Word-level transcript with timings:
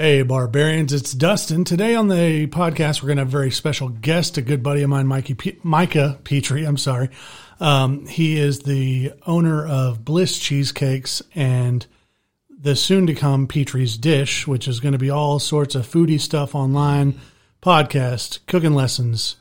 Hey, 0.00 0.22
barbarians, 0.22 0.92
it's 0.92 1.12
Dustin. 1.12 1.64
Today 1.64 1.96
on 1.96 2.06
the 2.06 2.46
podcast, 2.46 3.02
we're 3.02 3.08
going 3.08 3.16
to 3.16 3.22
have 3.22 3.30
a 3.30 3.32
very 3.32 3.50
special 3.50 3.88
guest, 3.88 4.38
a 4.38 4.42
good 4.42 4.62
buddy 4.62 4.82
of 4.82 4.90
mine, 4.90 5.08
Mikey 5.08 5.34
P- 5.34 5.58
Micah 5.64 6.20
Petrie. 6.22 6.64
I'm 6.64 6.76
sorry. 6.76 7.10
Um, 7.58 8.06
he 8.06 8.38
is 8.38 8.60
the 8.60 9.12
owner 9.26 9.66
of 9.66 10.04
Bliss 10.04 10.38
Cheesecakes 10.38 11.20
and 11.34 11.84
the 12.48 12.76
soon 12.76 13.08
to 13.08 13.14
come 13.14 13.48
Petrie's 13.48 13.98
Dish, 13.98 14.46
which 14.46 14.68
is 14.68 14.78
going 14.78 14.92
to 14.92 14.98
be 14.98 15.10
all 15.10 15.40
sorts 15.40 15.74
of 15.74 15.84
foodie 15.84 16.20
stuff 16.20 16.54
online, 16.54 17.18
podcast, 17.60 18.38
cooking 18.46 18.74
lessons. 18.74 19.34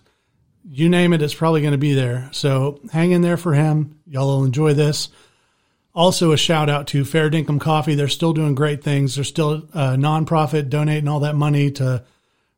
You 0.67 0.89
name 0.89 1.13
it, 1.13 1.21
it's 1.21 1.35
probably 1.35 1.61
going 1.61 1.73
to 1.73 1.77
be 1.77 1.93
there. 1.93 2.31
So 2.33 2.81
hang 2.91 3.11
in 3.11 3.21
there 3.21 3.37
for 3.37 3.53
him. 3.53 3.99
Y'all 4.07 4.25
will 4.25 4.43
enjoy 4.43 4.73
this. 4.73 5.09
Also, 5.97 6.31
a 6.31 6.37
shout 6.37 6.69
out 6.69 6.85
to 6.85 7.03
Fair 7.03 7.27
Dinkum 7.27 7.59
Coffee. 7.59 7.95
They're 7.95 8.07
still 8.07 8.31
doing 8.31 8.53
great 8.53 8.83
things. 8.83 9.15
They're 9.15 9.23
still 9.23 9.53
a 9.73 9.95
nonprofit, 9.97 10.69
donating 10.69 11.07
all 11.07 11.21
that 11.21 11.35
money 11.35 11.71
to 11.71 12.03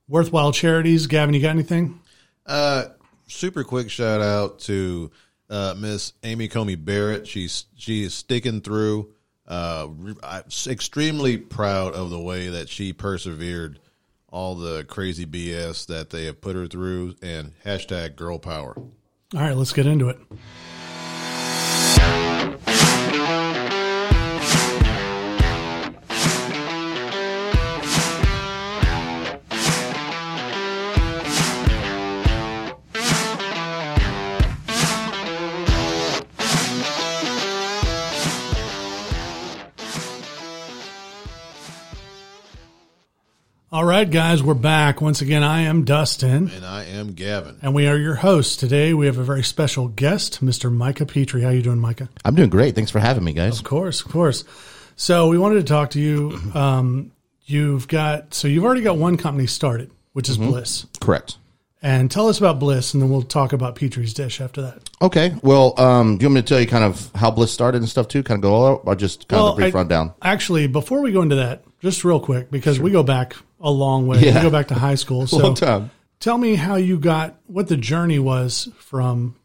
worthwhile 0.09 0.51
charities. 0.51 1.07
Gavin, 1.07 1.33
you 1.33 1.41
got 1.41 1.51
anything? 1.51 2.01
Uh, 2.45 2.87
super 3.27 3.63
quick 3.63 3.89
shout 3.89 4.19
out 4.19 4.59
to 4.59 5.09
uh, 5.49 5.73
Miss 5.77 6.11
Amy 6.23 6.49
Coney 6.49 6.75
Barrett. 6.75 7.25
She's 7.29 7.63
she 7.77 8.03
is 8.03 8.13
sticking 8.13 8.59
through. 8.59 9.13
Uh, 9.47 9.87
I'm 10.21 10.43
extremely 10.67 11.37
proud 11.37 11.93
of 11.93 12.09
the 12.09 12.19
way 12.19 12.49
that 12.49 12.67
she 12.67 12.91
persevered 12.91 13.79
all 14.27 14.55
the 14.55 14.83
crazy 14.83 15.25
BS 15.25 15.85
that 15.85 16.09
they 16.09 16.25
have 16.25 16.41
put 16.41 16.57
her 16.57 16.67
through. 16.67 17.15
And 17.21 17.53
hashtag 17.63 18.17
girl 18.17 18.37
power. 18.37 18.75
All 18.75 18.91
right, 19.33 19.55
let's 19.55 19.71
get 19.71 19.87
into 19.87 20.09
it. 20.09 20.19
All 43.79 43.85
right, 43.85 44.11
guys, 44.11 44.43
we're 44.43 44.55
back. 44.55 44.99
Once 44.99 45.21
again, 45.21 45.41
I 45.41 45.61
am 45.61 45.85
Dustin, 45.85 46.49
And 46.49 46.65
I 46.65 46.83
am 46.83 47.13
Gavin. 47.13 47.59
and 47.61 47.73
we 47.73 47.87
are 47.87 47.95
your 47.95 48.15
hosts. 48.15 48.57
Today, 48.57 48.93
we 48.93 49.05
have 49.05 49.17
a 49.17 49.23
very 49.23 49.41
special 49.41 49.87
guest, 49.87 50.43
Mr. 50.43 50.69
Micah 50.69 51.05
Petrie. 51.05 51.43
How 51.43 51.47
are 51.47 51.53
you 51.53 51.61
doing, 51.61 51.79
Micah? 51.79 52.09
I'm 52.25 52.35
doing 52.35 52.49
great. 52.49 52.75
Thanks 52.75 52.91
for 52.91 52.99
having 52.99 53.23
me, 53.23 53.31
guys. 53.31 53.57
Of 53.57 53.63
course, 53.63 54.01
of 54.01 54.11
course. 54.11 54.43
So 54.97 55.29
we 55.29 55.37
wanted 55.37 55.59
to 55.59 55.63
talk 55.63 55.91
to 55.91 55.99
you. 56.01 56.37
Um, 56.53 57.13
you've 57.45 57.87
got 57.87 58.33
so 58.33 58.49
you've 58.49 58.65
already 58.65 58.81
got 58.81 58.97
one 58.97 59.15
company 59.15 59.47
started, 59.47 59.91
which 60.11 60.27
is 60.27 60.37
Bliss. 60.37 60.85
Correct. 60.99 61.37
And 61.81 62.11
tell 62.11 62.27
us 62.27 62.37
about 62.37 62.59
Bliss, 62.59 62.93
and 62.93 63.01
then 63.01 63.09
we'll 63.09 63.21
talk 63.21 63.53
about 63.53 63.75
Petrie's 63.75 64.13
Dish 64.13 64.41
after 64.41 64.61
that. 64.61 64.89
Okay. 65.01 65.33
Well, 65.41 65.79
um, 65.79 66.17
do 66.17 66.23
you 66.23 66.27
want 66.27 66.35
me 66.35 66.41
to 66.41 66.47
tell 66.49 66.59
you 66.59 66.67
kind 66.67 66.83
of 66.83 67.09
how 67.15 67.31
Bliss 67.31 67.53
started 67.53 67.77
and 67.77 67.87
stuff 67.89 68.09
too? 68.09 68.23
Kind 68.23 68.39
of 68.39 68.41
go 68.41 68.53
all 68.53 68.67
out, 68.73 68.81
or 68.83 68.93
just 68.97 69.29
kind 69.29 69.41
of 69.41 69.53
a 69.53 69.55
brief 69.55 69.73
I- 69.73 69.77
rundown? 69.77 70.13
Actually, 70.21 70.67
before 70.67 70.99
we 70.99 71.13
go 71.13 71.21
into 71.21 71.35
that, 71.35 71.63
just 71.81 72.03
real 72.03 72.19
quick, 72.19 72.51
because 72.51 72.77
we 72.77 72.91
go 72.91 73.03
back 73.03 73.35
a 73.59 73.69
long 73.71 74.07
way. 74.07 74.19
Yeah. 74.19 74.35
We 74.35 74.41
go 74.43 74.49
back 74.49 74.67
to 74.69 74.75
high 74.75 74.95
school. 74.95 75.27
So 75.27 75.37
Long 75.37 75.55
time. 75.55 75.91
tell 76.19 76.37
me 76.37 76.55
how 76.55 76.75
you 76.75 76.97
got 76.99 77.35
what 77.47 77.67
the 77.67 77.77
journey 77.77 78.19
was 78.19 78.69
from 78.79 79.35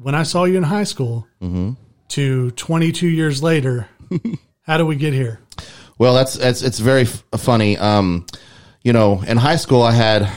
when 0.00 0.14
I 0.14 0.22
saw 0.22 0.44
you 0.44 0.56
in 0.56 0.62
high 0.62 0.84
school 0.84 1.26
Mm-hmm. 1.42 1.72
to 2.10 2.50
22 2.52 3.06
years 3.08 3.42
later. 3.42 3.88
how 4.62 4.78
do 4.78 4.86
we 4.86 4.96
get 4.96 5.12
here? 5.12 5.40
Well, 5.98 6.14
that's 6.14 6.34
that's 6.34 6.62
it's 6.62 6.78
very 6.78 7.02
f- 7.02 7.24
funny. 7.36 7.76
Um, 7.76 8.24
you 8.82 8.92
know, 8.92 9.20
in 9.26 9.36
high 9.36 9.56
school, 9.56 9.82
I 9.82 9.92
had 9.92 10.28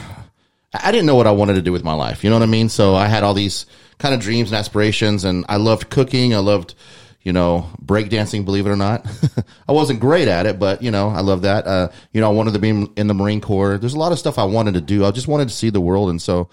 I 0.74 0.90
didn't 0.90 1.06
know 1.06 1.14
what 1.14 1.26
I 1.26 1.30
wanted 1.30 1.54
to 1.54 1.62
do 1.62 1.70
with 1.72 1.84
my 1.84 1.94
life. 1.94 2.24
You 2.24 2.30
know 2.30 2.36
what 2.36 2.42
I 2.42 2.46
mean? 2.50 2.68
So 2.68 2.94
I 2.94 3.06
had 3.06 3.22
all 3.22 3.34
these 3.34 3.66
kind 3.98 4.14
of 4.14 4.20
dreams 4.20 4.50
and 4.50 4.58
aspirations, 4.58 5.24
and 5.24 5.44
I 5.48 5.56
loved 5.56 5.88
cooking. 5.90 6.34
I 6.34 6.38
loved, 6.38 6.74
you 7.22 7.32
know, 7.32 7.68
breakdancing. 7.84 8.44
Believe 8.44 8.66
it 8.66 8.70
or 8.70 8.76
not, 8.76 9.06
I 9.68 9.72
wasn't 9.72 10.00
great 10.00 10.28
at 10.28 10.46
it, 10.46 10.58
but 10.58 10.82
you 10.82 10.90
know, 10.90 11.08
I 11.08 11.20
love 11.20 11.42
that. 11.42 11.66
Uh, 11.66 11.88
you 12.12 12.20
know, 12.20 12.30
I 12.30 12.32
wanted 12.32 12.54
to 12.54 12.58
be 12.58 12.70
in 12.70 13.06
the 13.06 13.14
Marine 13.14 13.40
Corps. 13.40 13.78
There's 13.78 13.94
a 13.94 13.98
lot 13.98 14.12
of 14.12 14.18
stuff 14.18 14.38
I 14.38 14.44
wanted 14.44 14.74
to 14.74 14.80
do. 14.80 15.04
I 15.04 15.10
just 15.10 15.28
wanted 15.28 15.48
to 15.48 15.54
see 15.54 15.70
the 15.70 15.80
world, 15.80 16.10
and 16.10 16.20
so. 16.20 16.48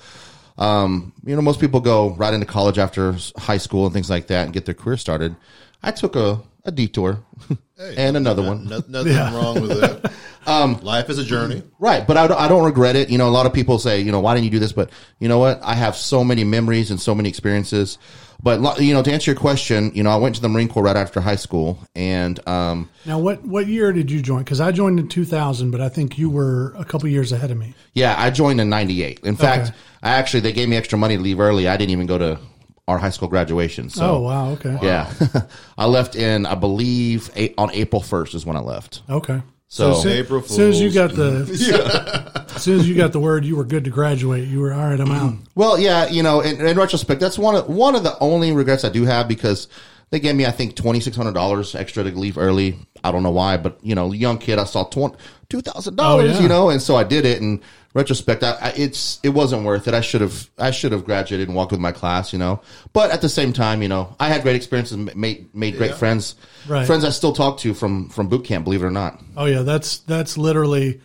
Um, 0.58 1.14
you 1.24 1.38
know, 1.38 1.42
most 1.42 1.62
people 1.62 1.80
go 1.80 2.10
right 2.16 2.34
into 2.34 2.46
college 2.46 2.78
after 2.78 3.16
high 3.38 3.60
school 3.60 3.86
and 3.86 3.94
things 3.94 4.10
like 4.10 4.28
that 4.28 4.44
and 4.44 4.54
get 4.54 4.66
their 4.66 4.74
career 4.76 4.98
started. 4.98 5.38
I 5.82 5.92
took 5.92 6.18
a, 6.18 6.42
a 6.66 6.72
detour 6.72 7.24
and 7.80 8.18
another 8.18 8.44
one. 8.44 8.68
No, 8.68 8.82
nothing 8.90 9.16
wrong 9.16 9.62
with 9.62 9.80
that. 9.80 10.12
Um, 10.48 10.80
Life 10.82 11.10
is 11.10 11.20
a 11.20 11.24
journey. 11.24 11.62
Right, 11.78 12.08
but 12.08 12.18
I 12.18 12.26
I 12.26 12.48
don't 12.48 12.64
regret 12.64 12.96
it. 12.96 13.10
You 13.10 13.20
know, 13.20 13.28
a 13.28 13.30
lot 13.30 13.46
of 13.46 13.54
people 13.54 13.78
say, 13.78 14.02
you 14.02 14.12
know, 14.12 14.20
why 14.20 14.34
didn't 14.34 14.46
you 14.46 14.50
do 14.50 14.58
this? 14.58 14.72
But 14.72 14.90
you 15.20 15.28
know 15.28 15.38
what? 15.38 15.60
I 15.62 15.76
have 15.76 15.96
so 15.96 16.24
many 16.24 16.44
memories 16.44 16.90
and 16.90 17.00
so 17.00 17.14
many 17.14 17.30
experiences. 17.30 18.00
But 18.42 18.80
you 18.82 18.94
know, 18.94 19.04
to 19.04 19.12
answer 19.12 19.32
your 19.32 19.40
question, 19.40 19.92
you 19.94 20.02
know, 20.04 20.10
I 20.12 20.16
went 20.16 20.36
to 20.36 20.42
the 20.42 20.48
Marine 20.50 20.70
Corps 20.70 20.84
right 20.84 20.96
after 20.96 21.20
high 21.20 21.36
school, 21.36 21.78
and 21.94 22.40
um, 22.48 22.90
Now, 23.06 23.20
what 23.20 23.44
what 23.46 23.68
year 23.68 23.92
did 23.92 24.10
you 24.10 24.22
join? 24.22 24.40
Because 24.44 24.62
I 24.62 24.72
joined 24.72 25.00
in 25.00 25.10
2000, 25.10 25.72
but 25.72 25.82
I 25.82 25.90
think 25.90 26.18
you 26.18 26.30
were 26.30 26.74
a 26.78 26.86
couple 26.86 27.10
years 27.10 27.32
ahead 27.32 27.52
of 27.52 27.58
me. 27.58 27.74
yeah, 27.94 28.16
I 28.18 28.30
joined 28.30 28.62
in 28.62 28.70
'98. 28.70 29.20
In 29.24 29.36
fact, 29.36 29.74
I 30.02 30.12
actually 30.12 30.40
they 30.40 30.54
gave 30.54 30.70
me 30.70 30.78
extra 30.78 30.98
money 30.98 31.18
to 31.18 31.22
leave 31.22 31.40
early. 31.40 31.68
I 31.68 31.76
didn't 31.76 31.92
even 31.92 32.08
go 32.08 32.18
to 32.18 32.40
our 32.88 32.98
high 32.98 33.10
school 33.12 33.28
graduation. 33.28 33.90
So 33.90 34.16
oh, 34.16 34.22
wow. 34.22 34.52
Okay. 34.52 34.78
yeah, 34.82 35.14
I 35.78 35.86
left 35.86 36.16
in 36.16 36.46
I 36.46 36.56
believe 36.56 37.30
eight, 37.36 37.54
on 37.58 37.70
April 37.72 38.02
1st 38.02 38.34
is 38.36 38.46
when 38.46 38.56
I 38.58 38.62
left. 38.62 39.04
Okay. 39.10 39.42
So- 39.68 39.92
as 39.92 40.02
soon, 40.02 40.12
April 40.14 40.40
as 40.44 40.50
soon 40.50 40.70
as 40.72 40.82
you 40.82 40.92
got 40.92 41.12
the, 41.14 41.46
as 42.60 42.64
soon 42.66 42.80
as 42.80 42.88
you 42.90 42.96
got 42.96 43.14
the 43.14 43.20
word 43.20 43.46
you 43.46 43.56
were 43.56 43.64
good 43.64 43.86
to 43.86 43.90
graduate, 43.90 44.48
you 44.48 44.60
were 44.60 44.74
all 44.74 44.90
right. 44.90 45.00
I'm 45.00 45.12
out. 45.12 45.34
Well, 45.56 45.80
yeah, 45.80 46.08
you 46.08 46.24
know, 46.24 46.40
in, 46.42 46.66
in 46.66 46.78
retrospect, 46.78 47.20
that's 47.20 47.38
one 47.38 47.56
of 47.56 47.68
one 47.68 47.96
of 47.96 48.04
the 48.04 48.18
only 48.20 48.52
regrets 48.52 48.86
I 48.86 48.90
do 48.90 49.04
have 49.06 49.28
because 49.28 49.68
they 50.10 50.20
gave 50.20 50.36
me, 50.36 50.46
I 50.46 50.52
think, 50.52 50.76
twenty 50.76 51.00
six 51.00 51.18
hundred 51.18 51.34
dollars 51.34 51.76
extra 51.76 52.04
to 52.04 52.10
leave 52.12 52.38
early. 52.38 52.78
I 53.04 53.12
don't 53.12 53.24
know 53.24 53.32
why, 53.32 53.58
but 53.58 53.80
you 53.82 53.96
know, 53.96 54.12
young 54.12 54.38
kid, 54.38 54.58
I 54.60 54.64
saw 54.66 54.84
two 54.86 55.62
thousand 55.62 55.96
dollars, 55.96 56.38
Oh, 56.38 56.42
you 56.42 56.48
know, 56.50 56.70
and 56.70 56.82
so 56.82 56.96
I 56.96 57.04
did 57.04 57.26
it. 57.26 57.42
And 57.42 57.62
retrospect, 57.94 58.44
I, 58.44 58.52
I, 58.62 58.74
it's 58.78 59.20
it 59.24 59.30
wasn't 59.30 59.66
worth 59.66 59.88
it. 59.88 59.94
I 59.94 60.02
should 60.02 60.22
have 60.22 60.50
I 60.58 60.72
should 60.72 60.92
have 60.92 61.04
graduated 61.06 61.48
and 61.50 61.56
walked 61.58 61.72
with 61.72 61.82
my 61.82 61.92
class, 61.92 62.32
you 62.32 62.40
know. 62.40 62.62
But 62.94 63.12
at 63.12 63.22
the 63.22 63.30
same 63.30 63.52
time, 63.54 63.82
you 63.82 63.90
know, 63.90 64.16
I 64.20 64.30
had 64.30 64.44
great 64.44 64.56
experiences, 64.56 64.98
made 65.16 65.54
made 65.54 65.78
great 65.78 65.96
friends, 65.96 66.36
Right. 66.68 66.86
friends 66.88 67.04
I 67.04 67.10
still 67.10 67.34
talk 67.34 67.58
to 67.60 67.74
from 67.74 68.10
from 68.10 68.30
boot 68.30 68.46
camp. 68.46 68.64
Believe 68.64 68.82
it 68.84 68.86
or 68.88 68.92
not. 68.92 69.22
Oh 69.36 69.46
yeah, 69.46 69.64
that's 69.64 70.00
that's 70.00 70.38
literally 70.38 71.02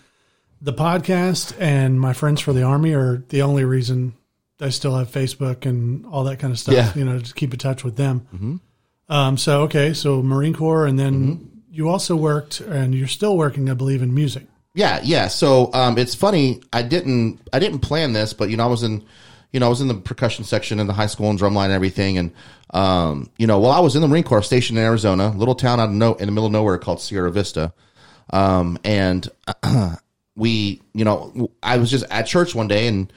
the 0.65 0.73
podcast 0.73 1.55
and 1.61 2.01
my 2.01 2.15
friends 2.15 2.41
for 2.41 2.55
the 2.55 2.63
army 2.63 2.95
are 2.95 3.23
the 3.29 3.43
only 3.43 3.65
reason 3.65 4.15
I 4.59 4.71
still 4.71 4.97
have 4.97 5.11
Facebook 5.11 5.67
and 5.67 6.07
all 6.07 6.25
that 6.25 6.39
kind 6.39 6.53
of 6.53 6.59
stuff. 6.59 6.75
Yeah. 6.75 6.93
You 6.95 7.05
know, 7.05 7.19
to 7.19 7.35
keep 7.35 7.53
in 7.53 7.59
touch 7.59 7.85
with 7.85 7.97
them. 7.97 8.61
Um, 9.09 9.37
so 9.37 9.63
okay, 9.63 9.93
so 9.93 10.23
Marine 10.23 10.55
Corps, 10.55 10.87
and 10.87 10.99
then 10.99 11.63
you 11.71 11.91
also 11.91 12.17
worked, 12.17 12.61
and 12.61 12.95
you're 12.95 13.07
still 13.07 13.37
working, 13.37 13.69
I 13.69 13.75
believe, 13.75 14.01
in 14.01 14.15
music. 14.15 14.47
Yeah, 14.73 15.01
yeah. 15.05 15.29
So 15.29 15.71
um, 15.75 15.99
it's 15.99 16.15
funny. 16.15 16.63
I 16.73 16.81
didn't 16.81 17.47
I 17.53 17.59
didn't 17.59 17.81
plan 17.81 18.15
this, 18.15 18.33
but 18.33 18.49
you 18.49 18.57
know 18.57 18.65
I 18.65 18.69
was 18.69 18.83
in 18.83 19.05
you 19.53 19.61
know 19.61 19.67
I 19.67 19.69
was 19.69 19.83
in 19.83 19.89
the 19.89 19.95
percussion 19.95 20.45
section 20.45 20.81
in 20.81 20.87
the 20.87 20.95
high 20.95 21.07
school 21.07 21.29
and 21.29 21.39
drumline 21.39 21.67
and 21.67 21.75
everything, 21.75 22.17
and 22.17 22.33
um, 22.71 23.31
you 23.37 23.47
know 23.47 23.59
while 23.59 23.73
I 23.73 23.81
was 23.81 23.97
in 23.97 24.01
the 24.01 24.09
Marine 24.09 24.25
Corps 24.25 24.43
stationed 24.43 24.79
in 24.79 24.85
Arizona, 24.85 25.29
little 25.37 25.55
town 25.55 25.79
out 25.79 25.91
of 25.91 25.95
no 25.95 26.15
in 26.15 26.25
the 26.25 26.33
middle 26.33 26.47
of 26.47 26.53
nowhere 26.53 26.79
called 26.79 27.03
Sierra 27.03 27.31
Vista, 27.31 27.75
um, 28.31 28.79
and 28.83 29.29
we 30.37 30.81
you 30.95 31.05
know 31.05 31.51
I 31.63 31.79
was 31.79 31.91
just 31.91 32.05
at 32.11 32.27
church 32.27 32.55
one 32.55 32.69
day 32.69 32.87
and 32.89 33.13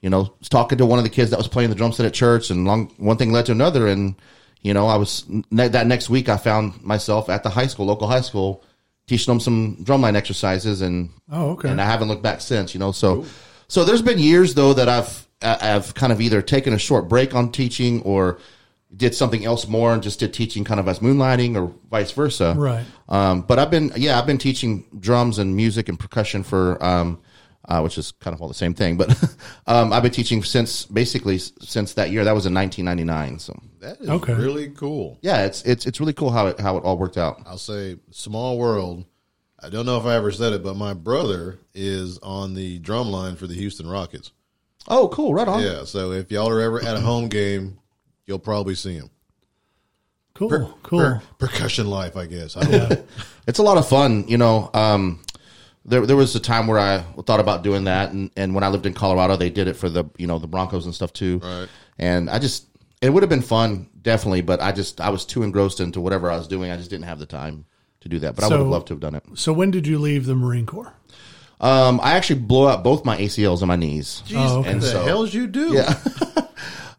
you 0.00 0.10
know 0.10 0.32
was 0.38 0.48
talking 0.48 0.78
to 0.78 0.86
one 0.86 0.98
of 0.98 1.04
the 1.04 1.10
kids 1.10 1.30
that 1.30 1.36
was 1.38 1.48
playing 1.48 1.70
the 1.70 1.76
drum 1.76 1.92
set 1.92 2.06
at 2.06 2.14
church, 2.14 2.50
and 2.50 2.66
long 2.66 2.88
one 2.98 3.16
thing 3.16 3.32
led 3.32 3.46
to 3.46 3.52
another, 3.52 3.86
and 3.88 4.14
you 4.62 4.74
know 4.74 4.86
I 4.86 4.96
was 4.96 5.24
that 5.52 5.86
next 5.86 6.10
week 6.10 6.28
I 6.28 6.36
found 6.36 6.82
myself 6.82 7.28
at 7.28 7.42
the 7.42 7.50
high 7.50 7.66
school, 7.66 7.86
local 7.86 8.08
high 8.08 8.22
school. 8.22 8.62
Teaching 9.06 9.32
them 9.32 9.40
some 9.40 9.76
drumline 9.76 10.16
exercises, 10.16 10.82
and 10.82 11.08
Oh, 11.32 11.52
okay. 11.52 11.70
and 11.70 11.80
I 11.80 11.86
haven't 11.86 12.08
looked 12.08 12.22
back 12.22 12.42
since. 12.42 12.74
You 12.74 12.80
know, 12.80 12.92
so 12.92 13.24
so 13.66 13.82
there's 13.82 14.02
been 14.02 14.18
years 14.18 14.52
though 14.52 14.74
that 14.74 14.86
I've 14.86 15.26
I've 15.40 15.94
kind 15.94 16.12
of 16.12 16.20
either 16.20 16.42
taken 16.42 16.74
a 16.74 16.78
short 16.78 17.08
break 17.08 17.34
on 17.34 17.50
teaching 17.50 18.02
or 18.02 18.38
did 18.96 19.14
something 19.14 19.44
else 19.44 19.68
more 19.68 19.92
and 19.92 20.02
just 20.02 20.18
did 20.20 20.32
teaching 20.32 20.64
kind 20.64 20.80
of 20.80 20.88
as 20.88 21.00
moonlighting 21.00 21.56
or 21.56 21.72
vice 21.90 22.10
versa. 22.12 22.54
Right. 22.56 22.84
Um, 23.08 23.42
but 23.42 23.58
I've 23.58 23.70
been 23.70 23.92
yeah 23.96 24.18
I've 24.18 24.26
been 24.26 24.38
teaching 24.38 24.86
drums 24.98 25.38
and 25.38 25.54
music 25.54 25.88
and 25.88 25.98
percussion 25.98 26.42
for 26.42 26.82
um, 26.84 27.20
uh, 27.68 27.80
which 27.82 27.98
is 27.98 28.12
kind 28.12 28.34
of 28.34 28.40
all 28.40 28.48
the 28.48 28.54
same 28.54 28.72
thing. 28.72 28.96
But 28.96 29.10
um, 29.66 29.92
I've 29.92 30.02
been 30.02 30.12
teaching 30.12 30.42
since 30.42 30.86
basically 30.86 31.36
since 31.38 31.92
that 31.94 32.10
year. 32.10 32.24
That 32.24 32.34
was 32.34 32.46
in 32.46 32.54
1999. 32.54 33.38
So 33.40 33.60
That 33.80 34.00
is 34.00 34.08
Okay. 34.08 34.32
really 34.32 34.70
cool. 34.70 35.18
yeah, 35.20 35.44
it's 35.44 35.62
it's 35.64 35.84
it's 35.86 36.00
really 36.00 36.14
cool 36.14 36.30
how 36.30 36.46
it 36.46 36.58
how 36.58 36.78
it 36.78 36.84
all 36.84 36.96
worked 36.96 37.18
out. 37.18 37.42
I'll 37.46 37.58
say 37.58 37.98
small 38.10 38.58
world. 38.58 39.04
I 39.60 39.68
don't 39.68 39.84
know 39.86 39.98
if 39.98 40.06
I 40.06 40.14
ever 40.14 40.30
said 40.30 40.52
it, 40.52 40.62
but 40.62 40.76
my 40.76 40.94
brother 40.94 41.58
is 41.74 42.16
on 42.20 42.54
the 42.54 42.78
drum 42.78 43.08
line 43.10 43.34
for 43.36 43.46
the 43.48 43.54
Houston 43.54 43.88
Rockets. 43.88 44.30
Oh, 44.86 45.08
cool! 45.08 45.34
Right 45.34 45.48
on. 45.48 45.60
Yeah, 45.62 45.84
so 45.84 46.12
if 46.12 46.30
y'all 46.32 46.48
are 46.48 46.60
ever 46.62 46.80
at 46.80 46.96
a 46.96 47.00
home 47.00 47.28
game, 47.28 47.78
you'll 48.28 48.38
probably 48.38 48.76
see 48.76 48.94
him. 48.94 49.10
Cool, 50.34 50.78
cool. 50.84 51.00
Per- 51.00 51.22
percussion 51.38 51.88
life, 51.88 52.16
I 52.16 52.26
guess. 52.26 52.56
I 52.56 52.60
don't 52.62 52.90
know. 52.90 53.04
it's 53.48 53.58
a 53.58 53.62
lot 53.64 53.76
of 53.76 53.88
fun. 53.88 54.24
You 54.28 54.38
know, 54.38 54.70
um, 54.72 55.20
there 55.84 56.06
there 56.06 56.14
was 56.14 56.36
a 56.36 56.40
time 56.40 56.68
where 56.68 56.78
I 56.78 57.00
thought 57.26 57.40
about 57.40 57.64
doing 57.64 57.84
that, 57.84 58.12
and, 58.12 58.30
and 58.36 58.54
when 58.54 58.62
I 58.62 58.68
lived 58.68 58.86
in 58.86 58.94
Colorado, 58.94 59.34
they 59.34 59.50
did 59.50 59.66
it 59.66 59.74
for 59.74 59.88
the 59.88 60.04
you 60.16 60.28
know 60.28 60.38
the 60.38 60.46
Broncos 60.46 60.84
and 60.84 60.94
stuff 60.94 61.12
too. 61.12 61.40
Right. 61.42 61.68
And 61.98 62.30
I 62.30 62.38
just 62.38 62.66
it 63.02 63.10
would 63.10 63.24
have 63.24 63.30
been 63.30 63.42
fun, 63.42 63.88
definitely, 64.00 64.42
but 64.42 64.60
I 64.60 64.70
just 64.70 65.00
I 65.00 65.10
was 65.10 65.24
too 65.24 65.42
engrossed 65.42 65.80
into 65.80 66.00
whatever 66.00 66.30
I 66.30 66.36
was 66.36 66.46
doing. 66.46 66.70
I 66.70 66.76
just 66.76 66.90
didn't 66.90 67.06
have 67.06 67.18
the 67.18 67.26
time 67.26 67.64
to 68.02 68.08
do 68.08 68.20
that. 68.20 68.36
But 68.36 68.44
I 68.44 68.48
would 68.48 68.58
have 68.60 68.68
loved 68.68 68.86
to 68.88 68.94
have 68.94 69.00
done 69.00 69.16
it. 69.16 69.24
So 69.34 69.52
when 69.52 69.72
did 69.72 69.88
you 69.88 69.98
leave 69.98 70.24
the 70.26 70.36
Marine 70.36 70.66
Corps? 70.66 70.92
Um, 71.60 71.98
I 72.00 72.12
actually 72.12 72.38
blew 72.42 72.68
out 72.68 72.84
both 72.84 73.04
my 73.04 73.16
ACLs 73.16 73.58
and 73.58 73.66
my 73.66 73.74
knees. 73.74 74.22
Jeez, 74.28 74.36
Oh, 74.36 74.40
okay. 74.40 74.56
what 74.58 74.66
And 74.68 74.82
the 74.82 74.86
so- 74.86 75.02
hell's 75.02 75.34
you 75.34 75.48
do? 75.48 75.72
Yeah. 75.72 75.94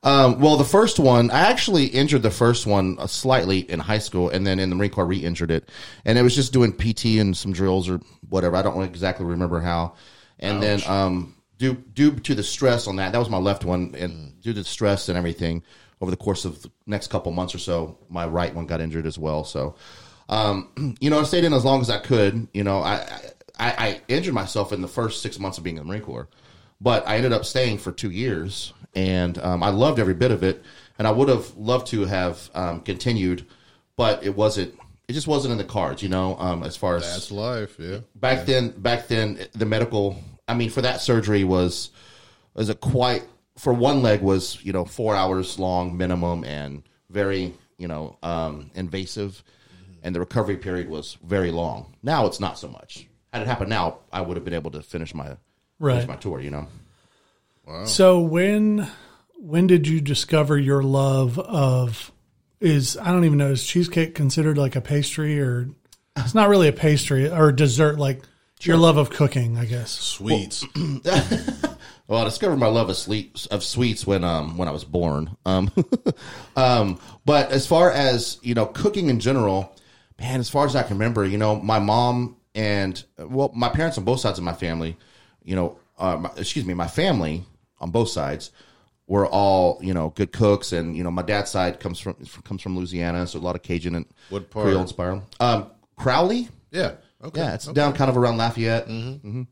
Um, 0.01 0.39
well, 0.39 0.55
the 0.55 0.63
first 0.63 0.97
one, 0.97 1.29
I 1.29 1.41
actually 1.49 1.85
injured 1.87 2.21
the 2.21 2.31
first 2.31 2.65
one 2.65 2.97
uh, 2.99 3.07
slightly 3.07 3.59
in 3.59 3.79
high 3.79 3.97
school, 3.97 4.29
and 4.29 4.47
then 4.47 4.59
in 4.59 4.69
the 4.69 4.75
Marine 4.75 4.91
Corps 4.91 5.05
re-injured 5.05 5.51
it, 5.51 5.69
and 6.05 6.17
it 6.17 6.21
was 6.21 6.35
just 6.35 6.53
doing 6.53 6.71
PT 6.71 7.19
and 7.19 7.35
some 7.35 7.51
drills 7.51 7.89
or 7.89 7.99
whatever. 8.29 8.55
I 8.55 8.61
don't 8.61 8.81
exactly 8.83 9.25
remember 9.25 9.59
how. 9.59 9.95
And 10.39 10.63
then, 10.63 10.81
um, 10.87 11.35
due 11.57 11.73
due 11.73 12.11
to 12.11 12.33
the 12.33 12.43
stress 12.43 12.87
on 12.87 12.95
that, 12.95 13.11
that 13.11 13.17
was 13.17 13.29
my 13.29 13.37
left 13.37 13.65
one, 13.65 13.93
and 13.97 14.39
due 14.41 14.53
to 14.53 14.59
the 14.59 14.65
stress 14.65 15.09
and 15.09 15.17
everything 15.17 15.63
over 16.01 16.11
the 16.11 16.17
course 16.17 16.45
of 16.45 16.61
the 16.61 16.71
next 16.85 17.07
couple 17.07 17.31
months 17.31 17.53
or 17.53 17.59
so, 17.59 17.97
my 18.09 18.25
right 18.25 18.55
one 18.55 18.65
got 18.65 18.79
injured 18.81 19.05
as 19.05 19.19
well. 19.19 19.43
So, 19.43 19.75
um, 20.29 20.95
you 21.01 21.09
know, 21.09 21.19
I 21.19 21.23
stayed 21.23 21.43
in 21.43 21.53
as 21.53 21.65
long 21.65 21.81
as 21.81 21.89
I 21.89 21.99
could. 21.99 22.47
You 22.53 22.63
know, 22.63 22.79
I, 22.79 23.05
I 23.59 23.71
I 23.71 24.01
injured 24.07 24.33
myself 24.33 24.71
in 24.71 24.81
the 24.81 24.87
first 24.87 25.21
six 25.21 25.37
months 25.39 25.57
of 25.57 25.65
being 25.65 25.77
in 25.77 25.83
the 25.83 25.89
Marine 25.89 26.03
Corps, 26.03 26.29
but 26.79 27.05
I 27.05 27.17
ended 27.17 27.33
up 27.33 27.43
staying 27.45 27.79
for 27.79 27.91
two 27.91 28.11
years, 28.11 28.73
and 28.95 29.37
um, 29.39 29.63
I 29.63 29.69
loved 29.69 29.99
every 29.99 30.13
bit 30.13 30.31
of 30.31 30.43
it. 30.43 30.63
And 30.97 31.07
I 31.07 31.11
would 31.11 31.29
have 31.29 31.55
loved 31.55 31.87
to 31.87 32.05
have 32.05 32.49
um, 32.53 32.81
continued, 32.81 33.45
but 33.95 34.23
it 34.23 34.35
wasn't. 34.35 34.73
It 35.07 35.13
just 35.13 35.27
wasn't 35.27 35.53
in 35.53 35.57
the 35.57 35.63
cards, 35.63 36.03
you 36.03 36.09
know. 36.09 36.37
Um, 36.37 36.61
as 36.63 36.75
far 36.75 36.95
as 36.97 37.03
That's 37.03 37.31
life. 37.31 37.77
Yeah. 37.79 37.99
back 38.15 38.45
then 38.45 38.69
back 38.71 39.07
then 39.07 39.39
the 39.53 39.65
medical 39.65 40.21
i 40.47 40.53
mean 40.53 40.69
for 40.69 40.81
that 40.81 40.99
surgery 41.01 41.43
was 41.43 41.91
was 42.53 42.69
a 42.69 42.75
quite 42.75 43.23
for 43.57 43.71
one 43.73 44.01
leg 44.01 44.21
was 44.21 44.63
you 44.63 44.73
know 44.73 44.83
four 44.85 45.15
hours 45.15 45.57
long 45.59 45.95
minimum 45.97 46.43
and 46.43 46.83
very 47.09 47.53
you 47.77 47.87
know 47.87 48.17
um 48.23 48.69
invasive 48.75 49.43
and 50.03 50.13
the 50.15 50.19
recovery 50.19 50.57
period 50.57 50.89
was 50.89 51.17
very 51.23 51.51
long 51.51 51.95
now 52.03 52.25
it's 52.25 52.39
not 52.39 52.57
so 52.57 52.67
much 52.67 53.07
had 53.31 53.41
it 53.43 53.47
happened 53.47 53.69
now 53.69 53.99
i 54.11 54.19
would 54.21 54.35
have 54.37 54.43
been 54.43 54.53
able 54.55 54.71
to 54.71 54.81
finish 54.81 55.13
my 55.13 55.37
Right. 55.79 55.93
finish 55.93 56.07
my 56.07 56.15
tour 56.15 56.39
you 56.41 56.49
know 56.49 56.67
So 57.85 58.19
when 58.19 58.89
when 59.35 59.67
did 59.67 59.87
you 59.87 60.01
discover 60.01 60.57
your 60.57 60.83
love 60.83 61.39
of 61.39 62.11
is 62.59 62.97
I 62.97 63.11
don't 63.11 63.25
even 63.25 63.37
know 63.37 63.51
is 63.51 63.65
cheesecake 63.65 64.15
considered 64.15 64.57
like 64.57 64.75
a 64.75 64.81
pastry 64.81 65.39
or 65.39 65.69
it's 66.17 66.35
not 66.35 66.49
really 66.49 66.67
a 66.67 66.73
pastry 66.73 67.29
or 67.29 67.51
dessert 67.51 67.97
like 67.97 68.21
your 68.61 68.77
love 68.77 68.97
of 68.97 69.09
cooking 69.09 69.57
I 69.57 69.65
guess. 69.65 69.91
Sweets. 69.91 70.65
Well, 72.09 72.21
I 72.21 72.23
discovered 72.23 72.57
my 72.57 72.67
love 72.67 72.89
of 72.89 72.97
sleep 72.97 73.37
of 73.51 73.63
sweets 73.63 74.05
when 74.05 74.23
um 74.23 74.57
when 74.57 74.67
I 74.67 74.71
was 74.71 74.83
born. 74.83 75.37
Um, 75.45 75.71
um, 76.55 76.99
but 77.23 77.51
as 77.51 77.67
far 77.67 77.91
as 77.91 78.39
you 78.41 78.55
know, 78.55 78.65
cooking 78.65 79.09
in 79.09 79.19
general, 79.19 79.75
man, 80.19 80.39
as 80.39 80.49
far 80.49 80.65
as 80.65 80.75
I 80.75 80.81
can 80.81 80.97
remember, 80.97 81.23
you 81.23 81.37
know, 81.37 81.57
my 81.57 81.77
mom 81.77 82.37
and 82.55 83.01
well, 83.19 83.51
my 83.55 83.69
parents 83.69 83.99
on 83.99 84.05
both 84.05 84.21
sides 84.21 84.39
of 84.39 84.43
my 84.43 84.53
family, 84.53 84.97
you 85.43 85.55
know, 85.55 85.77
uh, 85.99 86.17
my, 86.17 86.31
excuse 86.35 86.65
me, 86.65 86.73
my 86.73 86.87
family 86.87 87.45
on 87.79 87.91
both 87.91 88.09
sides 88.09 88.51
were 89.07 89.25
all 89.27 89.79
you 89.81 89.93
know 89.93 90.09
good 90.15 90.31
cooks, 90.31 90.71
and 90.71 90.95
you 90.95 91.03
know, 91.03 91.11
my 91.11 91.23
dad's 91.23 91.51
side 91.51 91.79
comes 91.79 91.99
from 91.99 92.15
comes 92.43 92.61
from 92.61 92.77
Louisiana, 92.77 93.27
so 93.27 93.39
a 93.39 93.41
lot 93.41 93.55
of 93.55 93.63
Cajun 93.63 93.95
and 93.95 94.05
What 94.29 94.49
part? 94.49 94.65
Creole 94.65 94.81
inspired. 94.81 95.21
Um, 95.39 95.71
Crowley, 95.97 96.47
yeah. 96.71 96.93
Okay. 97.21 97.41
yeah, 97.41 97.53
it's 97.55 97.65
down 97.67 97.91
kind 97.93 98.09
of 98.09 98.15
around 98.15 98.37
Lafayette. 98.37 98.87
Mm-hmm. 98.87 99.43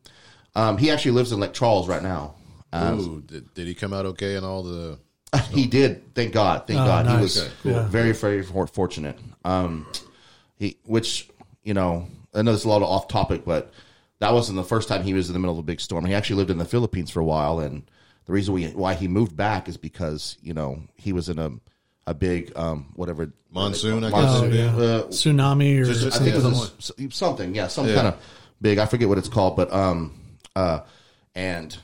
Um, 0.56 0.78
he 0.78 0.90
actually 0.90 1.12
lives 1.12 1.34
in 1.34 1.40
Lake 1.40 1.52
Charles 1.54 1.90
right 1.90 2.02
now. 2.02 2.36
Ooh, 2.74 3.22
did, 3.26 3.54
did 3.54 3.68
he 3.68 3.76
come 3.76 3.92
out 3.92 4.06
okay 4.06 4.36
in 4.36 4.44
all 4.46 4.64
the? 4.64 5.00
He 5.52 5.68
did. 5.68 6.16
Thank 6.16 6.32
God. 6.34 6.66
Thank 6.68 6.80
God. 6.80 7.06
He 7.08 7.18
was 7.18 7.38
Okay, 7.38 7.52
cool. 7.62 7.72
Yeah. 7.74 7.88
very, 7.88 8.14
very 8.14 8.44
fortunate. 8.44 9.20
Um, 9.44 9.86
he, 10.56 10.78
which 10.86 11.30
you 11.64 11.74
know, 11.74 12.08
I 12.34 12.44
know 12.44 12.52
this 12.54 12.62
is 12.62 12.66
a 12.66 12.70
lot 12.70 12.82
of 12.82 12.88
off 12.88 13.08
topic, 13.08 13.44
but 13.44 13.74
that 14.20 14.34
wasn't 14.34 14.56
the 14.56 14.64
first 14.64 14.88
time 14.88 15.04
he 15.04 15.14
was 15.14 15.28
in 15.28 15.34
the 15.34 15.40
middle 15.40 15.54
of 15.56 15.60
a 15.60 15.64
big 15.64 15.82
storm. 15.82 16.06
He 16.06 16.14
actually 16.14 16.38
lived 16.38 16.52
in 16.52 16.58
the 16.58 16.66
Philippines 16.66 17.12
for 17.12 17.20
a 17.20 17.26
while, 17.26 17.60
and 17.60 17.84
the 18.28 18.34
reason 18.34 18.54
we, 18.54 18.68
why 18.68 18.94
he 18.94 19.08
moved 19.08 19.36
back 19.36 19.68
is 19.68 19.78
because 19.78 20.38
you 20.42 20.54
know 20.54 20.84
he 20.96 21.14
was 21.14 21.30
in 21.30 21.40
a 21.40 21.52
a 22.06 22.14
big 22.14 22.56
um, 22.56 22.94
whatever 22.96 23.32
Monsoon, 23.52 24.04
I 24.04 24.10
guess. 24.10 24.22
monsoon. 24.22 24.54
Oh, 24.54 24.56
yeah. 24.56 24.86
Uh, 24.86 25.04
Tsunami 25.08 25.86
or 25.86 25.90
I 25.90 26.20
think 26.20 26.36
it 26.36 26.44
was 26.44 26.94
a, 26.98 27.12
something, 27.12 27.56
yeah, 27.56 27.68
some 27.68 27.86
kind 27.88 28.08
of 28.08 28.22
big. 28.62 28.78
I 28.78 28.86
forget 28.86 29.10
what 29.10 29.18
it's 29.18 29.28
called, 29.28 29.56
but 29.56 29.72
um, 29.74 30.20
uh, 30.56 30.82
and 31.36 31.78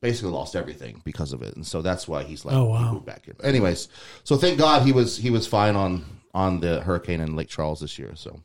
basically 0.00 0.32
lost 0.32 0.56
everything 0.56 1.00
because 1.04 1.32
of 1.32 1.42
it, 1.42 1.56
and 1.56 1.66
so 1.66 1.82
that's 1.82 2.06
why 2.08 2.24
he's 2.24 2.44
like, 2.44 2.54
Oh, 2.54 2.64
wow. 2.64 2.78
he 2.88 2.92
moved 2.92 3.06
back 3.06 3.24
here. 3.24 3.34
But 3.36 3.46
anyways, 3.46 3.88
so 4.24 4.36
thank 4.36 4.58
God 4.58 4.82
he 4.82 4.92
was 4.92 5.16
he 5.16 5.30
was 5.30 5.46
fine 5.46 5.76
on 5.76 6.04
on 6.34 6.60
the 6.60 6.80
hurricane 6.82 7.20
in 7.20 7.34
Lake 7.36 7.48
Charles 7.48 7.80
this 7.80 7.98
year. 7.98 8.12
So, 8.16 8.40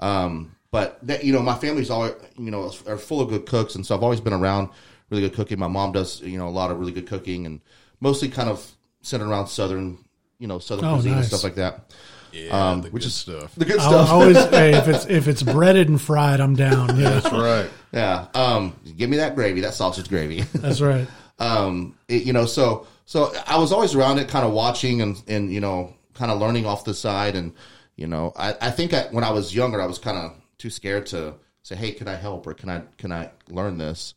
um, 0.00 0.56
but 0.70 0.98
that, 1.06 1.24
you 1.24 1.32
know, 1.32 1.42
my 1.42 1.54
family's 1.54 1.90
all 1.90 2.10
you 2.38 2.50
know 2.50 2.72
are 2.86 2.96
full 2.96 3.20
of 3.20 3.28
good 3.28 3.46
cooks, 3.46 3.74
and 3.74 3.84
so 3.86 3.94
I've 3.94 4.02
always 4.02 4.20
been 4.20 4.32
around 4.32 4.70
really 5.10 5.22
good 5.22 5.34
cooking. 5.34 5.58
My 5.58 5.68
mom 5.68 5.92
does 5.92 6.20
you 6.20 6.38
know 6.38 6.48
a 6.48 6.50
lot 6.50 6.70
of 6.70 6.78
really 6.78 6.92
good 6.92 7.06
cooking, 7.06 7.46
and 7.46 7.60
mostly 8.00 8.28
kind 8.28 8.48
of 8.48 8.70
centered 9.02 9.28
around 9.28 9.46
southern, 9.48 9.98
you 10.38 10.46
know, 10.48 10.58
southern 10.58 10.84
Oh, 10.86 10.94
cuisine 10.94 11.14
and 11.14 11.24
stuff 11.24 11.44
like 11.44 11.54
that. 11.56 11.92
Yeah, 12.32 12.50
Um, 12.70 12.82
the 12.82 12.90
which 12.90 13.04
good 13.04 13.06
is- 13.08 13.14
stuff. 13.14 13.54
The 13.54 13.64
good 13.64 13.78
I'll 13.80 13.88
stuff. 13.90 14.10
always 14.10 14.36
hey, 14.50 14.74
if 14.76 14.88
it's 14.88 15.06
if 15.06 15.28
it's 15.28 15.42
breaded 15.42 15.88
and 15.88 16.00
fried 16.00 16.40
I'm 16.40 16.54
down. 16.56 16.98
Yeah. 16.98 17.20
That's 17.20 17.32
right. 17.32 17.70
Yeah. 17.92 18.26
Um, 18.34 18.74
give 18.96 19.08
me 19.08 19.16
that 19.18 19.34
gravy, 19.36 19.60
that 19.62 19.74
sausage 19.74 20.08
gravy. 20.08 20.40
That's 20.54 20.80
right. 20.80 21.06
um, 21.38 21.94
it- 22.08 22.24
you 22.24 22.32
know, 22.32 22.44
so 22.46 22.86
so 23.06 23.32
I 23.46 23.58
was 23.58 23.72
always 23.72 23.94
around 23.94 24.18
it, 24.18 24.28
kind 24.28 24.44
of 24.44 24.52
watching 24.52 25.00
and 25.00 25.22
and 25.28 25.52
you 25.52 25.60
know, 25.60 25.94
kind 26.14 26.30
of 26.30 26.38
learning 26.40 26.66
off 26.66 26.84
the 26.84 26.92
side, 26.94 27.36
and 27.36 27.52
you 27.96 28.06
know, 28.08 28.32
I 28.36 28.54
I 28.60 28.70
think 28.72 28.92
I, 28.92 29.02
when 29.12 29.24
I 29.24 29.30
was 29.30 29.54
younger, 29.54 29.80
I 29.80 29.86
was 29.86 29.98
kind 29.98 30.18
of 30.18 30.32
too 30.58 30.68
scared 30.68 31.06
to 31.06 31.34
say, 31.62 31.76
hey, 31.76 31.92
can 31.92 32.08
I 32.08 32.16
help 32.16 32.46
or 32.46 32.52
can 32.54 32.68
I 32.68 32.82
can 32.98 33.12
I 33.12 33.30
learn 33.48 33.78
this? 33.78 34.14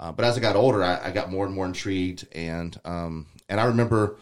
Uh, 0.00 0.12
but 0.12 0.24
as 0.24 0.36
I 0.36 0.40
got 0.40 0.56
older, 0.56 0.82
I, 0.84 1.08
I 1.08 1.10
got 1.10 1.30
more 1.30 1.44
and 1.46 1.54
more 1.54 1.66
intrigued, 1.66 2.26
and 2.32 2.78
um, 2.84 3.26
and 3.48 3.60
I 3.60 3.64
remember 3.64 4.16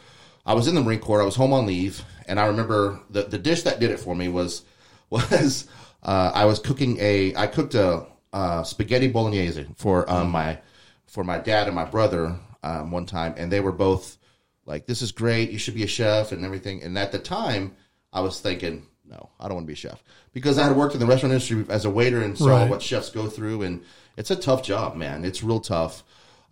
I 0.45 0.55
was 0.55 0.69
in 0.69 0.75
the 0.75 0.81
Marine 0.81 1.01
Corps. 1.01 1.21
I 1.21 1.25
was 1.25 1.37
home 1.37 1.53
on 1.53 1.67
leave, 1.67 2.03
and 2.27 2.41
I 2.41 2.47
remember 2.47 3.01
the 3.11 3.25
the 3.25 3.39
dish 3.39 3.63
that 3.63 3.79
did 3.81 3.91
it 3.91 4.01
for 4.01 4.15
me 4.15 4.29
was 4.29 4.63
was 5.11 5.67
uh, 6.03 6.31
I 6.35 6.45
was 6.47 6.59
cooking 6.61 6.97
a 7.01 7.35
I 7.37 7.47
cooked 7.47 7.75
a 7.75 8.07
uh, 8.33 8.63
spaghetti 8.63 9.09
bolognese 9.09 9.67
for 9.77 10.11
um, 10.11 10.31
my 10.31 10.59
for 11.07 11.25
my 11.25 11.39
dad 11.39 11.67
and 11.67 11.77
my 11.77 11.85
brother 11.85 12.37
um, 12.63 12.91
one 12.91 13.07
time, 13.07 13.35
and 13.37 13.51
they 13.53 13.61
were 13.61 13.73
both 13.73 14.17
like, 14.65 14.87
"This 14.87 15.03
is 15.03 15.13
great. 15.13 15.51
You 15.51 15.59
should 15.59 15.75
be 15.75 15.85
a 15.85 15.89
chef 15.89 16.33
and 16.33 16.45
everything." 16.45 16.83
And 16.83 16.97
at 16.99 17.13
the 17.13 17.19
time, 17.19 17.77
I 18.15 18.21
was 18.21 18.41
thinking, 18.41 18.87
"No, 19.05 19.31
I 19.39 19.45
don't 19.47 19.55
want 19.57 19.65
to 19.65 19.69
be 19.69 19.75
a 19.75 19.77
chef," 19.77 20.03
because 20.33 20.59
I 20.59 20.65
had 20.65 20.77
worked 20.77 20.95
in 20.95 21.01
the 21.01 21.07
restaurant 21.07 21.33
industry 21.33 21.65
as 21.69 21.85
a 21.85 21.91
waiter 21.91 22.23
and 22.23 22.37
saw 22.37 22.49
Right. 22.61 22.71
what 22.71 22.81
chefs 22.83 23.11
go 23.11 23.29
through, 23.29 23.63
and 23.63 23.83
it's 24.17 24.31
a 24.31 24.37
tough 24.37 24.63
job, 24.63 24.97
man. 24.97 25.25
It's 25.25 25.43
real 25.43 25.61
tough. 25.61 26.03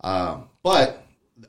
Um, 0.01 0.49
but 0.63 1.05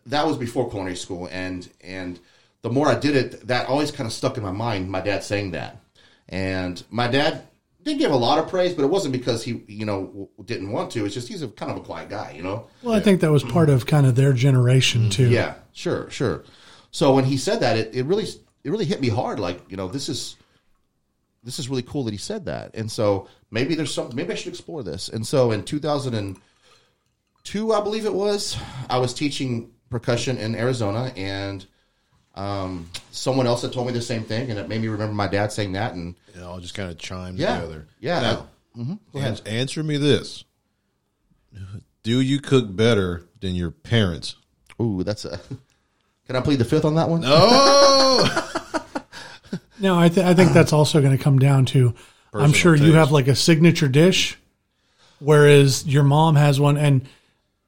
that 0.07 0.27
was 0.27 0.37
before 0.37 0.69
culinary 0.71 0.97
school, 0.97 1.29
and 1.31 1.69
and 1.83 2.19
the 2.63 2.71
more 2.71 2.89
I 2.89 2.99
did 2.99 3.17
it, 3.17 3.47
that 3.49 3.69
always 3.69 3.91
kind 3.91 4.07
of 4.07 4.13
stuck 4.13 4.37
in 4.37 4.43
my 4.43 4.53
mind. 4.53 4.91
My 4.91 5.01
dad 5.01 5.23
saying 5.23 5.53
that, 5.53 5.81
and 6.29 6.83
my 6.91 7.09
dad 7.09 7.47
didn't 7.87 8.01
give 8.01 8.11
a 8.11 8.17
lot 8.17 8.39
of 8.39 8.49
praise, 8.49 8.75
but 8.75 8.83
it 8.83 8.89
wasn't 8.89 9.13
because 9.13 9.45
he, 9.45 9.63
you 9.69 9.87
know, 9.87 10.29
didn't 10.45 10.73
want 10.73 10.91
to. 10.93 11.05
It's 11.05 11.15
just 11.15 11.29
he's 11.29 11.43
a 11.43 11.49
kind 11.49 11.71
of 11.71 11.79
a 11.79 11.81
quiet 11.81 12.09
guy, 12.09 12.33
you 12.33 12.43
know. 12.43 12.67
Well, 12.83 12.95
I 12.95 13.01
think 13.01 13.21
that 13.21 13.31
was 13.31 13.45
part 13.45 13.71
of 13.71 13.87
kind 13.87 14.07
of 14.07 14.17
their 14.17 14.33
generation 14.33 15.09
too. 15.09 15.29
Yeah, 15.29 15.55
sure, 15.73 16.11
sure. 16.11 16.45
So 16.91 17.15
when 17.15 17.25
he 17.25 17.37
said 17.37 17.61
that, 17.61 17.77
it, 17.77 17.95
it 17.95 18.05
really 18.05 18.25
it 18.25 18.71
really 18.71 18.85
hit 18.85 19.01
me 19.01 19.09
hard. 19.09 19.39
Like 19.39 19.61
you 19.71 19.77
know, 19.77 19.87
this 19.87 20.09
is 20.09 20.37
this 21.47 21.59
is 21.59 21.71
really 21.71 21.83
cool 21.83 22.05
that 22.05 22.11
he 22.13 22.19
said 22.19 22.45
that. 22.45 22.75
And 22.75 22.93
so 22.93 23.29
maybe 23.51 23.75
there's 23.75 23.95
some 23.95 24.15
maybe 24.15 24.33
I 24.33 24.37
should 24.37 24.53
explore 24.53 24.83
this. 24.83 25.09
And 25.09 25.27
so 25.27 25.53
in 25.53 25.63
2002, 25.63 27.73
I 27.73 27.81
believe 27.81 28.05
it 28.05 28.13
was, 28.13 28.59
I 28.91 28.99
was 28.99 29.15
teaching 29.15 29.71
percussion 29.89 30.37
in 30.39 30.55
Arizona, 30.55 31.13
and 31.17 31.65
um, 32.35 32.91
someone 33.13 33.47
else 33.47 33.63
had 33.63 33.73
told 33.73 33.87
me 33.87 33.93
the 33.93 34.03
same 34.03 34.25
thing, 34.25 34.51
and 34.51 34.59
it 34.59 34.69
made 34.69 34.81
me 34.83 34.89
remember 34.89 35.15
my 35.15 35.29
dad 35.29 35.53
saying 35.53 35.73
that. 35.73 35.95
And 35.95 36.17
It 36.35 36.43
all 36.43 36.59
just 36.61 36.75
kind 36.75 36.91
of 36.91 36.99
chimed 36.99 37.39
Yeah. 37.39 37.55
together. 37.61 37.87
Yeah. 38.01 38.21
Now, 38.21 38.49
Go 38.77 38.99
ahead. 39.21 39.31
ans- 39.31 39.43
answer 39.47 39.83
me 39.83 39.97
this: 39.97 40.45
Do 42.03 42.21
you 42.21 42.41
cook 42.41 42.75
better 42.77 43.23
than 43.41 43.55
your 43.55 43.71
parents? 43.71 44.37
ooh, 44.83 45.03
that's 45.03 45.25
a. 45.25 45.41
Can 46.27 46.35
I 46.37 46.41
plead 46.41 46.59
the 46.59 46.65
fifth 46.65 46.85
on 46.85 46.97
that 46.97 47.09
one? 47.09 47.23
Oh, 47.25 48.53
No, 49.81 49.99
I, 49.99 50.09
th- 50.09 50.27
I 50.27 50.35
think 50.35 50.53
that's 50.53 50.73
also 50.73 51.01
going 51.01 51.17
to 51.17 51.23
come 51.23 51.39
down 51.39 51.65
to. 51.67 51.89
I'm 52.33 52.51
Personal 52.51 52.53
sure 52.53 52.77
you 52.77 52.93
have 52.95 53.13
like 53.13 53.29
a 53.29 53.35
signature 53.35 53.89
dish, 53.89 54.37
whereas 55.21 55.87
your 55.87 56.03
mom 56.03 56.37
has 56.37 56.61
one, 56.61 56.77
and 56.77 57.09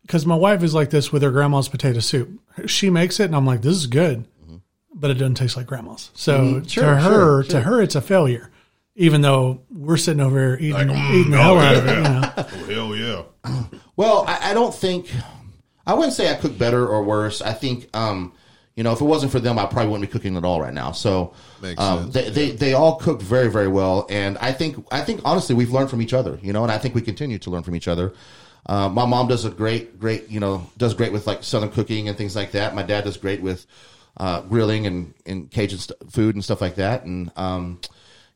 because 0.03 0.27
my 0.27 0.35
wife 0.35 0.63
is 0.63 0.75
like 0.75 0.91
this 0.91 1.13
with 1.13 1.23
her 1.23 1.31
grandma's 1.31 1.69
potato 1.69 2.01
soup, 2.01 2.41
she 2.67 2.91
makes 2.91 3.21
it, 3.21 3.25
and 3.25 3.37
I'm 3.37 3.47
like, 3.47 3.63
this 3.63 3.75
is 3.77 3.87
good, 3.87 4.27
but 4.95 5.11
it 5.11 5.15
doesn't 5.15 5.35
taste 5.37 5.57
like 5.57 5.67
grandma's. 5.67 6.11
So 6.15 6.39
Mm-hmm. 6.39 6.67
Sure, 6.67 6.85
to 6.85 6.97
her, 6.97 7.43
sure, 7.43 7.43
to 7.45 7.61
her, 7.61 7.81
it's 7.83 7.95
a 7.95 8.01
failure, 8.03 8.51
even 8.97 9.23
though 9.23 9.63
we're 9.71 9.97
sitting 9.97 10.21
over 10.21 10.57
here 10.57 10.75
eating, 10.77 10.89
mm, 10.95 11.15
eating 11.15 11.33
the 11.33 11.39
oh, 11.39 11.41
hell 11.41 11.59
out 11.59 11.77
of 11.77 11.87
it. 11.87 11.91
yeah. 11.91 12.67
You 12.67 12.77
know, 12.77 12.93
hell 12.93 12.97
yeah. 12.97 13.65
Well, 13.97 14.25
I, 14.27 14.51
I 14.51 14.55
don't 14.55 14.75
think 14.75 15.11
I 15.87 15.95
wouldn't 15.95 16.13
say 16.13 16.31
I 16.31 16.35
cook 16.35 16.59
better 16.59 16.87
or 16.87 17.03
worse. 17.03 17.41
I 17.41 17.53
think 17.55 17.89
um, 17.97 18.35
you 18.79 18.85
know 18.85 18.93
if 18.93 19.01
it 19.01 19.05
wasn't 19.05 19.33
for 19.33 19.41
them, 19.41 19.59
I 19.59 19.67
probably 19.67 19.91
wouldn't 19.91 20.09
be 20.09 20.13
cooking 20.13 20.37
at 20.37 20.45
all 20.45 20.61
right 20.61 20.73
now. 20.73 20.93
So 20.93 21.35
Makes 21.61 21.81
um, 21.83 22.13
sense, 22.13 22.15
they, 22.15 22.31
they 22.31 22.51
they 22.57 22.73
all 22.75 22.95
cook 22.97 23.21
very 23.21 23.49
very 23.51 23.69
well, 23.69 24.07
and 24.09 24.39
I 24.39 24.53
think 24.53 24.87
I 24.91 25.01
think 25.03 25.21
honestly 25.25 25.55
we've 25.55 25.73
learned 25.73 25.91
from 25.91 26.01
each 26.01 26.15
other. 26.15 26.39
You 26.43 26.53
know, 26.55 26.63
and 26.63 26.73
I 26.73 26.79
think 26.79 26.95
we 26.95 27.03
continue 27.03 27.39
to 27.41 27.51
learn 27.51 27.63
from 27.65 27.75
each 27.75 27.89
other. 27.89 28.13
Uh, 28.67 28.89
my 28.89 29.05
mom 29.07 29.29
does 29.29 29.45
a 29.45 29.51
great 29.51 29.99
great 29.99 30.29
you 30.31 30.41
know 30.41 30.55
does 30.77 30.95
great 30.95 31.13
with 31.13 31.27
like 31.27 31.43
southern 31.43 31.71
cooking 31.71 32.09
and 32.09 32.17
things 32.17 32.35
like 32.37 32.53
that. 32.53 32.75
My 32.75 32.83
dad 32.85 33.05
does 33.05 33.17
great 33.17 33.43
with 33.43 33.67
uh, 34.17 34.41
grilling 34.43 34.87
and 34.87 35.13
and 35.27 35.51
Cajun 35.51 35.79
st- 35.79 36.13
food 36.13 36.35
and 36.37 36.45
stuff 36.45 36.61
like 36.61 36.77
that, 36.77 37.05
and 37.05 37.31
um, 37.37 37.81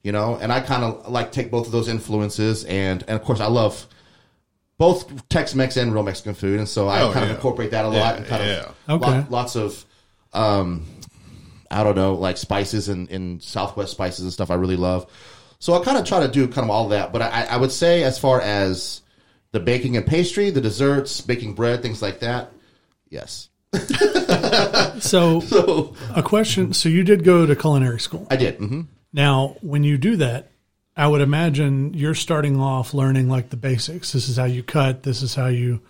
you 0.02 0.10
know, 0.12 0.36
and 0.42 0.52
I 0.52 0.60
kind 0.60 0.82
of 0.84 1.08
like 1.08 1.30
take 1.32 1.50
both 1.50 1.66
of 1.66 1.72
those 1.72 1.88
influences, 1.88 2.64
and 2.64 3.02
and 3.06 3.10
of 3.18 3.22
course 3.24 3.40
I 3.40 3.46
love 3.46 3.86
both 4.78 5.28
Tex-Mex 5.28 5.76
and 5.76 5.92
real 5.94 6.02
Mexican 6.02 6.34
food, 6.34 6.58
and 6.58 6.68
so 6.68 6.88
I 6.88 7.02
Oh, 7.02 7.12
kind 7.12 7.24
of 7.26 7.30
incorporate 7.30 7.70
that 7.70 7.84
a 7.84 7.88
lot, 7.88 7.94
Yeah, 7.94 8.14
and 8.16 8.26
kind 8.26 8.42
yeah. 8.44 8.58
of 8.88 9.02
Okay. 9.02 9.10
lot- 9.18 9.30
lots 9.30 9.54
of, 9.54 9.84
um, 10.32 10.84
I 11.70 11.84
don't 11.84 11.96
know, 11.96 12.14
like 12.14 12.36
spices 12.36 12.88
and, 12.88 13.10
and 13.10 13.42
Southwest 13.42 13.92
spices 13.92 14.20
and 14.20 14.32
stuff. 14.32 14.50
I 14.50 14.54
really 14.54 14.76
love, 14.76 15.10
so 15.58 15.74
I 15.74 15.84
kind 15.84 15.98
of 15.98 16.04
try 16.04 16.20
to 16.20 16.28
do 16.28 16.46
kind 16.48 16.64
of 16.64 16.70
all 16.70 16.88
that. 16.88 17.12
But 17.12 17.22
I, 17.22 17.44
I 17.50 17.56
would 17.56 17.72
say, 17.72 18.02
as 18.02 18.18
far 18.18 18.40
as 18.40 19.02
the 19.52 19.60
baking 19.60 19.96
and 19.96 20.06
pastry, 20.06 20.50
the 20.50 20.60
desserts, 20.60 21.20
baking 21.20 21.54
bread, 21.54 21.82
things 21.82 22.02
like 22.02 22.20
that, 22.20 22.52
yes, 23.08 23.48
So, 25.00 25.40
so, 25.40 25.94
a 26.14 26.22
question. 26.22 26.72
So, 26.74 26.88
you 26.88 27.02
did 27.02 27.24
go 27.24 27.46
to 27.46 27.56
culinary 27.56 28.00
school. 28.00 28.26
I 28.30 28.36
did. 28.36 28.58
Mm-hmm. 28.58 28.82
Now, 29.12 29.56
when 29.62 29.82
you 29.82 29.98
do 29.98 30.16
that, 30.16 30.50
I 30.96 31.08
would 31.08 31.22
imagine 31.22 31.94
you're 31.94 32.14
starting 32.14 32.60
off 32.60 32.92
learning 32.94 33.28
like 33.28 33.50
the 33.50 33.56
basics. 33.56 34.12
This 34.12 34.28
is 34.28 34.36
how 34.36 34.44
you 34.44 34.62
cut. 34.62 35.02
This 35.02 35.22
is 35.22 35.34
how 35.34 35.46
you 35.46 35.80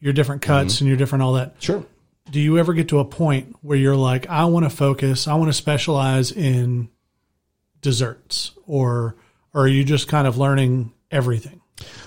your 0.00 0.12
different 0.12 0.42
cuts 0.42 0.80
and 0.80 0.88
your 0.88 0.96
different 0.96 1.22
all 1.22 1.34
that. 1.34 1.56
Sure. 1.58 1.84
Do 2.30 2.40
you 2.40 2.58
ever 2.58 2.74
get 2.74 2.88
to 2.88 2.98
a 2.98 3.04
point 3.04 3.56
where 3.62 3.78
you're 3.78 3.96
like, 3.96 4.28
I 4.28 4.46
want 4.46 4.64
to 4.64 4.70
focus, 4.70 5.28
I 5.28 5.34
want 5.34 5.48
to 5.48 5.52
specialize 5.52 6.32
in 6.32 6.88
desserts, 7.80 8.52
or, 8.66 9.16
or 9.54 9.62
are 9.62 9.68
you 9.68 9.84
just 9.84 10.08
kind 10.08 10.26
of 10.26 10.36
learning 10.36 10.92
everything? 11.10 11.60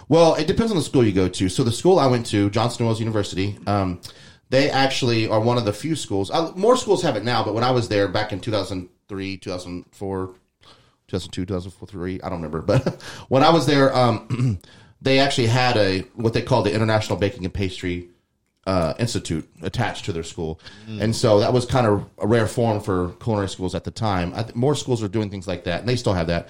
Well, 0.09 0.35
it 0.35 0.47
depends 0.47 0.71
on 0.71 0.77
the 0.77 0.83
school 0.83 1.05
you 1.05 1.13
go 1.13 1.29
to. 1.29 1.49
So 1.49 1.63
the 1.63 1.71
school 1.71 1.99
I 1.99 2.07
went 2.07 2.25
to, 2.27 2.49
Johnson 2.49 2.85
Wales 2.85 2.99
University, 2.99 3.57
um, 3.67 4.01
they 4.49 4.69
actually 4.69 5.27
are 5.27 5.39
one 5.39 5.57
of 5.57 5.65
the 5.65 5.73
few 5.73 5.95
schools. 5.95 6.31
Uh, 6.31 6.51
more 6.55 6.75
schools 6.75 7.03
have 7.03 7.15
it 7.15 7.23
now, 7.23 7.43
but 7.43 7.53
when 7.53 7.63
I 7.63 7.71
was 7.71 7.87
there 7.87 8.07
back 8.07 8.33
in 8.33 8.39
2003, 8.39 9.37
2004, 9.37 10.27
2002, 11.07 11.45
2003, 11.45 12.21
I 12.21 12.29
don't 12.29 12.41
remember. 12.41 12.61
But 12.61 13.01
when 13.29 13.43
I 13.43 13.51
was 13.51 13.67
there, 13.67 13.95
um, 13.95 14.59
they 15.01 15.19
actually 15.19 15.47
had 15.47 15.77
a 15.77 15.99
what 16.15 16.33
they 16.33 16.41
call 16.41 16.63
the 16.63 16.73
International 16.73 17.17
Baking 17.17 17.45
and 17.45 17.53
Pastry 17.53 18.09
uh, 18.69 18.93
Institute 18.99 19.45
attached 19.63 20.05
to 20.05 20.11
their 20.13 20.23
school, 20.23 20.59
and 20.87 21.15
so 21.15 21.39
that 21.39 21.51
was 21.53 21.65
kind 21.65 21.87
of 21.87 22.05
a 22.19 22.27
rare 22.27 22.47
form 22.47 22.79
for 22.81 23.09
culinary 23.23 23.49
schools 23.49 23.73
at 23.73 23.83
the 23.83 23.91
time. 23.91 24.31
I 24.35 24.43
th- 24.43 24.55
more 24.55 24.75
schools 24.75 25.01
are 25.01 25.07
doing 25.07 25.29
things 25.29 25.47
like 25.47 25.63
that, 25.63 25.79
and 25.79 25.89
they 25.89 25.95
still 25.95 26.13
have 26.13 26.27
that. 26.27 26.49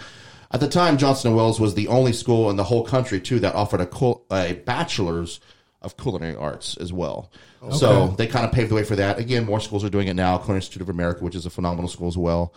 At 0.52 0.60
the 0.60 0.68
time, 0.68 0.98
Johnson 0.98 1.30
and 1.30 1.38
Wales 1.38 1.60
was 1.60 1.76
the 1.76 1.88
only 1.88 2.12
school 2.12 2.50
in 2.50 2.56
the 2.58 2.64
whole 2.64 2.84
country 2.84 3.20
too 3.22 3.40
that 3.40 3.56
offered 3.56 3.82
a 3.82 3.86
cul- 3.86 4.26
a 4.32 4.54
bachelor's 4.66 5.40
of 5.82 5.96
culinary 5.96 6.36
arts 6.36 6.76
as 6.78 6.92
well. 6.92 7.32
So 7.72 8.08
they 8.18 8.28
kind 8.28 8.46
of 8.46 8.52
paved 8.52 8.70
the 8.72 8.76
way 8.76 8.84
for 8.84 8.96
that. 8.98 9.18
Again, 9.20 9.46
more 9.46 9.60
schools 9.62 9.84
are 9.86 9.90
doing 9.90 10.08
it 10.08 10.16
now. 10.16 10.38
Culinary 10.38 10.58
Institute 10.58 10.82
of 10.82 10.90
America, 10.90 11.24
which 11.24 11.36
is 11.36 11.46
a 11.46 11.50
phenomenal 11.50 11.88
school 11.90 12.08
as 12.08 12.18
well. 12.18 12.54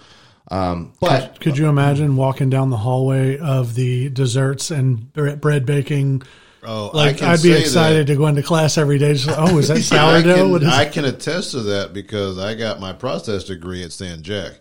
Um, 0.51 0.93
but 1.01 1.41
Could 1.41 1.57
you 1.57 1.69
imagine 1.69 2.17
walking 2.17 2.51
down 2.51 2.71
the 2.71 2.77
hallway 2.77 3.39
of 3.39 3.75
the 3.75 4.11
desserts 4.11 4.71
and 4.73 5.13
bre- 5.13 5.37
bread 5.37 5.65
baking? 5.67 6.23
Oh, 6.65 6.91
I 6.91 6.97
Like 6.97 7.19
can 7.19 7.29
I'd 7.29 7.43
be 7.43 7.53
excited 7.53 8.07
to 8.07 8.17
go 8.17 8.27
into 8.27 8.43
class 8.43 8.79
every 8.79 8.99
day. 8.99 9.15
Just 9.15 9.29
oh, 9.37 9.59
is 9.59 9.69
that 9.69 9.83
sourdough? 9.83 10.49
What 10.49 10.63
can, 10.63 10.71
I 10.71 10.85
can 10.85 11.05
attest 11.05 11.53
to 11.53 11.61
that 11.61 11.93
because 11.93 12.39
I 12.39 12.55
got 12.55 12.81
my 12.81 12.93
process 12.93 13.45
degree 13.45 13.83
at 13.83 13.93
San 13.93 14.23
Jac, 14.23 14.61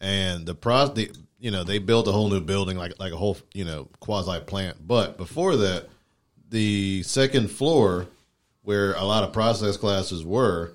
and 0.00 0.46
the 0.46 0.54
process, 0.54 0.94
the, 0.94 1.10
you 1.38 1.50
know, 1.50 1.62
they 1.62 1.78
built 1.78 2.08
a 2.08 2.12
whole 2.12 2.30
new 2.30 2.40
building, 2.40 2.78
like 2.78 2.98
like 2.98 3.12
a 3.12 3.16
whole 3.16 3.36
you 3.52 3.64
know 3.64 3.88
quasi 4.00 4.40
plant. 4.40 4.86
But 4.86 5.18
before 5.18 5.56
that, 5.56 5.88
the 6.48 7.02
second 7.02 7.50
floor, 7.50 8.06
where 8.62 8.94
a 8.94 9.04
lot 9.04 9.24
of 9.24 9.32
process 9.32 9.76
classes 9.76 10.24
were, 10.24 10.72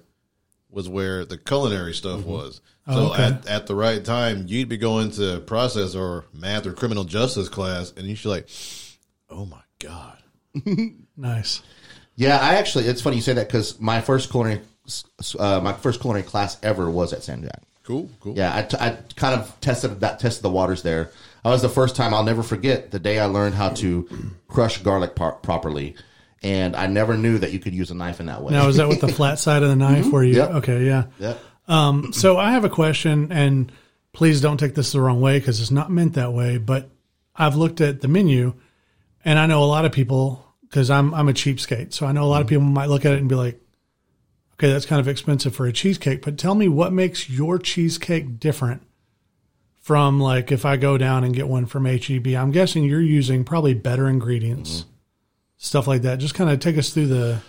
was 0.69 0.87
where 0.87 1.25
the 1.25 1.37
culinary 1.39 1.93
stuff 1.93 2.19
mm-hmm. 2.19 2.29
was. 2.29 2.61
Oh, 2.85 2.93
so 2.93 2.99
Oh, 2.99 3.13
okay. 3.13 3.23
at, 3.23 3.47
at 3.47 3.67
the 3.67 3.75
right 3.75 4.03
time, 4.03 4.45
you'd 4.47 4.69
be 4.69 4.77
going 4.77 5.11
to 5.11 5.39
process 5.39 5.95
or 5.95 6.25
math 6.33 6.67
or 6.67 6.73
criminal 6.73 7.03
justice 7.03 7.49
class, 7.49 7.91
and 7.97 8.05
you'd 8.05 8.21
be 8.21 8.29
like, 8.29 8.47
"Oh 9.29 9.45
my 9.45 9.61
god." 9.79 10.21
nice. 11.17 11.61
Yeah, 12.15 12.37
I 12.37 12.55
actually, 12.55 12.85
it's 12.85 13.01
funny 13.01 13.17
you 13.17 13.21
say 13.21 13.33
that 13.33 13.47
because 13.47 13.79
my 13.79 14.01
first 14.01 14.31
culinary, 14.31 14.61
uh, 15.39 15.59
my 15.61 15.73
first 15.73 16.01
culinary 16.01 16.23
class 16.25 16.57
ever 16.63 16.89
was 16.89 17.13
at 17.13 17.23
San 17.23 17.43
Jac. 17.43 17.61
Cool, 17.83 18.09
cool. 18.19 18.35
Yeah, 18.35 18.55
I, 18.55 18.61
t- 18.63 18.77
I 18.77 18.97
kind 19.15 19.39
of 19.39 19.59
tested 19.61 20.01
that, 20.01 20.19
tested 20.19 20.43
the 20.43 20.49
waters 20.49 20.81
there. 20.81 21.11
I 21.45 21.49
was 21.51 21.61
the 21.61 21.69
first 21.69 21.95
time 21.95 22.13
I'll 22.13 22.23
never 22.23 22.43
forget 22.43 22.91
the 22.91 22.99
day 22.99 23.19
I 23.19 23.25
learned 23.25 23.55
how 23.55 23.69
to 23.69 24.09
crush 24.49 24.79
garlic 24.79 25.15
par- 25.15 25.33
properly, 25.33 25.95
and 26.43 26.75
I 26.75 26.87
never 26.87 27.15
knew 27.15 27.37
that 27.37 27.53
you 27.53 27.59
could 27.59 27.73
use 27.73 27.89
a 27.89 27.95
knife 27.95 28.19
in 28.19 28.25
that 28.25 28.41
way. 28.41 28.51
Now 28.51 28.67
is 28.67 28.75
that 28.75 28.89
with 28.89 28.99
the 28.99 29.07
flat 29.13 29.39
side 29.39 29.63
of 29.63 29.69
the 29.69 29.75
knife 29.75 30.11
where 30.11 30.23
you? 30.23 30.35
Yep. 30.35 30.49
Okay, 30.55 30.85
yeah. 30.85 31.05
Yep. 31.19 31.39
Um, 31.69 32.11
so 32.11 32.37
I 32.37 32.51
have 32.51 32.65
a 32.65 32.69
question, 32.69 33.31
and 33.31 33.71
please 34.11 34.41
don't 34.41 34.57
take 34.57 34.75
this 34.75 34.91
the 34.91 34.99
wrong 34.99 35.21
way 35.21 35.39
because 35.39 35.61
it's 35.61 35.71
not 35.71 35.89
meant 35.89 36.15
that 36.15 36.33
way. 36.33 36.57
But 36.57 36.89
I've 37.35 37.55
looked 37.55 37.79
at 37.79 38.01
the 38.01 38.07
menu, 38.09 38.53
and 39.23 39.39
I 39.39 39.45
know 39.45 39.63
a 39.63 39.65
lot 39.65 39.85
of 39.85 39.91
people 39.93 40.43
because 40.69 40.89
I'm 40.89 41.13
I'm 41.13 41.29
a 41.29 41.33
cheapskate, 41.33 41.93
so 41.93 42.05
I 42.05 42.11
know 42.11 42.23
a 42.23 42.25
lot 42.25 42.41
of 42.41 42.47
mm. 42.47 42.51
people 42.51 42.63
might 42.63 42.89
look 42.89 43.05
at 43.05 43.13
it 43.13 43.19
and 43.19 43.29
be 43.29 43.35
like, 43.35 43.59
"Okay, 44.53 44.71
that's 44.71 44.85
kind 44.85 44.99
of 44.99 45.07
expensive 45.07 45.55
for 45.55 45.65
a 45.65 45.73
cheesecake." 45.73 46.23
But 46.23 46.37
tell 46.37 46.55
me 46.55 46.67
what 46.67 46.93
makes 46.93 47.29
your 47.29 47.57
cheesecake 47.59 48.39
different 48.39 48.81
from 49.87 50.19
like 50.19 50.51
if 50.51 50.65
I 50.65 50.75
go 50.75 50.97
down 50.97 51.23
and 51.23 51.33
get 51.33 51.47
one 51.47 51.65
from 51.65 51.85
HEB. 51.85 52.27
I'm 52.27 52.51
guessing 52.51 52.83
you're 52.83 52.99
using 52.99 53.45
probably 53.45 53.73
better 53.73 54.09
ingredients, 54.09 54.81
mm-hmm. 54.81 54.89
stuff 55.55 55.87
like 55.87 56.01
that. 56.01 56.19
Just 56.19 56.35
kind 56.35 56.49
of 56.49 56.59
take 56.59 56.77
us 56.77 56.89
through 56.89 57.07
the. 57.07 57.39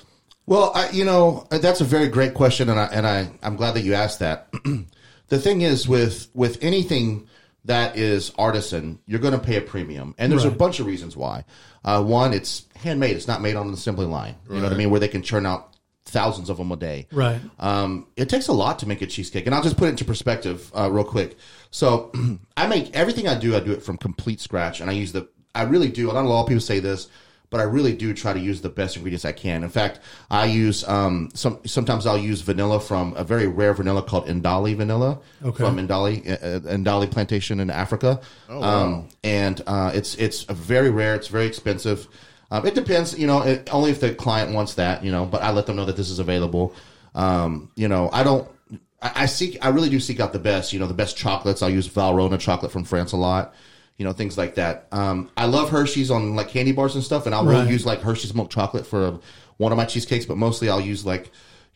Well, 0.47 0.71
I, 0.73 0.89
you 0.91 1.05
know 1.05 1.49
that's 1.51 1.81
a 1.81 1.85
very 1.85 2.07
great 2.07 2.35
question, 2.35 2.69
and 2.69 2.79
I 2.79 2.85
and 2.87 3.07
I 3.07 3.31
I'm 3.43 3.57
glad 3.57 3.75
that 3.75 3.83
you 3.83 3.95
asked 3.95 4.21
that. 4.21 4.49
the 5.29 5.39
thing 5.41 5.63
is 5.63 5.89
with 5.89 6.29
with 6.33 6.63
anything 6.63 7.27
that 7.69 7.97
is 7.99 8.33
artisan, 8.39 8.99
you're 9.07 9.21
going 9.21 9.35
to 9.35 9.39
pay 9.39 9.57
a 9.57 9.61
premium, 9.61 10.15
and 10.17 10.33
there's 10.33 10.47
a 10.47 10.51
bunch 10.51 10.81
of 10.81 10.87
reasons 10.87 11.17
why. 11.17 11.45
Uh, 11.85 12.03
one, 12.03 12.33
it's 12.33 12.65
handmade; 12.77 13.15
it's 13.15 13.29
not 13.29 13.43
made 13.43 13.57
on 13.57 13.69
an 13.69 13.75
assembly 13.75 14.07
line. 14.07 14.37
You 14.49 14.57
know 14.57 14.63
what 14.65 14.73
I 14.73 14.77
mean? 14.77 14.91
Where 14.91 14.99
they 14.99 15.09
can 15.09 15.23
churn 15.23 15.45
out 15.45 15.77
thousands 16.07 16.49
of 16.49 16.57
them 16.57 16.73
a 16.73 16.77
day. 16.77 17.07
Right. 17.13 17.39
Um, 17.59 18.07
it 18.17 18.31
takes 18.31 18.49
a 18.49 18.55
lot 18.55 18.79
to 18.79 18.89
make 18.89 19.03
a 19.03 19.07
cheesecake, 19.07 19.45
and 19.45 19.55
I'll 19.55 19.63
just 19.63 19.77
put 19.77 19.87
it 19.87 19.91
into 19.91 20.07
perspective 20.07 20.73
uh, 20.75 20.91
real 20.91 21.05
quick. 21.05 21.37
So, 21.71 22.11
I 22.57 22.67
make 22.69 22.97
everything 22.97 23.29
I 23.29 23.39
do. 23.39 23.55
I 23.55 23.61
do 23.61 23.73
it 23.73 23.83
from 23.83 23.99
complete 23.99 24.41
scratch, 24.41 24.81
and 24.81 24.89
I 24.89 24.95
use 24.95 25.13
the. 25.13 25.29
I 25.55 25.63
really 25.63 25.91
do. 25.91 26.11
I 26.11 26.15
don't 26.15 26.25
know 26.25 26.31
a 26.31 26.33
lot 26.33 26.43
of 26.43 26.49
people 26.49 26.63
say 26.63 26.81
this, 26.81 27.09
but 27.51 27.61
I 27.61 27.63
really 27.65 27.95
do 27.95 28.13
try 28.13 28.33
to 28.33 28.39
use 28.39 28.61
the 28.61 28.69
best 28.69 28.97
ingredients 28.97 29.25
I 29.25 29.33
can. 29.33 29.65
In 29.65 29.71
fact, 29.71 30.01
I 30.31 30.45
use 30.47 30.87
um, 30.87 31.31
some. 31.35 31.59
Sometimes 31.65 32.07
I'll 32.07 32.19
use 32.19 32.41
vanilla 32.43 32.79
from 32.81 33.15
a 33.17 33.25
very 33.25 33.47
rare 33.47 33.73
vanilla 33.75 34.03
called 34.03 34.27
Indali 34.27 34.77
vanilla 34.77 35.19
Okay. 35.45 35.65
from 35.65 35.77
Indali 35.79 36.29
uh, 36.31 36.61
Indali 36.61 37.11
plantation 37.11 37.61
in 37.61 37.71
Africa. 37.71 38.21
um, 38.49 39.09
and 39.25 39.63
uh, 39.67 39.91
it's 39.95 40.15
it's 40.17 40.45
a 40.49 40.55
very 40.55 40.91
rare. 40.91 41.15
It's 41.15 41.29
very 41.29 41.47
expensive. 41.47 42.07
Um, 42.51 42.67
it 42.67 42.75
depends, 42.75 43.19
you 43.19 43.27
know, 43.27 43.43
it, 43.43 43.69
only 43.75 43.91
if 43.91 44.01
the 44.01 44.15
client 44.15 44.55
wants 44.55 44.75
that, 44.75 45.05
you 45.05 45.13
know. 45.13 45.27
But 45.27 45.43
I 45.43 45.51
let 45.53 45.67
them 45.67 45.77
know 45.77 45.85
that 45.85 45.97
this 45.97 46.09
is 46.09 46.19
available. 46.19 46.75
Um, 47.15 47.71
you 47.77 47.89
know, 47.89 48.09
I 48.13 48.23
don't. 48.23 48.49
I, 49.03 49.13
I 49.23 49.27
seek. 49.27 49.59
I 49.65 49.69
really 49.69 49.89
do 49.91 50.01
seek 50.01 50.21
out 50.21 50.33
the 50.33 50.39
best. 50.39 50.73
You 50.73 50.81
know, 50.81 50.87
the 50.87 50.95
best 50.95 51.17
chocolates. 51.17 51.63
I'll 51.63 51.71
use 51.71 51.89
Valrhona 51.89 52.39
chocolate 52.39 52.73
from 52.73 52.85
France 52.85 53.13
a 53.13 53.17
lot. 53.17 53.55
You 53.99 54.05
know, 54.05 54.13
things 54.13 54.39
like 54.39 54.55
that. 54.55 54.87
Um, 54.93 55.29
I 55.37 55.47
love 55.47 55.71
Hershey's 55.71 56.11
on 56.11 56.35
like 56.37 56.49
candy 56.49 56.73
bars 56.73 56.95
and 56.95 57.05
stuff, 57.05 57.27
and 57.27 57.35
I'll 57.35 57.45
Right. 57.45 57.59
really 57.61 57.73
use 57.73 57.85
like 57.85 58.01
Hershey's 58.01 58.33
milk 58.35 58.49
chocolate 58.49 58.87
for 58.87 59.19
one 59.59 59.73
of 59.73 59.77
my 59.77 59.85
cheesecakes. 59.85 60.25
But 60.25 60.37
mostly, 60.39 60.69
I'll 60.71 60.81
use 60.81 61.05
like. 61.05 61.31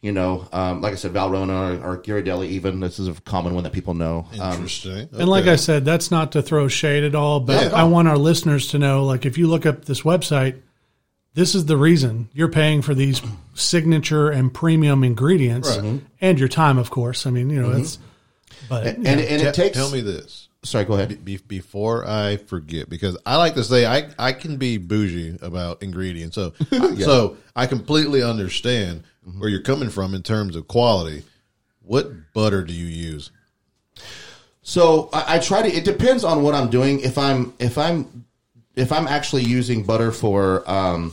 You 0.05 0.11
know, 0.11 0.49
um, 0.53 0.81
like 0.81 0.93
I 0.93 0.97
said, 0.97 1.13
Valrhona 1.13 1.81
or, 1.81 1.93
or 1.93 1.97
Ghirardelli. 2.03 2.49
Even 2.49 2.81
this 2.81 2.99
is 2.99 3.07
a 3.07 3.13
common 3.21 3.55
one 3.55 3.63
that 3.63 3.73
people 3.73 3.95
know. 3.95 4.27
Um, 4.41 4.55
Interesting. 4.55 5.09
And 5.13 5.29
like 5.29 5.45
I 5.47 5.55
said, 5.55 5.85
that's 5.85 6.11
not 6.11 6.33
to 6.33 6.43
throw 6.43 6.67
shade 6.67 7.05
at 7.05 7.15
all, 7.15 7.39
but 7.39 7.67
Yeah. 7.71 7.73
I 7.73 7.85
want 7.85 8.09
our 8.09 8.19
listeners 8.19 8.67
to 8.71 8.81
know 8.81 9.05
like 9.05 9.25
if 9.27 9.39
you 9.39 9.47
look 9.47 9.65
up 9.65 9.85
this 9.85 10.01
website, 10.01 10.57
this 11.35 11.55
is 11.55 11.67
the 11.67 11.77
reason 11.77 12.29
you're 12.35 12.49
paying 12.49 12.83
for 12.83 12.95
these 12.97 13.23
signature 13.55 14.29
and 14.29 14.53
premium 14.53 15.05
ingredients 15.05 15.77
Right. 15.79 16.01
and 16.21 16.37
your 16.41 16.49
time, 16.49 16.79
of 16.79 16.91
course. 16.91 17.25
I 17.25 17.31
mean, 17.31 17.49
you 17.49 17.63
know, 17.63 17.71
it's 17.71 17.99
but 18.69 18.85
and 18.89 19.07
and 19.07 19.21
Te- 19.21 19.35
it 19.47 19.55
takes. 19.55 19.77
tell 19.77 19.91
me 19.93 20.01
this 20.01 20.42
Sorry, 20.65 20.85
go 20.85 20.95
ahead. 20.95 21.25
be, 21.25 21.39
before 21.39 22.07
I 22.07 22.37
forget, 22.37 22.89
because 22.89 23.19
I 23.27 23.37
like 23.37 23.55
to 23.55 23.65
say 23.65 23.85
I, 23.85 24.11
I 24.17 24.33
can 24.33 24.59
be 24.59 24.79
bougie 24.79 25.37
about 25.43 25.83
ingredients. 25.83 26.37
So 26.37 26.53
so 26.99 27.37
I 27.57 27.67
completely 27.67 28.23
understand 28.23 29.03
where 29.39 29.49
you're 29.49 29.63
coming 29.63 29.91
from 29.91 30.15
in 30.15 30.23
terms 30.23 30.55
of 30.55 30.69
quality. 30.69 31.25
What 31.83 32.33
butter 32.33 32.63
do 32.63 32.73
you 32.73 32.87
use? 32.87 33.33
So 34.63 35.11
I, 35.13 35.37
I 35.37 35.39
try 35.41 35.63
to. 35.63 35.69
It 35.69 35.85
depends 35.85 36.23
on 36.23 36.43
what 36.43 36.55
I'm 36.55 36.71
doing. 36.71 37.01
If 37.01 37.19
I'm 37.19 37.55
if 37.59 37.77
I'm 37.77 38.25
if 38.77 38.93
I'm 38.93 39.09
actually 39.09 39.43
using 39.43 39.83
butter 39.83 40.13
for 40.13 40.69
um, 40.71 41.13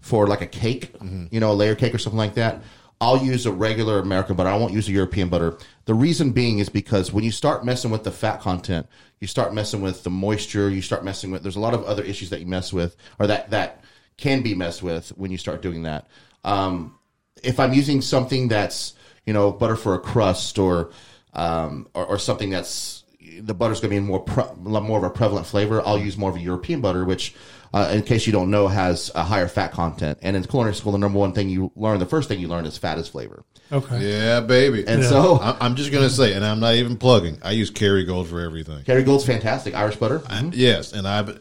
for 0.00 0.26
like 0.26 0.40
a 0.40 0.46
cake, 0.46 0.94
you 1.30 1.40
know, 1.40 1.52
a 1.52 1.54
layer 1.54 1.74
cake 1.74 1.94
or 1.94 1.98
something 1.98 2.18
like 2.18 2.34
that, 2.34 2.62
I'll 3.00 3.22
use 3.22 3.44
a 3.44 3.52
regular 3.52 3.98
American 3.98 4.36
butter. 4.36 4.48
I 4.48 4.56
won't 4.56 4.72
use 4.72 4.88
a 4.88 4.92
European 4.92 5.28
butter. 5.28 5.58
The 5.84 5.94
reason 5.94 6.32
being 6.32 6.58
is 6.60 6.68
because 6.68 7.12
when 7.12 7.24
you 7.24 7.30
start 7.30 7.64
messing 7.64 7.90
with 7.90 8.04
the 8.04 8.10
fat 8.10 8.40
content, 8.40 8.86
you 9.20 9.26
start 9.26 9.52
messing 9.52 9.82
with 9.82 10.02
the 10.02 10.10
moisture, 10.10 10.70
you 10.70 10.80
start 10.80 11.04
messing 11.04 11.30
with, 11.30 11.42
there's 11.42 11.56
a 11.56 11.60
lot 11.60 11.74
of 11.74 11.84
other 11.84 12.02
issues 12.02 12.30
that 12.30 12.40
you 12.40 12.46
mess 12.46 12.72
with 12.72 12.96
or 13.18 13.26
that, 13.26 13.50
that 13.50 13.84
can 14.16 14.42
be 14.42 14.54
messed 14.54 14.82
with 14.82 15.10
when 15.10 15.30
you 15.30 15.36
start 15.36 15.60
doing 15.60 15.82
that. 15.82 16.06
Um, 16.44 16.98
if 17.42 17.60
I'm 17.60 17.74
using 17.74 18.00
something 18.00 18.48
that's, 18.48 18.94
you 19.26 19.34
know, 19.34 19.52
butter 19.52 19.76
for 19.76 19.94
a 19.94 19.98
crust 19.98 20.58
or, 20.58 20.90
um, 21.34 21.88
or, 21.92 22.06
or 22.06 22.18
something 22.18 22.48
that's, 22.48 23.04
the 23.40 23.54
butter's 23.54 23.80
going 23.80 23.90
to 23.90 24.00
be 24.00 24.06
more 24.06 24.20
pre- 24.20 24.54
more 24.62 24.98
of 24.98 25.04
a 25.04 25.10
prevalent 25.10 25.46
flavor. 25.46 25.82
I'll 25.84 25.98
use 25.98 26.16
more 26.16 26.30
of 26.30 26.36
a 26.36 26.40
European 26.40 26.80
butter, 26.80 27.04
which, 27.04 27.34
uh, 27.76 27.90
in 27.92 28.02
case 28.02 28.26
you 28.26 28.32
don't 28.32 28.50
know, 28.50 28.68
has 28.68 29.10
a 29.14 29.22
higher 29.22 29.48
fat 29.48 29.70
content. 29.72 30.18
And 30.22 30.34
in 30.34 30.44
culinary 30.44 30.74
school, 30.74 30.92
the 30.92 30.98
number 30.98 31.18
one 31.18 31.32
thing 31.34 31.50
you 31.50 31.70
learn, 31.76 31.98
the 31.98 32.06
first 32.06 32.26
thing 32.28 32.40
you 32.40 32.48
learn 32.48 32.64
is 32.64 32.78
fat 32.78 32.96
is 32.98 33.06
flavor. 33.06 33.44
Okay. 33.70 33.98
Yeah, 34.00 34.40
baby. 34.40 34.86
And 34.86 35.04
so, 35.04 35.36
I- 35.42 35.56
I'm 35.60 35.74
just 35.76 35.92
gonna 35.92 36.08
say, 36.08 36.32
and 36.32 36.44
I'm 36.44 36.58
not 36.60 36.74
even 36.76 36.96
plugging. 36.96 37.38
I 37.42 37.50
use 37.50 37.70
Kerrygold 37.70 38.28
for 38.28 38.40
everything. 38.40 38.82
Kerrygold's 38.84 39.26
fantastic. 39.26 39.74
Irish 39.74 39.96
butter. 39.96 40.22
I- 40.26 40.50
yes, 40.54 40.92
and 40.94 41.06
I've, 41.06 41.38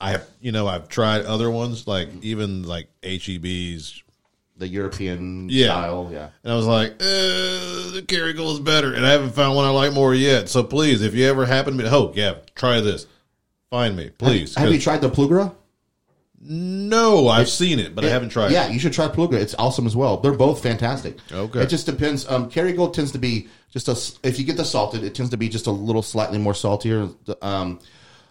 I 0.00 0.10
have, 0.12 0.26
you 0.40 0.52
know, 0.52 0.68
I've 0.68 0.88
tried 0.88 1.24
other 1.24 1.50
ones 1.50 1.86
like 1.88 2.08
even 2.22 2.62
like 2.62 2.88
HEB's, 3.02 4.02
the 4.56 4.68
European 4.68 5.48
Yeah. 5.48 5.66
style. 5.72 6.10
Yeah. 6.12 6.28
and 6.44 6.52
I 6.52 6.56
was 6.56 6.66
like, 6.66 6.92
uh, 6.92 7.04
the 7.94 8.04
Kerrygold 8.06 8.52
is 8.54 8.60
better, 8.60 8.92
and 8.94 9.04
I 9.04 9.10
haven't 9.10 9.30
found 9.34 9.56
one 9.56 9.64
I 9.64 9.70
like 9.70 9.92
more 9.92 10.14
yet. 10.14 10.48
So 10.48 10.62
please, 10.62 11.02
if 11.02 11.14
you 11.14 11.26
ever 11.26 11.44
happen 11.46 11.76
to 11.76 11.82
be, 11.82 11.88
oh, 11.88 12.12
yeah, 12.14 12.34
try 12.54 12.80
this. 12.80 13.06
Find 13.70 13.96
me, 13.96 14.10
please. 14.10 14.54
Have 14.54 14.70
you 14.70 14.78
tried 14.78 15.00
the 15.00 15.08
Plugra? 15.10 15.54
No, 16.44 17.28
I've 17.28 17.48
seen 17.48 17.78
it, 17.78 17.94
but 17.94 18.04
I 18.04 18.08
haven't 18.08 18.30
tried. 18.30 18.46
It. 18.46 18.52
Yeah, 18.52 18.66
it. 18.66 18.72
you 18.72 18.80
should 18.80 18.92
try 18.92 19.06
Plugra. 19.06 19.34
It's 19.34 19.54
awesome 19.58 19.86
as 19.86 19.94
well. 19.94 20.16
They're 20.16 20.32
both 20.32 20.60
fantastic. 20.60 21.16
Okay. 21.30 21.62
It 21.62 21.68
just 21.68 21.86
depends. 21.86 22.28
Um, 22.28 22.50
Kerrygold 22.50 22.94
tends 22.94 23.12
to 23.12 23.18
be 23.18 23.48
just 23.70 23.88
a. 23.88 24.26
If 24.26 24.40
you 24.40 24.44
get 24.44 24.56
the 24.56 24.64
salted, 24.64 25.04
it 25.04 25.14
tends 25.14 25.30
to 25.30 25.36
be 25.36 25.48
just 25.48 25.68
a 25.68 25.70
little 25.70 26.02
slightly 26.02 26.38
more 26.38 26.54
saltier. 26.54 27.08
Um, 27.42 27.78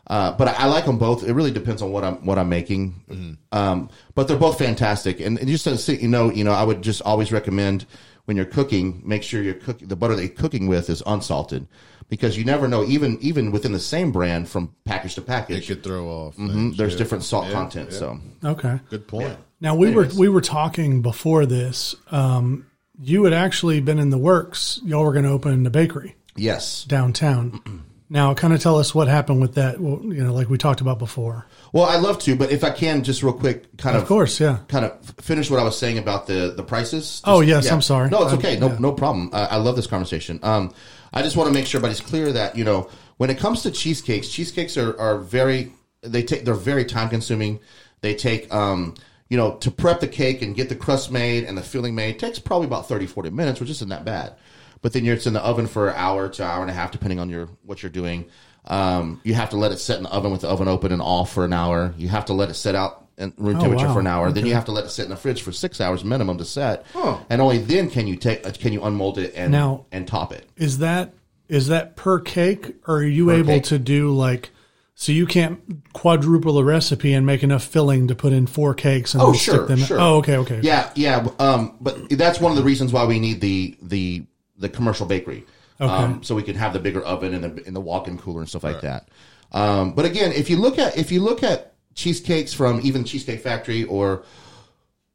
uh, 0.08 0.34
but 0.34 0.50
I, 0.50 0.54
I 0.54 0.66
like 0.66 0.86
them 0.86 0.98
both. 0.98 1.24
It 1.24 1.32
really 1.34 1.52
depends 1.52 1.82
on 1.82 1.94
what 1.94 2.04
I'm 2.04 2.26
what 2.26 2.38
I'm 2.38 2.50
making. 2.50 3.02
Mm-hmm. 3.10 3.58
Um, 3.58 3.90
but 4.14 4.28
they're 4.28 4.36
both 4.36 4.58
fantastic. 4.58 5.22
And, 5.22 5.40
and 5.40 5.48
just 5.48 5.64
to 5.64 5.78
see, 5.78 5.96
you 5.96 6.10
know, 6.10 6.30
you 6.30 6.44
know, 6.44 6.52
I 6.52 6.64
would 6.64 6.82
just 6.82 7.02
always 7.04 7.32
recommend 7.32 7.86
when 8.26 8.38
you're 8.38 8.46
cooking, 8.46 9.02
make 9.06 9.24
sure 9.24 9.42
you're 9.42 9.54
cooking 9.54 9.88
the 9.88 9.96
butter 9.96 10.16
that 10.16 10.22
you're 10.22 10.30
cooking 10.36 10.68
with 10.68 10.90
is 10.90 11.02
unsalted, 11.06 11.68
because 12.10 12.38
you 12.38 12.46
never 12.46 12.68
know. 12.68 12.84
Even 12.84 13.18
even 13.22 13.52
within 13.52 13.72
the 13.72 13.80
same 13.80 14.12
brand, 14.12 14.48
from 14.50 14.74
package 14.86 15.16
to 15.16 15.22
it 15.22 15.28
package, 15.28 15.68
could 15.68 15.84
throw 15.84 16.08
off. 16.08 16.36
mhm, 16.38 16.52
things, 16.54 16.78
there's 16.78 16.94
yeah. 16.94 16.98
different 17.00 17.24
salt 17.24 17.48
Yeah, 17.48 17.54
content. 17.54 17.90
yeah. 17.92 17.98
So 17.98 18.20
Okay. 18.44 18.80
Good 18.90 19.08
point. 19.08 19.38
Now 19.60 19.76
we 19.76 19.92
were 19.92 20.08
we 20.18 20.28
were 20.30 20.42
talking 20.42 21.02
before 21.02 21.46
this. 21.46 21.96
Um, 22.12 22.68
you 23.00 23.24
had 23.24 23.34
actually 23.34 23.80
been 23.82 24.00
in 24.00 24.10
the 24.12 24.18
works. 24.18 24.80
Y'all 24.84 25.04
were 25.04 25.14
going 25.14 25.26
to 25.26 25.32
open 25.32 25.66
a 25.66 25.70
bakery 25.72 26.16
yes, 26.36 26.84
downtown. 26.86 27.84
now, 28.10 28.34
kind 28.36 28.54
of 28.54 28.62
tell 28.62 28.78
us 28.78 28.94
what 28.94 29.08
happened 29.08 29.42
with 29.42 29.56
that. 29.56 29.80
Well, 29.80 30.02
you 30.04 30.24
know, 30.24 30.34
like 30.34 30.50
we 30.50 30.58
talked 30.58 30.82
about 30.82 31.00
before. 31.00 31.46
Well, 31.74 31.86
I'd 31.86 32.02
love 32.02 32.20
to, 32.20 32.36
but 32.36 32.52
if 32.52 32.64
I 32.66 32.70
can, 32.72 33.02
just 33.04 33.24
real 33.24 33.32
quick, 33.34 33.78
kind 33.78 33.96
of, 33.96 34.02
Of 34.04 34.08
course, 34.10 34.40
yeah. 34.42 34.60
kind 34.68 34.84
of 34.84 34.92
finish 35.22 35.50
what 35.50 35.60
I 35.60 35.64
was 35.64 35.78
saying 35.78 35.98
about 35.98 36.28
the 36.28 36.54
the 36.56 36.64
prices. 36.64 37.22
Oh, 37.24 37.42
Just- 37.42 37.66
yes, 37.66 37.72
I'm 37.72 37.82
sorry. 37.82 38.10
No, 38.10 38.24
it's 38.24 38.34
I- 38.34 38.38
okay. 38.38 38.60
No, 38.60 38.68
yeah. 38.68 38.78
no 38.80 38.92
problem. 38.92 39.30
Uh, 39.32 39.48
I 39.50 39.56
love 39.58 39.76
this 39.78 39.88
conversation. 39.88 40.40
Um, 40.44 40.74
I 41.14 41.22
just 41.22 41.38
want 41.38 41.48
to 41.48 41.54
make 41.54 41.66
sure 41.66 41.80
everybody's 41.80 42.02
clear 42.02 42.32
that 42.34 42.58
you 42.58 42.64
know 42.66 42.90
when 43.18 43.30
it 43.30 43.38
comes 43.38 43.62
to 43.64 43.72
cheesecakes, 43.72 44.28
cheesecakes 44.30 44.76
are 44.78 45.00
are 45.00 45.18
very 45.18 45.72
they 46.02 46.24
take 46.24 46.44
they're 46.46 46.54
very 46.56 46.84
time 46.84 47.10
consuming. 47.10 47.60
They 48.02 48.16
take 48.16 48.54
um 48.54 48.96
you 49.30 49.38
know 49.38 49.56
to 49.58 49.72
prep 49.72 50.02
the 50.02 50.08
cake 50.10 50.42
and 50.42 50.56
get 50.56 50.68
the 50.68 50.76
crust 50.76 51.10
made 51.10 51.46
and 51.46 51.58
the 51.58 51.62
filling 51.64 51.96
made 51.96 52.20
takes 52.20 52.38
probably 52.40 52.68
about 52.68 52.88
30, 52.90 53.06
40 53.08 53.30
minutes, 53.30 53.60
which 53.62 53.70
isn't 53.70 53.90
that 53.90 54.04
bad. 54.04 54.36
But 54.82 54.94
then 54.94 55.06
you're 55.06 55.16
it's 55.16 55.28
in 55.28 55.34
the 55.34 55.42
oven 55.42 55.68
for 55.68 55.90
an 55.90 55.96
hour 55.96 56.28
to 56.28 56.44
an 56.44 56.50
hour 56.50 56.62
and 56.62 56.70
a 56.72 56.74
half, 56.74 56.92
depending 56.92 57.20
on 57.20 57.30
your 57.30 57.48
what 57.64 57.82
you're 57.84 57.92
doing. 57.92 58.26
Um, 58.66 59.20
you 59.24 59.34
have 59.34 59.50
to 59.52 59.58
let 59.58 59.72
it 59.72 59.78
set 59.80 59.98
in 59.98 60.04
the 60.04 60.12
oven 60.12 60.32
with 60.32 60.42
the 60.42 60.48
oven 60.48 60.68
open 60.68 60.92
and 60.92 61.02
off 61.02 61.34
for 61.34 61.46
an 61.46 61.54
hour. 61.54 61.94
You 61.98 62.08
have 62.10 62.26
to 62.26 62.34
let 62.34 62.50
it 62.50 62.54
set 62.54 62.76
out 62.76 63.08
in 63.18 63.34
room 63.38 63.60
temperature 63.60 63.86
Oh, 63.86 63.88
wow. 63.90 63.94
for 63.96 64.00
an 64.00 64.08
hour. 64.08 64.32
Then 64.32 64.46
you 64.46 64.54
have 64.54 64.66
to 64.66 64.72
let 64.72 64.86
it 64.86 64.90
sit 64.90 65.04
in 65.06 65.10
the 65.10 65.18
fridge 65.18 65.42
for 65.42 65.52
six 65.52 65.82
hours 65.82 66.04
minimum 66.04 66.38
to 66.38 66.46
set, 66.46 66.86
and 67.30 67.42
only 67.42 67.58
then 67.58 67.90
can 67.90 68.08
you 68.08 68.16
take 68.16 68.46
uh, 68.46 68.52
can 68.52 68.72
you 68.74 68.84
unmold 68.84 69.18
it 69.18 69.34
and 69.36 69.52
Now- 69.52 69.86
and 69.92 70.08
top 70.08 70.32
it. 70.32 70.48
Is 70.58 70.78
that 70.78 71.14
is 71.50 71.68
that 71.68 71.96
per 71.96 72.20
cake, 72.20 72.76
or 72.88 72.98
are 72.98 73.04
you 73.04 73.32
able 73.32 73.54
cake. 73.56 73.64
to 73.66 73.80
do 73.80 74.12
like? 74.16 74.52
So 74.94 75.12
you 75.12 75.26
can't 75.26 75.60
quadruple 75.94 76.54
the 76.54 76.64
recipe 76.64 77.12
and 77.14 77.26
make 77.26 77.42
enough 77.42 77.64
filling 77.64 78.08
to 78.10 78.16
put 78.16 78.32
in 78.34 78.46
four 78.46 78.76
cakes 78.76 79.16
and 79.16 79.24
Oh 79.24 79.34
sure, 79.34 79.56
stick 79.56 79.68
them. 79.68 79.80
sure. 79.80 80.00
Oh, 80.00 80.18
okay, 80.18 80.38
okay. 80.38 80.60
Yeah, 80.62 80.92
yeah. 80.96 81.28
Um, 81.40 81.76
but 81.82 82.08
that's 82.12 82.40
one 82.40 82.52
of 82.52 82.58
the 82.58 82.64
reasons 82.64 82.94
why 82.94 83.06
we 83.06 83.20
need 83.20 83.42
the 83.42 83.76
the 83.82 84.24
the 84.60 84.70
commercial 84.70 85.08
bakery. 85.08 85.44
Okay. 85.82 85.92
Um, 85.92 86.24
so 86.24 86.36
we 86.36 86.44
can 86.44 86.56
have 86.56 86.74
the 86.74 86.80
bigger 86.80 87.02
oven 87.02 87.34
and 87.34 87.44
the 87.44 87.68
in 87.68 87.74
the 87.74 87.82
walk-in 87.82 88.18
cooler 88.18 88.42
and 88.42 88.48
stuff 88.50 88.64
like 88.64 88.82
that. 88.82 89.10
Um, 89.52 89.94
but 89.94 90.06
again, 90.06 90.32
if 90.32 90.50
you 90.50 90.58
look 90.58 90.78
at 90.78 90.98
if 90.98 91.12
you 91.12 91.22
look 91.22 91.42
at 91.44 91.74
cheesecakes 91.96 92.54
from 92.54 92.80
even 92.84 93.04
Cheesecake 93.04 93.42
Factory 93.42 93.84
or 93.86 94.24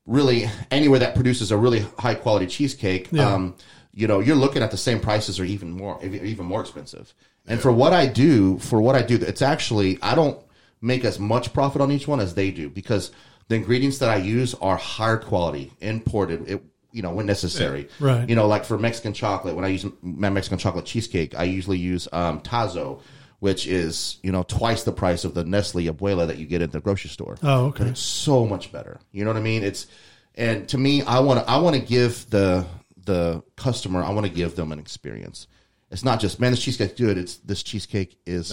really 0.06 0.48
anywhere 0.70 0.98
that 1.00 1.14
produces 1.14 1.50
a 1.50 1.56
really 1.56 1.84
high 1.98 2.14
quality 2.14 2.46
cheesecake, 2.46 3.08
Yeah. 3.12 3.32
um, 3.32 3.54
you 3.92 4.06
know, 4.06 4.20
you're 4.20 4.36
looking 4.36 4.62
at 4.62 4.70
the 4.70 4.76
same 4.76 5.00
prices 5.00 5.40
or 5.40 5.44
even 5.44 5.70
more, 5.70 5.98
even 6.04 6.44
more 6.46 6.60
expensive. 6.60 7.14
And 7.46 7.60
for 7.60 7.72
what 7.72 7.92
I 7.92 8.06
do, 8.06 8.58
for 8.58 8.80
what 8.80 8.94
I 8.94 9.02
do, 9.02 9.16
it's 9.16 9.42
actually 9.42 9.98
I 10.02 10.14
don't 10.14 10.38
make 10.82 11.04
as 11.04 11.18
much 11.18 11.52
profit 11.52 11.80
on 11.80 11.90
each 11.90 12.06
one 12.06 12.20
as 12.20 12.34
they 12.34 12.50
do 12.50 12.68
because 12.68 13.10
the 13.48 13.54
ingredients 13.54 13.98
that 13.98 14.10
I 14.10 14.16
use 14.16 14.54
are 14.54 14.76
higher 14.76 15.16
quality, 15.16 15.72
imported. 15.80 16.48
It, 16.50 16.62
you 16.96 17.02
know, 17.02 17.10
when 17.12 17.26
necessary. 17.26 17.88
Right. 18.00 18.28
You 18.28 18.34
know, 18.34 18.46
like 18.46 18.64
for 18.64 18.78
Mexican 18.78 19.12
chocolate, 19.12 19.54
when 19.54 19.64
I 19.64 19.68
use 19.68 19.84
my 20.02 20.30
Mexican 20.30 20.58
chocolate 20.58 20.86
cheesecake, 20.86 21.38
I 21.38 21.44
usually 21.44 21.78
use 21.78 22.08
um, 22.12 22.40
Taza, 22.40 22.98
which 23.40 23.66
is 23.66 24.18
you 24.22 24.32
know 24.32 24.42
twice 24.42 24.84
the 24.84 24.92
price 24.92 25.24
of 25.24 25.34
the 25.34 25.44
Nestle 25.44 25.82
Abuela 25.84 26.26
that 26.26 26.38
you 26.38 26.46
get 26.46 26.62
at 26.62 26.72
the 26.72 26.80
grocery 26.80 27.10
store 27.10 27.36
Oh, 27.42 27.66
okay. 27.66 27.84
it's 27.88 28.00
so 28.00 28.46
much 28.46 28.72
better. 28.72 28.98
You 29.12 29.24
know 29.24 29.30
what 29.30 29.36
I 29.36 29.42
mean? 29.42 29.62
It's 29.62 29.86
and 30.34 30.66
to 30.70 30.78
me, 30.78 31.02
I 31.02 31.20
want 31.20 31.40
to 31.40 31.50
I 31.50 31.58
want 31.58 31.76
to 31.76 31.82
give 31.82 32.28
the 32.30 32.64
the 33.04 33.42
customer 33.56 34.02
I 34.02 34.10
want 34.10 34.26
to 34.26 34.32
give 34.32 34.56
them 34.56 34.72
an 34.72 34.78
experience. 34.78 35.46
It's 35.90 36.04
not 36.04 36.18
just 36.20 36.40
man, 36.40 36.50
this 36.50 36.62
cheesecake's 36.62 36.98
good. 36.98 37.16
It's 37.16 37.36
this 37.36 37.62
cheesecake 37.62 38.18
is 38.26 38.50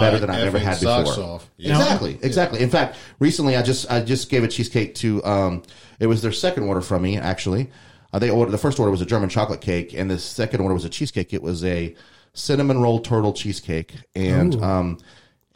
better 0.00 0.18
than 0.20 0.30
I've 0.30 0.44
ever 0.46 0.58
had 0.58 0.78
before. 0.80 1.24
off. 1.24 1.50
Yeah. 1.56 1.72
Exactly, 1.72 2.18
exactly. 2.22 2.60
In 2.60 2.70
fact, 2.70 2.96
recently 3.18 3.56
I 3.56 3.62
just 3.62 3.90
I 3.90 4.00
just 4.02 4.30
gave 4.30 4.44
a 4.44 4.48
cheesecake 4.48 4.94
to 4.96 5.24
um 5.24 5.62
it 5.98 6.06
was 6.06 6.22
their 6.22 6.32
second 6.32 6.64
order 6.64 6.80
from 6.80 7.02
me 7.02 7.18
actually. 7.18 7.70
Uh, 8.12 8.20
they 8.20 8.30
ordered 8.30 8.52
the 8.52 8.58
first 8.58 8.78
order 8.78 8.90
was 8.92 9.00
a 9.00 9.06
German 9.06 9.28
chocolate 9.28 9.60
cake, 9.60 9.92
and 9.94 10.08
the 10.08 10.18
second 10.18 10.60
order 10.60 10.74
was 10.74 10.84
a 10.84 10.88
cheesecake. 10.88 11.32
It 11.34 11.42
was 11.42 11.64
a 11.64 11.94
cinnamon 12.34 12.80
roll 12.80 13.00
turtle 13.00 13.32
cheesecake, 13.32 13.94
and 14.14 14.62
um 14.62 14.98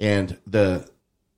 and 0.00 0.36
the 0.48 0.90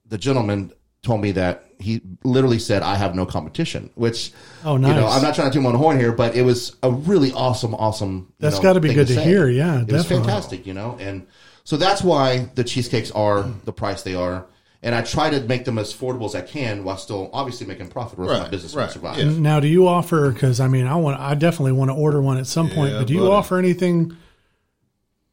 the 0.07 0.17
gentleman 0.17 0.73
told 1.03 1.21
me 1.21 1.33
that 1.33 1.67
he 1.83 2.01
literally 2.25 2.59
said, 2.59 2.83
"I 2.83 2.95
have 2.97 3.15
no 3.15 3.27
competition," 3.27 3.91
which 3.95 4.33
Oh, 4.65 4.75
You 4.75 4.79
know, 4.81 4.89
nice. 5.01 5.17
I'm 5.17 5.23
not 5.23 5.35
trying 5.35 5.51
to 5.51 5.55
toot 5.55 5.63
my 5.63 5.69
own 5.71 5.75
horn 5.75 5.99
here, 5.99 6.13
but 6.13 6.35
it 6.37 6.43
was 6.43 6.77
a 6.83 6.91
really 6.91 7.33
awesome, 7.33 7.75
awesome. 7.75 8.33
That's 8.39 8.59
gotta 8.61 8.81
be 8.81 8.95
good 8.95 9.09
to 9.09 9.15
say. 9.15 9.25
hear, 9.25 9.49
yeah, 9.49 9.83
it 9.83 9.93
was 9.93 10.07
fantastic. 10.07 10.67
You 10.67 10.75
know, 10.75 10.97
and 11.01 11.27
so 11.65 11.77
that's 11.77 12.03
why 12.03 12.49
the 12.55 12.65
cheesecakes 12.65 13.11
are 13.11 13.43
the 13.65 13.73
price 13.73 14.03
they 14.03 14.15
are. 14.15 14.47
And 14.85 14.97
I 14.97 15.03
try 15.03 15.31
to 15.31 15.39
make 15.43 15.65
them 15.65 15.79
as 15.79 15.95
affordable 15.95 16.25
as 16.25 16.35
I 16.35 16.41
can 16.41 16.83
while 16.83 16.97
still 16.97 17.31
obviously 17.33 17.69
making 17.69 17.87
profit 17.89 18.19
or 18.19 18.25
else 18.33 18.39
my 18.41 18.49
business 18.49 18.75
right, 18.75 18.87
will 18.87 18.93
survive. 18.93 19.17
yeah. 19.19 19.31
Now, 19.39 19.61
do 19.61 19.69
you 19.69 19.87
offer? 19.87 20.33
Because 20.33 20.59
I 20.59 20.67
mean, 20.67 20.89
I 20.89 20.97
want, 20.97 21.21
I 21.21 21.37
definitely 21.37 21.71
want 21.73 21.91
to 21.91 21.95
order 21.95 22.21
one 22.21 22.37
at 22.39 22.49
some 22.49 22.69
point. 22.69 22.91
Yeah, 22.93 22.99
But 22.99 23.07
do 23.07 23.13
you 23.15 23.21
buddy. 23.21 23.31
offer 23.33 23.59
anything 23.59 24.17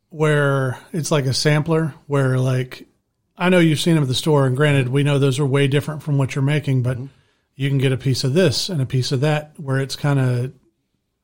where 0.09 0.77
it's 0.93 1.11
like 1.11 1.25
a 1.25 1.33
sampler, 1.33 1.93
where 2.07 2.37
like 2.39 2.87
I 3.39 3.49
know 3.49 3.59
you've 3.59 3.79
seen 3.79 3.95
them 3.95 4.03
at 4.03 4.09
the 4.09 4.15
store, 4.15 4.45
and 4.45 4.55
granted, 4.55 4.89
we 4.89 5.01
know 5.01 5.17
those 5.17 5.39
are 5.39 5.45
way 5.45 5.67
different 5.67 6.03
from 6.03 6.17
what 6.17 6.35
you're 6.35 6.43
making, 6.43 6.83
but 6.83 6.97
you 7.55 7.69
can 7.69 7.77
get 7.77 7.91
a 7.93 7.97
piece 7.97 8.23
of 8.23 8.33
this 8.33 8.67
and 8.69 8.81
a 8.81 8.85
piece 8.85 9.11
of 9.11 9.21
that, 9.21 9.53
where 9.57 9.79
it's 9.79 9.95
kind 9.95 10.19
of 10.19 10.53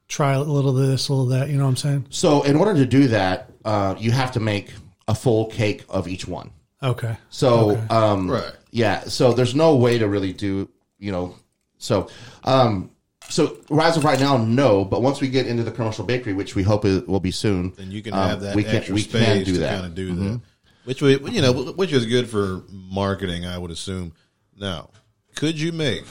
try 0.08 0.34
a 0.34 0.42
little 0.42 0.80
of 0.80 0.88
this, 0.88 1.10
a 1.10 1.14
little 1.14 1.32
of 1.32 1.38
that. 1.40 1.50
You 1.50 1.58
know 1.58 1.64
what 1.66 1.72
I'm 1.72 1.76
saying? 1.78 2.06
So 2.10 2.42
in 2.44 2.56
order 2.56 2.74
to 2.76 2.86
do 2.86 3.08
that, 3.10 3.50
uh, 3.66 3.96
you 4.00 4.12
have 4.12 4.32
to 4.34 4.40
make 4.40 4.72
a 5.08 5.14
full 5.16 5.48
cake 5.48 5.84
of 5.90 6.08
each 6.08 6.28
one. 6.28 6.52
Okay. 6.82 7.18
So, 7.30 7.72
Okay. 7.72 7.88
um, 7.90 8.30
Right. 8.32 8.52
yeah. 8.72 9.02
So 9.06 9.34
there's 9.34 9.56
no 9.56 9.76
way 9.76 9.98
to 9.98 10.08
really 10.08 10.34
do, 10.34 10.70
you 11.00 11.12
know, 11.12 11.36
so, 11.78 12.08
um, 12.44 12.92
so 13.28 13.58
as 13.82 13.98
of 13.98 14.04
right 14.04 14.20
now, 14.20 14.38
no. 14.38 14.86
But 14.86 15.02
once 15.02 15.20
we 15.20 15.28
get 15.28 15.48
into 15.48 15.64
the 15.64 15.72
commercial 15.72 16.06
bakery, 16.06 16.34
which 16.34 16.56
we 16.56 16.64
hope 16.64 16.86
it 16.86 17.08
will 17.08 17.20
be 17.20 17.32
soon, 17.32 17.74
and 17.80 17.92
you 17.92 18.02
can 18.04 18.14
um, 18.14 18.30
have 18.30 18.42
that 18.42 18.56
we 18.56 18.64
can 18.64 18.76
extra 18.78 18.94
we 18.96 19.02
space 19.02 19.26
can 19.26 19.44
do 19.44 19.54
to 19.54 19.60
that. 19.60 19.66
Mm-hmm. 19.68 19.76
kind 19.76 19.86
of 19.88 19.96
do 19.96 20.16
that, 20.16 20.42
which 20.86 21.02
we, 21.02 21.20
you 21.32 21.42
know, 21.42 21.52
which 21.74 21.92
is 21.92 22.06
good 22.06 22.30
for 22.30 22.64
marketing, 22.70 23.46
I 23.46 23.58
would 23.58 23.72
assume. 23.72 24.14
Now, 24.58 24.90
could 25.36 25.60
you 25.60 25.72
make 25.72 26.06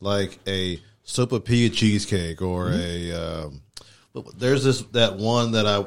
like 0.00 0.38
a 0.46 0.80
sopapilla 1.06 1.72
cheesecake 1.72 2.42
or 2.42 2.66
Mm-hmm. 2.70 3.12
a? 3.14 3.44
Um, 3.44 3.60
there's 4.36 4.64
this 4.64 4.82
that 4.92 5.16
one 5.16 5.52
that 5.52 5.66
I 5.66 5.80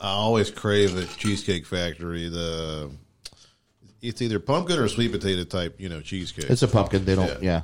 I 0.00 0.10
always 0.10 0.50
crave 0.50 0.96
at 0.98 1.08
Cheesecake 1.16 1.66
Factory. 1.66 2.28
The 2.28 2.90
it's 4.02 4.22
either 4.22 4.38
pumpkin 4.38 4.78
or 4.78 4.88
sweet 4.88 5.10
potato 5.10 5.42
type, 5.44 5.80
you 5.80 5.88
know, 5.88 6.00
cheesecake. 6.00 6.48
It's 6.50 6.62
a 6.62 6.68
pumpkin. 6.68 7.04
They 7.04 7.14
don't. 7.16 7.42
Yeah. 7.42 7.62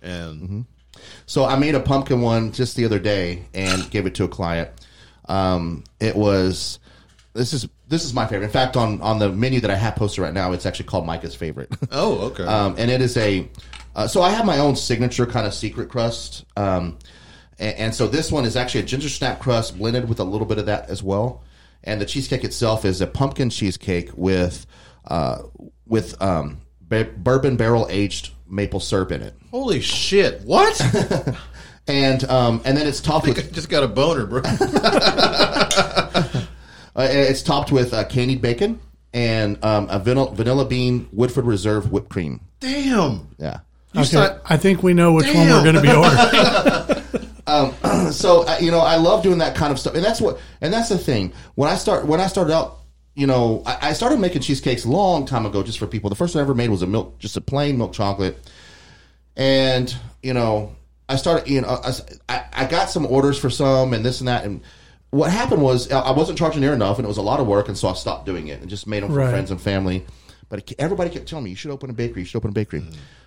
and 0.00 0.40
Mm-hmm. 0.42 0.60
So 1.26 1.44
I 1.44 1.56
made 1.58 1.74
a 1.74 1.80
pumpkin 1.80 2.20
one 2.20 2.52
just 2.52 2.76
the 2.76 2.84
other 2.84 2.98
day 2.98 3.46
and 3.54 3.90
gave 3.90 4.06
it 4.06 4.14
to 4.16 4.24
a 4.24 4.28
client. 4.28 4.70
Um, 5.26 5.84
it 6.00 6.14
was 6.14 6.78
this 7.34 7.52
is 7.54 7.66
this 7.92 8.04
is 8.06 8.14
my 8.14 8.26
favorite. 8.26 8.46
In 8.46 8.50
fact, 8.50 8.74
on 8.74 9.02
on 9.02 9.18
the 9.18 9.30
menu 9.30 9.60
that 9.60 9.70
I 9.70 9.74
have 9.74 9.96
posted 9.96 10.22
right 10.22 10.32
now, 10.32 10.52
it's 10.52 10.64
actually 10.64 10.86
called 10.86 11.04
Micah's 11.06 11.34
favorite. 11.34 11.70
Oh, 11.92 12.28
okay. 12.28 12.44
um, 12.44 12.74
and 12.78 12.90
it 12.90 13.02
is 13.02 13.18
a 13.18 13.46
uh, 13.94 14.06
so 14.08 14.22
I 14.22 14.30
have 14.30 14.46
my 14.46 14.58
own 14.58 14.76
signature 14.76 15.26
kind 15.26 15.46
of 15.46 15.52
secret 15.52 15.90
crust. 15.90 16.46
Um, 16.56 16.98
and, 17.58 17.76
and 17.76 17.94
so 17.94 18.06
this 18.08 18.32
one 18.32 18.46
is 18.46 18.56
actually 18.56 18.80
a 18.80 18.84
ginger 18.84 19.10
snap 19.10 19.40
crust 19.40 19.76
blended 19.76 20.08
with 20.08 20.20
a 20.20 20.24
little 20.24 20.46
bit 20.46 20.56
of 20.56 20.66
that 20.66 20.88
as 20.88 21.02
well. 21.02 21.42
And 21.84 22.00
the 22.00 22.06
cheesecake 22.06 22.44
itself 22.44 22.86
is 22.86 23.02
a 23.02 23.06
pumpkin 23.06 23.50
cheesecake 23.50 24.08
with 24.14 24.66
uh, 25.06 25.42
with 25.86 26.20
um, 26.22 26.62
ba- 26.80 27.12
bourbon 27.14 27.56
barrel 27.58 27.86
aged 27.90 28.30
maple 28.48 28.80
syrup 28.80 29.12
in 29.12 29.20
it, 29.20 29.34
Holy 29.50 29.80
shit! 29.80 30.40
What? 30.42 30.80
and 31.86 32.24
um, 32.24 32.62
and 32.64 32.74
then 32.74 32.86
it's 32.86 33.00
topped 33.00 33.26
with 33.26 33.52
Just 33.52 33.68
got 33.68 33.82
a 33.82 33.88
boner, 33.88 34.24
bro. 34.24 34.40
uh, 36.96 37.06
it's 37.10 37.42
topped 37.42 37.72
with 37.72 37.92
uh, 37.94 38.04
candied 38.04 38.42
bacon 38.42 38.80
and 39.12 39.62
um, 39.64 39.88
a 39.90 39.98
vanilla, 39.98 40.34
vanilla 40.34 40.64
bean 40.64 41.08
Woodford 41.12 41.44
Reserve 41.46 41.90
whipped 41.92 42.08
cream. 42.08 42.40
Damn. 42.60 43.28
Yeah. 43.38 43.60
You 43.92 44.00
Okay, 44.00 44.08
start- 44.08 44.42
I 44.46 44.56
think 44.56 44.82
we 44.82 44.94
know 44.94 45.12
which 45.12 45.26
one 45.34 45.48
we're 45.48 45.62
going 45.62 45.74
to 45.74 45.82
be 45.82 45.92
ordering. 45.92 47.02
so 48.12 48.46
uh, 48.46 48.56
you 48.60 48.70
know 48.70 48.78
i 48.78 48.96
love 48.96 49.22
doing 49.22 49.38
that 49.38 49.54
kind 49.54 49.72
of 49.72 49.78
stuff 49.78 49.94
and 49.94 50.02
that's 50.04 50.20
what 50.20 50.38
and 50.60 50.72
that's 50.72 50.88
the 50.88 50.96
thing 50.96 51.32
when 51.54 51.68
i 51.68 51.74
start 51.74 52.06
when 52.06 52.20
i 52.20 52.26
started 52.26 52.52
out 52.52 52.78
you 53.14 53.26
know 53.26 53.62
i, 53.66 53.88
I 53.88 53.92
started 53.92 54.20
making 54.20 54.40
cheesecakes 54.42 54.84
a 54.84 54.88
long 54.88 55.26
time 55.26 55.44
ago 55.44 55.62
just 55.62 55.78
for 55.78 55.86
people 55.86 56.08
the 56.08 56.16
first 56.16 56.34
one 56.34 56.40
i 56.40 56.44
ever 56.44 56.54
made 56.54 56.70
was 56.70 56.82
a 56.82 56.86
milk 56.86 57.18
just 57.18 57.36
a 57.36 57.40
plain 57.40 57.76
milk 57.76 57.92
chocolate 57.92 58.38
and 59.36 59.94
you 60.22 60.32
know 60.32 60.74
i 61.08 61.16
started 61.16 61.48
you 61.48 61.60
know 61.60 61.80
I, 62.28 62.44
I 62.52 62.66
got 62.66 62.90
some 62.90 63.04
orders 63.06 63.38
for 63.38 63.50
some 63.50 63.92
and 63.92 64.04
this 64.04 64.20
and 64.20 64.28
that 64.28 64.44
and 64.44 64.62
what 65.12 65.30
happened 65.30 65.62
was 65.62 65.90
i 65.92 66.10
wasn't 66.10 66.36
charging 66.36 66.60
near 66.60 66.72
enough 66.72 66.98
and 66.98 67.04
it 67.04 67.08
was 67.08 67.18
a 67.18 67.22
lot 67.22 67.38
of 67.38 67.46
work 67.46 67.68
and 67.68 67.78
so 67.78 67.86
i 67.88 67.92
stopped 67.92 68.26
doing 68.26 68.48
it 68.48 68.60
and 68.60 68.68
just 68.68 68.86
made 68.86 69.02
them 69.02 69.10
for 69.10 69.16
Right. 69.18 69.30
friends 69.30 69.50
and 69.52 69.60
family 69.60 70.04
but 70.48 70.58
it, 70.58 70.72
everybody 70.78 71.10
kept 71.10 71.28
telling 71.28 71.44
me 71.44 71.50
you 71.50 71.56
should 71.56 71.70
open 71.70 71.88
a 71.90 71.92
bakery 71.92 72.22
you 72.22 72.26
should 72.26 72.38
open 72.38 72.50
a 72.50 72.52
bakery 72.54 72.82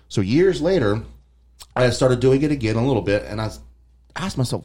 so 0.08 0.20
years 0.20 0.60
later 0.60 1.02
I 1.74 1.88
started 1.90 2.20
doing 2.20 2.42
it 2.42 2.50
again 2.50 2.76
a 2.76 2.86
little 2.86 3.02
bit, 3.02 3.24
and 3.24 3.38
I 3.40 3.50
asked 4.14 4.38
myself, 4.38 4.64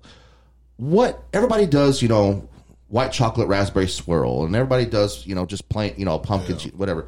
what 0.77 1.23
everybody 1.33 1.65
does, 1.65 2.01
you 2.01 2.07
know, 2.07 2.47
white 2.87 3.11
chocolate 3.11 3.47
raspberry 3.49 3.87
swirl, 3.87 4.45
and 4.45 4.55
everybody 4.55 4.85
does, 4.85 5.25
you 5.27 5.35
know, 5.35 5.45
just 5.45 5.67
plain, 5.67 5.93
you 5.97 6.05
know, 6.05 6.17
pumpkin, 6.19 6.57
cheese, 6.57 6.73
whatever. 6.73 7.07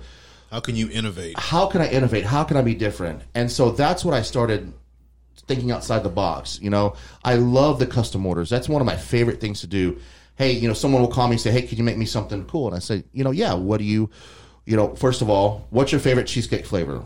How 0.51 0.59
can 0.59 0.75
you 0.75 0.89
innovate? 0.89 1.37
How 1.39 1.67
can 1.67 1.81
I 1.81 1.89
innovate? 1.89 2.25
How 2.25 2.43
can 2.43 2.57
I 2.57 2.61
be 2.61 2.75
different? 2.75 3.21
And 3.33 3.49
so 3.51 3.71
that's 3.71 4.03
what 4.03 4.13
I 4.13 4.21
started 4.23 4.73
thinking 5.47 5.71
outside 5.71 6.03
the 6.03 6.09
box. 6.09 6.59
You 6.61 6.69
know, 6.69 6.95
I 7.23 7.35
love 7.35 7.79
the 7.79 7.87
custom 7.87 8.25
orders. 8.25 8.49
That's 8.49 8.69
one 8.69 8.81
of 8.81 8.85
my 8.85 8.95
favorite 8.95 9.39
things 9.39 9.61
to 9.61 9.67
do. 9.67 9.99
Hey, 10.35 10.51
you 10.53 10.67
know, 10.67 10.73
someone 10.73 11.01
will 11.01 11.09
call 11.09 11.27
me 11.27 11.33
and 11.33 11.41
say, 11.41 11.51
"Hey, 11.51 11.61
can 11.63 11.77
you 11.77 11.83
make 11.83 11.97
me 11.97 12.05
something 12.05 12.45
cool?" 12.45 12.67
And 12.67 12.75
I 12.75 12.79
say, 12.79 13.03
"You 13.13 13.23
know, 13.23 13.31
yeah. 13.31 13.53
What 13.53 13.77
do 13.77 13.83
you, 13.83 14.09
you 14.65 14.75
know, 14.75 14.95
first 14.95 15.21
of 15.21 15.29
all, 15.29 15.67
what's 15.69 15.91
your 15.91 16.01
favorite 16.01 16.27
cheesecake 16.27 16.65
flavor?" 16.65 17.03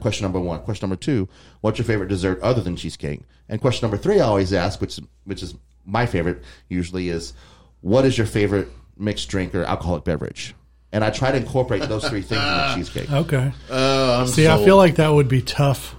Question 0.00 0.24
number 0.24 0.40
one. 0.40 0.60
Question 0.60 0.88
number 0.88 1.00
two: 1.00 1.28
What's 1.62 1.78
your 1.78 1.86
favorite 1.86 2.08
dessert 2.08 2.40
other 2.42 2.60
than 2.60 2.76
cheesecake? 2.76 3.22
And 3.48 3.60
question 3.60 3.86
number 3.86 3.96
three, 3.96 4.20
I 4.20 4.26
always 4.26 4.52
ask, 4.52 4.80
which 4.80 5.00
which 5.24 5.42
is 5.42 5.54
my 5.86 6.06
favorite, 6.06 6.42
usually 6.68 7.08
is, 7.08 7.34
what 7.80 8.04
is 8.04 8.16
your 8.16 8.26
favorite 8.26 8.68
mixed 8.96 9.28
drink 9.28 9.54
or 9.54 9.64
alcoholic 9.64 10.04
beverage? 10.04 10.54
And 10.92 11.02
I 11.02 11.10
try 11.10 11.32
to 11.32 11.36
incorporate 11.36 11.82
those 11.88 12.08
three 12.08 12.22
things 12.22 12.40
in 12.40 12.46
the 12.46 12.72
cheesecake. 12.76 13.10
Okay. 13.10 13.52
Uh, 13.70 14.18
I'm 14.20 14.26
See, 14.28 14.46
I 14.46 14.64
feel 14.64 14.76
like 14.76 14.96
that 14.96 15.08
would 15.08 15.28
be 15.28 15.42
tough 15.42 15.96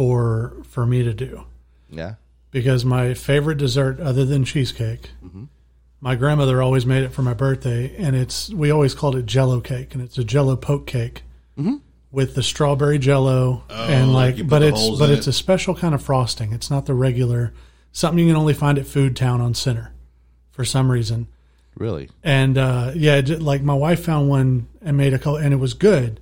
for 0.00 0.56
for 0.66 0.86
me 0.86 1.02
to 1.02 1.12
do 1.12 1.44
Yeah. 1.90 2.14
because 2.50 2.86
my 2.86 3.12
favorite 3.12 3.58
dessert, 3.58 4.00
other 4.00 4.24
than 4.24 4.44
cheesecake, 4.46 5.10
my 6.00 6.14
grandmother 6.16 6.62
always 6.62 6.86
made 6.86 7.02
it 7.02 7.12
for 7.12 7.20
my 7.20 7.34
birthday, 7.34 7.94
and 7.98 8.16
it's 8.16 8.48
we 8.48 8.70
always 8.70 8.94
called 8.94 9.14
it 9.14 9.26
Jello 9.26 9.60
cake, 9.60 9.92
and 9.92 10.02
it's 10.02 10.16
a 10.16 10.24
Jello 10.24 10.56
poke 10.56 10.86
cake 10.86 11.22
with 12.10 12.34
the 12.34 12.42
strawberry 12.42 12.98
Jello 12.98 13.64
and 13.68 14.14
like 14.14 14.48
but 14.48 14.62
it's 14.62 14.88
but 14.98 15.10
it's 15.10 15.26
it? 15.26 15.30
a 15.30 15.32
special 15.34 15.74
kind 15.74 15.94
of 15.94 16.02
frosting. 16.02 16.54
It's 16.54 16.70
not 16.70 16.86
the 16.86 16.94
regular 16.94 17.52
something 17.92 18.18
you 18.24 18.26
can 18.32 18.40
only 18.40 18.54
find 18.54 18.78
at 18.78 18.86
Food 18.86 19.14
Town 19.16 19.42
on 19.42 19.52
Center 19.52 19.92
for 20.50 20.64
some 20.64 20.90
reason. 20.90 21.26
Really? 21.76 22.08
And 22.24 22.56
uh, 22.56 22.92
yeah, 22.94 23.20
like 23.38 23.62
my 23.62 23.74
wife 23.74 24.02
found 24.02 24.30
one 24.30 24.66
and 24.80 24.96
made 24.96 25.12
a 25.12 25.18
couple, 25.18 25.36
and 25.36 25.52
it 25.52 25.58
was 25.58 25.74
good, 25.74 26.20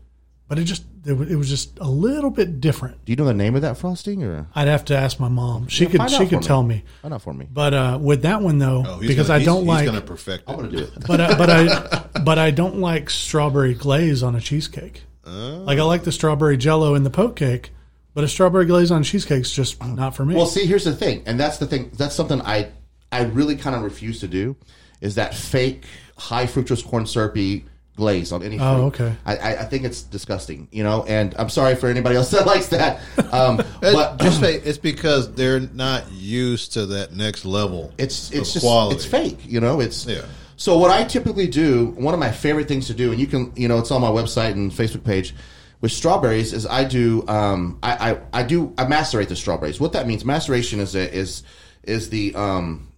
but 0.49 0.59
it 0.59 0.65
just 0.65 0.83
it, 1.09 1.13
wa- 1.15 1.25
it 1.29 1.35
was 1.37 1.49
just 1.49 1.79
a 1.81 1.89
little 1.91 2.31
bit 2.31 2.61
different. 2.61 3.05
Do 3.05 3.13
you 3.13 3.17
know 3.17 3.25
the 3.25 3.35
name 3.35 3.55
of 3.57 3.63
that 3.63 3.77
frosting 3.79 4.23
or 4.23 4.47
I'd 4.55 4.69
have 4.69 4.85
to 4.87 4.97
ask 4.97 5.19
my 5.19 5.29
mom. 5.29 5.69
She 5.69 5.85
Yeah, 5.85 5.91
could 5.91 5.99
find 5.99 6.11
she 6.11 6.17
out 6.25 6.29
could 6.29 6.39
for 6.43 6.45
tell 6.45 6.63
me. 6.63 6.77
me. 6.77 6.85
Find 7.03 7.15
out 7.15 7.23
for 7.23 7.33
me. 7.35 7.47
But 7.53 7.75
uh, 7.75 7.99
with 8.01 8.23
that 8.23 8.43
one 8.43 8.59
though, 8.59 8.85
Oh, 8.87 8.99
he's 8.99 9.09
because 9.09 9.29
gonna- 9.29 9.37
I 9.37 9.39
he's- 9.41 9.47
don't 9.47 9.59
he's 9.61 9.69
like, 9.69 9.85
going 9.87 10.01
to 10.01 10.07
perfect 10.07 10.43
it. 10.49 10.51
I'm 10.51 10.57
gonna 10.57 10.71
do 10.71 10.79
it. 10.79 10.91
but 11.07 11.21
I, 11.21 11.35
but 11.39 11.51
I 11.51 12.21
but 12.25 12.39
I 12.39 12.51
don't 12.51 12.79
like 12.79 13.11
strawberry 13.11 13.75
glaze 13.75 14.23
on 14.23 14.35
a 14.37 14.41
cheesecake. 14.41 15.03
Oh. 15.27 15.63
Like 15.67 15.79
I 15.79 15.83
like 15.83 16.05
the 16.05 16.13
strawberry 16.13 16.57
Jello 16.57 16.95
in 16.95 17.03
the 17.03 17.11
poke 17.11 17.37
cake, 17.37 17.71
but 18.15 18.25
a 18.25 18.29
strawberry 18.29 18.65
glaze 18.67 18.91
on 18.91 19.03
cheesecake's 19.03 19.53
just 19.53 19.83
not 19.85 20.15
for 20.17 20.25
me. 20.25 20.35
Well, 20.35 20.47
see, 20.47 20.65
here's 20.67 20.85
the 20.85 20.95
thing, 20.97 21.23
and 21.27 21.39
that's 21.39 21.59
the 21.59 21.67
thing. 21.67 21.91
That's 21.97 22.15
something 22.15 22.41
I 22.43 22.71
I 23.13 23.25
really 23.25 23.57
kind 23.57 23.77
of 23.77 23.83
refuse 23.83 24.21
to 24.21 24.29
do. 24.29 24.57
Is 25.01 25.15
that 25.17 25.35
fake 25.35 25.85
high 26.17 26.47
fructose 26.47 26.85
corn 26.85 27.07
syrupy 27.07 27.65
glaze 27.99 28.33
on 28.33 28.43
any? 28.43 28.59
Oh, 28.59 28.91
fruit. 28.91 29.07
okay. 29.07 29.17
I, 29.27 29.37
I 29.37 29.51
I 29.61 29.65
think 29.65 29.85
it's 29.85 30.03
disgusting, 30.03 30.69
you 30.71 30.85
know. 30.85 31.05
And 31.05 31.35
I'm 31.37 31.51
sorry 31.51 31.75
for 31.75 31.89
anybody 31.89 32.17
else 32.17 32.31
that 32.37 32.47
likes 32.47 32.69
that. 32.69 33.01
Um, 33.33 33.57
but 33.83 34.19
just 34.21 34.41
say 34.47 34.55
it's 34.55 34.79
because 34.79 35.35
they're 35.35 35.61
not 35.61 36.11
used 36.13 36.73
to 36.75 36.87
that 36.87 37.15
next 37.15 37.45
level. 37.45 37.93
It's 37.99 38.31
of 38.31 38.37
it's 38.37 38.53
just 38.55 38.65
quality. 38.65 38.97
it's 38.97 39.05
fake, 39.05 39.41
you 39.45 39.61
know. 39.61 39.81
It's 39.81 40.07
Yeah. 40.07 40.25
So 40.57 40.77
what 40.77 40.91
I 40.91 41.05
typically 41.05 41.47
do, 41.47 41.87
one 41.91 42.15
of 42.15 42.21
my 42.21 42.33
favorite 42.33 42.67
things 42.67 42.89
to 42.89 42.95
do, 42.95 43.13
and 43.13 43.21
you 43.21 43.29
can, 43.29 43.53
you 43.55 43.69
know, 43.69 43.79
it's 43.79 43.93
on 43.93 44.01
my 44.01 44.09
website 44.09 44.53
and 44.53 44.73
Facebook 44.73 45.05
page. 45.05 45.35
With 45.81 45.93
strawberries, 45.93 46.53
is 46.53 46.67
I 46.67 46.83
do, 46.83 47.25
um, 47.29 47.79
I, 47.85 48.11
I, 48.11 48.41
I 48.41 48.43
do, 48.43 48.75
I 48.77 48.85
macerate 48.87 49.29
the 49.29 49.37
strawberries. 49.37 49.79
What 49.79 49.93
that 49.93 50.09
means, 50.09 50.25
maceration 50.25 50.81
is 50.81 50.97
a, 50.97 51.15
is 51.15 51.45
is 51.85 52.11
the 52.11 52.35
um, 52.35 52.89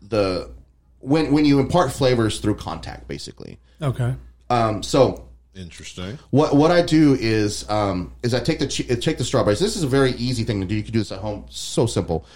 the 0.00 0.50
when 1.06 1.32
when 1.32 1.44
you 1.44 1.60
impart 1.60 1.92
flavors 1.92 2.40
through 2.40 2.56
contact, 2.56 3.06
basically. 3.06 3.58
okay, 3.80 4.14
Um, 4.50 4.82
so 4.82 5.24
Interesting. 5.54 6.18
what 6.30 6.54
what 6.56 6.70
I 6.70 6.82
do 6.82 7.14
is 7.18 7.68
um, 7.70 8.12
is 8.22 8.34
I 8.34 8.40
take 8.40 8.58
the 8.58 8.66
che- 8.66 8.94
take 8.96 9.16
the 9.16 9.24
strawberries. 9.24 9.58
This 9.60 9.76
is 9.76 9.82
a 9.84 9.86
very 9.86 10.10
easy 10.12 10.44
thing 10.44 10.60
to 10.60 10.66
do. 10.66 10.74
You 10.74 10.82
can 10.82 10.92
do 10.92 10.98
this 10.98 11.12
at 11.12 11.20
home. 11.20 11.46
So 11.48 11.86
simple. 11.86 12.26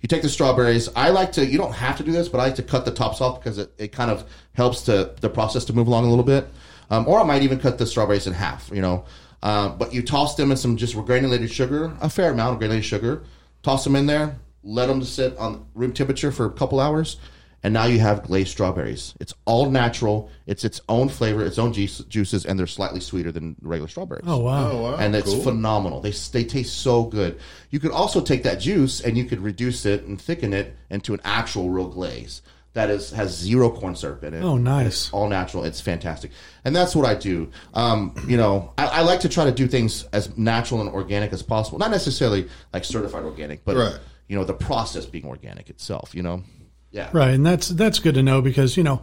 You 0.00 0.06
take 0.06 0.22
the 0.22 0.28
strawberries. 0.28 0.88
I 0.94 1.08
like 1.10 1.32
to. 1.32 1.44
You 1.44 1.58
don't 1.58 1.72
have 1.74 1.96
to 1.96 2.04
do 2.04 2.12
this, 2.12 2.28
but 2.28 2.38
I 2.38 2.44
like 2.44 2.54
to 2.56 2.62
cut 2.62 2.84
the 2.84 2.92
tops 2.92 3.20
off 3.20 3.40
because 3.40 3.58
it, 3.58 3.72
it 3.78 3.88
kind 3.92 4.10
of 4.10 4.24
helps 4.52 4.82
to 4.82 5.12
the 5.20 5.28
process 5.30 5.64
to 5.64 5.72
move 5.72 5.88
along 5.88 6.04
a 6.04 6.08
little 6.10 6.24
bit. 6.24 6.46
Um, 6.90 7.08
or 7.08 7.18
I 7.20 7.24
might 7.24 7.42
even 7.42 7.58
cut 7.58 7.78
the 7.78 7.86
strawberries 7.86 8.26
in 8.26 8.32
half. 8.34 8.70
You 8.72 8.82
know, 8.82 9.04
uh, 9.42 9.70
but 9.70 9.92
you 9.92 10.02
toss 10.02 10.36
them 10.36 10.50
in 10.52 10.56
some 10.56 10.76
just 10.76 10.94
granulated 10.94 11.50
sugar, 11.50 11.96
a 12.00 12.08
fair 12.08 12.30
amount 12.30 12.52
of 12.52 12.58
granulated 12.58 12.84
sugar. 12.84 13.22
Toss 13.62 13.82
them 13.84 13.96
in 13.96 14.06
there. 14.06 14.36
Let 14.62 14.86
them 14.86 15.02
sit 15.02 15.36
on 15.38 15.66
room 15.74 15.92
temperature 15.92 16.30
for 16.30 16.44
a 16.46 16.50
couple 16.50 16.78
hours 16.78 17.16
and 17.62 17.74
now 17.74 17.84
you 17.86 17.98
have 17.98 18.22
glazed 18.22 18.50
strawberries. 18.50 19.14
It's 19.20 19.34
all 19.44 19.70
natural. 19.70 20.30
It's 20.46 20.64
its 20.64 20.80
own 20.88 21.08
flavor, 21.08 21.44
its 21.44 21.58
own 21.58 21.72
juice, 21.72 21.98
juices, 22.08 22.46
and 22.46 22.58
they're 22.58 22.66
slightly 22.66 23.00
sweeter 23.00 23.32
than 23.32 23.56
regular 23.60 23.88
strawberries. 23.88 24.24
oh 24.26 24.38
wow, 24.38 24.70
Oh 24.70 24.82
wow. 24.82 24.96
and 24.96 25.14
it's 25.16 25.32
cool. 25.32 25.42
phenomenal. 25.42 26.00
They 26.00 26.12
they 26.32 26.44
taste 26.44 26.78
so 26.78 27.04
good. 27.04 27.38
You 27.70 27.80
could 27.80 27.90
also 27.92 28.20
take 28.20 28.42
that 28.44 28.60
juice 28.60 29.00
and 29.00 29.16
you 29.18 29.24
could 29.24 29.40
reduce 29.40 29.84
it 29.86 30.04
and 30.04 30.20
thicken 30.20 30.52
it 30.52 30.76
into 30.90 31.14
an 31.14 31.20
actual 31.24 31.70
real 31.70 31.88
glaze 31.88 32.42
that 32.74 32.90
is 32.90 33.10
has 33.10 33.36
zero 33.36 33.70
corn 33.70 33.96
syrup 33.96 34.22
in 34.22 34.34
it. 34.34 34.42
Oh, 34.42 34.56
nice. 34.56 34.86
It's 34.86 35.12
all 35.12 35.28
natural. 35.28 35.64
It's 35.64 35.80
fantastic, 35.80 36.30
and 36.64 36.76
that's 36.76 36.94
what 36.94 37.06
I 37.06 37.14
do. 37.16 37.50
Um, 37.74 38.14
you 38.28 38.36
know, 38.36 38.72
I, 38.78 38.86
I 38.86 39.00
like 39.02 39.20
to 39.20 39.28
try 39.28 39.44
to 39.46 39.52
do 39.52 39.66
things 39.66 40.04
as 40.12 40.36
natural 40.38 40.80
and 40.82 40.90
organic 40.90 41.32
as 41.32 41.42
possible. 41.42 41.78
Not 41.78 41.90
necessarily 41.90 42.46
like 42.72 42.84
certified 42.84 43.24
organic, 43.24 43.64
but 43.64 43.76
Right. 43.76 43.98
you 44.28 44.36
know, 44.36 44.44
the 44.44 44.54
process 44.54 45.06
being 45.06 45.24
organic 45.26 45.70
itself. 45.70 46.14
You 46.14 46.22
know, 46.22 46.44
yeah, 46.90 47.10
right, 47.12 47.30
and 47.34 47.44
that's 47.46 47.68
that's 47.68 47.98
good 47.98 48.14
to 48.14 48.22
know 48.22 48.40
because 48.42 48.76
you 48.76 48.82
know 48.82 49.02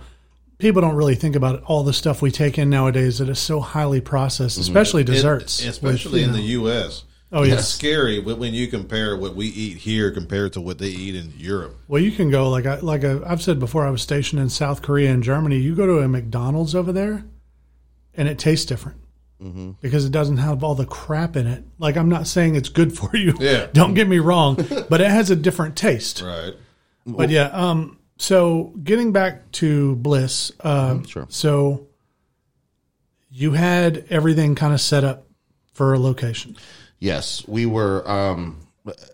people 0.57 0.81
don't 0.81 0.95
really 0.95 1.15
think 1.15 1.35
about 1.35 1.63
all 1.63 1.83
the 1.83 1.93
stuff 1.93 2.21
we 2.21 2.31
take 2.31 2.57
in 2.57 2.69
nowadays 2.69 3.19
that 3.19 3.29
is 3.29 3.39
so 3.39 3.59
highly 3.59 4.01
processed, 4.01 4.57
especially 4.57 5.01
It- 5.01 5.07
desserts, 5.07 5.63
especially 5.65 6.21
with, 6.21 6.29
in 6.29 6.35
you 6.35 6.41
the 6.41 6.47
U.S. 6.71 7.03
Oh, 7.31 7.43
it's 7.43 7.67
scary 7.67 8.19
when 8.19 8.37
when 8.39 8.53
you 8.53 8.67
compare 8.67 9.17
what 9.17 9.35
we 9.35 9.47
eat 9.47 9.77
here 9.77 10.11
compared 10.11 10.53
to 10.53 10.61
what 10.61 10.77
they 10.77 10.87
eat 10.87 11.15
in 11.15 11.33
Europe. 11.37 11.75
Well, 11.87 12.01
you 12.01 12.11
can 12.11 12.29
go 12.29 12.49
like 12.49 12.65
I 12.65 12.79
like 12.79 13.03
I, 13.03 13.19
I've 13.25 13.41
said 13.41 13.59
before. 13.59 13.85
I 13.85 13.89
was 13.89 14.01
stationed 14.01 14.41
in 14.41 14.49
South 14.49 14.81
Korea 14.81 15.11
and 15.11 15.21
Germany. 15.23 15.57
You 15.57 15.75
go 15.75 15.85
to 15.85 15.99
a 15.99 16.07
McDonald's 16.07 16.75
over 16.75 16.93
there, 16.93 17.25
and 18.13 18.27
it 18.27 18.39
tastes 18.39 18.65
different 18.65 18.99
Mm-hmm. 19.43 19.71
because 19.81 20.05
it 20.05 20.13
doesn't 20.13 20.37
have 20.37 20.63
all 20.63 20.75
the 20.75 20.85
crap 20.85 21.35
in 21.35 21.45
it. 21.45 21.65
Like 21.77 21.97
I'm 21.97 22.07
not 22.07 22.25
saying 22.25 22.55
it's 22.55 22.69
good 22.69 22.97
for 22.97 23.13
you. 23.17 23.33
Yeah. 23.37 23.67
don't 23.73 23.93
get 23.93 24.07
me 24.07 24.19
wrong, 24.19 24.55
but 24.89 25.01
it 25.01 25.11
has 25.11 25.29
a 25.29 25.35
different 25.35 25.75
taste. 25.75 26.21
Right. 26.21 26.53
But 27.05 27.29
yeah, 27.29 27.45
um, 27.47 27.99
so 28.17 28.73
getting 28.83 29.11
back 29.11 29.51
to 29.53 29.95
Bliss, 29.97 30.51
uh, 30.61 30.93
Mm-hmm. 30.93 31.03
sure. 31.05 31.27
So 31.29 31.87
you 33.29 33.51
had 33.51 34.05
everything 34.09 34.55
kind 34.55 34.73
of 34.73 34.81
set 34.81 35.03
up 35.03 35.27
for 35.73 35.93
a 35.93 35.99
location. 35.99 36.55
Yes, 36.99 37.47
we 37.47 37.65
were. 37.65 38.09
Um, 38.09 38.61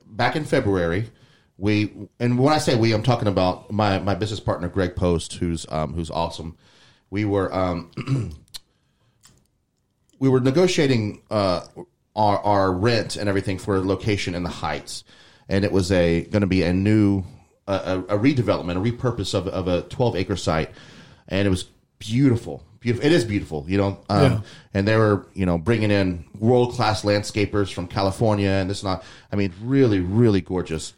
back 0.06 0.36
in 0.36 0.46
February, 0.46 1.10
we 1.58 1.92
and 2.20 2.38
when 2.38 2.54
I 2.54 2.60
say 2.60 2.76
we, 2.76 2.94
I'm 2.94 3.04
talking 3.04 3.28
about 3.28 3.72
my 3.72 4.00
my 4.00 4.16
business 4.16 4.40
partner 4.40 4.70
Greg 4.70 4.96
Post, 4.96 5.34
who's 5.36 5.66
um, 5.70 5.94
who's 5.94 6.12
awesome. 6.12 6.56
We 7.10 7.26
were 7.26 7.54
um, 7.54 7.92
we 10.20 10.30
were 10.30 10.40
negotiating 10.40 11.24
uh, 11.32 11.66
our 12.16 12.40
our 12.40 12.72
rent 12.72 13.16
and 13.16 13.28
everything 13.28 13.58
for 13.58 13.76
a 13.78 13.82
location 13.82 14.36
in 14.36 14.44
the 14.44 14.50
Heights, 14.50 15.04
and 15.50 15.66
it 15.66 15.72
was 15.72 15.92
a 15.92 16.22
going 16.26 16.42
to 16.42 16.48
be 16.48 16.64
a 16.64 16.74
new 16.74 17.24
a, 17.72 18.06
a, 18.10 18.18
a 18.18 18.20
redevelopment, 18.20 18.78
a 18.78 18.92
repurpose 18.92 19.34
of 19.34 19.48
of 19.48 19.68
a 19.68 19.82
12 19.84 20.16
acre 20.18 20.36
site, 20.36 20.72
and 21.28 21.46
it 21.48 21.50
was 21.52 21.66
beautiful. 22.00 22.64
Beautiful. 22.80 23.06
It 23.06 23.12
is 23.14 23.26
beautiful, 23.26 23.64
you 23.68 23.78
know. 23.78 24.00
Um, 24.10 24.22
Yeah. 24.24 24.40
And 24.74 24.88
they 24.88 24.96
were, 24.98 25.28
you 25.36 25.46
know, 25.46 25.58
bringing 25.60 25.92
in 25.92 26.26
world 26.40 26.74
class 26.74 27.04
landscapers 27.04 27.72
from 27.72 27.86
California, 27.88 28.50
and 28.50 28.70
this 28.70 28.82
and 28.82 28.92
that. 28.94 29.04
I 29.32 29.36
mean, 29.36 29.54
really, 29.62 30.00
really 30.00 30.42
gorgeous. 30.42 30.94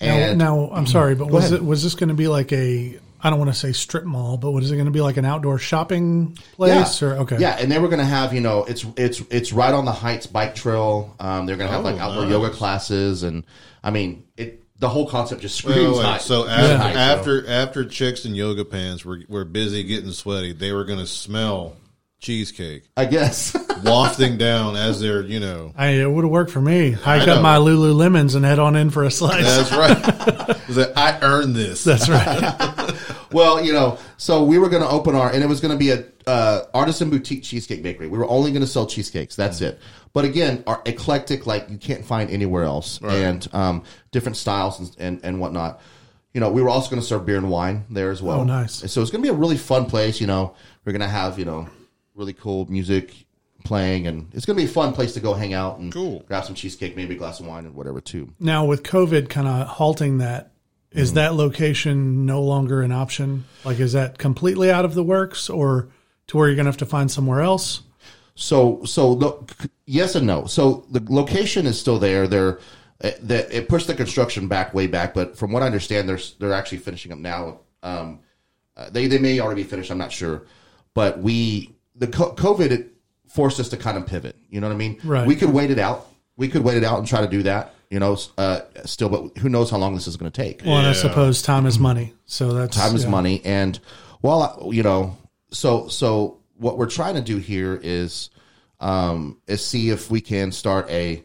And 0.00 0.38
now 0.38 0.70
I'm 0.72 0.86
sorry, 0.86 1.14
but 1.14 1.28
was 1.30 1.46
ahead. 1.52 1.60
it 1.60 1.64
was 1.64 1.82
this 1.82 1.94
going 1.94 2.08
to 2.08 2.14
be 2.14 2.26
like 2.26 2.52
a 2.52 2.98
I 3.22 3.28
don't 3.28 3.38
want 3.38 3.50
to 3.52 3.56
say 3.58 3.72
strip 3.72 4.04
mall, 4.04 4.38
but 4.38 4.50
what 4.52 4.62
is 4.62 4.70
it 4.72 4.76
going 4.76 4.86
to 4.86 4.90
be 4.90 5.02
like 5.02 5.18
an 5.18 5.26
outdoor 5.26 5.58
shopping 5.58 6.38
place 6.56 7.02
or 7.02 7.16
okay? 7.18 7.36
Yeah, 7.38 7.58
and 7.60 7.70
they 7.70 7.78
were 7.78 7.88
going 7.88 7.98
to 8.00 8.04
have 8.06 8.32
you 8.32 8.40
know 8.40 8.64
it's 8.64 8.84
it's 8.96 9.20
it's 9.30 9.52
right 9.52 9.74
on 9.74 9.84
the 9.84 9.92
Heights 9.92 10.26
bike 10.26 10.54
trail. 10.54 11.14
Um, 11.20 11.44
they're 11.46 11.56
going 11.58 11.68
to 11.68 11.76
have 11.76 11.84
Oh, 11.84 11.90
like 11.90 12.00
outdoor 12.00 12.22
nice. 12.24 12.32
yoga 12.32 12.50
classes, 12.50 13.22
and 13.22 13.44
I 13.84 13.90
mean 13.90 14.24
it. 14.36 14.59
The 14.80 14.88
whole 14.88 15.06
concept 15.06 15.42
just 15.42 15.62
Wait, 15.64 15.72
screams 15.74 15.98
wait, 15.98 16.04
Heights. 16.04 16.24
So 16.24 16.48
after, 16.48 16.98
after 16.98 17.46
after 17.46 17.84
chicks 17.84 18.24
in 18.24 18.34
yoga 18.34 18.64
pants 18.64 19.04
were 19.04 19.20
were 19.28 19.44
busy 19.44 19.84
getting 19.84 20.10
sweaty, 20.12 20.52
they 20.52 20.72
were 20.72 20.84
going 20.84 20.98
to 20.98 21.06
smell 21.06 21.76
cheesecake 22.20 22.84
I 22.96 23.06
guess. 23.06 23.56
wafting 23.84 24.36
down 24.36 24.76
as 24.76 25.00
they're 25.00 25.22
you 25.22 25.40
know. 25.40 25.72
I, 25.76 25.88
it 25.88 26.10
would 26.10 26.24
have 26.24 26.30
worked 26.30 26.50
for 26.50 26.60
me. 26.60 26.92
Hike 26.92 27.26
know. 27.26 27.36
up 27.36 27.42
my 27.42 27.56
Lululemons 27.56 28.34
and 28.34 28.44
head 28.44 28.58
on 28.58 28.76
in 28.76 28.90
for 28.90 29.04
a 29.04 29.10
slice. 29.10 29.44
That's 29.44 29.72
right. 29.76 30.60
It's 30.68 30.76
like, 30.76 30.96
I 30.96 31.18
earned 31.22 31.54
this. 31.54 31.84
That's 31.84 32.08
right. 32.08 32.94
well, 33.32 33.64
you 33.64 33.72
know, 33.72 33.98
so 34.16 34.44
we 34.44 34.58
were 34.58 34.68
going 34.68 34.82
to 34.82 34.88
open 34.88 35.14
our, 35.14 35.32
and 35.32 35.42
it 35.42 35.46
was 35.46 35.60
going 35.60 35.72
to 35.72 35.78
be 35.78 35.90
a 35.90 36.04
uh, 36.26 36.64
artisan 36.74 37.10
boutique 37.10 37.42
cheesecake 37.42 37.82
bakery. 37.82 38.08
We 38.08 38.18
were 38.18 38.28
only 38.28 38.50
going 38.50 38.62
to 38.62 38.68
sell 38.68 38.86
cheesecakes. 38.86 39.36
That's 39.36 39.60
it. 39.60 39.80
But 40.12 40.24
again, 40.24 40.64
our 40.66 40.82
eclectic, 40.86 41.46
like 41.46 41.70
you 41.70 41.78
can't 41.78 42.04
find 42.04 42.30
anywhere 42.30 42.64
else, 42.64 43.00
and 43.02 43.46
um, 43.52 43.84
different 44.10 44.36
styles 44.36 44.80
and, 44.80 44.96
and 44.98 45.20
and 45.24 45.40
whatnot. 45.40 45.80
You 46.34 46.40
know, 46.40 46.50
we 46.50 46.62
were 46.62 46.68
also 46.68 46.90
going 46.90 47.02
to 47.02 47.06
serve 47.06 47.26
beer 47.26 47.38
and 47.38 47.50
wine 47.50 47.86
there 47.90 48.10
as 48.12 48.22
well. 48.22 48.40
Oh, 48.40 48.44
nice. 48.44 48.74
So 48.92 49.02
it's 49.02 49.10
going 49.10 49.22
to 49.22 49.28
be 49.28 49.34
a 49.34 49.38
really 49.38 49.56
fun 49.56 49.86
place. 49.86 50.20
You 50.20 50.28
know, 50.28 50.54
we're 50.84 50.92
going 50.92 51.00
to 51.00 51.08
have 51.08 51.38
you 51.38 51.44
know 51.44 51.68
really 52.14 52.32
cool 52.32 52.66
music 52.70 53.26
playing, 53.64 54.06
and 54.06 54.28
it's 54.34 54.46
going 54.46 54.56
to 54.56 54.64
be 54.64 54.68
a 54.68 54.72
fun 54.72 54.92
place 54.92 55.12
to 55.14 55.20
go 55.20 55.34
hang 55.34 55.52
out 55.52 55.78
and 55.78 55.92
Cool. 55.92 56.24
grab 56.26 56.44
some 56.44 56.54
cheesecake, 56.54 56.96
maybe 56.96 57.14
a 57.14 57.18
glass 57.18 57.40
of 57.40 57.46
wine 57.46 57.66
and 57.66 57.74
whatever 57.74 58.00
too. 58.00 58.32
now 58.40 58.64
with 58.64 58.82
COVID 58.82 59.28
kind 59.28 59.46
of 59.46 59.66
halting 59.66 60.18
that, 60.18 60.52
is 60.92 61.12
that 61.12 61.34
location 61.34 62.26
no 62.26 62.42
longer 62.42 62.82
an 62.82 62.90
option? 62.90 63.44
Like, 63.64 63.78
is 63.78 63.92
that 63.92 64.18
completely 64.18 64.70
out 64.72 64.84
of 64.84 64.94
the 64.94 65.04
works, 65.04 65.48
or 65.48 65.88
to 66.26 66.36
where 66.36 66.48
you're 66.48 66.56
going 66.56 66.64
to 66.64 66.70
have 66.70 66.78
to 66.78 66.86
find 66.86 67.08
somewhere 67.10 67.42
else? 67.42 67.82
So, 68.34 68.82
so 68.84 69.14
the, 69.14 69.68
yes 69.86 70.14
and 70.16 70.26
no. 70.26 70.46
So 70.46 70.86
the 70.90 71.04
location 71.08 71.66
is 71.66 71.78
still 71.78 71.98
there. 71.98 72.26
They're 72.26 72.58
uh, 73.04 73.10
that 73.22 73.52
it 73.52 73.68
pushed 73.68 73.86
the 73.86 73.94
construction 73.94 74.48
back 74.48 74.74
way 74.74 74.86
back, 74.88 75.14
but 75.14 75.36
from 75.36 75.52
what 75.52 75.62
I 75.62 75.66
understand, 75.66 76.08
they're 76.08 76.18
they're 76.38 76.52
actually 76.54 76.78
finishing 76.78 77.12
up 77.12 77.18
now. 77.18 77.60
Um, 77.82 78.20
uh, 78.76 78.90
they 78.90 79.06
they 79.06 79.18
may 79.18 79.38
already 79.40 79.62
be 79.62 79.68
finished. 79.68 79.90
I'm 79.92 79.98
not 79.98 80.10
sure, 80.12 80.42
but 80.94 81.20
we 81.20 81.74
the 82.00 82.08
COVID 82.08 82.70
it 82.72 82.92
forced 83.28 83.60
us 83.60 83.68
to 83.68 83.76
kind 83.76 83.96
of 83.96 84.06
pivot. 84.06 84.36
You 84.50 84.60
know 84.60 84.66
what 84.66 84.74
I 84.74 84.78
mean? 84.78 84.98
Right. 85.04 85.26
We 85.26 85.36
could 85.36 85.52
wait 85.52 85.70
it 85.70 85.78
out. 85.78 86.08
We 86.36 86.48
could 86.48 86.64
wait 86.64 86.76
it 86.76 86.84
out 86.84 86.98
and 86.98 87.06
try 87.06 87.20
to 87.20 87.28
do 87.28 87.44
that. 87.44 87.74
You 87.90 88.00
know, 88.00 88.16
uh, 88.38 88.60
still, 88.84 89.08
but 89.08 89.38
who 89.38 89.48
knows 89.48 89.70
how 89.70 89.76
long 89.76 89.94
this 89.94 90.06
is 90.06 90.16
going 90.16 90.30
to 90.30 90.42
take? 90.42 90.62
Well, 90.64 90.78
and 90.78 90.86
I 90.86 90.92
suppose 90.92 91.42
time 91.42 91.66
is 91.66 91.78
money, 91.78 92.14
so 92.24 92.52
that's 92.52 92.76
time 92.76 92.94
is 92.96 93.04
yeah. 93.04 93.10
money 93.10 93.42
and 93.44 93.78
while 94.20 94.42
I- 94.42 94.70
you 94.70 94.82
know 94.82 95.16
so 95.50 95.88
so 95.88 96.38
what 96.56 96.78
we're 96.78 96.88
trying 96.88 97.14
to 97.14 97.20
do 97.20 97.38
here 97.38 97.78
is 97.82 98.30
um 98.80 99.38
is 99.46 99.64
see 99.64 99.90
if 99.90 100.10
we 100.10 100.20
can 100.20 100.52
start 100.52 100.88
a 100.90 101.24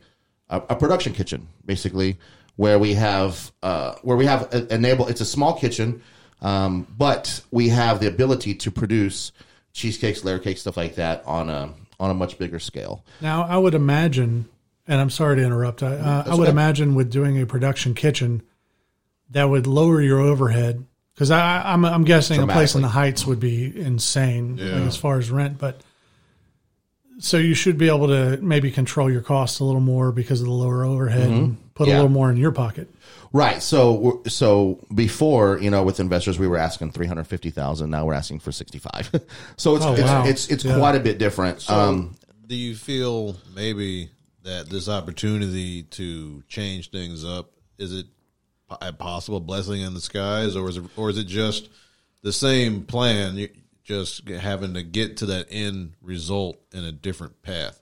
a, 0.50 0.58
a 0.70 0.76
production 0.76 1.14
kitchen 1.14 1.48
basically 1.66 2.18
where 2.56 2.80
we 2.80 2.94
have 2.94 3.52
uh 3.64 3.96
where 4.02 4.18
we 4.18 4.26
have 4.26 4.54
a, 4.54 4.74
enable 4.74 5.08
it's 5.08 5.22
a 5.22 5.26
small 5.26 5.54
kitchen 5.54 6.02
um 6.42 6.88
but 6.98 7.42
we 7.52 7.70
have 7.70 8.00
the 8.00 8.08
ability 8.08 8.54
to 8.56 8.72
produce 8.72 9.32
cheesecakes 9.76 10.24
layer 10.24 10.40
cakes 10.40 10.62
stuff 10.62 10.78
like 10.78 10.96
that 10.96 11.22
on 11.26 11.50
a 11.50 11.70
on 12.00 12.10
a 12.10 12.14
much 12.14 12.38
bigger 12.38 12.60
scale 12.60 13.04
Now, 13.22 13.44
I 13.44 13.58
would 13.58 13.74
imagine, 13.74 14.48
and 14.88 15.00
I'm 15.00 15.10
sorry 15.10 15.36
to 15.38 15.44
interrupt. 15.44 15.84
I, 15.84 15.96
uh, 15.96 16.24
I 16.26 16.30
would 16.32 16.42
okay. 16.42 16.50
imagine 16.50 16.96
with 16.96 17.12
doing 17.12 17.40
a 17.42 17.46
production 17.46 17.94
kitchen, 17.94 18.42
that 19.30 19.46
would 19.46 19.68
lower 19.68 20.02
your 20.02 20.20
overhead 20.20 20.86
because 21.14 21.32
I'm, 21.32 21.86
I'm 21.86 22.04
guessing 22.04 22.42
a 22.42 22.48
place 22.48 22.76
in 22.76 22.82
the 22.82 22.90
Heights 22.90 23.26
would 23.26 23.40
be 23.40 23.80
insane 23.80 24.58
like, 24.58 24.88
as 24.88 24.98
far 24.98 25.18
as 25.18 25.32
rent. 25.32 25.58
But 25.58 25.80
so 27.20 27.38
you 27.38 27.54
should 27.54 27.78
be 27.78 27.88
able 27.88 28.08
to 28.08 28.38
maybe 28.42 28.72
control 28.72 29.10
your 29.10 29.22
costs 29.22 29.60
a 29.62 29.64
little 29.64 29.82
more 29.82 30.12
because 30.12 30.42
of 30.42 30.48
the 30.48 30.54
lower 30.54 30.84
overhead 30.84 31.30
and 31.30 31.58
put 31.76 31.88
a 31.88 31.92
little 31.92 32.10
more 32.10 32.32
in 32.32 32.38
your 32.38 32.52
pocket. 32.52 32.90
Right. 33.32 33.62
So, 33.62 34.24
so 34.28 34.80
before, 34.94 35.60
you 35.60 35.70
know, 35.70 35.84
with 35.84 36.00
investors, 36.00 36.40
we 36.40 36.48
were 36.48 36.58
asking 36.58 36.92
three 36.92 37.06
hundred 37.08 37.26
fifty 37.26 37.50
thousand. 37.52 37.90
Now 37.92 38.06
we're 38.06 38.14
asking 38.14 38.40
for 38.40 38.52
sixty 38.52 38.80
five. 38.80 39.10
so 39.58 39.76
it's 39.76 39.86
Oh, 39.86 39.94
it's, 39.94 40.02
wow. 40.02 40.26
it's 40.26 40.48
it's 40.50 40.66
Yeah. 40.66 40.78
quite 40.78 40.96
a 40.96 41.00
bit 41.00 41.18
different. 41.20 41.70
um, 41.70 42.16
Do 42.48 42.56
you 42.56 42.76
feel 42.76 43.36
maybe 43.54 44.10
that 44.44 44.70
this 44.70 44.88
opportunity 44.90 45.84
to 45.84 46.44
change 46.48 46.92
things 46.92 47.26
up 47.26 47.52
is 47.78 47.94
it 47.94 48.06
a 48.82 48.94
possible 48.94 49.40
blessing 49.40 49.82
in 49.82 49.94
the 49.94 50.02
skies, 50.02 50.56
or 50.56 50.70
is 50.70 50.78
it, 50.78 50.84
or 50.96 51.10
is 51.10 51.18
it 51.18 51.28
just 51.28 51.70
the 52.24 52.32
same 52.34 52.84
plan? 52.84 53.36
You 53.36 53.50
just 53.84 54.28
having 54.30 54.74
to 54.76 54.82
get 54.82 55.18
to 55.18 55.26
that 55.28 55.46
end 55.52 55.94
result 56.02 56.58
in 56.74 56.84
a 56.84 56.92
different 56.92 57.42
path. 57.44 57.80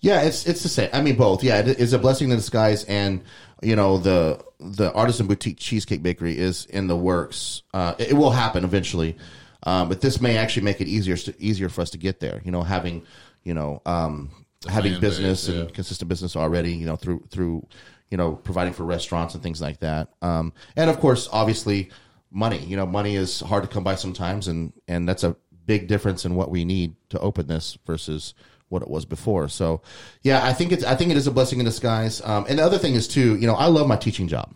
Yeah, 0.00 0.22
it's 0.22 0.46
it's 0.46 0.62
the 0.62 0.68
same. 0.68 0.90
I 0.92 1.02
mean, 1.02 1.16
both. 1.16 1.42
Yeah, 1.42 1.58
it 1.58 1.80
is 1.80 1.92
a 1.92 1.98
blessing 1.98 2.30
in 2.30 2.36
disguise, 2.36 2.84
and 2.84 3.22
you 3.62 3.74
know 3.74 3.98
the 3.98 4.42
the 4.60 4.92
artisan 4.92 5.26
boutique 5.26 5.58
cheesecake 5.58 6.02
bakery 6.02 6.38
is 6.38 6.66
in 6.66 6.86
the 6.86 6.96
works. 6.96 7.62
Uh, 7.74 7.94
it, 7.98 8.10
it 8.10 8.14
will 8.14 8.30
happen 8.30 8.64
eventually, 8.64 9.16
um, 9.64 9.88
but 9.88 10.00
this 10.00 10.20
may 10.20 10.36
actually 10.36 10.62
make 10.62 10.80
it 10.80 10.86
easier 10.86 11.16
easier 11.38 11.68
for 11.68 11.80
us 11.80 11.90
to 11.90 11.98
get 11.98 12.20
there. 12.20 12.40
You 12.44 12.52
know, 12.52 12.62
having 12.62 13.04
you 13.42 13.54
know 13.54 13.82
um, 13.86 14.30
having 14.68 15.00
business 15.00 15.46
base, 15.46 15.54
and 15.54 15.68
yeah. 15.68 15.74
consistent 15.74 16.08
business 16.08 16.36
already. 16.36 16.74
You 16.74 16.86
know, 16.86 16.96
through 16.96 17.24
through 17.30 17.66
you 18.08 18.16
know 18.16 18.36
providing 18.36 18.74
for 18.74 18.84
restaurants 18.84 19.34
and 19.34 19.42
things 19.42 19.60
like 19.60 19.80
that. 19.80 20.10
Um, 20.22 20.52
and 20.76 20.90
of 20.90 21.00
course, 21.00 21.28
obviously, 21.32 21.90
money. 22.30 22.58
You 22.58 22.76
know, 22.76 22.86
money 22.86 23.16
is 23.16 23.40
hard 23.40 23.64
to 23.64 23.68
come 23.68 23.82
by 23.82 23.96
sometimes, 23.96 24.46
and 24.46 24.72
and 24.86 25.08
that's 25.08 25.24
a 25.24 25.34
big 25.66 25.88
difference 25.88 26.24
in 26.24 26.36
what 26.36 26.52
we 26.52 26.64
need 26.64 26.94
to 27.10 27.18
open 27.18 27.48
this 27.48 27.76
versus 27.84 28.34
what 28.68 28.82
it 28.82 28.88
was 28.88 29.04
before. 29.04 29.48
So, 29.48 29.82
yeah, 30.22 30.44
I 30.44 30.52
think 30.52 30.72
it's 30.72 30.84
I 30.84 30.94
think 30.94 31.10
it 31.10 31.16
is 31.16 31.26
a 31.26 31.30
blessing 31.30 31.58
in 31.58 31.64
disguise. 31.64 32.20
Um, 32.24 32.46
and 32.48 32.58
the 32.58 32.62
other 32.64 32.78
thing 32.78 32.94
is 32.94 33.08
too, 33.08 33.36
you 33.36 33.46
know, 33.46 33.54
I 33.54 33.66
love 33.66 33.86
my 33.86 33.96
teaching 33.96 34.28
job. 34.28 34.54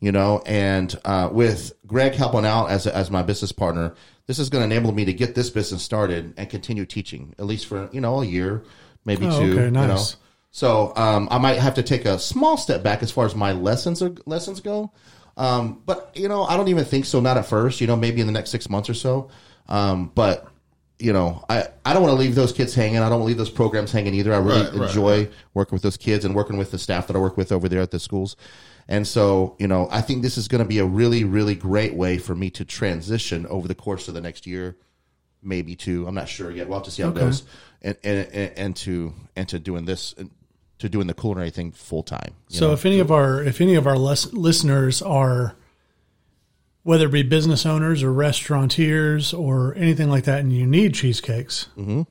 You 0.00 0.12
know, 0.12 0.42
and 0.46 0.94
uh, 1.04 1.28
with 1.32 1.72
Greg 1.84 2.14
helping 2.14 2.44
out 2.46 2.66
as 2.70 2.86
as 2.86 3.10
my 3.10 3.22
business 3.22 3.50
partner, 3.50 3.94
this 4.26 4.38
is 4.38 4.48
going 4.48 4.60
to 4.68 4.72
enable 4.72 4.92
me 4.92 5.04
to 5.06 5.12
get 5.12 5.34
this 5.34 5.50
business 5.50 5.82
started 5.82 6.34
and 6.36 6.48
continue 6.48 6.86
teaching 6.86 7.34
at 7.36 7.46
least 7.46 7.66
for 7.66 7.88
you 7.92 8.00
know 8.00 8.20
a 8.22 8.24
year, 8.24 8.62
maybe 9.04 9.26
Oh, 9.26 9.40
two. 9.40 9.52
okay, 9.54 9.64
You 9.64 9.70
know, 9.72 9.86
nice. 9.88 10.16
so 10.52 10.92
um, 10.94 11.26
I 11.32 11.38
might 11.38 11.58
have 11.58 11.74
to 11.74 11.82
take 11.82 12.04
a 12.04 12.16
small 12.16 12.56
step 12.56 12.84
back 12.84 13.02
as 13.02 13.10
far 13.10 13.26
as 13.26 13.34
my 13.34 13.50
lessons 13.50 14.00
are, 14.00 14.14
lessons 14.24 14.60
go. 14.60 14.92
Um, 15.36 15.82
but 15.84 16.12
you 16.14 16.28
know, 16.28 16.44
I 16.44 16.56
don't 16.56 16.68
even 16.68 16.84
think 16.84 17.04
so. 17.04 17.18
Not 17.18 17.36
at 17.36 17.46
first. 17.46 17.80
You 17.80 17.88
know, 17.88 17.96
maybe 17.96 18.20
in 18.20 18.28
the 18.28 18.32
next 18.32 18.50
six 18.50 18.70
months 18.70 18.88
or 18.88 18.94
so. 18.94 19.30
Um, 19.68 20.12
but 20.14 20.46
you 20.98 21.12
know, 21.12 21.44
I, 21.48 21.68
I 21.84 21.92
don't 21.92 22.02
want 22.02 22.12
to 22.14 22.18
leave 22.18 22.34
those 22.34 22.52
kids 22.52 22.74
hanging. 22.74 22.98
I 22.98 23.08
don't 23.08 23.24
leave 23.24 23.36
those 23.38 23.50
programs 23.50 23.92
hanging 23.92 24.14
either. 24.14 24.32
I 24.34 24.38
really 24.38 24.62
Right, 24.62 24.74
right, 24.74 24.88
enjoy 24.88 25.28
working 25.54 25.76
with 25.76 25.82
those 25.82 25.96
kids 25.96 26.24
and 26.24 26.34
working 26.34 26.56
with 26.58 26.70
the 26.70 26.78
staff 26.78 27.06
that 27.06 27.16
I 27.16 27.20
work 27.20 27.36
with 27.36 27.52
over 27.52 27.68
there 27.68 27.80
at 27.80 27.90
the 27.90 28.00
schools. 28.00 28.36
And 28.88 29.06
so, 29.06 29.54
you 29.58 29.68
know, 29.68 29.86
I 29.90 30.00
think 30.00 30.22
this 30.22 30.36
is 30.38 30.48
going 30.48 30.62
to 30.62 30.68
be 30.68 30.78
a 30.78 30.84
really, 30.84 31.22
really 31.22 31.54
great 31.54 31.94
way 31.94 32.18
for 32.18 32.34
me 32.34 32.50
to 32.50 32.64
transition 32.64 33.46
over 33.46 33.68
the 33.68 33.74
course 33.74 34.08
of 34.08 34.14
the 34.14 34.20
next 34.20 34.46
year, 34.46 34.76
maybe 35.42 35.76
two. 35.76 36.06
I'm 36.06 36.14
not 36.14 36.28
sure 36.28 36.50
yet. 36.50 36.68
We'll 36.68 36.78
have 36.78 36.84
to 36.86 36.90
see 36.90 37.02
how 37.02 37.10
Okay. 37.10 37.20
it 37.20 37.24
goes. 37.24 37.42
And, 37.82 37.96
and, 38.02 38.28
and, 38.32 38.52
and 38.56 38.76
to, 38.76 39.12
and 39.36 39.48
to 39.50 39.58
doing 39.58 39.84
this, 39.84 40.14
to 40.78 40.88
doing 40.88 41.06
the 41.06 41.14
culinary 41.14 41.50
thing 41.50 41.70
full 41.72 42.02
time. 42.02 42.34
So 42.48 42.68
know? 42.68 42.72
if 42.72 42.86
any 42.86 42.98
of 42.98 43.10
our 43.12 43.42
if 43.42 43.60
any 43.60 43.74
of 43.74 43.86
our 43.86 43.96
les- 43.98 44.32
listeners 44.32 45.02
are 45.02 45.54
whether 46.88 47.06
it 47.06 47.12
be 47.12 47.22
business 47.22 47.66
owners 47.66 48.02
or 48.02 48.10
restaurateurs 48.12 49.34
or 49.34 49.74
anything 49.76 50.08
like 50.08 50.24
that, 50.24 50.40
and 50.40 50.52
you 50.52 50.66
need 50.66 50.94
cheesecakes, 50.94 51.68
Mm-hmm. 51.76 52.02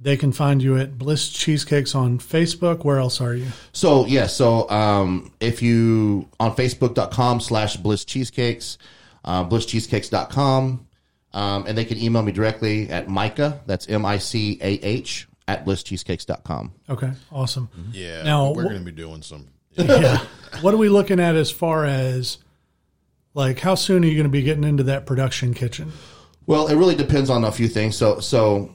they 0.00 0.16
can 0.16 0.32
find 0.32 0.60
you 0.62 0.76
at 0.76 0.98
Bliss 0.98 1.28
Cheesecakes 1.30 1.94
on 1.94 2.18
Facebook. 2.18 2.84
Where 2.84 2.98
else 2.98 3.20
are 3.20 3.34
you? 3.34 3.46
So 3.72 4.06
yeah, 4.06 4.26
so 4.26 4.68
um, 4.70 5.32
if 5.40 5.62
you 5.62 6.28
on 6.40 6.54
Facebook.com 6.56 7.40
slash 7.40 7.76
Bliss 7.76 8.04
Cheesecakes, 8.04 8.76
uh, 9.24 9.44
blisscheesecakes.com, 9.48 10.86
um, 11.32 11.66
and 11.66 11.78
they 11.78 11.84
can 11.84 11.98
email 11.98 12.22
me 12.22 12.32
directly 12.32 12.88
at 12.90 13.08
Micah, 13.08 13.60
that's 13.66 13.88
M 13.88 14.04
I 14.04 14.18
C 14.18 14.58
A 14.60 14.66
H, 14.82 15.28
at 15.48 15.64
blisscheesecakes.com. 15.64 16.72
Okay, 16.90 17.10
awesome. 17.32 17.68
Yeah, 17.92 18.22
Now, 18.24 18.52
we're 18.52 18.62
wh- 18.64 18.68
going 18.70 18.78
to 18.78 18.84
be 18.84 18.92
doing 18.92 19.22
some 19.22 19.46
yeah. 19.76 20.18
What 20.60 20.74
are 20.74 20.76
we 20.76 20.88
looking 20.88 21.18
at 21.20 21.34
as 21.36 21.50
far 21.50 21.84
as 21.84 22.38
like 23.34 23.58
how 23.58 23.74
soon 23.74 24.04
are 24.04 24.06
you 24.06 24.14
going 24.14 24.24
to 24.24 24.30
be 24.30 24.42
getting 24.42 24.64
into 24.64 24.84
that 24.84 25.06
production 25.06 25.54
kitchen? 25.54 25.92
Well, 26.46 26.68
it 26.68 26.76
really 26.76 26.94
depends 26.94 27.30
on 27.30 27.44
a 27.44 27.52
few 27.52 27.68
things. 27.68 27.96
So, 27.96 28.20
so 28.20 28.74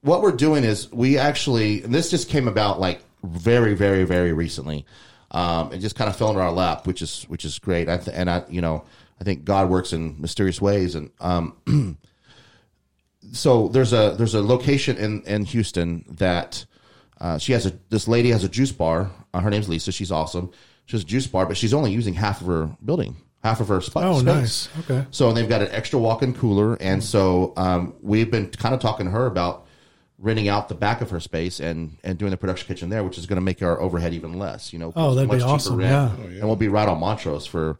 what 0.00 0.22
we're 0.22 0.32
doing 0.32 0.64
is 0.64 0.90
we 0.92 1.16
actually, 1.18 1.82
and 1.82 1.94
this 1.94 2.10
just 2.10 2.28
came 2.28 2.48
about 2.48 2.80
like 2.80 3.00
very, 3.22 3.74
very, 3.74 4.04
very 4.04 4.32
recently. 4.32 4.84
Um, 5.30 5.72
it 5.72 5.78
just 5.78 5.96
kind 5.96 6.08
of 6.08 6.16
fell 6.16 6.28
into 6.28 6.40
our 6.40 6.52
lap, 6.52 6.86
which 6.86 7.02
is 7.02 7.24
which 7.24 7.44
is 7.44 7.58
great. 7.58 7.88
I 7.88 7.96
th- 7.96 8.16
and 8.16 8.30
I, 8.30 8.44
you 8.48 8.60
know, 8.60 8.84
I 9.20 9.24
think 9.24 9.44
God 9.44 9.68
works 9.68 9.92
in 9.92 10.20
mysterious 10.20 10.60
ways. 10.60 10.94
And 10.94 11.10
um, 11.20 11.98
so 13.32 13.68
there's 13.68 13.92
a 13.92 14.14
there's 14.16 14.34
a 14.34 14.42
location 14.42 14.96
in 14.96 15.22
in 15.22 15.44
Houston 15.46 16.04
that 16.08 16.64
uh, 17.20 17.38
she 17.38 17.52
has 17.52 17.66
a 17.66 17.72
this 17.90 18.06
lady 18.06 18.30
has 18.30 18.44
a 18.44 18.48
juice 18.48 18.72
bar. 18.72 19.10
Uh, 19.32 19.40
her 19.40 19.50
name's 19.50 19.68
Lisa. 19.68 19.90
She's 19.90 20.12
awesome. 20.12 20.52
She 20.86 20.96
has 20.96 21.02
a 21.02 21.06
juice 21.06 21.26
bar, 21.26 21.46
but 21.46 21.56
she's 21.56 21.74
only 21.74 21.90
using 21.92 22.14
half 22.14 22.40
of 22.40 22.46
her 22.46 22.76
building, 22.84 23.16
half 23.44 23.60
of 23.60 23.68
her 23.68 23.80
sp- 23.84 23.96
Oh, 24.02 24.14
space. 24.18 24.24
nice. 24.24 24.68
Okay. 24.80 25.06
So 25.12 25.32
they've 25.32 25.48
got 25.48 25.62
an 25.62 25.68
extra 25.70 25.98
walk-in 26.00 26.34
cooler, 26.34 26.74
and 26.80 27.04
so 27.04 27.52
um, 27.56 27.94
we've 28.02 28.30
been 28.30 28.48
kind 28.50 28.74
of 28.74 28.80
talking 28.80 29.06
to 29.06 29.12
her 29.12 29.26
about 29.26 29.66
renting 30.18 30.48
out 30.48 30.68
the 30.68 30.74
back 30.74 31.00
of 31.02 31.10
her 31.10 31.20
space 31.20 31.60
and 31.60 31.98
and 32.02 32.16
doing 32.18 32.30
the 32.30 32.36
production 32.36 32.66
kitchen 32.66 32.88
there, 32.88 33.04
which 33.04 33.18
is 33.18 33.26
going 33.26 33.36
to 33.36 33.42
make 33.42 33.62
our 33.62 33.80
overhead 33.80 34.14
even 34.14 34.38
less. 34.38 34.72
You 34.72 34.78
know, 34.80 34.92
Oh, 34.96 35.14
that'd 35.14 35.30
be 35.30 35.36
much 35.36 35.42
cheaper 35.42 35.52
awesome, 35.54 35.76
rent, 35.76 35.90
yeah. 35.90 36.10
Oh, 36.18 36.26
and 36.26 36.42
we'll 36.44 36.56
be 36.56 36.68
right 36.68 36.88
on 36.88 36.98
Montrose 36.98 37.46
for 37.46 37.78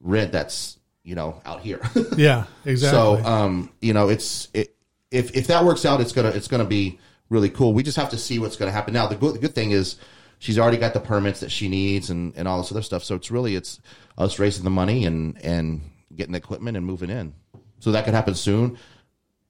rent 0.00 0.32
that's 0.32 0.78
you 1.04 1.14
know 1.14 1.40
out 1.44 1.60
here. 1.60 1.80
Yeah, 2.16 2.44
exactly. 2.64 3.22
so 3.22 3.24
um, 3.28 3.70
you 3.80 3.92
know, 3.92 4.08
it's 4.08 4.48
it, 4.54 4.74
if 5.10 5.36
if 5.36 5.46
that 5.48 5.64
works 5.64 5.84
out, 5.84 6.00
it's 6.00 6.12
gonna 6.12 6.30
it's 6.30 6.48
gonna 6.48 6.64
be 6.64 6.98
really 7.28 7.50
cool. 7.50 7.74
We 7.74 7.82
just 7.82 7.96
have 7.98 8.10
to 8.10 8.18
see 8.18 8.38
what's 8.38 8.56
gonna 8.56 8.70
happen. 8.70 8.94
Now, 8.94 9.06
the 9.08 9.16
good 9.16 9.34
the 9.34 9.38
good 9.38 9.54
thing 9.54 9.72
is. 9.72 9.96
She's 10.38 10.58
already 10.58 10.76
got 10.76 10.92
the 10.92 10.98
permits 10.98 11.38
that 11.38 11.52
she 11.52 11.68
needs 11.68 12.10
and, 12.10 12.32
and 12.36 12.48
all 12.48 12.60
this 12.60 12.72
other 12.72 12.82
stuff. 12.82 13.04
So 13.04 13.14
it's 13.14 13.30
really 13.30 13.54
it's 13.54 13.78
us 14.18 14.38
raising 14.38 14.64
the 14.64 14.70
money 14.70 15.04
and, 15.04 15.40
and 15.44 15.80
getting 16.14 16.32
the 16.32 16.38
equipment 16.38 16.76
and 16.76 16.84
moving 16.86 17.10
in. 17.10 17.34
So 17.80 17.92
that 17.92 18.04
could 18.04 18.14
happen 18.14 18.34
soon, 18.34 18.78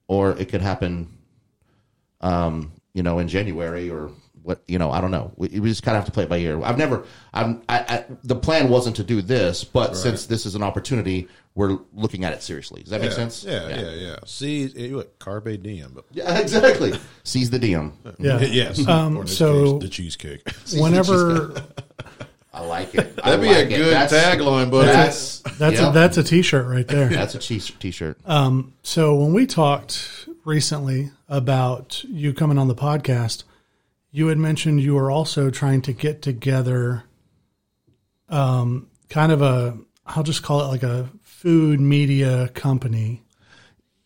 or 0.09 0.33
it 0.39 0.49
could 0.49 0.63
happen, 0.63 1.09
um, 2.21 2.73
you 2.95 3.03
know, 3.03 3.19
in 3.19 3.29
January 3.29 3.91
or 3.91 4.11
what, 4.43 4.63
you 4.67 4.79
know, 4.79 4.91
I 4.91 5.01
don't 5.01 5.11
know. 5.11 5.33
We, 5.37 5.61
we 5.61 5.69
just 5.69 5.83
kind 5.83 5.97
of 5.97 6.03
have 6.03 6.07
to 6.07 6.13
play 6.13 6.25
it 6.25 6.29
by 6.29 6.39
ear. 6.39 6.61
I've 6.63 6.79
never, 6.79 7.05
I'm, 7.33 7.63
I, 7.69 7.79
I, 7.79 8.05
the 8.25 8.35
plan 8.35 8.69
wasn't 8.69 8.97
to 8.97 9.05
do 9.05 9.23
this, 9.23 9.63
but 9.65 9.97
since 9.97 10.27
this 10.27 10.47
is 10.47 10.55
an 10.55 10.63
opportunity, 10.63 11.29
we're 11.55 11.79
looking 11.93 12.25
at 12.25 12.33
it 12.33 12.43
seriously. 12.43 12.83
Does 12.83 12.91
that 12.91 13.01
make 13.03 13.13
sense? 13.13 13.45
Yeah, 13.45 13.69
yeah, 13.69 13.91
yeah. 13.93 14.17
See, 14.25 14.63
you 14.67 14.97
what, 14.97 15.19
carpe 15.19 15.63
diem, 15.63 15.93
but 15.95 16.07
Yeah, 16.11 16.39
exactly. 16.41 16.93
Seize 17.23 17.51
the 17.51 17.59
diem. 17.59 17.93
yeah. 18.19 18.41
yes. 18.41 18.87
Um, 18.89 19.17
Or 19.19 19.27
so- 19.27 19.75
case, 19.75 19.83
the 19.83 19.89
cheesecake. 19.89 20.43
Whenever 20.77 21.63
I 22.55 22.61
like 22.67 22.95
it. 22.95 23.17
That'd 23.17 23.41
be 23.41 23.47
like 23.49 23.57
a 23.57 23.75
it. 23.75 23.77
good 23.77 23.93
That's- 23.95 24.13
tagline, 24.13 24.71
buddy. 24.71 24.89
That's 24.89 25.39
that's 25.59 25.81
yeah, 25.81 25.91
a, 25.91 25.93
that's 25.93 26.19
a 26.19 26.23
t-shirt 26.23 26.67
right 26.67 26.87
there. 26.87 27.09
that's 27.09 27.35
a 27.35 27.39
t-shirt. 27.39 28.19
Um, 28.27 28.75
So 28.83 29.15
when 29.15 29.33
we 29.33 29.47
talked 29.47 30.29
recently 30.45 31.11
about 31.29 32.05
you 32.05 32.35
coming 32.35 32.59
on 32.59 32.69
the 32.69 32.75
podcast, 32.75 33.45
you 34.11 34.27
had 34.27 34.37
mentioned 34.39 34.83
you 34.83 34.95
were 34.95 35.11
also 35.11 35.49
trying 35.51 35.81
to 35.83 35.93
get 35.95 36.21
together 36.21 37.05
um, 38.29 38.89
kind 39.09 39.33
of 39.33 39.43
a 39.43 39.79
I'll 40.07 40.23
just 40.23 40.43
call 40.43 40.61
it 40.63 40.67
like 40.67 40.83
a 40.83 41.09
food 41.23 41.81
media 41.81 42.49
company. 42.49 43.23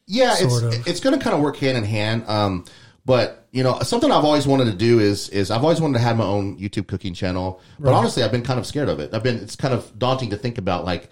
Yeah, 0.07 0.35
sort 0.35 0.65
it's 0.65 0.77
of. 0.77 0.87
it's 0.87 1.01
going 1.01 1.19
to 1.19 1.23
kind 1.23 1.35
of 1.35 1.43
work 1.43 1.57
hand 1.57 1.77
in 1.79 1.85
hand. 1.85 2.25
Um, 2.29 2.65
but 3.07 3.47
you 3.53 3.63
know, 3.63 3.79
something 3.81 4.11
I've 4.11 4.25
always 4.25 4.47
wanted 4.47 4.65
to 4.67 4.75
do 4.75 4.99
is 4.99 5.29
is 5.31 5.51
I've 5.51 5.63
always 5.63 5.81
wanted 5.81 5.95
to 5.95 6.01
have 6.01 6.17
my 6.17 6.25
own 6.25 6.59
YouTube 6.59 6.89
cooking 6.89 7.15
channel. 7.15 7.61
But 7.79 7.95
honestly, 7.95 8.23
I've 8.23 8.33
been 8.33 8.43
kind 8.43 8.59
of 8.59 8.67
scared 8.67 8.89
of 8.89 9.01
it. 9.01 9.15
I've 9.15 9.23
been 9.23 9.37
it's 9.37 9.57
kind 9.57 9.73
of 9.73 9.99
daunting 9.99 10.31
to 10.31 10.37
think 10.37 10.59
about 10.59 10.85
like, 10.85 11.09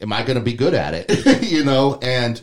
am 0.00 0.12
I 0.12 0.24
going 0.24 0.36
to 0.36 0.44
be 0.44 0.52
good 0.52 0.74
at 0.74 0.92
it? 0.94 1.42
you 1.50 1.64
know, 1.64 1.98
and 2.02 2.42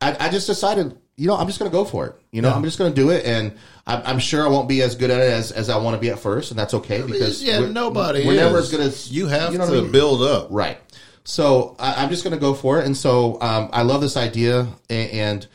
I, 0.00 0.26
I 0.26 0.28
just 0.28 0.46
decided, 0.46 0.96
you 1.16 1.26
know, 1.26 1.36
I'm 1.36 1.46
just 1.46 1.58
going 1.58 1.70
to 1.70 1.76
go 1.76 1.84
for 1.84 2.06
it. 2.06 2.14
You 2.30 2.42
know, 2.42 2.52
I'm 2.52 2.62
just 2.62 2.78
going 2.78 2.92
to 2.92 2.94
do 2.94 3.10
it, 3.10 3.24
and 3.24 3.56
I'm, 3.86 4.02
I'm 4.04 4.18
sure 4.18 4.44
I 4.44 4.48
won't 4.48 4.68
be 4.68 4.82
as 4.82 4.94
good 4.94 5.10
at 5.10 5.20
it 5.20 5.32
as, 5.32 5.50
as 5.50 5.70
I 5.70 5.78
want 5.78 5.96
to 5.96 6.00
be 6.00 6.10
at 6.10 6.18
first, 6.18 6.50
and 6.52 6.60
that's 6.60 6.74
okay 6.74 7.02
because 7.02 7.42
yeah, 7.42 7.60
we're- 7.60 7.72
nobody. 7.72 8.26
We're 8.26 8.36
never 8.36 8.58
is. 8.58 8.66
as 8.66 8.70
good 8.70 8.80
as 8.80 9.10
you 9.10 9.26
have 9.26 9.54
know 9.54 9.66
to 9.66 9.78
I 9.78 9.80
mean? 9.80 9.90
build 9.90 10.22
up. 10.22 10.48
Right. 10.50 10.78
So 11.24 11.76
I, 11.78 12.02
I'm 12.02 12.10
just 12.10 12.24
going 12.24 12.34
to 12.34 12.40
go 12.40 12.54
for 12.54 12.78
it. 12.78 12.86
And 12.86 12.96
so 12.96 13.40
um, 13.40 13.70
I 13.72 13.82
love 13.82 14.00
this 14.00 14.16
idea. 14.16 14.68
And, 14.88 15.10
and 15.10 15.46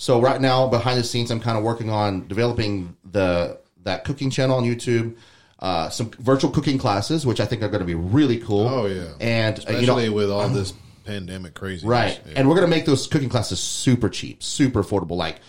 so 0.00 0.18
right 0.18 0.40
now, 0.40 0.66
behind 0.66 0.98
the 0.98 1.04
scenes, 1.04 1.30
I'm 1.30 1.40
kind 1.40 1.58
of 1.58 1.62
working 1.62 1.90
on 1.90 2.26
developing 2.26 2.96
the 3.04 3.60
that 3.82 4.04
cooking 4.04 4.30
channel 4.30 4.56
on 4.56 4.64
YouTube. 4.64 5.14
Uh, 5.58 5.90
some 5.90 6.10
virtual 6.12 6.50
cooking 6.50 6.78
classes, 6.78 7.26
which 7.26 7.38
I 7.38 7.44
think 7.44 7.62
are 7.62 7.68
going 7.68 7.82
to 7.82 7.86
be 7.86 7.94
really 7.94 8.38
cool. 8.38 8.66
Oh, 8.66 8.86
yeah. 8.86 9.08
and 9.20 9.58
uh, 9.58 9.58
Especially 9.58 10.04
you 10.04 10.08
know, 10.08 10.16
with 10.16 10.30
all 10.30 10.48
this 10.54 10.72
pandemic 11.04 11.52
crazy. 11.52 11.86
right. 11.86 12.18
And 12.34 12.48
we're 12.48 12.54
going 12.54 12.66
to 12.66 12.74
make 12.74 12.86
those 12.86 13.06
cooking 13.08 13.28
classes 13.28 13.60
super 13.60 14.08
cheap, 14.08 14.42
super 14.42 14.82
affordable, 14.82 15.18
like 15.18 15.40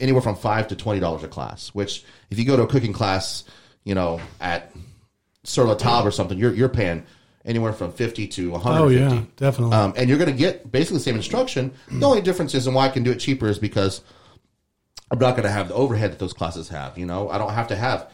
anywhere 0.00 0.20
from 0.20 0.34
five 0.34 0.66
to 0.68 0.74
twenty 0.74 0.98
dollars 0.98 1.22
a 1.22 1.28
class. 1.28 1.68
Which, 1.68 2.04
if 2.28 2.40
you 2.40 2.44
go 2.44 2.56
to 2.56 2.64
a 2.64 2.66
cooking 2.66 2.92
class, 2.92 3.44
you 3.84 3.94
know, 3.94 4.20
at 4.40 4.72
Sur 5.44 5.62
La 5.62 5.74
Table 5.76 6.08
or 6.08 6.10
something, 6.10 6.36
you're 6.36 6.52
you're 6.52 6.68
paying 6.68 7.06
anywhere 7.44 7.72
from 7.72 7.92
fifty 7.92 8.26
to 8.28 8.50
one 8.50 8.60
hundred. 8.60 8.80
Oh 8.80 8.88
yeah, 8.88 9.22
definitely. 9.36 9.76
Um, 9.76 9.94
and 9.96 10.08
you're 10.08 10.18
going 10.18 10.30
to 10.30 10.36
get 10.36 10.70
basically 10.70 10.98
the 10.98 11.04
same 11.04 11.16
instruction. 11.16 11.72
The 11.90 12.06
only 12.06 12.22
difference 12.22 12.54
is, 12.54 12.66
and 12.66 12.74
why 12.76 12.86
I 12.86 12.88
can 12.88 13.02
do 13.02 13.10
it 13.10 13.18
cheaper 13.18 13.48
is 13.48 13.58
because 13.58 14.02
I'm 15.10 15.18
not 15.18 15.32
going 15.32 15.44
to 15.44 15.50
have 15.50 15.68
the 15.68 15.74
overhead 15.74 16.12
that 16.12 16.18
those 16.18 16.32
classes 16.32 16.68
have. 16.70 16.96
You 16.96 17.06
know, 17.06 17.28
I 17.28 17.38
don't 17.38 17.52
have 17.52 17.68
to 17.68 17.76
have 17.76 18.10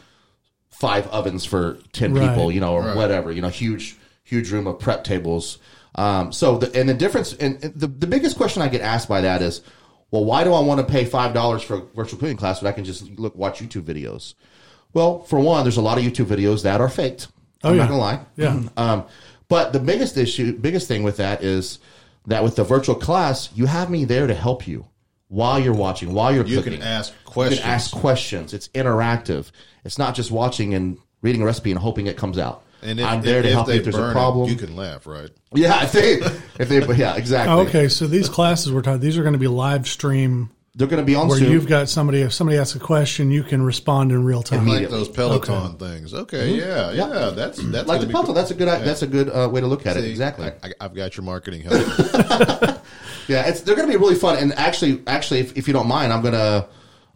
five 0.69 1.07
ovens 1.07 1.45
for 1.45 1.77
ten 1.93 2.13
Right. 2.13 2.29
people. 2.29 2.51
You 2.51 2.59
know, 2.59 2.73
or 2.73 2.95
whatever. 2.95 3.31
You 3.31 3.41
know, 3.41 3.49
huge 3.49 3.97
huge 4.23 4.51
room 4.51 4.67
of 4.67 4.79
prep 4.79 5.03
tables. 5.03 5.57
Um, 5.95 6.31
so 6.31 6.57
the 6.57 6.79
and 6.79 6.87
the 6.87 6.93
difference 6.93 7.33
and 7.33 7.63
and 7.63 7.73
the 7.73 7.87
the 7.87 8.07
biggest 8.07 8.37
question 8.37 8.61
I 8.61 8.67
get 8.67 8.81
asked 8.81 9.09
by 9.09 9.21
that 9.21 9.41
is, 9.41 9.61
well, 10.11 10.23
why 10.23 10.43
do 10.43 10.53
I 10.53 10.59
want 10.59 10.79
to 10.79 10.91
pay 10.91 11.05
five 11.05 11.33
dollars 11.33 11.61
for 11.63 11.75
a 11.77 11.81
virtual 11.95 12.19
cooking 12.19 12.37
class 12.37 12.61
when 12.61 12.71
I 12.71 12.75
can 12.75 12.83
just 12.85 13.09
look 13.19 13.35
watch 13.35 13.59
YouTube 13.59 13.83
videos? 13.83 14.33
Well, 14.93 15.21
for 15.23 15.39
one, 15.39 15.63
there's 15.63 15.77
a 15.77 15.81
lot 15.81 15.97
of 15.97 16.03
YouTube 16.03 16.25
videos 16.25 16.63
that 16.63 16.81
are 16.81 16.89
faked. 16.89 17.27
I'm 17.63 17.75
yeah. 17.75 17.81
not 17.81 17.89
gonna 17.89 18.01
lie. 18.01 18.19
Yeah. 18.35 18.61
Um, 18.77 19.05
but 19.47 19.73
the 19.73 19.79
biggest 19.79 20.15
issue, 20.17 20.55
biggest 20.57 20.87
thing 20.87 21.01
with 21.03 21.17
that 21.17 21.43
is 21.43 21.79
that 22.27 22.43
with 22.43 22.55
the 22.55 22.63
virtual 22.63 22.95
class, 22.95 23.49
you 23.55 23.65
have 23.65 23.89
me 23.89 24.05
there 24.05 24.27
to 24.27 24.35
help 24.35 24.67
you 24.67 24.85
while 25.27 25.59
you're 25.59 25.73
watching, 25.73 26.13
while 26.13 26.33
you're 26.33 26.45
You 26.45 26.57
cooking. 26.57 26.73
can 26.73 26.83
ask 26.83 27.11
You 27.13 27.31
questions. 27.31 27.61
can 27.61 27.69
ask 27.69 27.91
questions. 27.91 28.53
It's 28.53 28.67
interactive. 28.69 29.51
It's 29.83 29.97
not 29.97 30.13
just 30.15 30.29
watching 30.29 30.73
and 30.75 30.97
reading 31.21 31.41
a 31.41 31.45
recipe 31.45 31.71
and 31.71 31.79
hoping 31.79 32.05
it 32.07 32.15
comes 32.17 32.37
out. 32.37 32.63
And 32.81 32.99
if, 32.99 33.05
I'm 33.05 33.21
there 33.21 33.39
if, 33.39 33.43
to 33.43 33.47
if 33.49 33.53
help 33.55 33.67
you 33.67 33.73
if 33.73 33.83
there's 33.83 33.95
burn 33.95 34.05
a 34.05 34.09
it, 34.09 34.13
problem. 34.13 34.49
you 34.49 34.55
can 34.55 34.75
laugh, 34.75 35.05
right? 35.07 35.29
yeah, 35.53 35.83
if 35.91 35.91
they, 35.91 36.13
if 36.59 36.69
they, 36.69 36.95
yeah, 36.95 37.15
exactly. 37.15 37.53
Oh, 37.53 37.59
okay, 37.67 37.87
so 37.89 38.05
these 38.07 38.29
classes 38.29 38.71
we're 38.71 38.81
talking, 38.81 39.01
these 39.01 39.17
are 39.17 39.23
going 39.23 39.33
to 39.33 39.39
be 39.39 39.47
live 39.47 39.87
stream 39.87 40.51
They're 40.75 40.87
going 40.87 41.01
to 41.01 41.05
be 41.05 41.15
on 41.15 41.27
where 41.27 41.39
Zoom. 41.39 41.51
you've 41.51 41.67
got 41.67 41.89
somebody. 41.89 42.21
If 42.21 42.33
somebody 42.33 42.57
asks 42.57 42.75
a 42.75 42.79
question, 42.79 43.31
you 43.31 43.43
can 43.43 43.61
respond 43.61 44.11
in 44.11 44.23
real 44.23 44.43
time. 44.43 44.67
Like 44.67 44.89
those 44.89 45.09
Peloton 45.09 45.77
things. 45.77 46.13
Okay, 46.13 46.55
yeah, 46.57 46.91
yeah, 46.91 47.31
That's 47.31 47.61
that's 47.61 47.87
like 47.87 48.01
the 48.01 48.07
be 48.07 48.13
Peloton, 48.13 48.27
cool. 48.27 48.35
that's 48.35 48.51
a 48.51 48.55
good, 48.55 48.67
that's 48.67 49.01
a 49.01 49.07
good 49.07 49.29
uh, 49.29 49.49
way 49.51 49.61
to 49.61 49.67
look 49.67 49.85
at 49.85 49.97
it. 49.97 50.05
Exactly. 50.05 50.47
I, 50.47 50.67
I, 50.67 50.71
I've 50.81 50.93
got 50.93 51.17
your 51.17 51.23
marketing 51.23 51.63
help. 51.63 52.79
Yeah, 53.29 53.47
it's 53.47 53.61
they're 53.61 53.75
going 53.75 53.87
to 53.87 53.93
be 53.93 53.97
really 53.97 54.15
fun. 54.15 54.39
And 54.39 54.53
actually, 54.53 55.03
actually, 55.05 55.41
if, 55.41 55.55
if 55.55 55.67
you 55.67 55.73
don't 55.73 55.87
mind, 55.87 56.11
I'm 56.11 56.21
going 56.23 56.33
to 56.33 56.67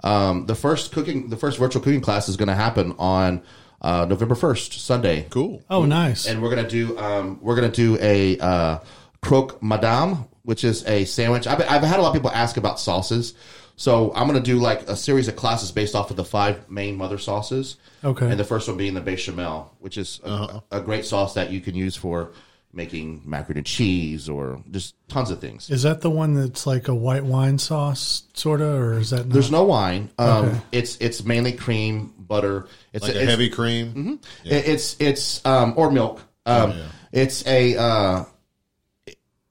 um, 0.04 0.46
the 0.46 0.54
first 0.54 0.92
cooking, 0.92 1.30
the 1.30 1.38
first 1.38 1.58
virtual 1.58 1.82
cooking 1.82 2.02
class 2.02 2.30
is 2.30 2.38
going 2.38 2.50
to 2.50 2.56
happen 2.56 2.94
on 3.00 3.42
uh, 3.82 4.06
November 4.06 4.36
first, 4.36 4.80
Sunday. 4.80 5.26
cool. 5.32 5.64
Oh, 5.72 5.86
nice. 5.86 6.28
And 6.28 6.42
we're 6.42 6.52
going 6.54 6.64
to 6.64 6.70
do 6.70 6.98
um, 7.00 7.40
we're 7.42 7.56
going 7.56 7.70
to 7.70 7.76
do 7.76 7.98
a 8.00 8.38
uh, 8.38 8.80
croque 9.22 9.62
madame, 9.64 10.26
which 10.44 10.64
is 10.64 10.86
a 10.86 11.06
sandwich. 11.06 11.48
I've, 11.48 11.62
I've 11.62 11.84
had 11.84 12.00
a 12.00 12.02
lot 12.02 12.10
of 12.10 12.14
people 12.14 12.32
ask 12.32 12.58
about 12.58 12.80
sauces. 12.80 13.34
So 13.76 14.14
I'm 14.14 14.28
going 14.28 14.42
to 14.42 14.46
do 14.46 14.60
like 14.60 14.88
a 14.88 14.96
series 14.96 15.28
of 15.28 15.36
classes 15.36 15.72
based 15.72 15.96
off 15.96 16.12
of 16.12 16.18
the 16.18 16.24
five 16.26 16.70
main 16.70 16.96
mother 16.96 17.18
sauces. 17.18 17.78
Okay. 18.04 18.30
And 18.30 18.40
the 18.40 18.44
first 18.44 18.68
one 18.68 18.78
being 18.78 18.94
the 18.94 19.02
bechamel, 19.02 19.74
which 19.80 19.98
is 19.98 20.20
a, 20.24 20.62
a 20.72 20.80
great 20.82 21.06
sauce 21.06 21.34
that 21.34 21.50
you 21.52 21.60
can 21.60 21.74
use 21.74 21.96
for 21.96 22.32
making 22.76 23.22
macaroni 23.26 23.60
and 23.60 23.66
cheese 23.66 24.28
or 24.30 24.62
just 24.72 24.96
tons 25.08 25.30
of 25.32 25.40
things. 25.40 25.70
Is 25.70 25.84
that 25.84 26.02
the 26.02 26.10
one 26.10 26.34
that's 26.36 26.66
like 26.68 26.88
a 26.88 26.94
white 26.96 27.24
wine 27.24 27.58
sauce, 27.58 28.24
sort 28.34 28.62
of, 28.62 28.74
or 28.80 28.94
is 29.00 29.10
that 29.12 29.26
not? 29.26 29.30
There's 29.30 29.52
no 29.52 29.64
wine. 29.64 30.10
Um, 30.18 30.46
Okay. 30.46 30.60
It's 30.74 30.98
it's 30.98 31.24
mainly 31.24 31.54
cream, 31.54 32.14
butter. 32.18 32.68
It's 32.92 33.04
Like 33.06 33.16
a 33.16 33.22
it's, 33.22 33.30
heavy 33.30 33.50
cream. 33.50 34.20
it- 34.44 34.68
It's 34.68 34.96
it's 35.00 35.44
um, 35.46 35.74
or 35.78 35.92
milk. 35.92 36.20
Um, 36.46 36.72
Oh, 36.72 36.76
yeah. 36.76 36.86
It's 37.12 37.46
a 37.48 37.78
uh, 37.78 38.26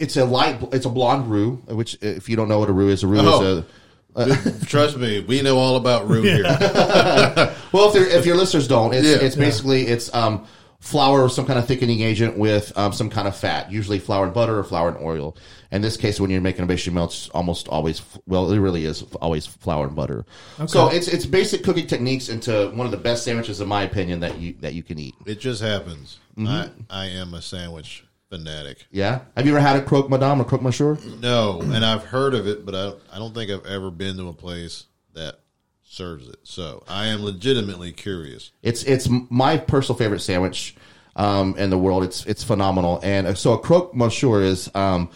it's 0.02 0.16
a 0.16 0.24
light. 0.24 0.58
It's 0.72 0.84
a 0.86 0.90
blonde 0.90 1.30
roux. 1.30 1.56
Which, 1.68 1.96
if 2.02 2.28
you 2.28 2.36
don't 2.36 2.48
know 2.48 2.58
what 2.58 2.68
a 2.68 2.72
roux 2.72 2.88
is, 2.88 3.02
a 3.02 3.06
roux 3.06 3.20
Oh. 3.22 3.40
is 3.42 3.58
a 3.58 4.66
Trust 4.66 4.98
me, 4.98 5.20
we 5.20 5.40
know 5.40 5.56
all 5.56 5.76
about 5.76 6.06
root 6.08 6.24
here. 6.24 6.42
well. 7.72 7.94
If, 7.96 8.12
if 8.12 8.26
your 8.26 8.36
listeners 8.36 8.68
don't, 8.68 8.92
it's 8.92 9.06
Yeah. 9.06 9.16
it's 9.26 9.36
basically 9.36 9.86
it's 9.86 10.14
um, 10.14 10.46
flour 10.80 11.22
or 11.22 11.30
some 11.30 11.46
kind 11.46 11.58
of 11.58 11.66
thickening 11.66 12.00
agent 12.02 12.36
with 12.36 12.76
um, 12.76 12.92
some 12.92 13.08
kind 13.08 13.26
of 13.26 13.34
fat, 13.34 13.72
usually 13.72 13.98
flour 13.98 14.24
and 14.24 14.34
butter 14.34 14.58
or 14.58 14.64
flour 14.64 14.88
and 14.90 14.98
oil. 15.02 15.34
In 15.70 15.80
this 15.80 15.96
case, 15.96 16.20
when 16.20 16.28
you're 16.28 16.42
making 16.42 16.64
a 16.64 16.66
bechamel, 16.66 17.06
it's 17.06 17.30
almost 17.30 17.68
always 17.68 18.02
well, 18.26 18.52
it 18.52 18.58
really 18.58 18.84
is 18.84 19.02
always 19.22 19.46
flour 19.46 19.86
and 19.86 19.96
butter. 19.96 20.26
Okay. 20.60 20.66
So 20.66 20.88
it's 20.88 21.08
it's 21.08 21.24
basic 21.24 21.64
cooking 21.64 21.86
techniques 21.86 22.28
into 22.28 22.70
one 22.74 22.84
of 22.84 22.90
the 22.90 22.98
best 22.98 23.24
sandwiches, 23.24 23.62
in 23.62 23.68
my 23.68 23.82
opinion, 23.84 24.20
that 24.20 24.38
you 24.38 24.54
that 24.60 24.74
you 24.74 24.82
can 24.82 24.98
eat. 24.98 25.14
It 25.24 25.40
just 25.40 25.62
happens. 25.62 26.18
I 26.38 26.68
I 26.90 27.06
am 27.06 27.32
a 27.32 27.40
sandwich 27.40 28.04
fanatic. 28.32 28.86
Yeah. 28.90 29.20
Have 29.36 29.46
you 29.46 29.52
ever 29.52 29.60
had 29.60 29.76
a 29.76 29.82
croque 29.82 30.08
madame 30.08 30.40
or 30.40 30.44
croque 30.44 30.62
monsieur? 30.62 30.96
No, 31.20 31.60
and 31.60 31.84
I've 31.84 32.04
heard 32.04 32.32
of 32.32 32.46
it, 32.46 32.64
but 32.64 32.74
I 32.74 32.92
I 33.14 33.18
don't 33.18 33.34
think 33.34 33.50
I've 33.50 33.66
ever 33.66 33.90
been 33.90 34.16
to 34.16 34.28
a 34.28 34.32
place 34.32 34.86
that 35.12 35.40
serves 35.82 36.28
it. 36.28 36.36
So 36.42 36.82
I 36.88 37.08
am 37.08 37.22
legitimately 37.22 37.92
curious. 37.92 38.50
It's 38.62 38.84
it's 38.84 39.06
my 39.10 39.58
personal 39.58 39.98
favorite 39.98 40.20
sandwich 40.20 40.74
um, 41.14 41.56
in 41.58 41.68
the 41.68 41.76
world. 41.76 42.04
It's 42.04 42.24
it's 42.24 42.42
phenomenal. 42.42 43.00
And 43.02 43.26
uh, 43.26 43.34
so 43.34 43.52
a 43.52 43.58
croque 43.58 43.94
monsieur 43.94 44.40
is 44.40 44.70
um, 44.74 45.10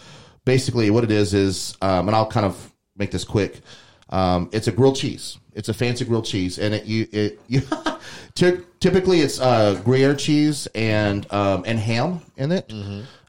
basically 0.45 0.91
what 0.91 1.03
it 1.03 1.09
is 1.09 1.33
is, 1.33 1.75
um, 1.81 2.07
and 2.07 2.15
I'll 2.15 2.29
kind 2.29 2.45
of 2.45 2.71
make 2.95 3.09
this 3.09 3.23
quick. 3.23 3.61
Um, 4.09 4.49
it's 4.53 4.67
a 4.67 4.71
grilled 4.71 4.95
cheese. 4.95 5.37
It's 5.53 5.69
a 5.69 5.73
fancy 5.73 6.05
grilled 6.05 6.25
cheese, 6.25 6.59
and 6.59 6.73
it 6.73 6.85
you 6.85 7.07
it 7.11 7.39
you 7.47 7.61
ty- 8.35 8.59
typically 8.79 9.21
it's 9.21 9.39
uh, 9.39 9.81
Gruyere 9.83 10.15
cheese 10.15 10.67
and 10.75 11.31
um, 11.33 11.63
and 11.65 11.79
ham 11.79 12.21
in 12.37 12.51
it. 12.51 12.71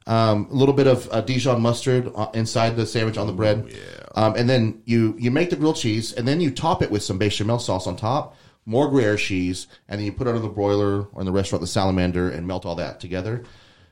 Um, 0.07 0.47
a 0.49 0.53
little 0.53 0.73
bit 0.73 0.87
of 0.87 1.07
uh, 1.11 1.21
Dijon 1.21 1.61
mustard 1.61 2.11
uh, 2.15 2.29
inside 2.33 2.75
the 2.75 2.85
sandwich 2.85 3.17
on 3.17 3.27
the 3.27 3.33
bread. 3.33 3.71
Um, 4.15 4.35
and 4.35 4.49
then 4.49 4.81
you 4.85 5.15
you 5.19 5.31
make 5.31 5.49
the 5.49 5.55
grilled 5.55 5.75
cheese, 5.75 6.13
and 6.13 6.27
then 6.27 6.39
you 6.41 6.51
top 6.51 6.81
it 6.81 6.89
with 6.89 7.03
some 7.03 7.17
bechamel 7.17 7.59
sauce 7.59 7.85
on 7.87 7.95
top, 7.95 8.35
more 8.65 8.89
Gruyere 8.89 9.17
cheese, 9.17 9.67
and 9.87 9.99
then 9.99 10.05
you 10.05 10.11
put 10.11 10.27
it 10.27 10.35
on 10.35 10.41
the 10.41 10.47
broiler 10.49 11.07
or 11.11 11.21
in 11.21 11.25
the 11.25 11.31
restaurant, 11.31 11.61
the 11.61 11.67
salamander, 11.67 12.29
and 12.29 12.47
melt 12.47 12.65
all 12.65 12.75
that 12.75 12.99
together. 12.99 13.43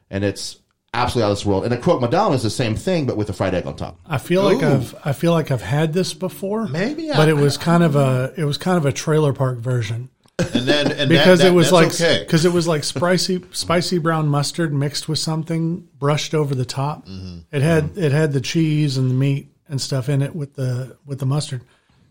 And 0.10 0.24
it's 0.24 0.58
absolutely 0.94 1.26
out 1.28 1.32
of 1.32 1.38
this 1.38 1.46
world. 1.46 1.66
And 1.66 1.74
a 1.74 1.78
croque 1.78 2.02
madame 2.02 2.34
is 2.34 2.44
the 2.44 2.50
same 2.50 2.76
thing, 2.76 3.06
but 3.06 3.18
with 3.18 3.30
a 3.30 3.34
fried 3.34 3.54
egg 3.54 3.66
on 3.66 3.76
top. 3.76 4.00
I 4.06 4.18
feel 4.18 4.44
like 4.44 4.62
Ooh. 4.64 4.68
I've 4.68 4.96
I 5.06 5.14
feel 5.14 5.32
like 5.32 5.52
I've 5.52 5.62
had 5.62 5.94
this 5.94 6.14
before. 6.14 6.68
Maybe 6.68 7.12
I- 7.12 7.18
but 7.18 7.30
it 7.30 7.36
was 7.36 7.58
kind 7.58 7.84
of 7.84 7.96
a 7.96 8.34
it 8.38 8.46
was 8.46 8.58
kind 8.58 8.78
of 8.78 8.86
a 8.86 8.92
trailer 8.92 9.34
park 9.34 9.60
version 9.60 10.10
And 10.40 10.68
then 10.68 10.92
and 10.92 11.10
because 11.10 11.40
that, 11.40 11.46
that, 11.46 11.52
it 11.52 11.56
was 11.56 11.72
that's 11.72 12.00
like 12.02 12.10
okay. 12.10 12.24
because 12.24 12.46
it 12.46 12.54
was 12.54 12.68
like 12.68 12.84
spicy 12.84 13.44
spicy 13.52 13.98
brown 13.98 14.28
mustard 14.28 14.74
mixed 14.74 15.08
with 15.10 15.20
something 15.20 15.88
brushed 15.98 16.34
over 16.34 16.54
the 16.56 16.66
top. 16.66 17.08
Mm-hmm. 17.08 17.40
It 17.52 17.62
had 17.62 17.98
it 17.98 18.12
had 18.12 18.34
the 18.34 18.42
cheese 18.42 18.98
and 18.98 19.10
the 19.10 19.16
meat 19.16 19.50
and 19.70 19.82
stuff 19.82 20.10
in 20.10 20.22
it 20.22 20.36
with 20.36 20.56
the 20.56 20.96
with 21.06 21.20
the 21.20 21.26
mustard, 21.26 21.62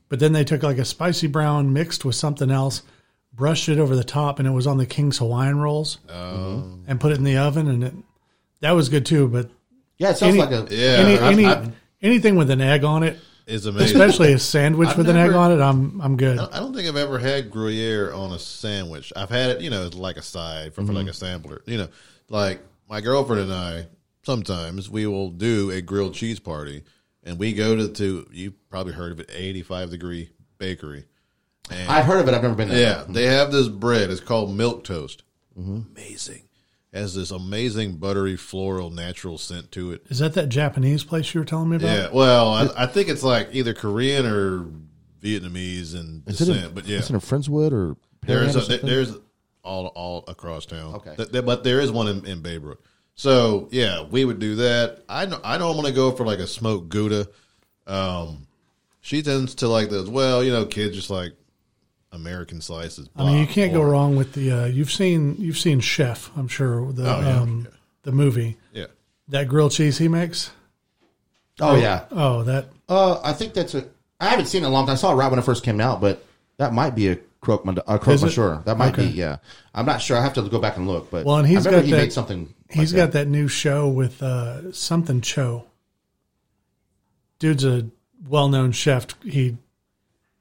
but 0.09 0.19
then 0.21 0.33
they 0.33 0.45
took 0.45 0.63
like 0.63 0.79
a 0.79 0.85
spicy 0.85 1.27
brown 1.29 1.73
mixed 1.73 2.05
with 2.05 2.15
something 2.17 2.51
else, 2.51 2.83
brushed 3.33 3.69
it 3.69 3.79
over 3.79 3.97
the 3.97 4.05
top, 4.05 4.39
and 4.39 4.47
it 4.47 4.51
was 4.53 4.67
on 4.67 4.77
the 4.77 4.87
King's 4.87 5.19
Hawaiian 5.19 5.59
rolls, 5.59 5.99
Oh. 6.13 6.79
and 6.87 7.01
put 7.01 7.13
it 7.13 7.19
in 7.19 7.25
the 7.25 7.37
oven, 7.39 7.67
and 7.69 7.83
it 7.85 7.95
that 8.61 8.73
was 8.73 8.89
good 8.89 9.07
too. 9.07 9.29
But 9.29 9.51
Yeah, 9.99 10.11
it 10.11 10.19
sounds 10.19 10.35
Any- 10.35 10.39
like 10.39 10.51
a 10.51 10.75
Yeah, 10.75 10.87
any 10.89 11.15
I've- 11.19 11.25
any 11.25 11.47
I've- 11.47 11.71
anything 12.03 12.37
with 12.37 12.51
an 12.51 12.61
egg 12.61 12.85
on 12.85 13.03
It's 13.03 13.65
amazing. 13.65 14.01
especially 14.01 14.33
a 14.33 14.39
sandwich 14.55 14.91
I've 14.91 14.99
with 14.99 15.09
an 15.09 15.17
egg 15.17 15.33
on 15.33 15.53
it, 15.53 15.61
I'm 15.61 16.01
I'm 16.01 16.17
good. 16.17 16.39
I 16.39 16.59
don't 16.59 16.75
think 16.75 16.89
I've 16.89 16.97
ever 16.97 17.19
had 17.19 17.51
Gruyere 17.51 18.13
on 18.13 18.33
a 18.33 18.39
sandwich. 18.39 19.13
I've 19.15 19.31
had 19.31 19.51
it, 19.51 19.61
you 19.61 19.71
know, 19.71 19.89
like 19.95 20.17
a 20.17 20.23
side 20.23 20.75
for, 20.75 20.85
for 20.85 20.93
like 20.93 21.03
mm-hmm. 21.03 21.11
a 21.11 21.15
sampler. 21.15 21.63
You 21.67 21.79
know, 21.79 21.89
like 22.29 22.61
my 22.89 23.01
girlfriend 23.01 23.43
and 23.43 23.53
I 23.53 23.87
sometimes 24.25 24.91
we 24.91 25.07
will 25.07 25.31
do 25.31 25.71
a 25.71 25.81
grilled 25.81 26.15
cheese 26.15 26.41
party, 26.41 26.83
and 27.23 27.39
we 27.39 27.53
go 27.53 27.77
to 27.77 27.89
to 27.89 28.27
you 28.33 28.53
probably 28.69 28.93
heard 28.93 29.13
of 29.13 29.21
it, 29.21 29.31
eighty 29.33 29.63
five 29.63 29.91
degree 29.91 30.31
bakery. 30.59 31.05
And 31.71 31.91
I've 31.91 32.05
heard 32.05 32.21
of 32.21 32.29
it. 32.29 32.35
I've 32.35 32.43
never 32.43 32.55
been 32.55 32.69
there. 32.69 32.81
yeah, 32.81 33.05
they 33.09 33.25
have 33.27 33.51
this 33.51 33.69
bread. 33.69 34.11
It's 34.11 34.21
called 34.21 34.55
milk 34.55 34.85
toast. 34.85 35.23
Mm-hmm. 35.59 35.81
Amazing. 35.97 36.46
Has 36.97 37.15
this 37.15 37.31
amazing 37.31 37.97
buttery 37.97 38.37
floral 38.37 38.91
natural 38.91 39.37
scent 39.39 39.71
to 39.73 39.93
it. 39.93 40.07
Is 40.09 40.19
that 40.21 40.35
that 40.35 40.49
Japanese 40.49 41.05
place 41.05 41.35
you 41.35 41.41
were 41.41 41.45
telling 41.45 41.69
me 41.69 41.77
about? 41.77 41.87
Yeah, 41.87 42.09
well, 42.13 42.49
I, 42.49 42.69
I 42.77 42.87
think 42.87 43.09
it's 43.09 43.23
like 43.23 43.51
either 43.53 43.75
Korean 43.75 44.25
or 44.25 44.67
Vietnamese 45.23 45.95
in 45.95 46.23
Is 46.27 46.41
it, 46.41 46.47
descent, 46.47 46.67
in, 46.67 46.75
but 46.75 46.87
yeah, 46.87 46.99
is 46.99 47.11
it 47.11 47.15
in 47.15 47.21
Friendswood 47.21 47.73
or 47.73 47.97
there's 48.23 48.57
Pearland 48.57 48.83
or 48.83 48.87
there's 48.87 49.17
all 49.63 49.89
all 49.89 50.25
across 50.29 50.65
town. 50.65 50.95
Okay. 50.95 51.17
Th- 51.17 51.31
th- 51.31 51.45
but 51.45 51.65
there 51.65 51.81
is 51.81 51.91
one 51.91 52.09
in, 52.09 52.25
in 52.25 52.43
Baybrook. 52.43 52.79
So 53.15 53.69
yeah, 53.71 54.05
we 54.05 54.25
would 54.25 54.39
do 54.39 54.57
that. 54.57 55.05
I 55.09 55.27
know 55.27 55.41
I 55.45 55.59
normally 55.59 55.93
go 55.93 56.13
for 56.13 56.25
like 56.25 56.39
a 56.39 56.47
smoked 56.47 56.89
gouda. 56.89 57.29
Um, 57.87 58.47
she 59.01 59.23
tends 59.23 59.57
to 59.57 59.69
like 59.69 59.91
those. 59.91 60.09
Well, 60.09 60.43
you 60.43 60.53
know, 60.53 60.65
kids 60.65 60.95
just 60.97 61.11
like 61.11 61.33
American 62.13 62.61
slices. 62.61 63.09
I 63.17 63.25
mean, 63.25 63.39
you 63.41 63.47
can't 63.47 63.73
go 63.73 63.83
wrong 63.83 64.17
with 64.17 64.33
the. 64.33 64.51
Uh, 64.51 64.65
you've 64.67 64.91
seen 64.93 65.37
you've 65.39 65.59
seen 65.59 65.81
Chef, 65.81 66.31
I'm 66.37 66.49
sure 66.49 66.93
the 66.93 67.03
Oh, 67.15 67.21
yeah. 67.21 67.41
um, 67.41 67.69
the 68.03 68.13
movie 68.13 68.57
Yeah, 68.73 68.87
that 69.29 69.49
grilled 69.49 69.73
cheese 69.73 69.99
he 69.99 70.09
makes. 70.09 70.51
oh 71.61 71.77
yeah. 71.77 72.05
Oh, 72.11 72.43
that 72.45 72.69
Uh, 72.89 73.21
I 73.23 73.33
think 73.33 73.53
that's 73.55 73.75
a. 73.75 73.85
I 74.21 74.29
haven't 74.29 74.47
seen 74.47 74.63
it 74.63 74.67
in 74.67 74.71
a 74.71 74.75
long 74.75 74.87
time. 74.87 74.95
I 74.95 74.97
saw 74.97 75.13
it 75.13 75.17
right 75.17 75.29
when 75.31 75.39
it 75.39 75.45
first 75.45 75.63
came 75.65 75.81
out, 75.81 76.01
but 76.01 76.25
that 76.57 76.73
might 76.73 76.95
be 76.95 77.09
a 77.09 77.17
croque 77.43 77.65
mad- 77.67 77.79
a 77.87 77.99
croque 77.99 78.15
Is 78.15 78.23
it? 78.23 78.27
monsieur. 78.27 78.63
That 78.65 78.79
might 78.79 78.95
Okay. 78.95 79.09
be. 79.09 79.13
Yeah, 79.13 79.37
I'm 79.75 79.85
not 79.85 80.01
sure. 80.01 80.17
I 80.17 80.23
have 80.23 80.33
to 80.35 80.43
go 80.43 80.59
back 80.59 80.77
and 80.79 80.87
look. 80.89 81.11
But 81.11 81.27
Well, 81.27 81.37
and 81.37 81.47
he's 81.47 81.67
I 81.67 81.71
got 81.71 81.85
he 81.85 81.91
that- 81.91 81.97
made 81.99 82.13
something. 82.13 82.55
he's 82.71 82.95
like 82.95 83.03
got 83.03 83.13
that 83.13 83.29
new 83.29 83.49
show 83.49 83.89
with 83.89 84.23
uh, 84.23 84.73
something 84.73 85.21
Cho. 85.21 85.67
Dude's 87.39 87.65
a 87.65 87.87
well-known 88.29 88.73
chef. 88.73 89.07
He 89.23 89.57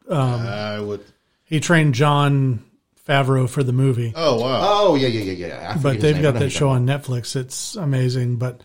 Um, 0.07 0.41
I 0.47 0.79
would. 0.79 1.03
He 1.45 1.59
trained 1.59 1.93
Jon 1.93 2.65
Favreau 3.07 3.47
for 3.47 3.63
the 3.63 3.71
movie. 3.71 4.11
Oh 4.15 4.41
wow. 4.41 4.59
Oh 4.63 4.95
yeah, 4.95 5.07
yeah, 5.07 5.31
yeah, 5.31 5.47
yeah. 5.47 5.77
But 5.81 6.01
they've 6.01 6.15
name. 6.15 6.23
Got 6.23 6.39
that 6.39 6.49
show 6.49 6.69
you're 6.69 6.75
on 6.75 6.85
Netflix. 6.87 7.35
It's 7.35 7.75
amazing. 7.75 8.37
But 8.37 8.61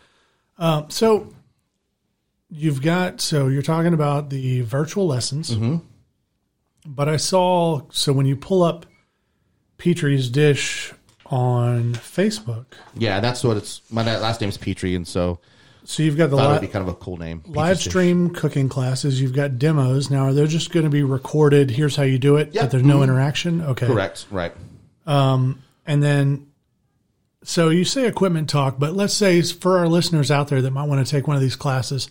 uh, 0.58 0.84
so 0.88 1.32
you've 2.48 2.82
got 2.82 3.20
so 3.20 3.48
you're 3.48 3.62
talking 3.62 3.92
about 3.94 4.30
the 4.30 4.62
virtual 4.62 5.06
lessons. 5.06 5.50
Mm-hmm. 5.50 5.76
But 6.86 7.08
I 7.08 7.18
saw 7.18 7.82
so 7.90 8.12
when 8.14 8.26
you 8.26 8.36
pull 8.36 8.62
up 8.62 8.86
Petrie's 9.76 10.30
dish 10.30 10.92
on 11.26 11.94
Facebook, 11.94 12.66
Yeah, 12.96 13.20
that's 13.20 13.44
what 13.44 13.58
it's. 13.58 13.82
My 13.90 14.02
last 14.02 14.40
name 14.40 14.48
is 14.48 14.56
Petrie, 14.56 14.94
and 14.94 15.06
so 15.06 15.38
so 15.84 16.02
you've 16.02 16.16
got 16.16 16.30
the 16.30 16.36
li- 16.36 16.58
be 16.60 16.66
kind 16.68 16.82
of 16.82 16.88
a 16.88 16.94
cool 16.94 17.16
name. 17.16 17.42
live 17.46 17.78
stream 17.78 18.30
cooking 18.30 18.68
classes. 18.68 19.20
You've 19.20 19.34
got 19.34 19.58
demos. 19.58 20.10
Now 20.10 20.24
are 20.26 20.32
they 20.32 20.46
just 20.46 20.70
going 20.72 20.84
to 20.84 20.90
be 20.90 21.02
recorded? 21.02 21.70
Here's 21.70 21.96
how 21.96 22.02
you 22.04 22.18
do 22.18 22.36
it. 22.36 22.54
Yep. 22.54 22.62
But 22.64 22.70
there's 22.70 22.82
no 22.84 22.98
Mhm. 22.98 23.04
interaction. 23.04 23.60
Okay, 23.62 23.86
Correct. 23.86 24.26
Right. 24.30 24.52
And 25.06 26.02
then, 26.02 26.46
so 27.42 27.68
you 27.70 27.84
say 27.84 28.06
equipment 28.06 28.48
talk, 28.48 28.78
but 28.78 28.94
let's 28.94 29.14
say 29.14 29.40
for 29.42 29.78
our 29.78 29.88
listeners 29.88 30.30
out 30.30 30.48
there 30.48 30.62
that 30.62 30.70
might 30.70 30.88
want 30.88 31.04
to 31.04 31.10
take 31.10 31.26
one 31.26 31.36
of 31.36 31.42
these 31.42 31.56
classes, 31.56 32.08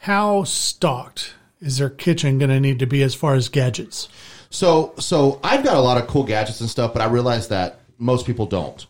how 0.00 0.44
stocked 0.44 1.34
is 1.60 1.78
their 1.78 1.90
kitchen 1.90 2.38
going 2.38 2.50
to 2.50 2.60
need 2.60 2.78
to 2.80 2.86
be 2.86 3.02
as 3.02 3.14
far 3.14 3.34
as 3.34 3.48
gadgets? 3.48 4.08
So, 4.50 4.94
so 4.98 5.38
I've 5.44 5.62
got 5.64 5.76
a 5.76 5.80
lot 5.80 6.00
of 6.00 6.08
cool 6.08 6.24
gadgets 6.24 6.60
and 6.60 6.68
stuff, 6.70 6.92
but 6.92 7.02
I 7.02 7.06
realize 7.06 7.48
that 7.48 7.80
most 7.98 8.26
people 8.26 8.46
don't. 8.46 8.84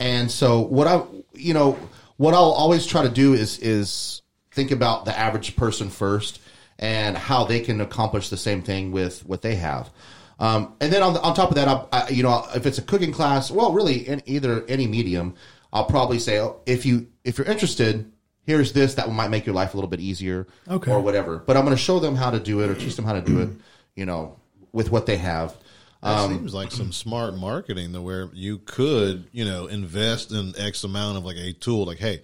And 0.00 0.30
so, 0.30 0.60
what 0.60 0.86
I, 0.86 1.02
you 1.34 1.54
know, 1.54 1.78
what 2.16 2.34
I'll 2.34 2.52
always 2.52 2.86
try 2.86 3.02
to 3.02 3.08
do 3.08 3.34
is 3.34 3.58
is 3.58 4.22
think 4.52 4.70
about 4.70 5.04
the 5.04 5.18
average 5.18 5.56
person 5.56 5.90
first 5.90 6.40
and 6.78 7.16
how 7.16 7.44
they 7.44 7.60
can 7.60 7.80
accomplish 7.80 8.28
the 8.28 8.36
same 8.36 8.62
thing 8.62 8.92
with 8.92 9.24
what 9.26 9.42
they 9.42 9.56
have. 9.56 9.90
Um, 10.38 10.74
and 10.80 10.92
then 10.92 11.02
on, 11.02 11.14
the, 11.14 11.22
on 11.22 11.34
top 11.34 11.50
of 11.50 11.54
that, 11.56 11.68
I, 11.68 11.86
I, 11.92 12.08
you 12.08 12.22
know, 12.24 12.44
if 12.54 12.66
it's 12.66 12.78
a 12.78 12.82
cooking 12.82 13.12
class, 13.12 13.50
well, 13.52 13.72
really, 13.72 14.06
in 14.08 14.20
either 14.26 14.64
any 14.66 14.86
medium, 14.88 15.34
I'll 15.72 15.84
probably 15.86 16.18
say, 16.18 16.40
oh, 16.40 16.60
if 16.66 16.84
you 16.84 17.06
if 17.24 17.38
you're 17.38 17.46
interested, 17.46 18.10
here's 18.44 18.72
this 18.72 18.94
that 18.94 19.10
might 19.12 19.28
make 19.28 19.46
your 19.46 19.54
life 19.54 19.74
a 19.74 19.76
little 19.76 19.90
bit 19.90 20.00
easier, 20.00 20.46
Okay. 20.68 20.90
or 20.90 21.00
whatever. 21.00 21.38
But 21.38 21.56
I'm 21.56 21.64
going 21.64 21.76
to 21.76 21.82
show 21.82 21.98
them 22.00 22.16
how 22.16 22.30
to 22.30 22.40
do 22.40 22.60
it 22.60 22.70
or 22.70 22.74
teach 22.74 22.96
them 22.96 23.04
how 23.04 23.14
to 23.14 23.20
do 23.22 23.40
it, 23.40 23.48
you 23.96 24.06
know, 24.06 24.36
with 24.72 24.90
what 24.90 25.06
they 25.06 25.16
have. 25.16 25.56
That 26.04 26.18
um, 26.18 26.36
seems 26.36 26.52
like 26.52 26.70
some 26.70 26.92
smart 26.92 27.34
marketing 27.34 27.94
to 27.94 28.02
where 28.02 28.28
you 28.34 28.58
could, 28.58 29.24
you 29.32 29.46
know, 29.46 29.68
invest 29.68 30.32
in 30.32 30.52
X 30.58 30.84
amount 30.84 31.16
of 31.16 31.24
like 31.24 31.38
a 31.38 31.54
tool. 31.54 31.86
Like, 31.86 31.96
hey, 31.96 32.20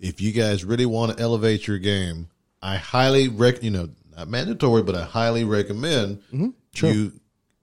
if 0.00 0.20
you 0.20 0.32
guys 0.32 0.64
really 0.64 0.84
want 0.84 1.16
to 1.16 1.22
elevate 1.22 1.68
your 1.68 1.78
game, 1.78 2.28
I 2.60 2.74
highly 2.74 3.28
rec, 3.28 3.62
you 3.62 3.70
know, 3.70 3.90
not 4.16 4.26
mandatory, 4.26 4.82
but 4.82 4.96
I 4.96 5.04
highly 5.04 5.44
recommend 5.44 6.20
mm-hmm. 6.32 6.48
you 6.84 7.12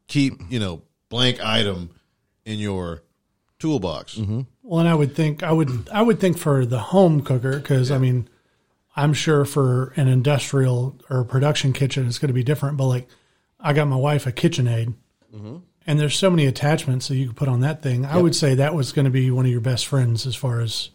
keep, 0.07 0.39
you 0.49 0.59
know, 0.61 0.84
blank 1.09 1.43
item 1.43 1.89
in 2.45 2.59
your 2.59 3.03
toolbox. 3.59 4.15
Mm-hmm. 4.15 4.43
Well, 4.63 4.80
and 4.80 4.88
I 4.88 4.95
would 4.95 5.18
think 5.18 5.43
I 5.43 5.51
would 5.51 5.89
I 5.91 6.01
would 6.01 6.22
think 6.22 6.38
for 6.38 6.65
the 6.65 6.80
home 6.80 7.22
cooker 7.22 7.59
because 7.59 7.91
I 7.91 7.97
mean, 7.97 8.30
I'm 8.95 9.13
sure 9.13 9.43
for 9.43 9.91
an 9.97 10.07
industrial 10.07 10.97
or 11.09 11.26
production 11.26 11.74
kitchen 11.74 12.07
it's 12.07 12.20
going 12.20 12.30
to 12.30 12.34
be 12.34 12.43
different. 12.43 12.78
But 12.78 12.88
like, 12.88 13.09
I 13.59 13.74
got 13.74 13.89
my 13.89 13.97
wife 13.97 14.26
a 14.28 14.32
KitchenAid, 14.32 14.93
and 15.34 16.00
there's 16.00 16.16
so 16.16 16.30
many 16.30 16.46
attachments 16.46 17.08
that 17.08 17.16
you 17.16 17.28
could 17.28 17.36
put 17.36 17.48
on 17.48 17.62
that 17.62 17.82
thing. 17.82 18.06
I 18.06 18.18
would 18.18 18.36
say 18.36 18.56
that 18.56 18.74
was 18.74 18.92
going 18.92 19.06
to 19.06 19.12
be 19.12 19.32
one 19.32 19.46
of 19.46 19.52
your 19.52 19.62
best 19.62 19.88
friends 19.88 20.26
as 20.28 20.36
far 20.36 20.60
as 20.62 20.90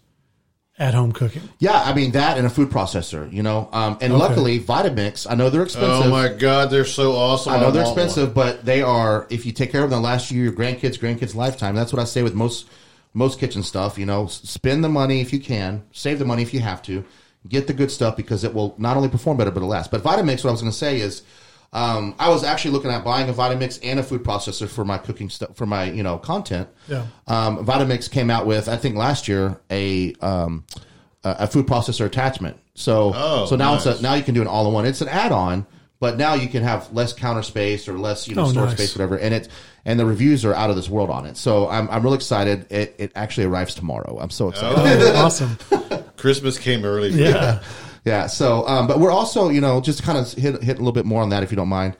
at 0.79 0.95
home 0.95 1.13
cooking. 1.13 1.43
Yeah, 1.59 1.81
I 1.81 1.95
mean 1.95 2.13
that 2.13 2.39
and 2.39 2.47
a 2.47 2.51
food 2.51 2.71
processor, 2.71 3.31
you 3.33 3.43
know. 3.43 3.69
Um, 3.73 3.99
and 4.01 4.17
luckily, 4.17 4.59
Vitamix, 4.61 5.27
I 5.31 5.35
know 5.35 5.51
they're 5.51 5.63
expensive. 5.63 6.07
Oh 6.07 6.11
my 6.11 6.29
God, 6.29 6.71
they're 6.71 6.85
so 6.85 7.13
awesome! 7.13 7.53
I 7.53 7.61
know 7.61 7.71
they're 7.71 7.85
want 7.85 7.97
one. 7.97 8.07
expensive, 8.07 8.35
but 8.35 8.65
they 8.65 8.83
are. 8.83 9.27
If 9.31 9.47
you 9.47 9.53
take 9.53 9.71
care 9.71 9.85
of 9.85 9.91
them, 9.91 10.03
last 10.03 10.31
you 10.31 10.43
your 10.43 10.53
grandkids, 10.53 10.99
grandkids 10.99 11.35
lifetime. 11.35 11.75
That's 11.75 11.93
what 11.93 12.01
I 12.01 12.05
say 12.05 12.23
with 12.23 12.35
most 12.35 12.69
most 13.15 13.39
kitchen 13.39 13.63
stuff. 13.63 13.99
You 13.99 14.07
know, 14.07 14.27
spend 14.27 14.83
the 14.83 14.89
money 14.89 15.21
if 15.21 15.33
you 15.33 15.41
can, 15.41 15.85
save 15.93 16.19
the 16.19 16.25
money 16.25 16.43
if 16.43 16.55
you 16.55 16.61
have 16.61 16.83
to, 16.83 17.05
get 17.49 17.67
the 17.67 17.75
good 17.75 17.91
stuff 17.91 18.17
because 18.17 18.45
it 18.45 18.55
will 18.55 18.75
not 18.79 18.97
only 18.97 19.09
perform 19.09 19.37
better 19.37 19.51
but 19.51 19.59
it'll 19.59 19.69
last. 19.69 19.91
But 19.91 20.03
Vitamix, 20.03 20.43
what 20.43 20.51
I 20.51 20.53
was 20.53 20.63
going 20.63 20.73
to 20.73 20.79
say 20.79 21.01
is, 21.01 21.23
um, 21.73 22.15
I 22.19 22.29
was 22.29 22.45
actually 22.45 22.73
looking 22.73 22.91
at 22.91 23.03
buying 23.05 23.29
a 23.31 23.33
Vitamix 23.33 23.79
and 23.83 23.99
a 23.99 24.03
food 24.03 24.23
processor 24.23 24.69
for 24.69 24.85
my 24.85 24.99
cooking 24.99 25.31
stuff 25.31 25.57
for 25.57 25.67
my 25.67 25.85
you 25.91 26.03
know 26.03 26.19
content. 26.19 26.69
Yeah. 26.89 27.07
Um, 27.27 27.65
Vitamix 27.65 28.11
came 28.11 28.29
out 28.31 28.47
with 28.47 28.69
I 28.69 28.77
think 28.77 28.97
last 28.97 29.27
year 29.29 29.59
a 29.71 30.13
um, 30.21 30.65
a 31.25 31.37
a 31.41 31.47
food 31.47 31.67
processor 31.67 32.05
attachment. 32.07 32.59
So 32.75 33.13
Oh, 33.15 33.47
so 33.47 33.57
now 33.57 33.73
nice. 33.75 33.87
it's 33.87 34.01
a, 34.01 34.03
now 34.03 34.15
you 34.15 34.23
can 34.23 34.35
do 34.35 34.41
an 34.43 34.49
all 34.49 34.67
in 34.69 34.73
one. 34.75 34.87
It's 34.87 35.01
an 35.01 35.09
add 35.09 35.33
on, 35.33 35.67
but 36.01 36.17
now 36.19 36.35
you 36.35 36.49
can 36.49 36.63
have 36.63 36.93
less 36.93 37.13
counter 37.13 37.43
space 37.43 37.89
or 37.89 37.99
less 37.99 38.27
you 38.29 38.35
know 38.35 38.45
Oh, 38.45 38.51
storage 38.51 38.71
nice. 38.71 38.79
space, 38.79 38.95
whatever. 38.97 39.19
And 39.19 39.33
it 39.35 39.49
and 39.85 39.99
the 39.99 40.07
reviews 40.07 40.45
are 40.45 40.55
out 40.55 40.69
of 40.71 40.77
this 40.77 40.89
world 40.91 41.09
on 41.11 41.25
it. 41.27 41.37
So 41.39 41.69
I'm 41.69 41.89
I'm 41.91 42.03
real 42.03 42.15
excited. 42.15 42.71
It 42.71 42.95
it 42.99 43.13
actually 43.15 43.47
arrives 43.47 43.75
tomorrow. 43.75 44.19
I'm 44.21 44.31
so 44.31 44.49
excited. 44.51 44.77
Oh, 44.79 45.17
awesome. 45.25 45.57
Christmas 46.19 46.59
came 46.59 46.85
early. 46.85 47.13
For 47.13 47.19
Yeah. 47.19 47.63
Yeah. 48.05 48.27
So, 48.27 48.67
um, 48.67 48.87
but 48.87 48.99
we're 48.99 49.13
also, 49.13 49.49
you 49.49 49.61
know, 49.61 49.81
just 49.81 50.03
kind 50.03 50.19
of 50.19 50.33
hit 50.33 50.63
hit 50.63 50.77
a 50.77 50.81
little 50.81 50.93
bit 50.93 51.05
more 51.07 51.23
on 51.23 51.29
that 51.31 51.43
if 51.43 51.51
you 51.53 51.57
don't 51.57 51.69
mind. 51.69 51.97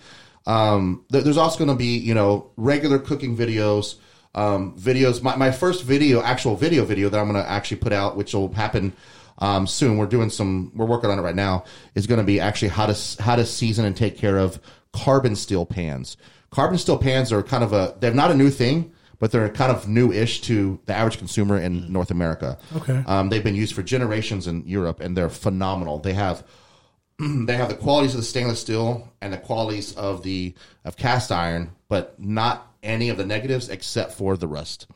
Um, 0.47 1.05
there- 1.11 1.23
there's 1.23 1.37
also 1.37 1.57
going 1.59 1.71
to 1.71 1.77
be, 1.77 1.99
you 1.99 2.15
know, 2.15 2.51
regular 2.57 2.99
cooking 2.99 3.37
videos, 3.37 3.95
um, 4.35 4.77
videos. 4.77 5.23
My, 5.23 5.37
my 5.37 5.53
first 5.53 5.85
video, 5.85 6.21
actual 6.23 6.57
video 6.57 6.85
video 6.85 7.09
that 7.09 7.19
I'm 7.21 7.31
going 7.31 7.43
to 7.43 7.49
actually 7.49 7.77
put 7.77 7.93
out, 7.93 8.17
which 8.17 8.35
will 8.35 8.53
happen 8.53 8.93
um, 9.39 9.67
soon. 9.69 9.99
We're 9.99 10.07
doing 10.07 10.31
some, 10.31 10.73
we're 10.75 10.87
working 10.87 11.11
on 11.11 11.19
it 11.19 11.23
right 11.23 11.37
now. 11.37 11.65
Is 11.95 12.07
going 12.09 12.19
to 12.19 12.25
be 12.25 12.41
actually 12.41 12.69
how 12.69 12.87
to 12.87 13.23
how 13.23 13.37
to 13.37 13.47
season 13.47 13.85
and 13.85 13.97
take 13.97 14.19
care 14.19 14.39
of 14.39 14.59
carbon 14.93 15.37
steel 15.37 15.65
pans. 15.65 16.17
Carbon 16.51 16.77
steel 16.79 16.99
pans 16.99 17.33
are 17.33 17.43
kind 17.43 17.63
of 17.63 17.73
a 17.73 17.95
they're 18.01 18.13
not 18.13 18.31
a 18.31 18.35
new 18.35 18.51
thing, 18.51 18.93
but 19.23 19.31
they're 19.31 19.49
kind 19.51 19.71
of 19.71 19.89
new-ish 19.89 20.41
to 20.41 20.81
the 20.87 20.93
average 20.93 21.17
consumer 21.17 21.57
in 21.57 21.93
North 21.93 22.11
America. 22.11 22.59
Okay. 22.75 23.05
Um, 23.07 23.29
they've 23.29 23.45
been 23.45 23.55
used 23.55 23.73
for 23.73 23.81
generations 23.81 24.49
in 24.49 24.67
Europe, 24.67 24.99
and 24.99 25.17
they're 25.17 25.31
phenomenal. 25.31 26.01
They 26.01 26.15
have 26.15 26.45
they 27.21 27.57
have 27.57 27.69
the 27.69 27.77
qualities 27.77 28.15
of 28.15 28.21
the 28.21 28.27
stainless 28.27 28.59
steel 28.59 29.13
and 29.21 29.33
the 29.33 29.39
qualities 29.39 29.95
of 29.95 30.25
the 30.25 30.57
of 30.85 30.97
cast 30.97 31.31
iron, 31.31 31.71
but 31.89 32.19
not 32.19 32.75
any 32.83 33.11
of 33.11 33.17
the 33.17 33.25
negatives 33.25 33.69
except 33.69 34.15
for 34.15 34.37
the 34.37 34.49
rust. 34.49 34.89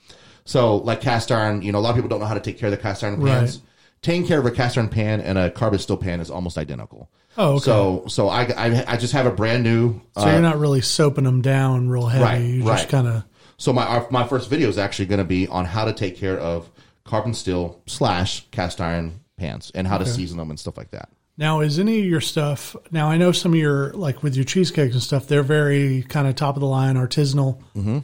So, 0.44 0.78
like 0.78 1.00
cast 1.00 1.30
iron, 1.30 1.62
you 1.62 1.70
know, 1.70 1.78
a 1.78 1.80
lot 1.80 1.90
of 1.90 1.94
people 1.94 2.08
don't 2.08 2.18
know 2.18 2.26
how 2.26 2.34
to 2.34 2.40
take 2.40 2.58
care 2.58 2.66
of 2.66 2.72
the 2.72 2.82
cast 2.82 3.04
iron 3.04 3.24
pans. 3.24 3.58
Right. 3.58 3.66
Taking 4.02 4.26
care 4.26 4.40
of 4.40 4.46
a 4.46 4.50
cast 4.50 4.76
iron 4.76 4.88
pan 4.88 5.20
and 5.20 5.38
a 5.38 5.52
carbon 5.52 5.78
steel 5.78 5.98
pan 5.98 6.18
is 6.18 6.32
almost 6.32 6.58
identical. 6.58 7.12
Oh, 7.38 7.52
okay. 7.52 7.64
So, 7.64 8.04
so 8.08 8.28
I, 8.28 8.42
I, 8.46 8.94
I 8.94 8.96
just 8.96 9.12
have 9.12 9.26
a 9.26 9.30
brand 9.30 9.62
new. 9.62 10.00
So 10.18 10.26
you're 10.26 10.40
not 10.40 10.58
really 10.58 10.80
soaping 10.80 11.22
them 11.22 11.42
down 11.42 11.88
real 11.88 12.06
heavy. 12.06 12.24
Right, 12.24 12.38
you 12.38 12.64
right. 12.64 12.78
just 12.78 12.88
kind 12.88 13.06
of. 13.06 13.22
So 13.58 13.72
my 13.72 13.84
our, 13.86 14.06
my 14.10 14.26
first 14.26 14.50
video 14.50 14.68
is 14.68 14.78
actually 14.78 15.06
going 15.06 15.18
to 15.18 15.24
be 15.24 15.46
on 15.48 15.64
how 15.64 15.84
to 15.84 15.92
take 15.92 16.16
care 16.16 16.38
of 16.38 16.70
carbon 17.04 17.34
steel 17.34 17.80
slash 17.86 18.46
cast 18.50 18.80
iron 18.80 19.20
pans 19.36 19.70
and 19.74 19.86
how 19.86 19.98
to 19.98 20.06
season 20.06 20.38
them 20.38 20.50
and 20.50 20.58
stuff 20.58 20.76
like 20.76 20.90
that. 20.90 21.08
Now, 21.38 21.60
is 21.60 21.78
any 21.78 21.98
of 22.00 22.06
your 22.06 22.22
stuff? 22.22 22.74
Now, 22.90 23.10
I 23.10 23.18
know 23.18 23.30
some 23.30 23.52
of 23.52 23.58
your 23.58 23.92
like 23.92 24.22
with 24.22 24.36
your 24.36 24.44
cheesecakes 24.44 24.94
and 24.94 25.02
stuff. 25.02 25.26
They're 25.26 25.42
very 25.42 26.02
kind 26.02 26.26
of 26.26 26.34
top 26.34 26.56
of 26.56 26.60
the 26.60 26.66
line, 26.66 26.96
artisanal. 26.96 27.60
Mm-hmm. 27.74 27.98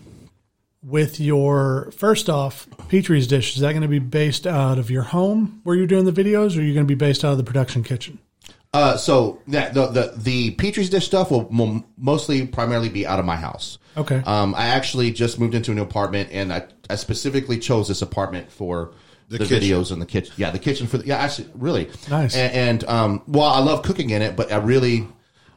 With 0.82 1.20
your 1.20 1.92
first 1.92 2.28
off, 2.28 2.66
Petrie's 2.88 3.28
dish 3.28 3.54
is 3.54 3.60
that 3.60 3.70
going 3.70 3.82
to 3.82 3.88
be 3.88 4.00
based 4.00 4.46
out 4.46 4.78
of 4.78 4.90
your 4.90 5.04
home 5.04 5.60
where 5.62 5.76
you're 5.76 5.86
doing 5.86 6.04
the 6.04 6.12
videos, 6.12 6.56
or 6.56 6.60
are 6.60 6.64
you 6.64 6.74
going 6.74 6.86
to 6.86 6.90
be 6.90 6.96
based 6.96 7.24
out 7.24 7.32
of 7.32 7.38
the 7.38 7.44
production 7.44 7.84
kitchen? 7.84 8.18
Uh, 8.74 8.96
so 8.96 9.42
that 9.48 9.74
the, 9.74 9.86
the 9.88 10.12
the 10.16 10.50
Petrie's 10.52 10.88
dish 10.88 11.04
stuff 11.04 11.30
will, 11.30 11.44
will 11.44 11.84
mostly 11.98 12.46
primarily 12.46 12.88
be 12.88 13.06
out 13.06 13.18
of 13.18 13.26
my 13.26 13.36
house. 13.36 13.78
Okay. 13.98 14.22
Um, 14.24 14.54
I 14.54 14.68
actually 14.68 15.10
just 15.10 15.38
moved 15.38 15.54
into 15.54 15.72
a 15.72 15.74
new 15.74 15.82
apartment, 15.82 16.30
and 16.32 16.50
I, 16.50 16.64
I 16.88 16.94
specifically 16.94 17.58
chose 17.58 17.88
this 17.88 18.00
apartment 18.00 18.50
for 18.50 18.92
the, 19.28 19.38
kitchen. 19.38 19.60
videos 19.60 19.92
and 19.92 20.00
the 20.00 20.06
kitchen. 20.06 20.32
Yeah, 20.38 20.50
the 20.50 20.58
kitchen 20.58 20.86
for 20.86 20.98
the, 20.98 21.06
yeah, 21.06 21.18
actually, 21.18 21.48
really 21.54 21.90
Nice. 22.08 22.34
And, 22.34 22.52
and 22.54 22.84
um, 22.84 23.22
well, 23.26 23.48
I 23.48 23.60
love 23.60 23.82
cooking 23.82 24.08
in 24.08 24.22
it, 24.22 24.36
but 24.36 24.50
I 24.50 24.56
really, 24.56 25.06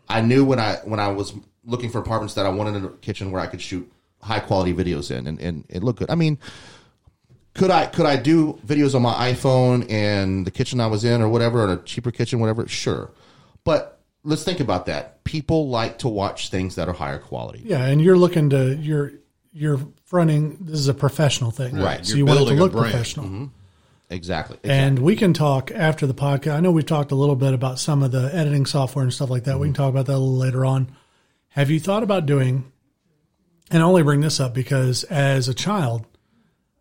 I 0.09 0.19
knew 0.21 0.43
when 0.43 0.59
I 0.59 0.77
when 0.83 0.99
I 0.99 1.07
was 1.07 1.33
looking 1.63 1.89
for 1.89 1.99
apartments 1.99 2.33
that 2.33 2.45
I 2.45 2.49
wanted 2.49 2.83
a 2.83 2.89
kitchen 2.97 3.31
where 3.31 3.41
I 3.41 3.47
could 3.47 3.61
shoot 3.61 3.89
high 4.21 4.39
quality 4.39 4.73
videos 4.73 5.09
in, 5.09 5.27
and, 5.27 5.39
and 5.39 5.63
it 5.69 5.83
looked 5.83 5.99
good. 5.99 6.09
I 6.09 6.15
mean, 6.15 6.37
could 7.55 7.71
I 7.71 7.87
could 7.87 8.05
I 8.05 8.17
do 8.17 8.59
videos 8.65 8.93
on 8.93 9.01
my 9.01 9.31
iPhone 9.31 9.89
and 9.89 10.45
the 10.45 10.51
kitchen 10.51 10.79
I 10.79 10.87
was 10.87 11.03
in 11.03 11.21
or 11.21 11.29
whatever, 11.29 11.63
or 11.63 11.73
a 11.73 11.77
cheaper 11.77 12.11
kitchen, 12.11 12.39
whatever? 12.39 12.67
Sure, 12.67 13.11
but 13.63 14.01
let's 14.23 14.43
think 14.43 14.59
about 14.59 14.85
that. 14.87 15.23
People 15.23 15.69
like 15.69 15.99
to 15.99 16.07
watch 16.07 16.49
things 16.49 16.75
that 16.75 16.87
are 16.87 16.93
higher 16.93 17.17
quality. 17.17 17.63
Yeah, 17.65 17.85
and 17.85 18.01
you're 18.01 18.17
looking 18.17 18.49
to 18.51 18.75
you're 18.75 19.13
you're 19.53 19.79
fronting. 20.03 20.57
This 20.59 20.79
is 20.79 20.89
a 20.89 20.93
professional 20.93 21.49
thing, 21.49 21.77
Right. 21.77 22.05
So 22.05 22.11
You're 22.11 22.17
you 22.19 22.25
want 22.25 22.37
it 22.37 22.39
to 22.39 22.45
building 22.45 22.59
a 22.59 22.63
look 22.63 22.71
brand. 22.73 22.91
professional. 22.91 23.25
Mm-hmm. 23.25 23.45
Exactly. 24.09 24.59
And 24.63 24.99
we 24.99 25.15
can 25.15 25.33
talk 25.33 25.71
after 25.71 26.05
the 26.05 26.13
podcast. 26.13 26.55
I 26.55 26.59
know 26.59 26.71
we've 26.71 26.85
talked 26.85 27.11
a 27.11 27.15
little 27.15 27.35
bit 27.35 27.53
about 27.55 27.79
some 27.79 28.03
of 28.03 28.11
the 28.11 28.29
editing 28.35 28.67
software 28.67 29.01
and 29.01 29.11
stuff 29.11 29.31
like 29.31 29.45
that. 29.45 29.57
We 29.57 29.67
can 29.67 29.73
mm-hmm. 29.73 29.81
talk 29.81 29.89
about 29.89 30.05
that 30.05 30.13
a 30.13 30.19
little 30.19 30.37
later 30.37 30.63
on. 30.63 30.95
Have 31.49 31.71
you 31.71 31.79
thought 31.79 32.03
about 32.03 32.25
doing, 32.25 32.71
and 33.71 33.81
I 33.81 33.85
only 33.85 34.03
bring 34.03 34.21
this 34.21 34.39
up 34.39 34.53
because 34.53 35.05
as 35.05 35.47
a 35.47 35.53
child, 35.53 36.05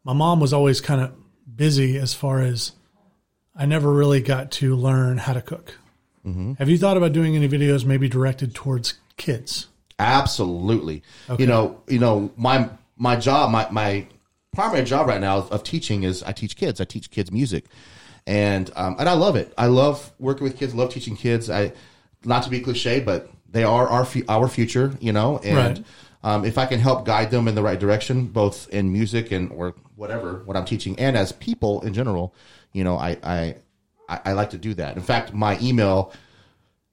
my 0.05 0.13
mom 0.13 0.41
was 0.41 0.53
always 0.53 0.81
kind 0.81 1.01
of 1.01 1.13
busy 1.57 1.97
as 1.99 2.15
far 2.15 2.41
as 2.43 2.73
I 3.57 3.67
never 3.67 3.93
really 3.93 4.21
got 4.21 4.51
to 4.53 4.75
learn 4.77 5.19
how 5.19 5.33
to 5.33 5.43
cook. 5.43 5.79
Have 6.59 6.71
you 6.71 6.79
thought 6.79 6.97
about 6.97 7.13
doing 7.13 7.37
any 7.37 7.49
videos 7.49 7.85
maybe 7.85 8.09
directed 8.09 8.55
towards 8.55 8.95
kids? 9.19 9.67
Absolutely. 9.99 11.03
You 11.39 11.47
know, 11.47 11.83
you 11.87 11.99
know, 11.99 12.33
my 12.37 12.71
my 12.97 13.17
job, 13.17 13.51
my 13.51 13.69
my 13.71 14.07
primary 14.55 14.85
job 14.85 15.07
right 15.07 15.21
now 15.21 15.39
of 15.51 15.63
teaching 15.65 16.03
is 16.03 16.23
I 16.23 16.33
teach 16.33 16.57
kids. 16.57 16.81
I 16.81 16.85
teach 16.85 17.11
kids 17.11 17.31
music, 17.31 17.67
and 18.27 18.71
um, 18.75 18.97
and 18.99 19.07
I 19.07 19.13
love 19.13 19.37
it. 19.37 19.53
I 19.59 19.67
love 19.67 20.13
working 20.19 20.45
with 20.45 20.59
kids. 20.59 20.75
Love 20.75 20.91
teaching 20.95 21.15
kids. 21.15 21.51
I 21.51 21.73
not 22.25 22.43
to 22.45 22.51
be 22.51 22.61
cliche, 22.61 23.01
but 23.01 23.31
they 23.51 23.65
are 23.65 23.87
our 23.87 24.07
our 24.29 24.49
future. 24.49 24.95
You 25.01 25.13
know, 25.13 25.39
and 25.45 25.57
Right. 25.57 25.87
Um, 26.25 26.47
if 26.47 26.57
I 26.57 26.65
can 26.65 26.81
help 26.81 27.05
guide 27.05 27.31
them 27.31 27.47
in 27.49 27.55
the 27.55 27.63
right 27.63 27.79
direction, 27.79 28.27
both 28.27 28.69
in 28.71 28.91
music 28.91 29.31
and 29.31 29.53
or 29.53 29.75
whatever 29.95 30.43
what 30.47 30.57
I'm 30.57 30.65
teaching, 30.65 30.99
and 30.99 31.17
as 31.17 31.33
people 31.33 31.83
in 31.83 31.93
general, 31.93 32.35
you 32.73 32.83
know, 32.83 32.97
I 32.97 33.19
I 33.23 33.57
I, 34.09 34.33
like 34.33 34.51
to 34.51 34.59
do 34.59 34.75
that. 34.75 34.97
In 34.97 35.03
fact, 35.03 35.33
my 35.33 35.59
email 35.61 36.13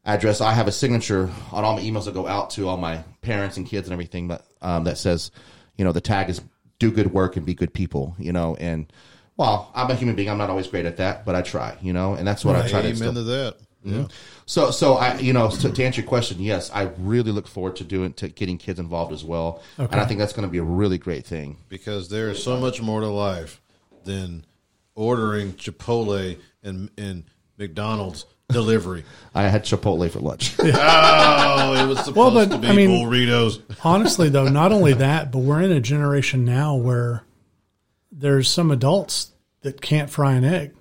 address, 0.05 0.41
I 0.41 0.53
have 0.53 0.67
a 0.67 0.71
signature 0.71 1.29
on 1.51 1.63
all 1.63 1.75
my 1.75 1.81
emails 1.81 2.05
that 2.05 2.13
go 2.13 2.27
out 2.27 2.51
to 2.51 2.67
all 2.67 2.77
my 2.77 3.03
parents 3.21 3.57
and 3.57 3.65
kids 3.65 3.87
and 3.87 3.93
everything 3.93 4.27
that 4.29 4.43
um, 4.61 4.83
that 4.83 4.97
says, 4.97 5.31
you 5.77 5.85
know, 5.85 5.93
the 5.93 6.01
tag 6.01 6.29
is 6.29 6.41
do 6.79 6.91
good 6.91 7.13
work 7.13 7.37
and 7.37 7.45
be 7.45 7.53
good 7.53 7.73
people, 7.73 8.15
you 8.19 8.33
know, 8.33 8.55
and 8.59 8.91
well, 9.37 9.71
I'm 9.73 9.89
a 9.89 9.95
human 9.95 10.15
being. 10.15 10.29
I'm 10.29 10.37
not 10.37 10.49
always 10.49 10.67
great 10.67 10.85
at 10.85 10.97
that, 10.97 11.25
but 11.25 11.35
I 11.35 11.41
try, 11.41 11.77
you 11.81 11.93
know, 11.93 12.15
and 12.15 12.27
that's 12.27 12.43
what 12.43 12.57
I 12.57 12.67
try 12.67 12.81
to 12.81 12.89
Amen 12.89 13.13
to 13.13 13.23
that. 13.23 13.57
Mm-hmm. 13.85 14.01
Yeah. 14.01 14.07
So, 14.45 14.69
so 14.71 14.95
I, 14.95 15.17
you 15.17 15.33
know, 15.33 15.49
to, 15.49 15.71
to 15.71 15.83
answer 15.83 16.01
your 16.01 16.07
question, 16.07 16.39
yes, 16.39 16.69
I 16.71 16.91
really 16.99 17.31
look 17.31 17.47
forward 17.47 17.75
to 17.77 17.83
doing 17.83 18.13
to 18.13 18.27
getting 18.29 18.57
kids 18.57 18.79
involved 18.79 19.11
as 19.13 19.23
well, 19.23 19.61
and 19.77 19.95
I 19.95 20.05
think 20.05 20.19
that's 20.19 20.33
going 20.33 20.47
to 20.47 20.51
be 20.51 20.59
a 20.59 20.63
really 20.63 20.97
great 20.97 21.25
thing. 21.25 21.57
Because 21.69 22.09
there 22.09 22.29
is 22.29 22.43
so 22.43 22.59
much 22.59 22.81
more 22.81 23.01
to 23.01 23.07
life 23.07 23.61
than 24.03 24.45
ordering 24.93 25.53
Chipotle 25.53 26.37
and, 26.63 26.89
and 26.97 27.23
McDonald's 27.57 28.25
delivery. 28.49 29.03
I 29.33 29.43
had 29.43 29.63
Chipotle 29.63 30.09
for 30.11 30.19
lunch. 30.19 30.55
oh, 30.59 30.65
it 31.83 31.87
was 31.87 31.97
supposed 32.05 32.17
Well, 32.17 32.31
but, 32.31 32.51
to 32.51 32.57
be 32.59 32.67
I 32.67 32.73
mean- 32.73 33.07
burritos. 33.07 33.61
Honestly, 33.83 34.29
though, 34.29 34.47
not 34.49 34.71
only 34.71 34.93
that, 34.93 35.31
but 35.31 35.39
we're 35.39 35.61
in 35.61 35.71
a 35.71 35.79
generation 35.79 36.45
now 36.45 36.75
where 36.75 37.23
there's 38.11 38.49
some 38.49 38.69
adults 38.71 39.31
that 39.61 39.81
can't 39.81 40.09
fry 40.09 40.33
an 40.33 40.43
egg. 40.43 40.73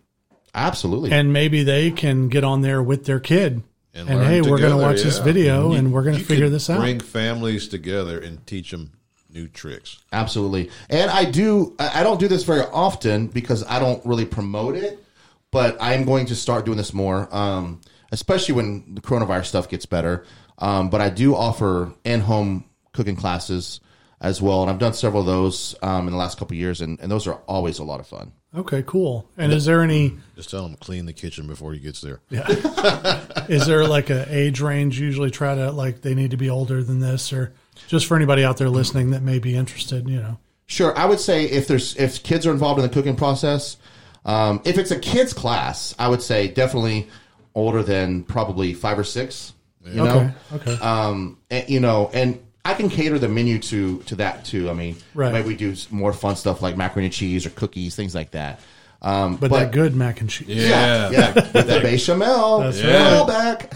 Absolutely. 0.54 1.12
and 1.12 1.32
maybe 1.32 1.62
they 1.62 1.90
can 1.90 2.28
get 2.28 2.44
on 2.44 2.60
there 2.60 2.82
with 2.82 3.04
their 3.04 3.20
kid 3.20 3.62
and, 3.94 4.08
learn 4.08 4.24
hey 4.24 4.40
we're 4.40 4.58
going 4.58 4.60
to 4.60 4.68
together, 4.68 4.82
watch 4.82 5.02
this 5.02 5.18
yeah. 5.18 5.24
video 5.24 5.72
and 5.72 5.92
we're 5.92 6.02
going 6.02 6.16
to 6.16 6.24
figure 6.24 6.48
this 6.48 6.70
out 6.70 6.80
Bring 6.80 7.00
families 7.00 7.68
together 7.68 8.18
and 8.18 8.46
teach 8.46 8.70
them 8.70 8.92
new 9.32 9.48
tricks. 9.48 9.98
Absolutely. 10.12 10.70
And 10.88 11.10
I 11.10 11.24
do, 11.24 11.74
I 11.78 12.00
I 12.00 12.02
don't 12.02 12.20
do 12.20 12.28
this 12.28 12.44
very 12.44 12.62
often 12.62 13.28
because 13.28 13.64
I 13.64 13.78
don't 13.78 14.04
really 14.04 14.26
promote 14.26 14.76
it, 14.76 15.04
but 15.50 15.80
I 15.80 15.94
am 15.94 16.04
going 16.04 16.26
to 16.26 16.34
start 16.34 16.64
doing 16.64 16.76
this 16.76 16.92
more, 16.92 17.28
um, 17.34 17.80
especially 18.12 18.54
when 18.54 18.94
the 18.94 19.00
coronavirus 19.00 19.46
stuff 19.46 19.68
gets 19.68 19.86
better. 19.86 20.24
Um, 20.58 20.90
but 20.90 21.00
I 21.00 21.08
do 21.08 21.34
offer 21.34 21.92
in 22.04 22.20
home 22.20 22.64
cooking 22.92 23.16
classes 23.16 23.80
as 24.20 24.42
well. 24.42 24.62
And 24.62 24.70
I've 24.70 24.78
done 24.78 24.92
several 24.92 25.20
of 25.22 25.26
those 25.26 25.74
um, 25.82 26.06
in 26.06 26.12
the 26.12 26.18
last 26.18 26.38
couple 26.38 26.54
of 26.54 26.58
years, 26.58 26.80
and, 26.80 27.00
and 27.00 27.10
those 27.10 27.26
are 27.26 27.40
always 27.46 27.78
a 27.78 27.84
lot 27.84 28.00
of 28.00 28.06
fun. 28.06 28.32
okay 28.54 28.82
cool 28.84 29.28
and 29.38 29.52
is 29.52 29.64
there 29.64 29.80
any 29.80 30.16
Just 30.34 30.50
tell 30.50 30.66
him 30.66 30.74
clean 30.80 31.06
the 31.06 31.12
kitchen 31.12 31.46
before 31.46 31.72
he 31.72 31.78
gets 31.78 32.00
there. 32.00 32.20
Yeah. 32.30 32.46
is 33.48 33.66
there 33.66 33.86
like 33.86 34.10
a 34.10 34.26
age 34.28 34.60
range 34.60 34.98
usually 34.98 35.30
try 35.30 35.54
to 35.54 35.70
like 35.70 36.02
they 36.02 36.14
need 36.14 36.32
to 36.32 36.36
be 36.36 36.50
older 36.50 36.82
than 36.82 36.98
this 36.98 37.32
or 37.32 37.52
just 37.86 38.06
for 38.06 38.16
anybody 38.16 38.44
out 38.44 38.56
there 38.56 38.68
listening 38.68 39.12
that 39.12 39.22
may 39.22 39.38
be 39.38 39.56
interested 39.56 40.08
you 40.08 40.20
know 40.20 40.38
Sure, 40.70 40.96
I 40.96 41.04
would 41.04 41.18
say 41.18 41.46
if 41.46 41.66
there's 41.66 41.96
if 41.96 42.22
kids 42.22 42.46
are 42.46 42.52
involved 42.52 42.78
in 42.78 42.86
the 42.86 42.94
cooking 42.94 43.16
process, 43.16 43.76
um, 44.24 44.62
if 44.64 44.78
it's 44.78 44.92
a 44.92 44.98
kids 45.00 45.32
class, 45.32 45.96
I 45.98 46.06
would 46.06 46.22
say 46.22 46.46
definitely 46.46 47.08
older 47.56 47.82
than 47.82 48.22
probably 48.22 48.72
five 48.72 48.96
or 48.96 49.02
six. 49.02 49.52
You 49.84 50.04
know, 50.04 50.32
okay 50.52 50.70
okay 50.70 50.80
um, 50.80 51.38
and, 51.50 51.68
you 51.68 51.80
know, 51.80 52.08
and 52.14 52.40
I 52.64 52.74
can 52.74 52.88
cater 52.90 53.18
the 53.18 53.28
menu 53.28 53.58
to 53.58 53.98
to 54.02 54.16
that 54.16 54.44
too. 54.44 54.68
I 54.70 54.74
mean, 54.74 54.96
Right. 55.14 55.32
maybe 55.32 55.48
we 55.48 55.56
do 55.56 55.74
more 55.90 56.12
fun 56.12 56.36
stuff 56.36 56.60
like 56.62 56.76
macaroni 56.76 57.06
and 57.06 57.14
cheese 57.14 57.46
or 57.46 57.50
cookies, 57.50 57.94
things 57.96 58.14
like 58.14 58.32
that. 58.32 58.60
Um, 59.02 59.36
But, 59.36 59.50
that 59.52 59.72
good 59.72 59.94
mac 59.96 60.20
and 60.20 60.28
cheese. 60.28 60.48
Yeah. 60.48 61.08
yeah, 61.10 61.32
with 61.34 61.52
that 61.52 61.82
bechamel, 61.82 62.60
That's 62.60 62.76
bechamel 62.82 63.24
back. 63.26 63.72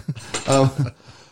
Um, 0.46 0.70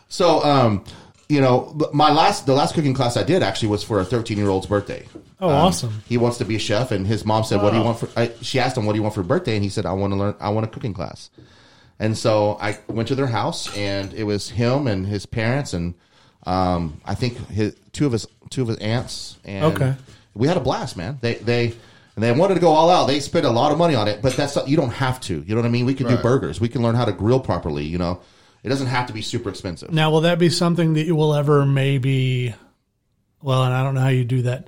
so, 0.09 0.43
um, 0.43 0.83
you 1.29 1.41
know, 1.41 1.77
my 1.93 2.11
last 2.11 2.45
the 2.47 2.53
last 2.53 2.73
cooking 2.73 2.95
class 2.95 3.17
I 3.17 3.23
did 3.23 3.43
actually 3.43 3.67
was 3.69 3.83
for 3.83 3.99
a 3.99 4.05
13 4.05 4.37
year 4.37 4.49
old's 4.49 4.65
birthday. 4.65 5.05
Oh, 5.39 5.49
Um, 5.49 5.55
awesome. 5.55 6.01
He 6.07 6.17
wants 6.17 6.37
to 6.39 6.45
be 6.45 6.55
a 6.55 6.59
chef, 6.59 6.91
and 6.91 7.05
his 7.05 7.23
mom 7.25 7.43
said, 7.43 7.61
"What 7.61 7.71
do 7.71 7.77
you 7.77 7.83
want 7.83 7.99
for?" 7.99 8.07
I, 8.17 8.31
she 8.41 8.59
asked 8.59 8.77
him, 8.77 8.85
"What 8.85 8.93
do 8.93 8.97
you 8.97 9.03
want 9.03 9.13
for 9.13 9.21
your 9.21 9.27
birthday?" 9.27 9.55
And 9.55 9.63
he 9.63 9.69
said, 9.69 9.85
"I 9.85 9.91
want 9.93 10.13
to 10.13 10.17
learn. 10.17 10.35
I 10.39 10.49
want 10.49 10.65
a 10.65 10.69
cooking 10.69 10.93
class." 10.93 11.29
And 11.99 12.17
so 12.17 12.57
I 12.61 12.79
went 12.87 13.07
to 13.09 13.15
their 13.15 13.27
house, 13.27 13.75
and 13.77 14.13
it 14.13 14.23
was 14.23 14.49
him 14.49 14.87
and 14.87 15.05
his 15.05 15.25
parents, 15.25 15.73
and 15.73 15.93
um, 16.45 16.99
I 17.05 17.15
think 17.15 17.37
his 17.49 17.75
two 17.91 18.05
of 18.05 18.11
his 18.11 18.27
two 18.49 18.61
of 18.61 18.67
his 18.67 18.77
aunts. 18.77 19.37
And 19.45 19.65
Okay. 19.65 19.95
we 20.33 20.47
had 20.47 20.57
a 20.57 20.61
blast, 20.61 20.97
man. 20.97 21.17
They 21.21 21.35
they 21.35 21.73
and 22.15 22.23
they 22.23 22.31
wanted 22.31 22.55
to 22.55 22.59
go 22.59 22.69
all 22.71 22.89
out. 22.89 23.07
They 23.07 23.19
spent 23.19 23.45
a 23.45 23.49
lot 23.49 23.71
of 23.71 23.77
money 23.77 23.95
on 23.95 24.07
it, 24.07 24.21
but 24.21 24.33
that's 24.35 24.55
not, 24.55 24.67
you 24.67 24.77
don't 24.77 24.91
have 24.91 25.19
to. 25.21 25.41
You 25.47 25.55
know 25.55 25.61
what 25.61 25.67
I 25.67 25.71
mean? 25.71 25.85
We 25.85 25.95
could 25.95 26.07
do 26.07 26.17
burgers. 26.17 26.61
We 26.61 26.69
can 26.69 26.83
learn 26.83 26.93
how 26.95 27.05
to 27.05 27.11
grill 27.11 27.39
properly. 27.39 27.85
You 27.85 27.97
know, 27.97 28.21
it 28.61 28.69
doesn't 28.69 28.87
have 28.87 29.07
to 29.07 29.13
be 29.13 29.21
super 29.21 29.49
expensive. 29.49 29.91
Now, 29.91 30.11
will 30.11 30.21
that 30.21 30.37
be 30.37 30.49
something 30.49 30.93
that 30.93 31.05
you 31.05 31.15
will 31.15 31.33
ever 31.33 31.65
maybe? 31.65 32.53
Well, 33.41 33.63
and 33.63 33.73
I 33.73 33.83
don't 33.83 33.95
know 33.95 34.01
how 34.01 34.09
you 34.09 34.23
do 34.25 34.43
that. 34.43 34.67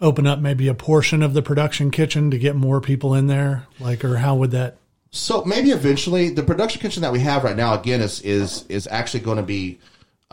Open 0.00 0.26
up 0.26 0.40
maybe 0.40 0.68
a 0.68 0.74
portion 0.74 1.22
of 1.22 1.32
the 1.32 1.42
production 1.42 1.90
kitchen 1.90 2.30
to 2.32 2.38
get 2.38 2.54
more 2.54 2.80
people 2.80 3.14
in 3.14 3.26
there, 3.28 3.66
like, 3.80 4.04
or 4.04 4.18
how 4.18 4.34
would 4.34 4.50
that? 4.50 4.76
So 5.10 5.44
maybe 5.44 5.70
eventually 5.70 6.30
the 6.30 6.42
production 6.42 6.82
kitchen 6.82 7.02
that 7.02 7.12
we 7.12 7.20
have 7.20 7.44
right 7.44 7.56
now 7.56 7.78
again 7.80 8.00
is 8.00 8.20
is 8.22 8.64
is 8.68 8.86
actually 8.90 9.20
going 9.20 9.36
to 9.36 9.42
be 9.44 9.78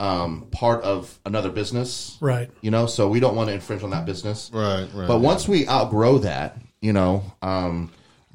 um, 0.01 0.47
part 0.51 0.81
of 0.83 1.19
another 1.25 1.49
business, 1.51 2.17
Right. 2.19 2.49
You 2.61 2.71
know, 2.71 2.87
so 2.87 3.07
we 3.07 3.19
don't 3.19 3.35
want 3.35 3.49
to 3.49 3.53
infringe 3.53 3.83
on 3.83 3.91
that 3.91 4.05
business, 4.05 4.49
Right, 4.51 4.87
right. 4.93 5.07
But 5.07 5.19
once 5.19 5.47
we 5.47 5.67
outgrow 5.67 6.17
that, 6.19 6.57
you 6.81 6.91
know, 6.91 7.23
um, 7.41 7.91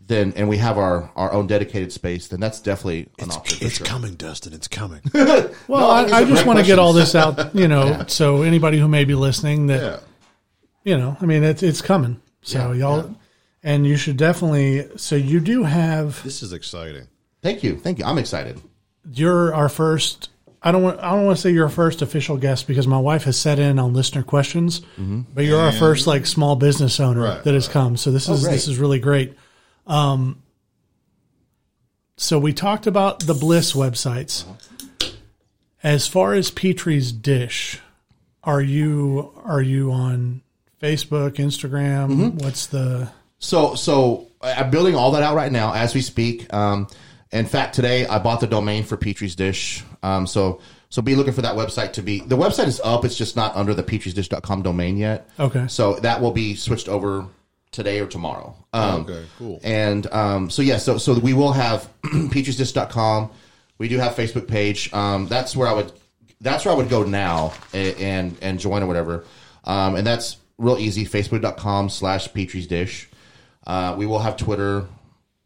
then 0.06 0.32
and 0.36 0.48
we 0.48 0.58
have 0.58 0.78
our 0.78 1.10
our 1.16 1.32
own 1.32 1.48
dedicated 1.48 1.92
space, 1.92 2.28
then 2.28 2.38
that's 2.38 2.60
definitely 2.60 3.08
an 3.18 3.32
option. 3.32 3.58
For 3.58 3.64
It's 3.64 3.76
sure. 3.78 3.86
coming, 3.86 4.14
Dustin. 4.14 4.52
It's 4.52 4.68
coming. 4.68 5.00
Well, 5.12 5.80
No, 5.80 5.90
I 5.90 6.02
think 6.04 6.14
I, 6.14 6.18
I 6.18 6.22
are 6.22 6.26
just 6.26 6.34
great 6.34 6.46
want 6.46 6.58
to 6.60 6.64
get 6.64 6.78
all 6.78 6.92
this 6.92 7.16
out, 7.16 7.52
you 7.56 7.66
know, 7.66 8.04
so 8.08 8.42
anybody 8.42 8.78
who 8.78 8.86
may 8.86 9.04
be 9.04 9.16
listening 9.16 9.66
that 9.66 9.82
yeah. 9.82 9.98
you 10.84 10.96
know, 10.96 11.16
I 11.20 11.26
mean, 11.26 11.42
it's 11.42 11.64
it's 11.64 11.82
coming. 11.82 12.20
So 12.42 12.70
Yeah, 12.70 12.78
y'all, 12.78 13.16
and 13.64 13.84
you 13.84 13.96
should 13.96 14.16
definitely. 14.16 14.86
So 14.96 15.16
you 15.16 15.40
do 15.40 15.64
have. 15.64 16.22
This 16.22 16.44
is 16.44 16.52
exciting. 16.52 17.08
Thank 17.42 17.64
you, 17.64 17.76
thank 17.76 17.98
you. 17.98 18.04
I'm 18.04 18.18
excited. 18.18 18.60
You're 19.10 19.52
our 19.52 19.68
first. 19.68 20.30
I 20.62 20.72
don't 20.72 20.82
want. 20.82 21.00
I 21.00 21.10
don't 21.14 21.24
want 21.26 21.36
to 21.36 21.42
say 21.42 21.50
you're 21.50 21.64
our 21.64 21.70
first 21.70 22.02
official 22.02 22.36
guest 22.36 22.66
because 22.66 22.86
my 22.86 22.98
wife 22.98 23.24
has 23.24 23.38
set 23.38 23.58
in 23.58 23.78
on 23.78 23.92
listener 23.92 24.22
questions. 24.22 24.80
But 25.34 25.44
you're 25.44 25.60
our 25.60 25.72
first 25.72 26.06
like 26.06 26.26
small 26.26 26.56
business 26.56 26.98
owner 26.98 27.22
Right, 27.22 27.44
that 27.44 27.54
has 27.54 27.68
come. 27.68 27.96
So 27.96 28.10
this 28.10 28.28
is 28.28 28.42
great. 28.42 28.52
this 28.52 28.68
is 28.68 28.78
really 28.78 28.98
great. 28.98 29.36
Um. 29.86 30.42
So 32.16 32.38
we 32.38 32.52
talked 32.52 32.86
about 32.86 33.20
the 33.20 33.34
Bliss 33.34 33.74
websites. 33.74 34.44
As 35.82 36.06
far 36.08 36.32
as 36.32 36.50
Petrie's 36.50 37.12
dish, 37.12 37.80
are 38.42 38.60
you 38.60 39.32
are 39.44 39.60
you 39.62 39.92
on 39.92 40.42
Facebook, 40.82 41.32
Instagram? 41.34 42.42
What's 42.42 42.66
the 42.66 43.10
So, 43.38 43.74
so 43.74 44.28
I'm 44.42 44.70
building 44.70 44.94
all 44.94 45.12
that 45.12 45.22
out 45.22 45.36
right 45.36 45.52
now 45.52 45.74
as 45.74 45.94
we 45.94 46.00
speak. 46.00 46.52
Um, 46.52 46.88
in 47.32 47.46
fact, 47.46 47.74
today 47.74 48.06
I 48.06 48.18
bought 48.18 48.40
the 48.40 48.46
domain 48.46 48.84
for 48.84 48.96
Petrie's 48.96 49.34
Dish. 49.34 49.84
Um, 50.02 50.26
so, 50.26 50.60
so 50.88 51.02
be 51.02 51.14
looking 51.16 51.32
for 51.32 51.42
that 51.42 51.56
website 51.56 51.92
to 51.94 52.02
be. 52.02 52.20
The 52.20 52.36
website 52.36 52.66
is 52.66 52.80
up. 52.84 53.04
It's 53.04 53.16
just 53.16 53.36
not 53.36 53.56
under 53.56 53.74
the 53.74 53.82
petriesdish.com 53.82 54.62
domain 54.62 54.96
yet. 54.96 55.28
Okay. 55.38 55.66
So 55.68 55.94
that 55.96 56.20
will 56.20 56.32
be 56.32 56.54
switched 56.54 56.88
over 56.88 57.26
today 57.72 58.00
or 58.00 58.06
tomorrow. 58.06 58.56
Um, 58.72 59.02
Okay, 59.02 59.24
cool. 59.38 59.60
And 59.64 60.06
um, 60.12 60.50
so 60.50 60.62
yeah, 60.62 60.78
so 60.78 60.98
so 60.98 61.18
we 61.18 61.34
will 61.34 61.52
have 61.52 61.88
petriesdish.com. 62.04 63.30
We 63.78 63.88
do 63.88 63.98
have 63.98 64.14
Facebook 64.14 64.48
page. 64.48 64.92
Um, 64.92 65.26
that's 65.26 65.56
where 65.56 65.68
I 65.68 65.72
would 65.72 65.92
that's 66.40 66.64
where 66.64 66.72
I 66.72 66.76
would 66.76 66.88
go 66.88 67.02
now 67.02 67.52
and 67.72 67.96
and, 67.98 68.36
and 68.40 68.60
join 68.60 68.82
or 68.82 68.86
whatever. 68.86 69.24
Um, 69.64 69.96
and 69.96 70.06
that's 70.06 70.36
real 70.58 70.78
easy. 70.78 71.04
Facebook.com 71.04 71.88
slash 71.88 72.32
Petrie's 72.32 72.66
Dish. 72.66 73.08
Uh, 73.66 73.94
we 73.98 74.06
will 74.06 74.20
have 74.20 74.36
Twitter, 74.36 74.86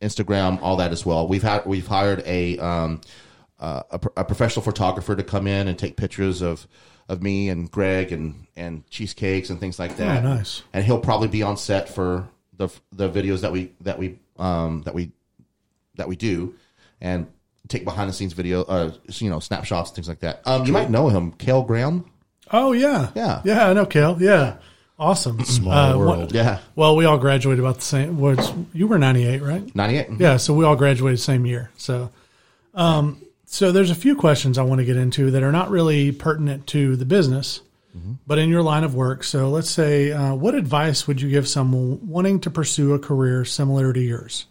Instagram, 0.01 0.61
all 0.63 0.77
that 0.77 0.93
as 0.93 1.05
well. 1.05 1.27
We've 1.29 1.43
had 1.43 1.67
we've 1.67 1.87
hired 1.87 2.23
a 2.27 2.59
um, 2.59 3.01
uh, 3.59 3.83
a, 3.91 4.01
a 4.19 4.25
professional 4.25 4.63
photographer 4.63 5.15
to 5.17 5.23
come 5.23 5.47
in 5.47 5.69
and 5.69 5.79
take 5.79 5.97
pictures 5.97 6.41
of 6.43 6.67
of 7.09 7.23
me 7.23 7.49
and 7.49 7.71
Greg 7.71 8.13
and 8.13 8.47
and 8.57 8.89
cheesecakes 8.89 9.51
and 9.51 9.59
things 9.61 9.79
like 9.79 9.97
that. 9.97 10.25
Oh, 10.25 10.29
nice. 10.37 10.63
And 10.73 10.85
he'll 10.85 11.01
probably 11.01 11.29
be 11.29 11.43
on 11.43 11.57
set 11.57 11.89
for 11.89 12.29
the 12.57 12.69
the 12.93 13.09
videos 13.11 13.41
that 13.43 13.53
we 13.53 13.73
that 13.81 13.99
we 13.99 14.19
um, 14.39 14.83
that 14.83 14.95
we 14.95 15.13
that 15.97 16.09
we 16.09 16.17
do 16.17 16.55
and 17.01 17.27
take 17.69 17.85
behind 17.85 18.09
the 18.09 18.13
scenes 18.15 18.33
video, 18.33 18.63
uh, 18.65 18.93
you 19.09 19.29
know, 19.31 19.39
snapshots, 19.39 19.91
things 19.91 20.09
like 20.09 20.21
that. 20.21 20.41
Um, 20.47 20.65
you 20.67 20.73
might 20.73 20.91
know 20.91 21.09
him, 21.09 21.33
Kale 21.33 21.63
Graham. 21.63 22.05
Oh 22.53 22.73
yeah, 22.73 23.11
Yeah. 23.15 23.43
yeah. 23.45 23.69
I 23.69 23.73
know, 23.75 23.87
Kale. 23.87 24.17
Yeah, 24.21 24.57
awesome. 25.01 25.43
Small 25.45 25.99
world. 25.99 26.33
Yeah, 26.33 26.61
well, 26.77 26.95
we 26.95 27.05
all 27.07 27.19
graduated 27.19 27.59
about 27.59 27.77
the 27.77 27.83
same. 27.83 28.21
Was 28.21 28.53
you 28.73 28.87
were 28.87 28.99
ninety 28.99 29.27
eight, 29.27 29.43
right? 29.43 29.75
ninety 29.75 29.97
eight. 29.97 30.09
Yeah, 30.19 30.37
so 30.37 30.55
we 30.55 30.65
all 30.65 30.77
graduated 30.77 31.19
the 31.19 31.23
same 31.23 31.47
year. 31.47 31.71
So, 31.77 32.11
um, 32.75 33.21
so 33.47 33.73
there's 33.73 33.91
a 33.91 33.97
few 33.97 34.15
questions 34.15 34.59
I 34.59 34.63
want 34.63 34.81
to 34.81 34.85
get 34.85 34.97
into 34.97 35.33
that 35.33 35.43
are 35.43 35.53
not 35.53 35.71
really 35.71 36.13
pertinent 36.13 36.67
to 36.69 36.95
the 36.95 37.07
business, 37.07 37.63
but 38.27 38.39
in 38.39 38.49
your 38.49 38.63
line 38.63 38.85
of 38.85 38.95
work. 38.95 39.25
So 39.25 39.49
let's 39.49 39.71
say, 39.71 40.13
uh, 40.13 40.35
what 40.35 40.55
advice 40.55 41.09
would 41.09 41.21
you 41.21 41.29
give 41.29 41.49
someone 41.49 42.07
wanting 42.07 42.39
to 42.41 42.51
pursue 42.51 42.95
a 42.95 42.99
career 42.99 43.45
similar 43.45 43.93
to 43.93 44.01
yours? 44.01 44.47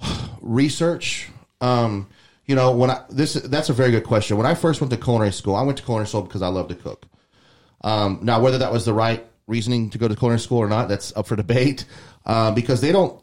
research. 0.40 1.28
Um, 1.60 2.08
you 2.46 2.56
know, 2.56 2.72
when 2.72 2.90
I 2.90 3.02
this 3.08 3.34
that's 3.34 3.68
a 3.68 3.72
very 3.72 3.90
good 3.90 4.04
question. 4.04 4.36
When 4.36 4.46
I 4.46 4.54
first 4.54 4.80
went 4.80 4.90
to 4.90 4.96
culinary 4.96 5.32
school, 5.32 5.54
I 5.54 5.62
went 5.62 5.78
to 5.78 5.84
culinary 5.84 6.08
school 6.08 6.22
because 6.22 6.42
I 6.42 6.48
love 6.48 6.68
to 6.68 6.74
cook. 6.74 7.06
Um, 7.82 8.20
now, 8.22 8.40
whether 8.40 8.58
that 8.58 8.72
was 8.72 8.84
the 8.84 8.94
right 8.94 9.26
reasoning 9.46 9.90
to 9.90 9.98
go 9.98 10.08
to 10.08 10.16
culinary 10.16 10.40
school 10.40 10.58
or 10.58 10.68
not, 10.68 10.88
that's 10.88 11.14
up 11.16 11.26
for 11.26 11.36
debate. 11.36 11.84
Uh, 12.24 12.52
because 12.52 12.80
they 12.80 12.92
don't, 12.92 13.20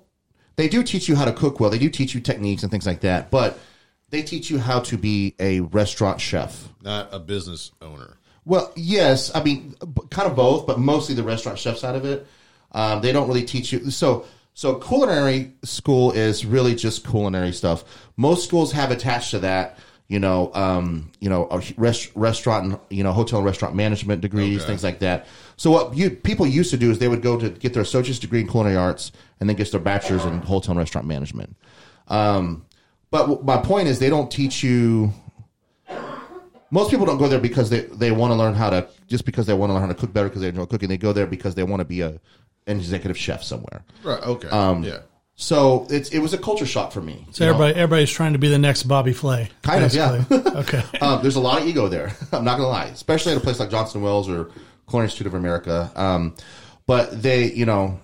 they 0.58 0.68
do 0.68 0.84
teach 0.84 1.08
you 1.08 1.16
how 1.16 1.26
to 1.26 1.32
cook 1.32 1.60
well. 1.60 1.70
They 1.70 1.80
do 1.80 1.90
teach 1.90 2.14
you 2.14 2.20
techniques 2.20 2.64
and 2.64 2.72
things 2.72 2.86
like 2.86 3.02
that, 3.02 3.32
but 3.32 3.58
they 4.10 4.22
teach 4.22 4.50
you 4.50 4.60
how 4.60 4.80
to 4.82 4.98
be 4.98 5.36
a 5.40 5.62
restaurant 5.62 6.20
chef. 6.20 6.68
Not 6.82 7.10
a 7.14 7.20
business 7.20 7.72
owner. 7.82 8.18
Well, 8.46 8.72
yes, 8.76 9.34
I 9.36 9.44
mean, 9.44 9.76
kind 10.10 10.30
of 10.30 10.36
both, 10.36 10.66
but 10.66 10.80
mostly 10.80 11.16
the 11.16 11.24
restaurant 11.24 11.60
chef 11.60 11.78
side 11.78 11.96
of 11.96 12.04
it. 12.06 12.28
Um, 12.72 13.02
they 13.02 13.12
don't 13.12 13.28
really 13.28 13.44
teach 13.44 13.72
you. 13.72 13.92
So, 13.92 14.26
so 14.54 14.76
culinary 14.76 15.54
school 15.64 16.12
is 16.12 16.46
really 16.46 16.76
just 16.76 17.08
culinary 17.08 17.54
stuff. 17.54 17.84
Most 18.18 18.44
schools 18.46 18.72
have 18.72 18.92
attached 18.92 19.32
to 19.32 19.40
that, 19.40 19.78
you 20.10 20.20
know, 20.20 20.52
um, 20.56 21.12
you 21.20 21.30
know, 21.30 21.48
a 21.52 21.62
rest, 21.78 22.10
restaurant, 22.16 22.66
and, 22.66 22.80
you 22.90 23.04
know, 23.04 23.12
hotel 23.14 23.40
and 23.40 23.46
restaurant 23.46 23.76
management 23.76 24.22
degrees, 24.22 24.58
Okay. 24.58 24.68
things 24.68 24.84
like 24.84 25.00
that. 25.00 25.28
So, 25.56 25.70
what 25.72 25.96
you 25.96 26.10
people 26.10 26.46
used 26.48 26.72
to 26.72 26.78
do 26.78 26.90
is 26.92 26.98
they 27.00 27.08
would 27.08 27.22
go 27.22 27.38
to 27.40 27.50
get 27.50 27.74
their 27.74 27.84
associate's 27.84 28.20
degree 28.20 28.42
in 28.42 28.48
culinary 28.48 28.76
arts 28.76 29.12
and 29.40 29.48
then 29.48 29.56
get 29.56 29.72
their 29.72 29.80
bachelor's 29.80 30.26
in 30.26 30.40
hotel 30.42 30.72
and 30.72 30.80
restaurant 30.80 31.08
management. 31.08 31.56
Um, 32.08 32.66
but 33.12 33.22
w- 33.28 33.42
my 33.44 33.58
point 33.58 33.88
is, 33.88 34.00
they 34.00 34.10
don't 34.10 34.30
teach 34.32 34.64
you 34.64 35.14
most 36.72 36.92
people 36.92 37.06
don't 37.06 37.18
go 37.18 37.28
there 37.28 37.40
because 37.40 37.70
they, 37.70 37.82
they 37.82 38.12
want 38.12 38.32
to 38.32 38.36
learn 38.36 38.54
how 38.54 38.70
to 38.70 38.88
just 39.08 39.26
because 39.26 39.46
they 39.48 39.54
want 39.54 39.70
to 39.70 39.74
learn 39.74 39.82
how 39.82 39.88
to 39.90 39.96
cook 39.96 40.14
better 40.14 40.28
because 40.30 40.42
they 40.42 40.50
enjoy 40.50 40.66
cooking. 40.66 40.90
They 40.90 40.98
go 40.98 41.14
there 41.14 41.26
because 41.28 41.56
they 41.56 41.64
want 41.64 41.80
to 41.82 41.86
be 41.86 42.02
a 42.02 42.20
an 42.68 42.78
executive 42.78 43.18
chef 43.18 43.42
somewhere. 43.44 43.84
Right. 44.04 44.22
Okay. 44.24 44.48
Um, 44.50 44.84
yeah. 44.84 45.00
So 45.42 45.88
it's 45.90 46.10
it 46.10 46.20
was 46.20 46.34
a 46.34 46.38
culture 46.38 46.66
shock 46.66 46.92
for 46.92 47.00
me. 47.00 47.26
So 47.32 47.46
everybody, 47.46 47.74
everybody's 47.74 48.12
trying 48.12 48.34
to 48.34 48.40
be 48.40 48.50
the 48.50 48.60
next 48.60 48.84
Bobby 48.84 49.14
Flay. 49.14 49.50
Kind 49.62 49.86
of, 49.86 49.94
yeah. 49.94 50.26
okay. 50.32 50.84
um, 51.00 51.22
there's 51.22 51.38
a 51.38 51.40
lot 51.40 51.62
of 51.62 51.66
ego 51.66 51.88
there. 51.88 52.12
I'm 52.34 52.44
not 52.44 52.58
gonna 52.58 52.68
lie, 52.68 52.88
especially 52.88 53.32
at 53.32 53.38
a 53.38 53.42
place 53.42 53.58
like 53.58 53.70
Johnson 53.70 54.02
Wales 54.02 54.28
or 54.28 54.52
Culinary 54.90 55.06
Institute 55.06 55.28
of 55.28 55.36
America. 55.36 55.90
Um, 55.96 56.36
but 56.86 57.22
they, 57.24 57.54
you 57.54 57.66
know, 57.66 58.02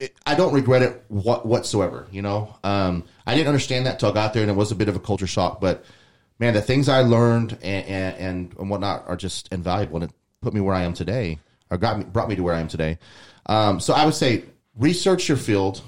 it, 0.00 0.12
I 0.26 0.34
don't 0.34 0.52
regret 0.52 0.82
it 0.82 1.04
what, 1.06 1.46
whatsoever. 1.46 2.08
You 2.10 2.22
know, 2.22 2.56
um, 2.64 3.04
I 3.24 3.36
didn't 3.36 3.46
understand 3.46 3.86
that 3.86 4.00
till 4.00 4.10
I 4.10 4.12
got 4.12 4.34
there, 4.34 4.42
and 4.42 4.50
it 4.50 4.56
was 4.56 4.72
a 4.72 4.74
bit 4.74 4.88
of 4.88 4.96
a 4.96 5.00
culture 5.00 5.28
shock. 5.28 5.60
But 5.60 5.84
man, 6.40 6.54
the 6.54 6.62
things 6.62 6.88
I 6.88 7.02
learned 7.02 7.58
and 7.62 7.86
and, 7.86 8.16
and, 8.16 8.54
and 8.58 8.70
whatnot 8.70 9.04
are 9.06 9.16
just 9.16 9.52
invaluable, 9.52 10.02
and 10.02 10.10
it 10.10 10.16
put 10.42 10.52
me 10.52 10.60
where 10.60 10.74
I 10.74 10.82
am 10.82 10.94
today, 10.94 11.38
or 11.70 11.78
got 11.78 11.96
me 11.96 12.04
brought 12.06 12.28
me 12.28 12.34
to 12.34 12.42
where 12.42 12.56
I 12.56 12.60
am 12.60 12.66
today. 12.66 12.98
Um, 13.46 13.78
so 13.78 13.94
I 13.94 14.04
would 14.04 14.14
say 14.14 14.42
research 14.76 15.28
your 15.28 15.38
field, 15.38 15.82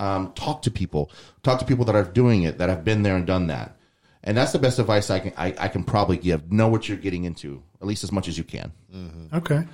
um, 0.00 0.32
talk 0.32 0.62
to 0.62 0.70
people, 0.70 1.10
talk 1.42 1.58
to 1.58 1.64
people 1.64 1.84
that 1.86 1.94
are 1.94 2.04
doing 2.04 2.42
it, 2.42 2.58
that 2.58 2.68
have 2.68 2.84
been 2.84 3.02
there 3.02 3.16
and 3.16 3.26
done 3.26 3.48
that. 3.48 3.76
And 4.24 4.36
that's 4.36 4.52
the 4.52 4.58
best 4.58 4.78
advice 4.78 5.10
I 5.10 5.20
can 5.20 5.32
I, 5.36 5.54
I 5.58 5.68
can 5.68 5.84
probably 5.84 6.16
give. 6.16 6.50
Know 6.52 6.68
what 6.68 6.88
you're 6.88 6.98
getting 6.98 7.24
into, 7.24 7.62
at 7.80 7.86
least 7.86 8.04
as 8.04 8.12
much 8.12 8.28
as 8.28 8.36
you 8.36 8.44
can. 8.44 8.72
Okay. 9.32 9.64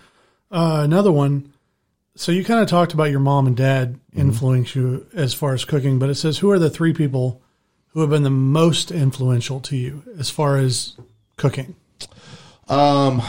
Uh, 0.50 0.82
another 0.84 1.10
one. 1.10 1.52
So 2.16 2.30
you 2.30 2.44
kind 2.44 2.60
of 2.60 2.68
talked 2.68 2.94
about 2.94 3.10
your 3.10 3.20
mom 3.20 3.46
and 3.46 3.56
dad 3.56 3.98
influence 4.14 4.76
you 4.76 5.06
as 5.14 5.34
far 5.34 5.54
as 5.54 5.64
cooking, 5.64 5.98
but 5.98 6.10
it 6.10 6.14
says 6.14 6.38
who 6.38 6.50
are 6.50 6.60
the 6.60 6.70
three 6.70 6.92
people 6.92 7.42
who 7.88 8.00
have 8.00 8.10
been 8.10 8.22
the 8.22 8.30
most 8.30 8.90
influential 8.92 9.60
to 9.60 9.76
you 9.76 10.02
as 10.18 10.30
far 10.30 10.56
as 10.58 10.96
cooking? 11.36 11.74
Um, 12.68 13.22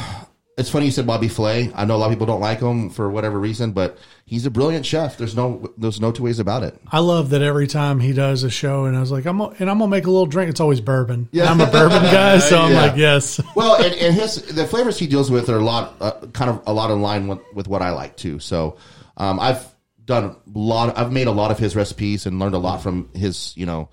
it's 0.58 0.70
funny 0.70 0.86
you 0.86 0.92
said 0.92 1.08
Bobby 1.08 1.28
Flay. 1.28 1.72
I 1.74 1.86
know 1.86 1.96
a 1.96 1.98
lot 1.98 2.08
of 2.08 2.12
people 2.12 2.28
don't 2.28 2.42
like 2.42 2.60
him 2.60 2.90
for 2.90 3.10
whatever 3.10 3.40
reason, 3.40 3.72
but 3.72 3.98
he's 4.26 4.46
a 4.46 4.50
brilliant 4.52 4.86
chef. 4.86 5.18
There's 5.18 5.36
no 5.36 5.72
there's 5.78 6.02
no 6.02 6.12
two 6.12 6.24
ways 6.24 6.40
about 6.40 6.64
it. 6.64 6.80
I 6.92 7.00
love 7.00 7.30
that 7.30 7.42
every 7.42 7.68
time 7.68 8.00
he 8.00 8.12
does 8.14 8.44
a 8.44 8.50
show, 8.50 8.86
and 8.86 8.96
I 8.98 9.00
was 9.00 9.12
like, 9.12 9.26
I'm 9.26 9.40
and 9.42 9.70
I'm 9.70 9.78
gonna 9.80 9.88
make 9.88 10.06
a 10.08 10.12
little 10.12 10.26
drink. 10.26 10.50
It's 10.50 10.60
always 10.60 10.82
bourbon. 10.82 11.30
Yeah, 11.32 11.52
I'm 11.52 11.62
a 11.62 11.68
bourbon 11.68 12.02
guy, 12.12 12.40
so 12.40 12.60
I'm 12.60 12.72
Yeah. 12.72 12.82
like, 12.82 12.98
yes. 12.98 13.40
Well, 13.56 13.76
and, 13.84 13.94
and 13.96 14.14
his 14.16 14.42
the 14.42 14.66
flavors 14.66 14.98
he 15.00 15.08
deals 15.08 15.30
with 15.32 15.50
are 15.50 15.58
a 15.58 15.64
lot, 15.64 15.96
uh, 16.02 16.12
kind 16.34 16.50
of 16.50 16.62
a 16.68 16.74
lot 16.74 16.92
in 16.92 17.02
line 17.02 17.28
with, 17.28 17.40
with 17.54 17.68
what 17.68 17.82
I 17.82 17.92
like 17.92 18.18
too. 18.18 18.40
So, 18.40 18.78
um, 19.18 19.40
I've 19.40 19.66
done 20.06 20.24
a 20.26 20.36
lot. 20.54 20.98
I've 20.98 21.12
made 21.12 21.28
a 21.28 21.32
lot 21.32 21.52
of 21.52 21.58
his 21.60 21.76
recipes 21.76 22.26
and 22.26 22.40
learned 22.40 22.56
a 22.56 22.60
lot 22.60 22.82
from 22.82 23.10
his, 23.14 23.56
you 23.58 23.66
know, 23.66 23.90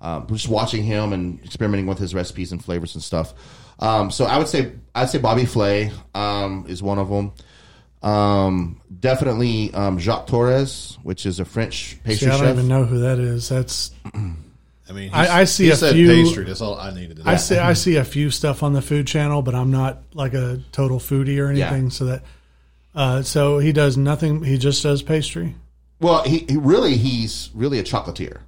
um, 0.00 0.26
just 0.28 0.48
watching 0.48 0.82
him 0.82 1.12
and 1.12 1.42
experimenting 1.44 1.86
with 1.86 1.98
his 1.98 2.14
recipes 2.14 2.52
and 2.52 2.62
flavors 2.62 2.94
and 2.94 3.02
stuff. 3.02 3.32
Um, 3.80 4.10
so 4.10 4.24
I 4.26 4.38
would 4.38 4.46
say 4.48 4.72
I'd 4.94 5.08
say 5.10 5.18
Bobby 5.18 5.46
Flay 5.46 5.90
um, 6.14 6.64
is 6.68 6.82
one 6.82 6.98
of 6.98 7.08
them. 7.08 7.32
Um, 8.02 8.80
definitely 9.04 9.72
um, 9.74 9.98
Jacques 9.98 10.26
Torres, 10.26 10.98
which 11.02 11.26
is 11.26 11.38
a 11.38 11.44
French 11.44 11.98
pastry 12.04 12.26
See, 12.26 12.32
I 12.32 12.38
don't 12.38 12.46
chef. 12.46 12.54
even 12.56 12.68
know 12.68 12.84
who 12.86 13.00
that 13.00 13.18
is. 13.18 13.48
That's 13.50 13.90
I 14.14 14.92
mean, 14.92 15.10
I- 15.12 15.22
he's- 15.24 15.30
I 15.30 15.44
see 15.44 15.64
he 15.66 15.70
a 15.70 15.76
said 15.76 15.92
few- 15.94 16.08
pastry. 16.08 16.44
That's 16.44 16.60
all 16.62 16.78
I 16.78 16.92
needed. 16.92 17.18
To. 17.18 17.28
I 17.28 17.36
see. 17.36 17.58
I 17.58 17.74
see 17.74 17.96
a 17.96 18.04
few 18.04 18.30
stuff 18.30 18.62
on 18.62 18.72
the 18.72 18.82
food 18.82 19.06
channel, 19.06 19.42
but 19.42 19.54
I'm 19.54 19.70
not 19.70 20.02
like 20.14 20.32
a 20.34 20.60
total 20.72 20.98
foodie 20.98 21.38
or 21.38 21.52
Yeah. 21.52 21.68
anything. 21.68 21.90
So 21.90 22.06
that, 22.06 22.22
uh, 22.94 23.22
so 23.22 23.58
he 23.58 23.72
does 23.72 23.96
nothing. 23.98 24.42
He 24.42 24.56
just 24.58 24.82
does 24.82 25.02
pastry. 25.02 25.54
Well, 26.00 26.22
he, 26.24 26.38
he 26.48 26.56
really 26.56 26.96
he's 26.96 27.50
really 27.54 27.78
a 27.78 27.84
chocolatier. 27.84 28.38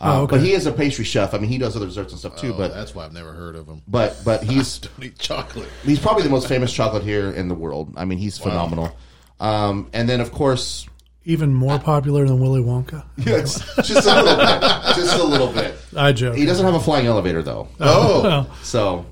Um, 0.00 0.10
Oh, 0.10 0.22
okay. 0.24 0.36
But 0.36 0.44
he 0.44 0.52
is 0.52 0.66
a 0.66 0.72
pastry 0.72 1.04
chef. 1.04 1.32
I 1.32 1.38
mean, 1.38 1.48
he 1.50 1.58
does 1.58 1.74
other 1.76 1.86
desserts 1.86 2.12
and 2.12 2.18
stuff 2.18 2.36
too. 2.36 2.52
Oh, 2.52 2.58
but 2.58 2.74
that's 2.74 2.94
why 2.94 3.04
I've 3.04 3.12
never 3.12 3.32
heard 3.32 3.54
of 3.56 3.66
him. 3.66 3.80
but 3.88 4.20
but 4.24 4.42
he's 4.50 4.78
Don't 4.78 5.02
eat 5.04 5.18
chocolate. 5.18 5.68
he's 5.84 5.98
probably 6.00 6.22
the 6.24 6.30
most 6.30 6.48
famous 6.48 6.72
chocolatier 6.76 7.34
in 7.34 7.48
the 7.48 7.54
world. 7.54 7.94
I 7.96 8.04
mean, 8.04 8.18
he's 8.18 8.36
phenomenal. 8.38 8.94
Um, 9.42 9.90
and 9.92 10.08
then 10.08 10.20
of 10.20 10.30
course, 10.32 10.86
Even 11.24 11.52
more 11.52 11.78
popular 11.78 12.24
than 12.26 12.38
Willy 12.40 12.62
Wonka. 12.62 13.04
yes, 13.18 13.58
just 13.84 14.06
a 14.06 14.22
little 14.22 14.36
bit, 14.36 14.60
just 14.96 15.18
a 15.18 15.24
little 15.24 15.52
bit. 15.52 15.74
I 15.96 16.12
joke. 16.12 16.36
He 16.36 16.46
doesn't 16.46 16.64
have 16.64 16.74
a 16.74 16.80
flying 16.80 17.06
elevator 17.06 17.42
though, 17.42 17.68
Oh, 17.80 18.22
Well, 18.24 18.50
so 18.62 19.04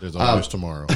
there's 0.00 0.16
Um, 0.16 0.22
always 0.22 0.48
tomorrow. 0.48 0.86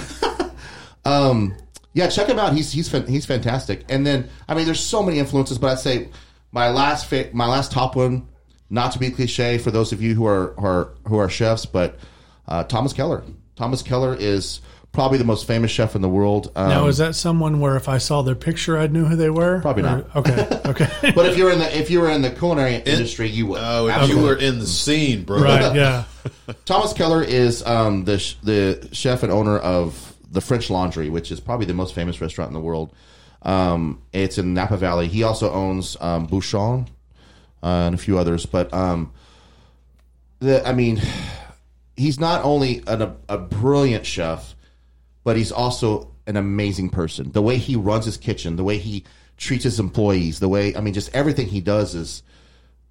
yeah, 1.94 2.08
check 2.08 2.28
him 2.28 2.38
out. 2.38 2.52
He's 2.52 2.72
he's 2.72 2.90
he's 3.06 3.26
fantastic. 3.26 3.84
And 3.88 4.06
then 4.06 4.28
I 4.48 4.54
mean, 4.54 4.64
there's 4.66 4.80
so 4.84 5.02
many 5.02 5.18
influences, 5.18 5.58
but 5.58 5.70
I'd 5.72 5.78
say 5.78 6.08
my 6.52 6.70
last 6.70 7.06
fa- 7.06 7.30
my 7.32 7.46
last 7.46 7.72
top 7.72 7.96
one, 7.96 8.26
not 8.70 8.92
to 8.92 8.98
be 8.98 9.10
cliche 9.10 9.58
for 9.58 9.70
those 9.70 9.92
of 9.92 10.02
you 10.02 10.14
who 10.14 10.26
are 10.26 10.54
who 10.58 10.66
are, 10.66 10.94
who 11.06 11.16
are 11.18 11.28
chefs, 11.28 11.66
but 11.66 11.98
uh, 12.48 12.64
Thomas 12.64 12.92
Keller. 12.92 13.22
Thomas 13.56 13.82
Keller 13.82 14.14
is 14.14 14.60
probably 14.96 15.18
the 15.18 15.24
most 15.24 15.46
famous 15.46 15.70
chef 15.70 15.94
in 15.94 16.00
the 16.00 16.08
world. 16.08 16.50
Um, 16.56 16.70
now 16.70 16.86
is 16.88 16.96
that 16.96 17.14
someone 17.14 17.60
where 17.60 17.76
if 17.76 17.86
I 17.88 17.98
saw 17.98 18.22
their 18.22 18.34
picture, 18.34 18.78
I'd 18.78 18.92
know 18.94 19.04
who 19.04 19.14
they 19.14 19.28
were? 19.30 19.60
Probably 19.60 19.82
Or- 19.84 19.86
not. 19.86 20.16
Okay. 20.16 20.60
Okay. 20.66 21.12
but 21.14 21.26
if 21.26 21.36
you're 21.36 21.52
in 21.52 21.60
the 21.60 21.78
if 21.78 21.90
you 21.90 22.00
were 22.00 22.10
in 22.10 22.22
the 22.22 22.30
culinary 22.30 22.74
industry, 22.76 23.28
you 23.28 23.46
would. 23.46 23.60
Oh, 23.62 23.86
if 23.86 24.08
you 24.08 24.18
were 24.20 24.34
in 24.34 24.58
the 24.58 24.66
scene, 24.66 25.22
bro. 25.22 25.40
right. 25.42 25.76
Yeah. 25.76 26.04
Thomas 26.64 26.92
Keller 26.92 27.22
is 27.22 27.64
um, 27.64 28.04
the 28.04 28.18
sh- 28.18 28.34
the 28.42 28.88
chef 28.92 29.22
and 29.22 29.30
owner 29.30 29.58
of 29.58 30.14
the 30.28 30.40
French 30.40 30.68
Laundry, 30.70 31.08
which 31.08 31.30
is 31.30 31.38
probably 31.38 31.66
the 31.66 31.74
most 31.74 31.94
famous 31.94 32.20
restaurant 32.20 32.48
in 32.48 32.54
the 32.54 32.60
world. 32.60 32.92
Um, 33.42 34.02
it's 34.12 34.38
in 34.38 34.54
Napa 34.54 34.76
Valley. 34.76 35.06
He 35.06 35.22
also 35.22 35.52
owns 35.52 35.96
um, 36.00 36.26
Bouchon 36.26 36.88
uh, 37.62 37.66
and 37.66 37.94
a 37.94 37.98
few 37.98 38.18
others. 38.18 38.44
But 38.44 38.72
um, 38.74 39.12
the 40.40 40.66
I 40.66 40.72
mean, 40.72 41.00
he's 41.96 42.18
not 42.18 42.44
only 42.44 42.82
an, 42.88 43.02
a, 43.02 43.16
a 43.28 43.38
brilliant 43.38 44.04
chef, 44.04 44.55
but 45.26 45.36
he's 45.36 45.50
also 45.50 46.08
an 46.28 46.36
amazing 46.36 46.88
person. 46.88 47.32
The 47.32 47.42
way 47.42 47.56
he 47.56 47.74
runs 47.74 48.04
his 48.04 48.16
kitchen, 48.16 48.54
the 48.54 48.62
way 48.62 48.78
he 48.78 49.02
treats 49.36 49.64
his 49.64 49.80
employees, 49.80 50.38
the 50.38 50.48
way 50.48 50.76
I 50.76 50.80
mean, 50.80 50.94
just 50.94 51.12
everything 51.12 51.48
he 51.48 51.60
does 51.60 51.96
is 51.96 52.22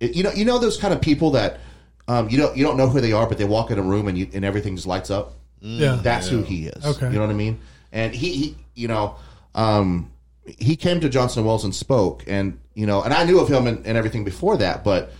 you 0.01 0.21
know 0.21 0.33
you 0.33 0.43
know 0.43 0.59
those 0.59 0.75
kind 0.75 0.93
of 0.93 0.99
people 0.99 1.31
that 1.31 1.61
um, 2.09 2.27
you 2.27 2.37
don't 2.37 2.57
you 2.57 2.65
don't 2.65 2.75
know 2.75 2.89
who 2.89 2.99
they 2.99 3.13
are, 3.13 3.25
but 3.25 3.37
they 3.37 3.45
walk 3.45 3.71
in 3.71 3.79
a 3.79 3.81
room 3.81 4.09
and 4.09 4.17
you, 4.17 4.29
and 4.33 4.43
everything 4.43 4.75
just 4.75 4.85
lights 4.85 5.09
up. 5.09 5.35
Yeah. 5.61 5.97
That's 6.03 6.27
who 6.27 6.43
he 6.43 6.67
is. 6.67 6.85
Okay. 6.85 7.07
you 7.07 7.13
know 7.13 7.21
what 7.21 7.29
I 7.29 7.35
mean. 7.35 7.57
And 7.93 8.13
he, 8.13 8.31
he 8.33 8.57
you 8.73 8.89
know, 8.89 9.15
um, 9.55 10.11
he 10.43 10.75
came 10.75 10.99
to 10.99 11.07
Johnson 11.07 11.39
and 11.39 11.47
Wales 11.47 11.63
and 11.63 11.73
spoke, 11.73 12.25
and 12.27 12.59
you 12.73 12.85
know, 12.85 13.01
and 13.01 13.13
I 13.13 13.23
knew 13.23 13.39
of 13.39 13.47
him 13.47 13.65
and, 13.65 13.87
and 13.87 13.97
everything 13.97 14.25
before 14.25 14.57
that, 14.57 14.83
but 14.83 15.13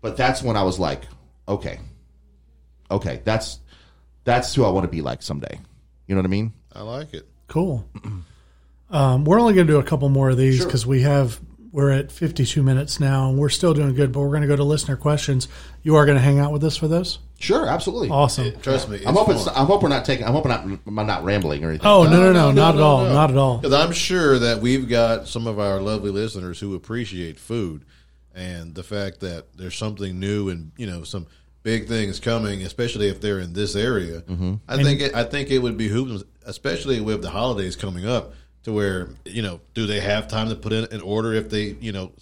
but 0.00 0.16
that's 0.16 0.42
when 0.42 0.56
I 0.56 0.64
was 0.64 0.80
like, 0.80 1.02
okay, 1.46 1.78
okay, 2.90 3.20
that's 3.22 3.60
that's 4.24 4.52
who 4.52 4.64
I 4.64 4.70
want 4.70 4.82
to 4.82 4.90
be 4.90 5.00
like 5.00 5.22
someday. 5.22 5.60
You 6.06 6.14
know 6.14 6.20
what 6.20 6.26
I 6.26 6.30
mean? 6.30 6.52
I 6.72 6.82
like 6.82 7.14
it. 7.14 7.26
Cool. 7.48 7.88
Um, 8.90 9.24
we're 9.24 9.40
only 9.40 9.54
going 9.54 9.66
to 9.66 9.72
do 9.72 9.78
a 9.78 9.82
couple 9.82 10.08
more 10.08 10.30
of 10.30 10.36
these 10.36 10.58
Sure. 10.58 10.66
because 10.66 10.86
we 10.86 11.02
have 11.02 11.40
we're 11.72 11.90
at 11.90 12.10
52 12.10 12.62
minutes 12.62 12.98
now 13.00 13.28
and 13.28 13.36
we're 13.38 13.48
still 13.50 13.74
doing 13.74 13.94
good. 13.94 14.12
But 14.12 14.20
we're 14.20 14.28
going 14.30 14.42
to 14.42 14.46
go 14.48 14.56
to 14.56 14.64
listener 14.64 14.96
questions. 14.96 15.48
You 15.82 15.96
are 15.96 16.06
going 16.06 16.16
to 16.16 16.22
hang 16.22 16.38
out 16.38 16.52
with 16.52 16.64
us 16.64 16.76
for 16.76 16.88
those. 16.88 17.18
Sure, 17.38 17.66
absolutely. 17.66 18.08
Awesome. 18.08 18.58
Trust 18.62 18.88
me. 18.88 19.00
I'm 19.04 19.14
hoping. 19.14 19.36
fun. 19.36 19.52
I 19.54 19.64
hope 19.64 19.82
we're 19.82 19.90
not 19.90 20.04
taking. 20.06 20.24
I'm 20.24 20.32
hoping 20.32 20.50
not, 20.50 20.62
I'm 20.86 21.06
not 21.06 21.22
rambling 21.24 21.64
or 21.64 21.68
anything. 21.70 21.86
Oh 21.86 22.04
no 22.04 22.20
no 22.20 22.32
no, 22.32 22.50
not 22.52 22.76
at 22.76 22.80
all, 22.80 23.04
not 23.04 23.30
at 23.30 23.36
all. 23.36 23.58
Because 23.58 23.74
I'm 23.74 23.92
sure 23.92 24.38
that 24.38 24.60
we've 24.62 24.88
got 24.88 25.28
some 25.28 25.46
of 25.46 25.58
our 25.58 25.80
lovely 25.80 26.10
listeners 26.10 26.60
who 26.60 26.74
appreciate 26.74 27.38
food, 27.38 27.84
and 28.34 28.74
the 28.74 28.82
fact 28.82 29.20
that 29.20 29.54
there's 29.54 29.76
something 29.76 30.18
new 30.18 30.48
and 30.48 30.72
you 30.78 30.86
know 30.86 31.02
some 31.02 31.26
big 31.66 31.88
things 31.88 32.20
coming, 32.20 32.62
especially 32.62 33.08
if 33.08 33.20
they're 33.20 33.40
in 33.40 33.52
this 33.52 33.74
area. 33.74 34.20
Mm-hmm. 34.20 34.54
I 34.68 34.80
think 34.84 35.00
it, 35.00 35.14
I 35.16 35.24
think 35.24 35.50
it 35.50 35.58
would 35.58 35.76
behoove 35.76 36.08
them, 36.08 36.22
especially 36.44 37.00
with 37.00 37.22
the 37.22 37.30
holidays 37.30 37.74
coming 37.74 38.06
up, 38.06 38.34
to 38.62 38.72
where 38.72 39.08
you 39.24 39.42
know, 39.42 39.60
do 39.74 39.84
they 39.84 39.98
have 39.98 40.28
time 40.28 40.48
to 40.48 40.54
put 40.54 40.72
in 40.72 40.84
an 40.92 41.00
order 41.00 41.34
if 41.34 41.50
they 41.50 41.76
you 41.80 41.90
know 41.90 42.12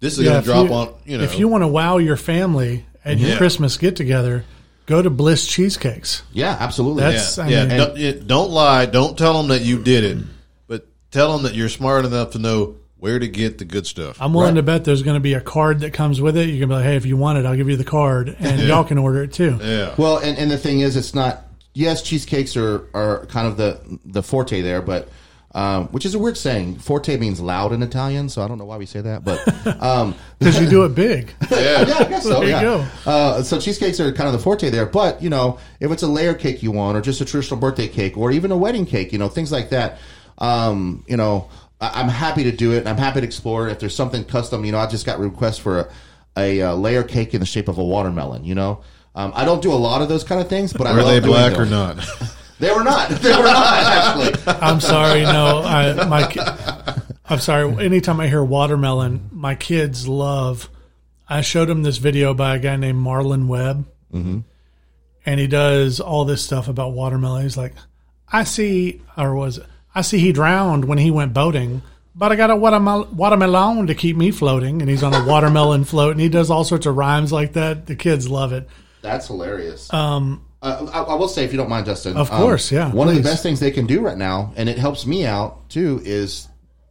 this 0.00 0.18
is 0.18 0.24
Yeah, 0.24 0.30
going 0.32 0.42
to 0.42 0.46
drop 0.46 0.66
you- 0.66 0.74
on 0.74 0.94
you 1.06 1.18
know 1.18 1.22
if 1.24 1.38
you 1.38 1.46
want 1.46 1.62
to 1.62 1.68
wow 1.68 1.98
your 1.98 2.16
family 2.16 2.84
at 3.04 3.18
your 3.18 3.30
Yeah. 3.30 3.36
Christmas 3.38 3.76
get 3.76 3.94
together, 3.94 4.44
go 4.86 5.00
to 5.00 5.10
Bliss 5.10 5.46
Cheesecakes. 5.46 6.22
Yeah, 6.32 6.56
absolutely. 6.58 7.02
That's- 7.04 7.38
yeah, 7.38 7.46
yeah. 7.46 7.64
mean- 7.66 7.76
don't, 7.78 7.96
yeah, 7.96 8.12
don't 8.26 8.50
lie. 8.50 8.86
Don't 8.86 9.16
tell 9.16 9.34
them 9.38 9.48
that 9.48 9.62
you 9.62 9.80
did 9.80 10.02
it, 10.02 10.18
but 10.66 10.88
tell 11.12 11.32
them 11.34 11.44
that 11.44 11.54
you're 11.54 11.68
smart 11.68 12.04
enough 12.04 12.32
to 12.32 12.40
know 12.40 12.74
where 12.98 13.18
to 13.18 13.28
get 13.28 13.58
the 13.58 13.64
good 13.64 13.86
stuff. 13.86 14.16
I'm 14.20 14.32
willing 14.34 14.54
Right. 14.54 14.60
to 14.60 14.62
bet 14.64 14.84
there's 14.84 15.02
going 15.02 15.14
to 15.16 15.20
be 15.20 15.34
a 15.34 15.40
card 15.40 15.80
that 15.80 15.92
comes 15.92 16.20
with 16.20 16.36
it. 16.36 16.48
You 16.48 16.58
can 16.58 16.68
be 16.68 16.74
like, 16.74 16.84
hey, 16.84 16.96
if 16.96 17.06
you 17.06 17.16
want 17.16 17.38
it, 17.38 17.46
I'll 17.46 17.56
give 17.56 17.68
you 17.68 17.76
the 17.76 17.84
card, 17.84 18.36
and 18.40 18.60
y'all 18.62 18.84
can 18.84 18.98
order 18.98 19.22
it 19.22 19.32
too. 19.32 19.58
yeah. 19.62 19.94
Well, 19.96 20.18
and, 20.18 20.36
and 20.38 20.50
the 20.50 20.58
thing 20.58 20.80
is, 20.80 20.96
it's 20.96 21.14
not. 21.14 21.44
Yes, 21.74 22.02
cheesecakes 22.02 22.56
are, 22.56 22.88
are 22.94 23.26
kind 23.26 23.46
of 23.46 23.56
the 23.56 23.78
the 24.04 24.22
forte 24.22 24.62
there, 24.62 24.82
but 24.82 25.08
um, 25.54 25.86
which 25.88 26.04
is 26.04 26.14
a 26.14 26.18
weird 26.18 26.36
saying. 26.36 26.78
Forte 26.78 27.16
means 27.18 27.40
loud 27.40 27.72
in 27.72 27.82
Italian, 27.84 28.28
so 28.28 28.42
I 28.42 28.48
don't 28.48 28.58
know 28.58 28.64
why 28.64 28.78
we 28.78 28.86
say 28.86 29.00
that, 29.00 29.22
but 29.24 29.40
um, 29.82 30.14
Because 30.40 30.60
you 30.60 30.68
do 30.68 30.84
it 30.84 30.94
big. 30.96 31.32
yeah. 31.52 31.58
yeah, 31.86 31.94
I 32.00 32.04
guess 32.04 32.24
so. 32.24 32.30
There 32.40 32.44
you 32.44 32.48
yeah. 32.50 32.62
go. 32.62 32.86
Uh, 33.06 33.42
so 33.44 33.60
cheesecakes 33.60 34.00
are 34.00 34.10
kind 34.12 34.26
of 34.26 34.32
the 34.32 34.40
forte 34.40 34.70
there, 34.70 34.86
but 34.86 35.22
you 35.22 35.30
know, 35.30 35.58
if 35.78 35.92
it's 35.92 36.02
a 36.02 36.08
layer 36.08 36.34
cake 36.34 36.64
you 36.64 36.72
want, 36.72 36.96
or 36.96 37.00
just 37.00 37.20
a 37.20 37.24
traditional 37.24 37.60
birthday 37.60 37.86
cake, 37.86 38.16
or 38.18 38.32
even 38.32 38.50
a 38.50 38.56
wedding 38.56 38.84
cake, 38.84 39.12
you 39.12 39.18
know, 39.18 39.28
things 39.28 39.52
like 39.52 39.70
that. 39.70 39.98
Um, 40.38 41.04
you 41.08 41.16
know, 41.16 41.48
I, 41.80 42.00
I'm 42.00 42.08
happy 42.08 42.44
to 42.44 42.52
do 42.52 42.72
it, 42.72 42.86
I'm 42.86 42.96
happy 42.96 43.20
to 43.20 43.26
explore. 43.26 43.68
If 43.68 43.78
there's 43.78 43.94
something 43.94 44.24
custom, 44.24 44.64
you 44.64 44.72
know, 44.72 44.78
I 44.78 44.86
just 44.86 45.06
got 45.06 45.18
requests 45.18 45.58
for 45.58 45.80
a, 45.80 45.88
a, 46.36 46.62
uh 46.62 46.74
layer 46.74 47.02
cake 47.02 47.34
in 47.34 47.40
the 47.40 47.46
shape 47.46 47.68
of 47.68 47.78
a 47.78 47.84
watermelon. 47.84 48.44
You 48.44 48.54
know, 48.54 48.80
um, 49.14 49.32
I 49.34 49.44
don't 49.44 49.62
do 49.62 49.72
a 49.72 49.74
lot 49.74 50.02
of 50.02 50.08
those 50.08 50.24
kind 50.24 50.40
of 50.40 50.48
things, 50.48 50.72
but 50.72 50.86
I 50.86 50.90
Are 50.92 51.02
love 51.02 51.22
they 51.22 51.28
black 51.28 51.52
them. 51.54 51.62
or 51.62 51.66
not? 51.66 52.04
They 52.60 52.72
were 52.72 52.82
not. 52.82 53.08
They 53.22 53.30
were 53.36 53.44
not 53.44 53.72
actually. 53.84 54.52
I'm 54.60 54.80
sorry, 54.80 55.22
no, 55.22 55.62
I, 55.64 56.04
my, 56.08 56.26
ki- 56.28 56.40
I'm 57.24 57.38
sorry. 57.38 57.84
Anytime 57.84 58.18
I 58.18 58.26
hear 58.26 58.42
watermelon, 58.42 59.28
my 59.30 59.54
kids 59.54 60.08
love. 60.08 60.68
I 61.28 61.42
showed 61.42 61.66
them 61.68 61.84
this 61.84 61.98
video 61.98 62.34
by 62.34 62.56
a 62.56 62.58
guy 62.58 62.74
named 62.74 62.98
Marlon 62.98 63.46
Webb, 63.46 63.86
Mm-hmm. 64.12 64.38
and 65.24 65.38
he 65.40 65.46
does 65.46 66.00
all 66.00 66.24
this 66.24 66.42
stuff 66.42 66.66
about 66.66 66.94
watermelon. 66.94 67.42
He's 67.44 67.56
like, 67.56 67.74
I 68.32 68.42
see, 68.42 69.02
or 69.16 69.34
was 69.36 69.58
it, 69.58 69.66
I 69.98 70.02
see 70.02 70.20
he 70.20 70.30
drowned 70.30 70.84
when 70.84 70.98
he 70.98 71.10
went 71.10 71.34
boating, 71.34 71.82
but 72.14 72.30
I 72.30 72.36
got 72.36 72.50
a 72.50 72.56
watermelon 72.56 73.88
to 73.88 73.94
keep 73.96 74.16
me 74.16 74.30
floating, 74.30 74.80
and 74.80 74.88
he's 74.88 75.02
on 75.02 75.12
a 75.12 75.26
watermelon 75.26 75.84
float, 75.92 76.12
and 76.12 76.20
he 76.20 76.28
does 76.28 76.50
all 76.50 76.62
sorts 76.62 76.86
of 76.86 76.96
rhymes 76.96 77.32
like 77.32 77.54
that. 77.54 77.86
The 77.86 77.96
kids 77.96 78.28
love 78.28 78.52
it. 78.52 78.68
That's 79.02 79.26
hilarious. 79.26 79.92
Um, 79.92 80.44
uh, 80.62 80.88
I, 80.92 81.00
I 81.00 81.14
will 81.14 81.26
say, 81.26 81.44
if 81.44 81.52
you 81.52 81.58
don't 81.58 81.68
mind, 81.68 81.86
Justin, 81.86 82.16
Of 82.16 82.30
um, 82.30 82.40
course, 82.40 82.70
yeah, 82.70 82.92
One 82.92 83.08
of 83.08 83.16
the 83.16 83.22
best 83.22 83.42
things 83.42 83.58
they 83.58 83.72
can 83.72 83.86
do 83.86 84.00
right 84.00 84.16
now, 84.16 84.52
and 84.56 84.68
it 84.68 84.78
helps 84.78 85.04
me 85.04 85.26
out 85.26 85.68
too, 85.68 86.00
is 86.04 86.46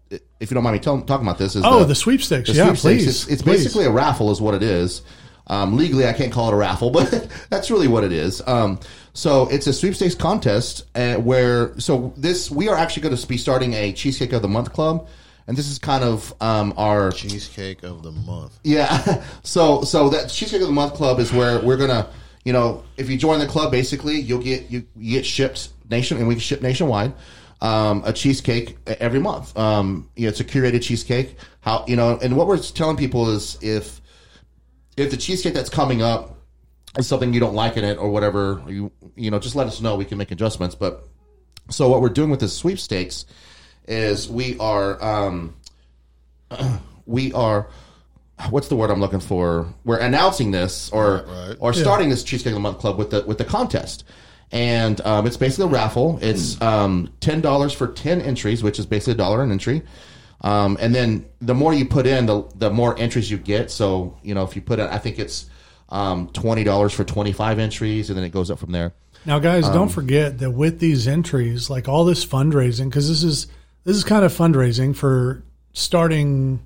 if 0.10 0.51
you 0.51 0.55
don't 0.55 0.64
mind 0.66 0.74
me 0.74 0.80
tell, 0.82 0.99
talking 1.01 1.26
about 1.26 1.38
this, 1.38 1.55
is 1.55 1.64
Oh, 1.66 1.86
the 1.86 1.95
sweepstakes. 1.95 2.49
Yeah, 2.49 2.74
please, 2.76 3.08
It's, 3.08 3.28
it's 3.28 3.41
please. 3.41 3.64
basically 3.64 3.86
a 3.86 3.91
raffle, 3.91 4.32
is 4.32 4.41
what 4.41 4.53
it 4.53 4.64
is. 4.64 5.01
Um, 5.47 5.78
legally, 5.78 6.05
I 6.05 6.12
can't 6.12 6.34
call 6.34 6.49
it 6.49 6.53
a 6.53 6.58
raffle, 6.58 6.89
but 6.91 7.30
that's 7.49 7.72
really 7.72 7.88
what 7.88 8.03
it 8.03 8.12
is. 8.12 8.45
Um, 8.45 8.82
so 9.18 9.47
it's 9.49 9.65
a 9.65 9.74
sweepstakes 9.74 10.13
contest 10.13 10.86
uh, 10.93 11.15
where 11.15 11.78
so 11.80 12.13
this 12.15 12.51
we 12.51 12.70
are 12.70 12.76
actually 12.78 13.01
going 13.01 13.15
to 13.18 13.28
be 13.28 13.36
starting 13.38 13.74
a 13.74 13.91
cheesecake 13.91 14.32
of 14.32 14.43
the 14.43 14.47
month 14.47 14.72
club, 14.74 15.07
and 15.47 15.57
this 15.57 15.68
is 15.68 15.80
kind 15.80 16.03
of 16.03 16.34
um, 16.39 16.72
our 16.78 17.11
Cheesecake 17.11 17.82
of 17.82 18.03
the 18.03 18.11
month. 18.11 18.59
yeah. 18.63 19.24
So 19.43 19.82
so 19.82 20.09
that 20.09 20.30
cheesecake 20.30 20.61
of 20.61 20.68
the 20.68 20.74
month 20.74 20.93
club 20.93 21.20
is 21.20 21.34
where 21.34 21.59
we're 21.61 21.78
gonna, 21.78 22.07
you 22.45 22.53
know, 22.53 22.84
if 22.95 23.09
you 23.09 23.18
join 23.18 23.39
the 23.39 23.47
club, 23.47 23.72
basically 23.72 24.20
you'll 24.20 24.43
get 24.43 24.70
you, 24.70 24.86
you 24.95 25.13
get 25.13 25.26
shipped 25.26 25.70
nation 25.89 26.18
and 26.18 26.28
we 26.28 26.36
can 26.36 26.41
ship 26.41 26.61
nationwide. 26.61 27.11
um, 27.61 28.03
a 28.05 28.13
cheesecake 28.13 28.78
every 28.86 29.20
month. 29.20 29.57
Um, 29.57 30.09
you 30.15 30.24
know, 30.24 30.30
it's 30.30 30.39
a 30.41 30.43
curated 30.45 30.84
cheesecake. 30.84 31.38
How 31.61 31.86
you 31.88 31.95
know, 31.95 32.20
and 32.22 32.38
what 32.38 32.45
we're 32.47 32.59
telling 32.59 32.97
people 32.97 33.32
is 33.32 33.57
if 33.61 33.99
if 34.95 35.09
the 35.09 35.18
cheesecake 35.18 35.55
that's 35.55 35.70
coming 35.70 36.03
up 36.03 36.36
is 36.97 37.07
something 37.07 37.33
you 37.33 37.39
don't 37.39 37.55
like 37.55 37.77
in 37.77 37.83
it 37.83 37.97
or 37.97 38.09
whatever, 38.09 38.63
you 38.67 38.91
you 39.15 39.31
know, 39.31 39.39
just 39.39 39.55
let 39.55 39.67
us 39.67 39.81
know. 39.81 39.95
We 39.95 40.05
can 40.05 40.17
make 40.17 40.31
adjustments. 40.31 40.75
But 40.75 41.03
so 41.69 41.89
what 41.89 42.01
we're 42.01 42.09
doing 42.09 42.29
with 42.29 42.39
this 42.39 42.53
sweepstakes 42.55 43.25
is 43.88 44.29
we 44.29 44.57
are 44.59 45.01
um, 45.03 45.55
we 47.05 47.33
are 47.33 47.67
what's 48.51 48.67
the 48.67 48.75
word 48.75 48.91
I'm 48.91 48.99
looking 48.99 49.19
for? 49.19 49.73
We're 49.83 49.97
announcing 49.97 50.51
this 50.51 50.89
or 50.91 51.23
Right, 51.27 51.47
right. 51.49 51.57
or 51.59 51.73
starting 51.73 52.09
this 52.09 52.23
cheesecake 52.23 52.51
of 52.51 52.53
the 52.55 52.59
month 52.59 52.79
club 52.79 52.97
with 52.97 53.09
the 53.11 53.23
with 53.23 53.38
the 53.38 53.45
contest. 53.45 54.03
And 54.51 55.01
um, 55.01 55.27
it's 55.27 55.35
basically 55.35 55.65
a 55.65 55.73
raffle. 55.73 56.19
It's 56.21 56.59
um, 56.61 57.11
ten 57.19 57.41
dollars 57.41 57.73
for 57.73 57.88
ten 57.88 58.21
entries, 58.21 58.63
which 58.63 58.79
is 58.79 58.85
basically 58.85 59.13
a 59.13 59.17
dollar 59.17 59.43
an 59.43 59.51
entry. 59.51 59.81
Um, 60.41 60.77
and 60.79 60.93
then 60.95 61.25
the 61.41 61.55
more 61.55 61.73
you 61.73 61.83
put 61.85 62.05
in, 62.07 62.27
the 62.27 62.43
the 62.55 62.69
more 62.69 62.97
entries 62.97 63.29
you 63.29 63.38
get. 63.38 63.71
So 63.71 64.17
you 64.23 64.33
know, 64.35 64.43
if 64.43 64.55
you 64.55 64.61
put 64.61 64.79
in, 64.79 64.88
I 64.88 64.99
think 64.99 65.19
it's 65.19 65.47
um, 65.89 66.29
twenty 66.29 66.63
dollars 66.63 66.93
for 66.93 67.03
twenty 67.03 67.31
five 67.31 67.59
entries, 67.59 68.09
and 68.09 68.17
then 68.17 68.25
it 68.25 68.31
goes 68.31 68.51
up 68.51 68.59
from 68.59 68.71
there. 68.71 68.93
Now, 69.25 69.39
guys, 69.39 69.67
don't 69.67 69.89
forget 69.89 70.39
that 70.39 70.51
with 70.51 70.79
these 70.79 71.07
entries, 71.07 71.69
like 71.69 71.89
all 71.89 72.05
this 72.05 72.25
fundraising, 72.25 72.85
because 72.85 73.09
this 73.09 73.23
is 73.23 73.47
this 73.83 73.97
is 73.97 74.03
kind 74.03 74.23
of 74.23 74.31
fundraising 74.31 74.95
for 74.95 75.43
starting 75.73 76.59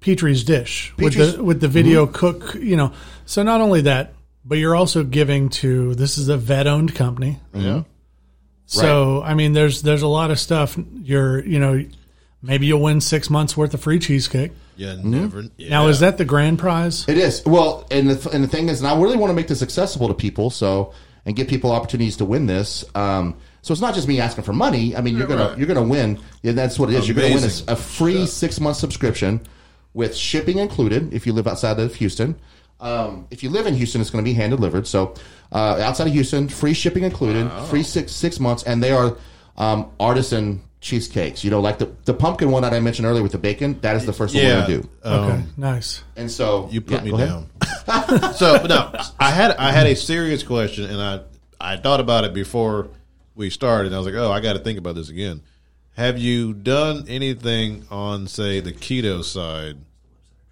Petrie's 0.00 0.42
Dish 0.44 0.92
with 0.98 1.14
the 1.14 1.42
with 1.42 1.60
the 1.60 1.68
video 1.68 2.06
cook. 2.06 2.54
You 2.54 2.76
know, 2.76 2.92
so 3.24 3.42
not 3.42 3.60
only 3.60 3.82
that, 3.82 4.14
but 4.44 4.58
you're 4.58 4.74
also 4.74 5.04
giving 5.04 5.48
to 5.50 5.94
this 5.94 6.18
is 6.18 6.28
a 6.28 6.36
vet 6.36 6.66
owned 6.66 6.94
company. 6.94 7.38
Yeah. 7.54 7.84
So 8.66 9.22
I 9.22 9.34
mean, 9.34 9.52
there's 9.52 9.82
there's 9.82 10.02
a 10.02 10.08
lot 10.08 10.30
of 10.30 10.38
stuff. 10.38 10.78
You're 11.02 11.44
you 11.44 11.58
know, 11.58 11.84
maybe 12.42 12.66
you'll 12.66 12.82
win 12.82 13.00
six 13.00 13.30
months 13.30 13.56
worth 13.56 13.74
of 13.74 13.80
free 13.80 13.98
cheesecake. 13.98 14.52
Yeah. 14.76 14.96
Never. 15.02 15.44
Yeah. 15.56 15.70
Now, 15.70 15.88
is 15.88 16.00
that 16.00 16.18
the 16.18 16.24
grand 16.24 16.58
prize? 16.58 17.06
It 17.08 17.18
is 17.18 17.44
well, 17.44 17.86
and 17.90 18.10
the 18.10 18.30
and 18.30 18.42
the 18.42 18.48
thing 18.48 18.68
is, 18.68 18.80
and 18.80 18.88
I 18.88 18.98
really 19.00 19.16
want 19.16 19.30
to 19.30 19.34
make 19.34 19.48
this 19.48 19.62
accessible 19.62 20.08
to 20.08 20.14
people, 20.14 20.50
so 20.50 20.92
and 21.26 21.36
give 21.36 21.48
people 21.48 21.70
opportunities 21.70 22.16
to 22.16 22.24
win 22.24 22.46
this. 22.46 22.84
Um, 22.94 23.36
so 23.62 23.72
it's 23.72 23.82
not 23.82 23.94
just 23.94 24.08
me 24.08 24.20
asking 24.20 24.44
for 24.44 24.54
money. 24.54 24.96
I 24.96 25.02
mean, 25.02 25.16
you're 25.16 25.26
gonna 25.26 25.48
right. 25.50 25.58
you're 25.58 25.66
gonna 25.66 25.82
win. 25.82 26.18
Yeah, 26.42 26.52
that's 26.52 26.78
what 26.78 26.88
it 26.90 26.96
is. 26.96 27.08
You're 27.08 27.16
gonna 27.16 27.34
win 27.34 27.44
a, 27.44 27.72
a 27.72 27.76
free 27.76 28.26
six 28.26 28.58
month 28.58 28.78
subscription 28.78 29.40
with 29.92 30.16
shipping 30.16 30.58
included 30.58 31.12
if 31.12 31.26
you 31.26 31.32
live 31.32 31.46
outside 31.46 31.78
of 31.78 31.94
Houston. 31.96 32.40
Um, 32.80 33.26
if 33.30 33.42
you 33.42 33.50
live 33.50 33.66
in 33.66 33.74
Houston, 33.74 34.00
it's 34.00 34.08
going 34.08 34.24
to 34.24 34.28
be 34.28 34.32
hand 34.32 34.52
delivered. 34.52 34.86
So 34.86 35.14
uh, 35.52 35.80
outside 35.82 36.06
of 36.06 36.14
Houston, 36.14 36.48
free 36.48 36.72
shipping 36.72 37.04
included, 37.04 37.50
free 37.66 37.82
six 37.82 38.12
six 38.12 38.40
months, 38.40 38.62
and 38.62 38.82
they 38.82 38.92
are 38.92 39.18
um, 39.58 39.90
artisan 40.00 40.62
cheesecakes. 40.80 41.44
You 41.44 41.50
know, 41.50 41.60
like 41.60 41.78
the 41.78 41.90
the 42.04 42.14
pumpkin 42.14 42.50
one 42.50 42.62
that 42.62 42.72
I 42.72 42.80
mentioned 42.80 43.06
earlier 43.06 43.22
with 43.22 43.32
the 43.32 43.38
bacon. 43.38 43.78
That 43.82 43.96
is 43.96 44.06
the 44.06 44.12
first 44.12 44.34
one 44.34 44.42
we're 44.44 44.48
Yeah. 44.50 44.60
gonna 44.62 44.80
do. 44.82 44.88
Okay, 45.04 45.32
Um, 45.32 45.52
nice. 45.56 46.02
And 46.16 46.30
so 46.30 46.68
You 46.70 46.80
put 46.80 47.04
yeah, 47.04 47.12
me 47.12 47.18
down. 47.18 47.50
so, 48.34 48.58
but 48.60 48.68
no, 48.68 48.92
I 49.18 49.30
had 49.30 49.52
I 49.56 49.72
had 49.72 49.86
a 49.86 49.94
serious 49.96 50.42
question, 50.42 50.84
and 50.86 51.00
I 51.00 51.20
I 51.60 51.76
thought 51.76 52.00
about 52.00 52.24
it 52.24 52.32
before 52.34 52.88
we 53.34 53.50
started. 53.50 53.86
And 53.88 53.94
I 53.94 53.98
was 53.98 54.06
like, 54.06 54.16
oh, 54.16 54.30
I 54.32 54.40
got 54.40 54.54
to 54.54 54.58
think 54.60 54.78
about 54.78 54.94
this 54.94 55.08
again. 55.10 55.42
Have 55.96 56.16
you 56.18 56.54
done 56.54 57.04
anything 57.08 57.84
on, 57.90 58.26
say, 58.26 58.60
the 58.60 58.72
keto 58.72 59.22
side 59.22 59.76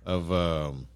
of 0.04 0.30
um, 0.30 0.86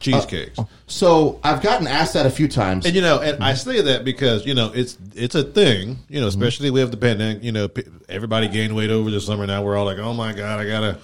cheesecakes? 0.00 0.58
Uh, 0.58 0.64
so 0.86 1.40
I've 1.42 1.62
gotten 1.62 1.86
asked 1.86 2.14
that 2.14 2.26
a 2.26 2.30
few 2.30 2.48
times. 2.48 2.86
And 2.86 2.94
you 2.94 3.02
know, 3.02 3.20
and 3.20 3.42
I 3.42 3.52
mm-hmm. 3.52 3.70
say 3.70 3.80
that 3.82 4.04
because 4.04 4.46
you 4.46 4.54
know 4.54 4.72
it's 4.74 4.96
it's 5.14 5.34
a 5.34 5.42
thing. 5.42 5.98
You 6.08 6.20
know, 6.20 6.28
mm-hmm. 6.28 6.42
especially 6.42 6.70
with 6.70 6.90
the 6.90 6.96
pandemic. 6.96 7.42
You 7.42 7.52
know, 7.52 7.68
everybody 8.08 8.48
gained 8.48 8.74
weight 8.74 8.90
over 8.90 9.10
the 9.10 9.20
summer. 9.20 9.46
Now 9.46 9.62
we're 9.62 9.76
all 9.76 9.84
like, 9.84 9.98
oh 9.98 10.14
my 10.14 10.32
god, 10.32 10.60
I 10.60 10.66
gotta 10.66 10.98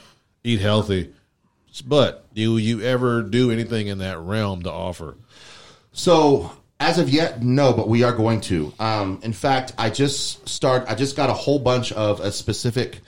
eat 0.44 0.60
healthy. 0.60 1.12
But 1.86 2.32
do 2.34 2.58
you 2.58 2.82
ever 2.82 3.22
do 3.22 3.50
anything 3.50 3.86
in 3.86 3.98
that 3.98 4.18
realm 4.18 4.62
to 4.62 4.70
offer? 4.70 5.16
So 5.92 6.52
as 6.82 6.98
of 6.98 7.08
yet, 7.08 7.42
no, 7.42 7.72
but 7.72 7.88
we 7.88 8.02
are 8.02 8.12
going 8.12 8.40
to. 8.42 8.72
Um, 8.78 9.20
in 9.22 9.32
fact, 9.32 9.72
I 9.78 9.88
just 9.88 10.48
start. 10.48 10.84
I 10.88 10.94
just 10.94 11.16
got 11.16 11.30
a 11.30 11.34
whole 11.34 11.58
bunch 11.58 11.92
of 11.92 12.20
a 12.20 12.32
specific 12.32 13.00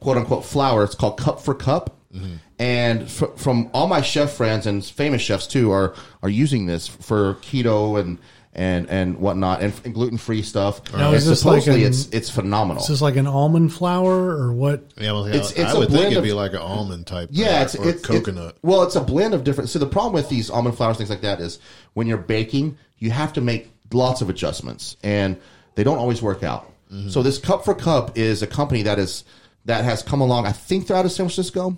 quote 0.00 0.16
unquote 0.16 0.44
flour. 0.44 0.84
It's 0.84 0.94
called 0.94 1.18
Cup 1.18 1.40
for 1.40 1.54
Cup. 1.54 1.96
Mm-hmm. 2.14 2.34
And 2.58 3.02
f- 3.02 3.36
from 3.36 3.70
all 3.72 3.86
my 3.86 4.00
chef 4.02 4.32
friends 4.32 4.66
and 4.66 4.84
famous 4.84 5.22
chefs 5.22 5.46
too 5.46 5.70
are 5.70 5.94
are 6.22 6.28
using 6.28 6.66
this 6.66 6.86
for 6.88 7.34
keto 7.36 8.00
and 8.00 8.18
and 8.52 8.90
and 8.90 9.18
whatnot 9.18 9.62
and, 9.62 9.72
and 9.84 9.94
gluten 9.94 10.18
free 10.18 10.42
stuff. 10.42 10.92
Now, 10.92 11.08
and 11.08 11.16
is 11.16 11.24
this 11.26 11.44
like 11.44 11.62
supposedly 11.62 11.84
an- 11.84 11.90
it's 11.90 12.08
it's 12.08 12.28
phenomenal. 12.28 12.82
Is 12.82 12.88
this 12.88 13.00
like 13.00 13.14
an 13.14 13.28
almond 13.28 13.72
flour 13.72 14.12
or 14.36 14.52
what? 14.52 14.90
Yeah, 14.98 15.12
well, 15.12 15.26
It's- 15.26 15.56
I, 15.56 15.62
it's 15.62 15.72
I 15.72 15.76
a 15.76 15.78
would 15.78 15.88
think 15.88 15.90
blend 15.90 16.06
it'd 16.06 16.18
of- 16.18 16.24
be 16.24 16.32
like 16.32 16.50
an 16.52 16.58
almond 16.58 17.06
type. 17.06 17.28
Yeah, 17.30 17.62
it's 17.62 17.76
or 17.76 17.88
it's 17.88 18.04
coconut. 18.04 18.56
it- 18.56 18.58
well, 18.62 18.82
it's 18.82 18.96
a 18.96 19.00
blend 19.00 19.32
of 19.34 19.44
different. 19.44 19.70
So 19.70 19.78
the 19.78 19.86
problem 19.86 20.12
with 20.14 20.28
these 20.28 20.50
almond 20.50 20.76
flours, 20.76 20.96
things 20.96 21.10
like 21.10 21.20
that, 21.20 21.40
is 21.40 21.60
when 21.94 22.08
you're 22.08 22.18
baking, 22.18 22.76
you 22.98 23.12
have 23.12 23.32
to 23.34 23.40
make 23.40 23.70
lots 23.92 24.20
of 24.20 24.28
adjustments, 24.28 24.96
and 25.04 25.36
they 25.76 25.84
don't 25.84 25.98
always 25.98 26.20
work 26.20 26.42
out. 26.42 26.68
Mm-hmm. 26.92 27.10
So 27.10 27.22
this 27.22 27.38
Cup 27.38 27.64
for 27.64 27.74
Cup 27.76 28.18
is 28.18 28.42
a 28.42 28.48
company 28.48 28.82
that 28.82 28.98
is 28.98 29.22
that 29.64 29.84
has 29.84 30.02
come 30.02 30.20
along. 30.20 30.46
I 30.46 30.52
think 30.52 30.86
they're 30.86 30.96
out 30.96 31.04
of 31.04 31.12
San 31.12 31.26
Francisco. 31.26 31.76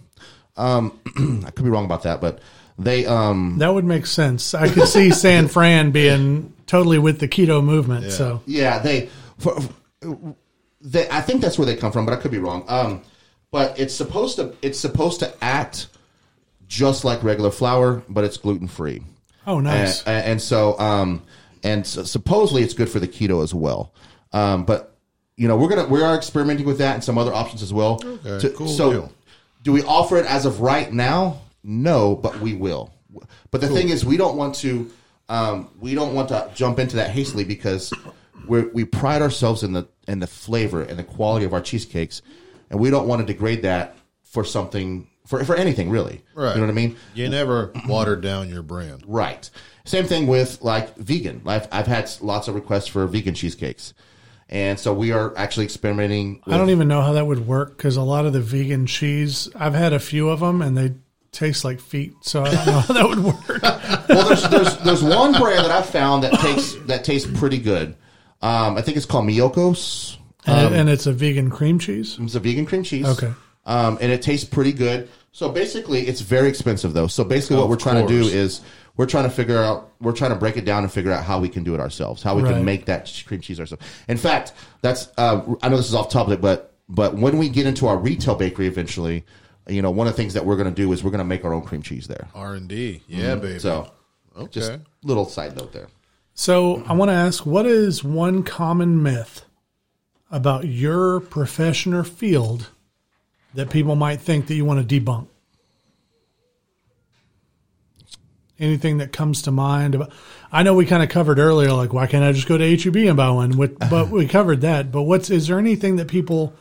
Um, 0.56 0.98
I 1.46 1.50
could 1.50 1.64
be 1.64 1.70
wrong 1.70 1.84
about 1.84 2.04
that, 2.04 2.20
but 2.20 2.40
they 2.78 3.06
um, 3.06 3.56
That 3.58 3.74
would 3.74 3.84
make 3.84 4.06
sense. 4.06 4.54
I 4.54 4.68
could 4.68 4.88
see 4.88 5.10
San 5.10 5.48
Fran 5.48 5.90
being 5.90 6.52
totally 6.66 6.98
with 6.98 7.20
the 7.20 7.28
keto 7.28 7.62
movement. 7.62 8.12
So 8.12 8.42
Yeah, 8.46 8.78
they, 8.78 9.08
for, 9.38 9.56
they. 10.80 11.08
I 11.10 11.20
think 11.20 11.40
that's 11.40 11.58
where 11.58 11.66
they 11.66 11.76
come 11.76 11.92
from, 11.92 12.06
but 12.06 12.12
I 12.12 12.16
could 12.20 12.30
be 12.30 12.38
wrong. 12.38 12.64
Um, 12.68 13.02
but 13.50 13.78
it's 13.78 13.94
supposed 13.94 14.36
to. 14.36 14.54
It's 14.62 14.78
supposed 14.78 15.20
to 15.20 15.32
act 15.42 15.88
just 16.66 17.04
like 17.04 17.22
regular 17.22 17.50
flour, 17.50 18.02
but 18.08 18.24
it's 18.24 18.38
gluten 18.38 18.68
free. 18.68 19.02
Oh, 19.46 19.60
nice. 19.60 20.02
And, 20.04 20.24
and 20.24 20.42
so, 20.42 20.78
um, 20.78 21.22
and 21.62 21.86
so 21.86 22.04
supposedly 22.04 22.62
it's 22.62 22.74
good 22.74 22.88
for 22.88 22.98
the 23.00 23.08
keto 23.08 23.42
as 23.42 23.52
well. 23.52 23.92
Um, 24.32 24.64
but 24.64 24.91
you 25.36 25.48
know, 25.48 25.56
we're 25.56 25.68
gonna 25.68 25.86
we 25.86 26.02
are 26.02 26.14
experimenting 26.14 26.66
with 26.66 26.78
that 26.78 26.94
and 26.94 27.04
some 27.04 27.18
other 27.18 27.32
options 27.32 27.62
as 27.62 27.72
well. 27.72 28.00
Okay, 28.04 28.38
To- 28.40 28.50
cool 28.50 28.68
so, 28.68 28.90
deal. 28.92 29.12
do 29.62 29.72
we 29.72 29.82
offer 29.82 30.16
it 30.18 30.26
as 30.26 30.44
of 30.46 30.60
right 30.60 30.92
now? 30.92 31.40
No, 31.64 32.16
but 32.16 32.40
we 32.40 32.54
will. 32.54 32.92
But 33.50 33.60
the 33.60 33.68
thing 33.68 33.88
is, 33.90 34.04
we 34.04 34.16
don't 34.16 34.36
want 34.36 34.54
to. 34.56 34.90
Um, 35.28 35.68
we 35.80 35.94
don't 35.94 36.14
want 36.14 36.28
to 36.30 36.50
jump 36.54 36.78
into 36.78 36.96
that 36.96 37.10
hastily 37.10 37.44
because 37.44 37.92
we 38.46 38.62
we 38.62 38.84
pride 38.84 39.22
ourselves 39.22 39.62
in 39.62 39.72
the 39.72 39.86
in 40.08 40.18
the 40.18 40.26
flavor 40.26 40.82
and 40.82 40.98
the 40.98 41.04
quality 41.04 41.44
of 41.44 41.52
our 41.54 41.60
cheesecakes, 41.60 42.22
and 42.70 42.80
we 42.80 42.90
don't 42.90 43.06
want 43.06 43.20
to 43.20 43.26
degrade 43.32 43.62
that 43.62 43.96
for 44.24 44.44
something 44.44 45.06
for 45.26 45.44
for 45.44 45.54
anything 45.54 45.90
really. 45.90 46.22
Right. 46.34 46.54
You 46.54 46.60
know 46.60 46.66
what 46.66 46.72
I 46.72 46.74
mean? 46.74 46.96
You 47.14 47.28
never 47.28 47.72
watered 47.86 48.20
down 48.22 48.48
your 48.48 48.62
brand. 48.62 49.04
Right. 49.06 49.48
Same 49.84 50.04
thing 50.06 50.26
with 50.26 50.60
like 50.62 50.94
vegan. 50.96 51.42
I've, 51.46 51.68
I've 51.72 51.86
had 51.86 52.10
lots 52.20 52.48
of 52.48 52.54
requests 52.54 52.86
for 52.88 53.06
vegan 53.06 53.34
cheesecakes. 53.34 53.94
And 54.52 54.78
so 54.78 54.92
we 54.92 55.12
are 55.12 55.32
actually 55.34 55.64
experimenting. 55.64 56.42
With, 56.44 56.54
I 56.54 56.58
don't 56.58 56.68
even 56.68 56.86
know 56.86 57.00
how 57.00 57.14
that 57.14 57.26
would 57.26 57.46
work 57.46 57.74
because 57.74 57.96
a 57.96 58.02
lot 58.02 58.26
of 58.26 58.34
the 58.34 58.40
vegan 58.42 58.84
cheese, 58.84 59.48
I've 59.54 59.72
had 59.72 59.94
a 59.94 59.98
few 59.98 60.28
of 60.28 60.40
them 60.40 60.60
and 60.60 60.76
they 60.76 60.92
taste 61.32 61.64
like 61.64 61.80
feet. 61.80 62.12
So 62.20 62.42
I 62.44 62.54
don't 62.54 62.66
know 62.66 62.80
how 62.80 62.92
that 62.92 63.08
would 63.08 63.18
work. 63.20 63.62
well, 64.10 64.28
there's, 64.28 64.46
there's 64.50 64.76
there's 64.80 65.02
one 65.02 65.32
brand 65.32 65.64
that 65.64 65.70
I 65.70 65.80
found 65.80 66.24
that 66.24 66.34
takes 66.34 66.74
that 66.86 67.02
tastes 67.02 67.30
pretty 67.38 67.56
good. 67.56 67.96
Um, 68.42 68.76
I 68.76 68.82
think 68.82 68.98
it's 68.98 69.06
called 69.06 69.26
Miyoko's. 69.26 70.18
And, 70.44 70.74
and 70.74 70.90
it's 70.90 71.06
a 71.06 71.12
vegan 71.12 71.48
cream 71.48 71.78
cheese. 71.78 72.18
It's 72.20 72.34
a 72.34 72.40
vegan 72.40 72.66
cream 72.66 72.82
cheese. 72.82 73.06
Okay. 73.06 73.32
Um, 73.64 73.96
and 74.02 74.12
it 74.12 74.20
tastes 74.20 74.46
pretty 74.46 74.72
good. 74.72 75.08
So 75.30 75.48
basically, 75.48 76.06
it's 76.08 76.20
very 76.20 76.50
expensive 76.50 76.92
though. 76.92 77.06
So 77.06 77.24
basically, 77.24 77.56
what 77.56 77.70
we're 77.70 77.76
trying 77.76 78.06
to 78.06 78.12
do 78.12 78.28
is 78.28 78.60
we're 78.96 79.06
trying 79.06 79.24
to 79.24 79.30
figure 79.30 79.58
out 79.58 79.92
we're 80.00 80.12
trying 80.12 80.30
to 80.32 80.36
break 80.36 80.56
it 80.56 80.64
down 80.64 80.82
and 80.82 80.92
figure 80.92 81.12
out 81.12 81.24
how 81.24 81.40
we 81.40 81.48
can 81.48 81.64
do 81.64 81.74
it 81.74 81.80
ourselves, 81.80 82.22
how 82.22 82.34
we 82.36 82.42
Right. 82.42 82.54
can 82.54 82.64
make 82.64 82.86
that 82.86 83.22
cream 83.26 83.40
cheese 83.40 83.58
ourselves. 83.60 83.84
In 84.08 84.16
fact, 84.16 84.52
that's 84.80 85.08
uh, 85.16 85.40
I 85.62 85.68
know 85.68 85.76
this 85.76 85.88
is 85.88 85.94
off 85.94 86.10
topic, 86.10 86.40
but 86.40 86.74
but 86.88 87.14
when 87.14 87.38
we 87.38 87.48
get 87.48 87.66
into 87.66 87.86
our 87.86 87.96
retail 87.96 88.34
bakery 88.34 88.66
eventually, 88.66 89.24
you 89.68 89.80
know, 89.82 89.90
one 89.90 90.06
of 90.06 90.12
the 90.12 90.16
things 90.16 90.34
that 90.34 90.44
we're 90.44 90.56
going 90.56 90.68
to 90.68 90.74
do 90.74 90.92
is 90.92 91.02
we're 91.02 91.10
going 91.10 91.18
to 91.18 91.24
make 91.24 91.44
our 91.44 91.54
own 91.54 91.62
cream 91.62 91.82
cheese 91.82 92.06
there. 92.06 92.28
R 92.34 92.54
and 92.54 92.68
D. 92.68 93.02
Yeah, 93.08 93.36
baby. 93.36 93.48
Mm-hmm. 93.54 93.58
So 93.58 93.90
okay. 94.36 94.48
just 94.50 94.72
little 95.02 95.24
side 95.26 95.56
note 95.56 95.72
there. 95.72 95.88
So 96.34 96.82
I 96.86 96.94
want 96.94 97.10
to 97.10 97.14
ask 97.14 97.46
what 97.46 97.66
is 97.66 98.02
one 98.02 98.42
common 98.42 99.02
myth 99.02 99.44
about 100.30 100.64
your 100.66 101.20
profession 101.20 101.92
or 101.92 102.04
field 102.04 102.70
that 103.54 103.70
people 103.70 103.94
might 103.94 104.20
think 104.20 104.46
that 104.46 104.54
you 104.54 104.64
want 104.64 104.86
to 104.86 105.00
debunk? 105.00 105.26
Anything 108.62 108.98
that 108.98 109.12
comes 109.12 109.42
to 109.42 109.50
mind 109.50 110.00
I 110.50 110.62
know 110.62 110.74
we 110.74 110.86
kind 110.86 111.02
of 111.02 111.08
covered 111.08 111.38
earlier 111.38 111.72
like 111.72 111.92
why 111.92 112.06
can't 112.06 112.24
I 112.24 112.32
just 112.32 112.48
go 112.48 112.56
to 112.56 112.76
HEB 112.76 112.96
and 112.96 113.16
buy 113.16 113.30
one 113.30 113.58
with, 113.58 113.78
but 113.90 114.08
we 114.08 114.26
covered 114.26 114.62
that 114.62 114.90
but 114.90 115.02
what's 115.02 115.30
is 115.30 115.48
there 115.48 115.58
anything 115.58 115.96
that 115.96 116.08
people 116.08 116.54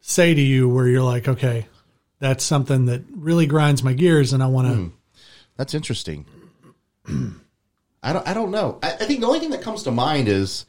say 0.00 0.32
to 0.32 0.40
you 0.40 0.68
where 0.68 0.86
you're 0.88 1.02
like 1.02 1.28
okay 1.28 1.66
that's 2.20 2.44
something 2.44 2.86
that 2.86 3.02
really 3.10 3.46
grinds 3.46 3.82
my 3.82 3.92
gears 3.92 4.32
and 4.32 4.42
I 4.42 4.46
want 4.46 4.68
to 4.68 4.74
hmm. 4.74 4.88
That's 5.60 5.74
interesting. 5.74 6.24
I 8.02 8.14
don't. 8.14 8.26
I 8.26 8.32
don't 8.32 8.50
know. 8.50 8.78
I, 8.82 8.92
I 8.92 9.04
think 9.04 9.20
the 9.20 9.26
only 9.26 9.40
thing 9.40 9.50
that 9.50 9.60
comes 9.60 9.82
to 9.82 9.90
mind 9.90 10.26
is 10.26 10.64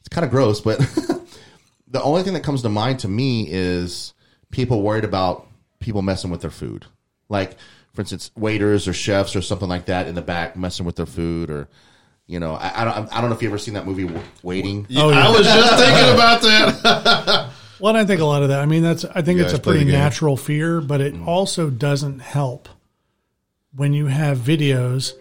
it's 0.00 0.08
kind 0.08 0.24
of 0.24 0.32
gross, 0.32 0.60
but 0.60 0.78
the 1.86 2.02
only 2.02 2.24
thing 2.24 2.34
that 2.34 2.42
comes 2.42 2.62
to 2.62 2.68
mind 2.68 2.98
to 2.98 3.08
me 3.08 3.46
is 3.48 4.14
people 4.50 4.82
worried 4.82 5.04
about 5.04 5.46
people 5.78 6.02
messing 6.02 6.28
with 6.28 6.40
their 6.40 6.50
food. 6.50 6.86
Like, 7.28 7.56
for 7.94 8.00
instance, 8.02 8.30
waiters 8.36 8.88
or 8.88 8.92
chefs 8.92 9.36
or 9.36 9.42
something 9.42 9.68
like 9.68 9.86
that 9.86 10.06
in 10.06 10.14
the 10.14 10.22
back 10.22 10.56
messing 10.56 10.86
with 10.86 10.96
their 10.96 11.06
food 11.06 11.50
or, 11.50 11.68
you 12.26 12.40
know, 12.40 12.54
I, 12.54 12.82
I 12.82 12.84
don't, 12.84 13.16
I 13.16 13.20
don't 13.20 13.30
know 13.30 13.36
if 13.36 13.42
you 13.42 13.48
ever 13.48 13.58
seen 13.58 13.74
that 13.74 13.86
movie 13.86 14.10
Waiting. 14.42 14.86
Oh, 14.96 15.10
yeah. 15.10 15.28
I 15.28 15.30
was 15.30 15.46
just 15.46 15.76
thinking 15.76 16.14
about 16.14 16.42
that. 16.42 17.50
Well, 17.80 17.96
I 17.96 18.04
think 18.04 18.20
a 18.20 18.24
lot 18.24 18.42
of 18.42 18.50
that. 18.50 18.60
I 18.60 18.66
mean, 18.66 18.82
that's 18.84 19.04
I 19.04 19.22
think 19.22 19.38
Yeah, 19.38 19.46
it's 19.46 19.54
a 19.54 19.58
pretty 19.58 19.80
pretty 19.80 19.92
natural 19.92 20.36
fear, 20.36 20.80
but 20.80 21.00
it 21.00 21.14
mm. 21.14 21.26
also 21.26 21.68
doesn't 21.68 22.20
help 22.20 22.68
when 23.74 23.92
you 23.92 24.06
have 24.06 24.38
videos 24.38 25.14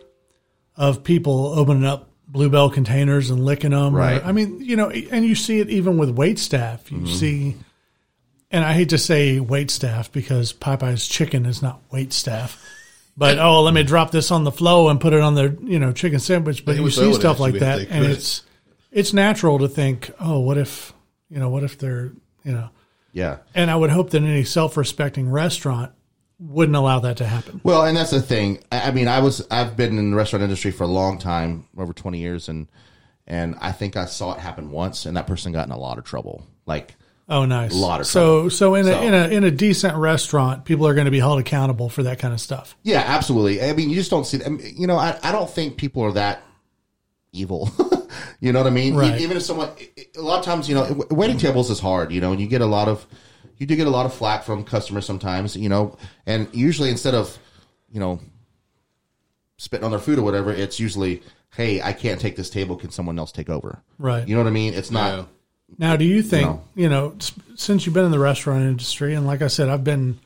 of 0.76 1.04
people 1.04 1.48
opening 1.48 1.86
up 1.86 2.10
Blue 2.28 2.50
Bell 2.50 2.70
containers 2.70 3.30
and 3.30 3.44
licking 3.44 3.72
them. 3.72 3.96
or- 3.96 4.00
Right. 4.00 4.24
I 4.24 4.32
mean, 4.32 4.62
you 4.62 4.76
know, 4.76 4.90
and 4.90 5.26
you 5.26 5.36
see 5.36 5.60
it 5.60 5.70
even 5.70 5.98
with 5.98 6.12
wait 6.12 6.38
staff. 6.38 6.92
You 6.92 7.00
mm-hmm. 7.00 7.16
see, 7.16 7.58
and 8.52 8.64
I 8.66 8.74
hate 8.74 8.90
to 8.90 8.98
say 8.98 9.40
wait 9.40 9.72
staff 9.72 10.12
because 10.12 10.54
Popeye's 10.54 11.08
chicken 11.08 11.46
is 11.46 11.62
not 11.62 11.82
wait 11.92 12.14
staff. 12.14 12.64
But 13.18 13.40
oh, 13.40 13.62
let 13.62 13.74
me 13.74 13.84
drop 13.84 14.12
this 14.12 14.32
on 14.32 14.44
the 14.46 14.52
flow 14.52 14.90
and 14.90 15.00
put 15.00 15.14
it 15.14 15.22
on 15.22 15.36
the 15.36 15.58
you 15.64 15.80
know 15.80 15.92
chicken 15.92 16.20
sandwich. 16.20 16.66
But 16.66 16.78
you 16.78 16.90
see 16.90 17.14
stuff 17.14 17.40
like 17.40 17.56
that, 17.56 17.88
and 17.90 18.06
it's 18.06 18.44
it's 18.92 19.14
natural 19.14 19.60
to 19.60 19.68
think, 19.68 20.12
oh, 20.20 20.40
what 20.40 20.58
if 20.58 20.94
you 21.30 21.40
know, 21.40 21.50
what 21.50 21.64
if 21.64 21.78
they're 21.78 22.12
you 22.44 22.52
know. 22.52 22.70
Yeah. 23.14 23.38
And 23.54 23.70
I 23.70 23.76
would 23.76 23.90
hope 23.90 24.12
that 24.12 24.24
any 24.24 24.46
self-respecting 24.46 25.30
restaurant 25.30 25.92
wouldn't 26.40 26.76
allow 26.76 27.00
that 27.00 27.18
to 27.18 27.26
happen. 27.26 27.60
Well, 27.64 27.84
and 27.84 27.96
that's 27.96 28.12
the 28.12 28.22
thing. 28.22 28.60
I 28.72 28.90
I 28.90 28.92
mean, 28.92 29.08
I 29.08 29.20
was 29.20 29.46
I've 29.52 29.76
been 29.78 29.98
in 29.98 30.12
the 30.12 30.18
restaurant 30.18 30.44
industry 30.44 30.72
for 30.72 30.84
a 30.84 30.88
long 30.88 31.18
time, 31.18 31.68
over 31.78 31.94
twenty 31.94 32.20
years, 32.20 32.50
and 32.50 32.68
and 33.28 33.56
I 33.62 33.72
think 33.72 33.96
I 33.96 34.06
saw 34.06 34.34
it 34.34 34.40
happen 34.40 34.72
once, 34.72 35.06
and 35.06 35.16
that 35.18 35.28
person 35.28 35.52
got 35.52 35.68
in 35.68 35.72
a 35.72 35.78
lot 35.78 35.98
of 35.98 36.04
trouble. 36.04 36.46
Like, 36.66 36.96
Oh, 37.32 37.46
nice. 37.46 37.74
A 37.74 37.78
lot 37.78 38.02
of 38.02 38.08
so 38.08 38.50
so 38.50 38.76
in 38.76 38.86
a 38.88 38.92
So- 38.92 39.02
in 39.02 39.14
a 39.14 39.28
in 39.30 39.44
a 39.46 39.52
decent 39.52 39.96
restaurant, 39.96 40.66
people 40.66 40.86
are 40.86 40.94
going 40.94 41.06
to 41.06 41.12
be 41.12 41.20
held 41.20 41.40
accountable 41.40 41.88
for 41.90 42.04
that 42.04 42.20
kind 42.20 42.34
of 42.34 42.42
stuff. 42.42 42.76
yeah, 42.84 43.04
absolutely. 43.08 43.64
I 43.64 43.72
mean, 43.74 43.90
you 43.90 43.96
just 43.96 44.12
don't 44.12 44.26
see. 44.26 44.44
I 44.46 44.50
mean, 44.50 44.74
you 44.78 44.86
know, 44.86 44.98
I 44.98 45.18
I 45.24 45.32
don't 45.32 45.50
think 45.50 45.78
people 45.78 46.04
are 46.04 46.12
that 46.12 46.44
evil. 47.32 47.72
you 48.42 48.52
know 48.52 48.60
what 48.60 48.68
I 48.68 48.72
mean? 48.72 48.94
Right. 48.96 49.22
Even 49.22 49.38
if 49.38 49.44
someone, 49.44 49.70
a 50.18 50.22
lot 50.22 50.40
of 50.40 50.46
times, 50.46 50.68
you 50.68 50.76
know, 50.76 50.86
w- 50.86 51.08
waiting 51.16 51.38
tables 51.38 51.70
is 51.72 51.80
hard. 51.80 52.12
You 52.12 52.20
know, 52.20 52.32
and 52.34 52.42
you 52.42 52.48
get 52.48 52.60
a 52.62 52.66
lot 52.66 52.90
of, 52.90 53.08
you 53.58 53.66
do 53.66 53.78
get 53.78 53.88
a 53.88 53.92
lot 53.92 54.06
of 54.06 54.14
flack 54.14 54.44
from 54.44 54.66
customers 54.66 55.06
sometimes. 55.06 55.56
You 55.56 55.70
know, 55.70 55.98
and 56.26 56.50
usually 56.54 56.90
instead 56.90 57.16
of, 57.16 57.38
you 57.90 58.02
know, 58.02 58.20
spitting 59.58 59.86
on 59.86 59.92
their 59.92 60.00
food 60.02 60.20
or 60.20 60.24
whatever, 60.24 60.52
it's 60.52 60.80
usually, 60.80 61.22
hey, 61.56 61.82
I 61.82 61.94
can't 61.94 62.20
take 62.20 62.36
this 62.36 62.50
table. 62.50 62.76
Can 62.76 62.90
someone 62.92 63.18
else 63.18 63.32
take 63.32 63.50
over? 63.50 63.82
Right. 63.98 64.28
You 64.28 64.36
know 64.36 64.42
what 64.42 64.48
I 64.50 64.52
mean? 64.52 64.74
It's 64.74 64.92
not. 64.92 65.18
Yeah. 65.18 65.26
Now, 65.78 65.96
do 65.96 66.06
you 66.06 66.22
think 66.22 66.48
No. 66.48 66.62
you 66.76 66.90
know 66.90 67.16
since 67.56 67.86
you've 67.86 67.94
been 67.94 68.06
in 68.06 68.12
the 68.12 68.20
restaurant 68.20 68.64
industry, 68.64 69.14
and 69.14 69.26
like 69.26 69.42
I 69.42 69.48
said, 69.48 69.70
I've 69.70 69.84
been 69.84 70.20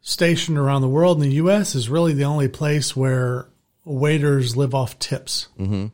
stationed 0.00 0.58
around 0.58 0.82
the 0.82 0.88
world, 0.88 1.20
and 1.20 1.30
the 1.30 1.36
U.S. 1.36 1.74
is 1.74 1.88
really 1.88 2.12
the 2.12 2.24
only 2.24 2.48
place 2.48 2.94
where 2.96 3.46
waiters 3.84 4.56
live 4.56 4.74
off 4.74 4.98
tips 4.98 5.48
mm-hmm. 5.58 5.86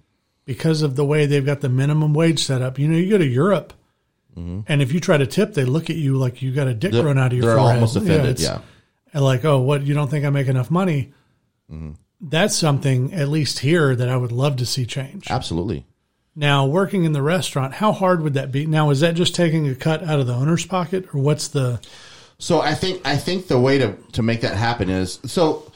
because 0.45 0.83
of 0.83 0.97
the 0.97 1.05
way 1.05 1.27
they've 1.27 1.45
got 1.45 1.61
the 1.61 1.69
minimum 1.69 2.15
wage 2.15 2.43
set 2.43 2.63
up. 2.63 2.79
You 2.79 2.89
know, 2.89 2.97
you 2.97 3.11
go 3.11 3.19
to 3.19 3.27
Europe. 3.27 3.73
And 4.35 4.81
if 4.81 4.93
you 4.95 5.01
try 5.01 5.19
to 5.19 5.27
tip, 5.27 5.53
they 5.53 5.67
look 5.67 5.91
at 5.91 5.97
you 5.97 6.17
like 6.17 6.41
you 6.41 6.53
got 6.53 6.67
a 6.67 6.73
dick 6.73 6.93
They're, 6.93 7.07
out 7.07 7.19
of 7.19 7.33
your 7.35 7.45
they're 7.45 7.57
forehead. 7.57 7.75
almost 7.75 7.97
offended. 7.97 8.41
Yeah. 8.41 8.61
and 9.13 9.23
like, 9.23 9.45
oh, 9.45 9.61
what 9.61 9.83
you 9.83 9.93
don't 9.93 10.09
think 10.09 10.25
I 10.25 10.31
make 10.31 10.47
enough 10.47 10.71
money? 10.71 11.13
That's 12.19 12.57
something 12.57 13.13
at 13.13 13.29
least 13.29 13.59
here 13.59 13.95
that 13.95 14.09
I 14.09 14.17
would 14.17 14.33
love 14.33 14.57
to 14.57 14.67
see 14.67 14.87
change. 14.87 15.31
Absolutely. 15.31 15.85
Now, 16.35 16.67
working 16.67 17.05
in 17.05 17.13
the 17.13 17.23
restaurant, 17.23 17.75
how 17.75 17.93
hard 17.93 18.23
would 18.23 18.35
that 18.35 18.51
be? 18.51 18.65
Now, 18.67 18.91
is 18.91 19.01
that 19.01 19.15
just 19.15 19.35
taking 19.35 19.69
a 19.69 19.75
cut 19.75 20.03
out 20.03 20.19
of 20.19 20.27
the 20.27 20.35
owner's 20.35 20.65
pocket, 20.65 21.15
or 21.15 21.21
what's 21.21 21.49
the? 21.49 21.81
So 22.39 22.61
I 22.61 22.75
think 22.75 23.03
I 23.05 23.17
think 23.17 23.49
the 23.49 23.61
way 23.61 23.79
to, 23.79 23.97
to 24.13 24.23
make 24.23 24.41
that 24.41 24.57
happen 24.57 24.89
is 24.91 25.21
so 25.27 25.71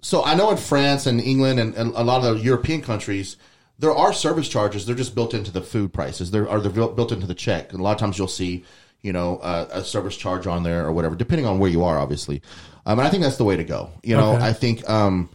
so 0.00 0.24
I 0.24 0.34
know 0.34 0.50
in 0.50 0.56
France 0.56 1.06
and 1.06 1.20
England 1.20 1.60
and, 1.60 1.74
and 1.74 1.92
a 1.94 2.02
lot 2.02 2.24
of 2.24 2.38
the 2.38 2.42
European 2.42 2.80
countries 2.80 3.36
there 3.80 3.94
are 3.94 4.12
service 4.12 4.48
charges. 4.48 4.86
They're 4.86 4.96
just 4.96 5.14
built 5.14 5.34
into 5.34 5.52
the 5.52 5.60
food 5.60 5.92
prices. 5.92 6.30
They're 6.30 6.48
are 6.48 6.60
they're 6.60 6.72
built 6.88 7.12
into 7.12 7.26
the 7.26 7.34
check. 7.34 7.70
And 7.72 7.80
a 7.80 7.82
lot 7.82 7.92
of 7.92 7.98
times 7.98 8.16
you'll 8.18 8.28
see 8.28 8.64
you 9.02 9.12
know 9.12 9.38
uh, 9.38 9.68
a 9.70 9.84
service 9.84 10.16
charge 10.16 10.46
on 10.46 10.62
there 10.62 10.86
or 10.86 10.92
whatever, 10.92 11.14
depending 11.14 11.46
on 11.46 11.58
where 11.58 11.70
you 11.70 11.84
are, 11.84 11.98
obviously. 11.98 12.42
Um, 12.86 12.98
and 12.98 13.06
I 13.06 13.10
think 13.10 13.22
that's 13.22 13.36
the 13.36 13.44
way 13.44 13.56
to 13.56 13.64
go. 13.64 13.90
You 14.02 14.16
know, 14.16 14.34
Okay. 14.36 14.46
I 14.46 14.52
think 14.52 14.88
um 14.88 15.28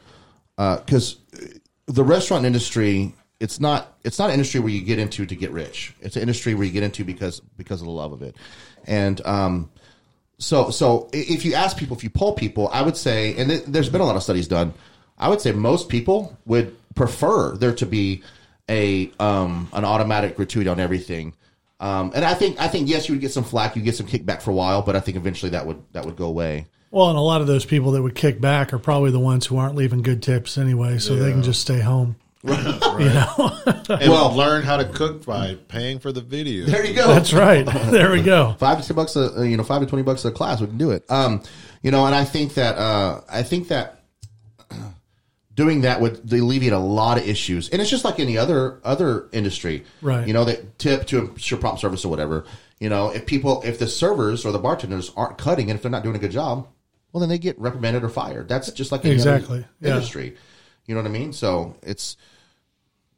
because 0.57 1.17
the 1.85 2.03
restaurant 2.03 2.45
industry 2.45 3.15
it's 3.43 3.59
not 3.59 3.97
it's 4.05 4.17
not 4.17 4.29
an 4.29 4.35
industry 4.35 4.61
where 4.61 4.71
you 4.71 4.79
get 4.79 4.99
into 4.99 5.25
to 5.25 5.35
get 5.35 5.51
rich. 5.51 5.93
It's 5.99 6.15
an 6.15 6.21
industry 6.21 6.55
where 6.55 6.65
you 6.65 6.71
get 6.71 6.81
into 6.81 7.03
because 7.03 7.41
because 7.57 7.81
of 7.81 7.87
the 7.87 7.91
love 7.91 8.13
of 8.13 8.21
it. 8.21 8.37
And 8.85 9.19
um 9.25 9.69
so 10.37 10.69
so 10.69 11.09
if 11.11 11.43
you 11.43 11.53
ask 11.53 11.77
people 11.77 11.97
if 11.97 12.05
you 12.05 12.09
poll 12.09 12.33
people, 12.33 12.69
I 12.71 12.81
would 12.81 12.95
say 12.95 13.35
and 13.35 13.49
th- 13.49 13.65
there's 13.65 13.89
been 13.89 13.99
a 13.99 14.05
lot 14.05 14.15
of 14.15 14.23
studies 14.23 14.47
done. 14.47 14.73
I 15.17 15.27
would 15.27 15.41
say 15.41 15.51
most 15.51 15.89
people 15.89 16.37
would 16.45 16.73
prefer 16.95 17.57
there 17.57 17.75
to 17.75 17.85
be 17.85 18.23
a 18.69 19.11
um 19.19 19.67
an 19.73 19.83
automatic 19.83 20.37
gratuity 20.37 20.69
on 20.69 20.79
everything. 20.79 21.33
Um, 21.81 22.13
and 22.15 22.23
I 22.23 22.35
think 22.35 22.61
I 22.61 22.69
think 22.69 22.87
yes, 22.87 23.09
you 23.09 23.15
would 23.15 23.21
get 23.21 23.33
some 23.33 23.43
flack, 23.43 23.75
you 23.75 23.81
get 23.81 23.97
some 23.97 24.07
kickback 24.07 24.41
for 24.41 24.51
a 24.51 24.55
while, 24.55 24.83
but 24.83 24.95
I 24.95 25.01
think 25.01 25.17
eventually 25.17 25.49
that 25.49 25.67
would 25.67 25.83
that 25.91 26.05
would 26.05 26.15
go 26.15 26.27
away. 26.27 26.67
Well, 26.91 27.09
and 27.09 27.17
a 27.17 27.21
lot 27.21 27.41
of 27.41 27.47
those 27.47 27.65
people 27.65 27.91
that 27.91 28.01
would 28.01 28.15
kick 28.15 28.39
back 28.39 28.71
are 28.71 28.79
probably 28.79 29.11
the 29.11 29.19
ones 29.19 29.47
who 29.47 29.57
aren't 29.57 29.75
leaving 29.75 30.01
good 30.01 30.23
tips 30.23 30.57
anyway, 30.57 30.99
so 30.99 31.17
they 31.17 31.31
can 31.31 31.43
just 31.43 31.59
stay 31.59 31.81
home. 31.81 32.15
And 32.43 34.09
Well- 34.11 34.35
learn 34.35 34.63
how 34.63 34.77
to 34.77 34.85
cook 34.85 35.25
by 35.25 35.55
paying 35.67 35.99
for 35.99 36.11
the 36.11 36.21
video. 36.21 36.65
There 36.65 36.85
you 36.85 36.93
go. 36.93 37.07
That's 37.07 37.31
right. 37.33 37.65
There 37.65 38.11
we 38.11 38.21
go. 38.21 38.55
five 38.59 38.81
to 38.81 38.87
ten 38.87 38.95
bucks 38.95 39.15
a 39.15 39.39
uh, 39.39 39.43
you 39.43 39.55
know 39.57 39.63
five 39.63 39.81
to 39.81 39.87
twenty 39.87 40.03
bucks 40.03 40.25
a 40.25 40.31
class 40.31 40.59
we 40.61 40.67
can 40.67 40.77
do 40.77 40.91
it 40.91 41.05
um 41.09 41.41
you 41.81 41.91
know 41.91 42.05
and 42.05 42.13
i 42.15 42.23
think 42.25 42.53
that 42.55 42.75
uh 42.77 43.21
i 43.29 43.43
think 43.43 43.67
that 43.69 44.03
doing 45.55 45.81
that 45.81 46.01
would 46.01 46.31
alleviate 46.33 46.73
a 46.73 46.77
lot 46.79 47.17
of 47.17 47.27
issues 47.27 47.69
and 47.69 47.81
it's 47.81 47.89
just 47.91 48.03
like 48.05 48.19
any 48.19 48.37
other 48.37 48.79
other 48.83 49.27
industry 49.31 49.83
Right. 50.01 50.27
you 50.27 50.33
know 50.33 50.45
that 50.45 50.77
tip 50.79 51.07
to 51.07 51.19
ensure 51.29 51.59
prompt 51.59 51.79
service 51.81 52.03
or 52.05 52.09
whatever 52.09 52.45
you 52.79 52.89
know 52.89 53.09
if 53.09 53.25
people 53.25 53.61
if 53.63 53.79
the 53.79 53.87
servers 53.87 54.45
or 54.45 54.51
the 54.51 54.59
bartenders 54.59 55.11
aren't 55.15 55.37
cutting 55.37 55.69
and 55.69 55.77
if 55.77 55.81
they're 55.83 55.91
not 55.91 56.03
doing 56.03 56.15
a 56.15 56.19
good 56.19 56.31
job 56.31 56.67
well 57.11 57.19
then 57.21 57.29
they 57.29 57.37
get 57.37 57.57
reprimanded 57.59 58.03
or 58.03 58.09
fired 58.09 58.47
that's 58.49 58.71
just 58.71 58.91
like 58.91 59.05
any 59.05 59.13
Exactly. 59.13 59.59
other 59.59 59.69
Yeah. 59.81 59.95
industry 59.95 60.35
you 60.87 60.95
know 60.95 61.01
what 61.01 61.07
i 61.07 61.11
mean 61.13 61.31
so 61.33 61.75
it's 61.83 62.17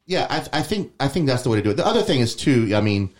yeah 0.06 0.26
I, 0.30 0.60
I 0.60 0.62
think 0.62 0.92
i 0.98 1.08
think 1.08 1.26
that's 1.26 1.42
the 1.42 1.50
way 1.50 1.56
to 1.56 1.62
do 1.62 1.70
it 1.70 1.76
the 1.76 1.86
other 1.86 2.02
thing 2.02 2.20
is 2.20 2.34
too 2.34 2.72
i 2.74 2.80
mean 2.80 3.10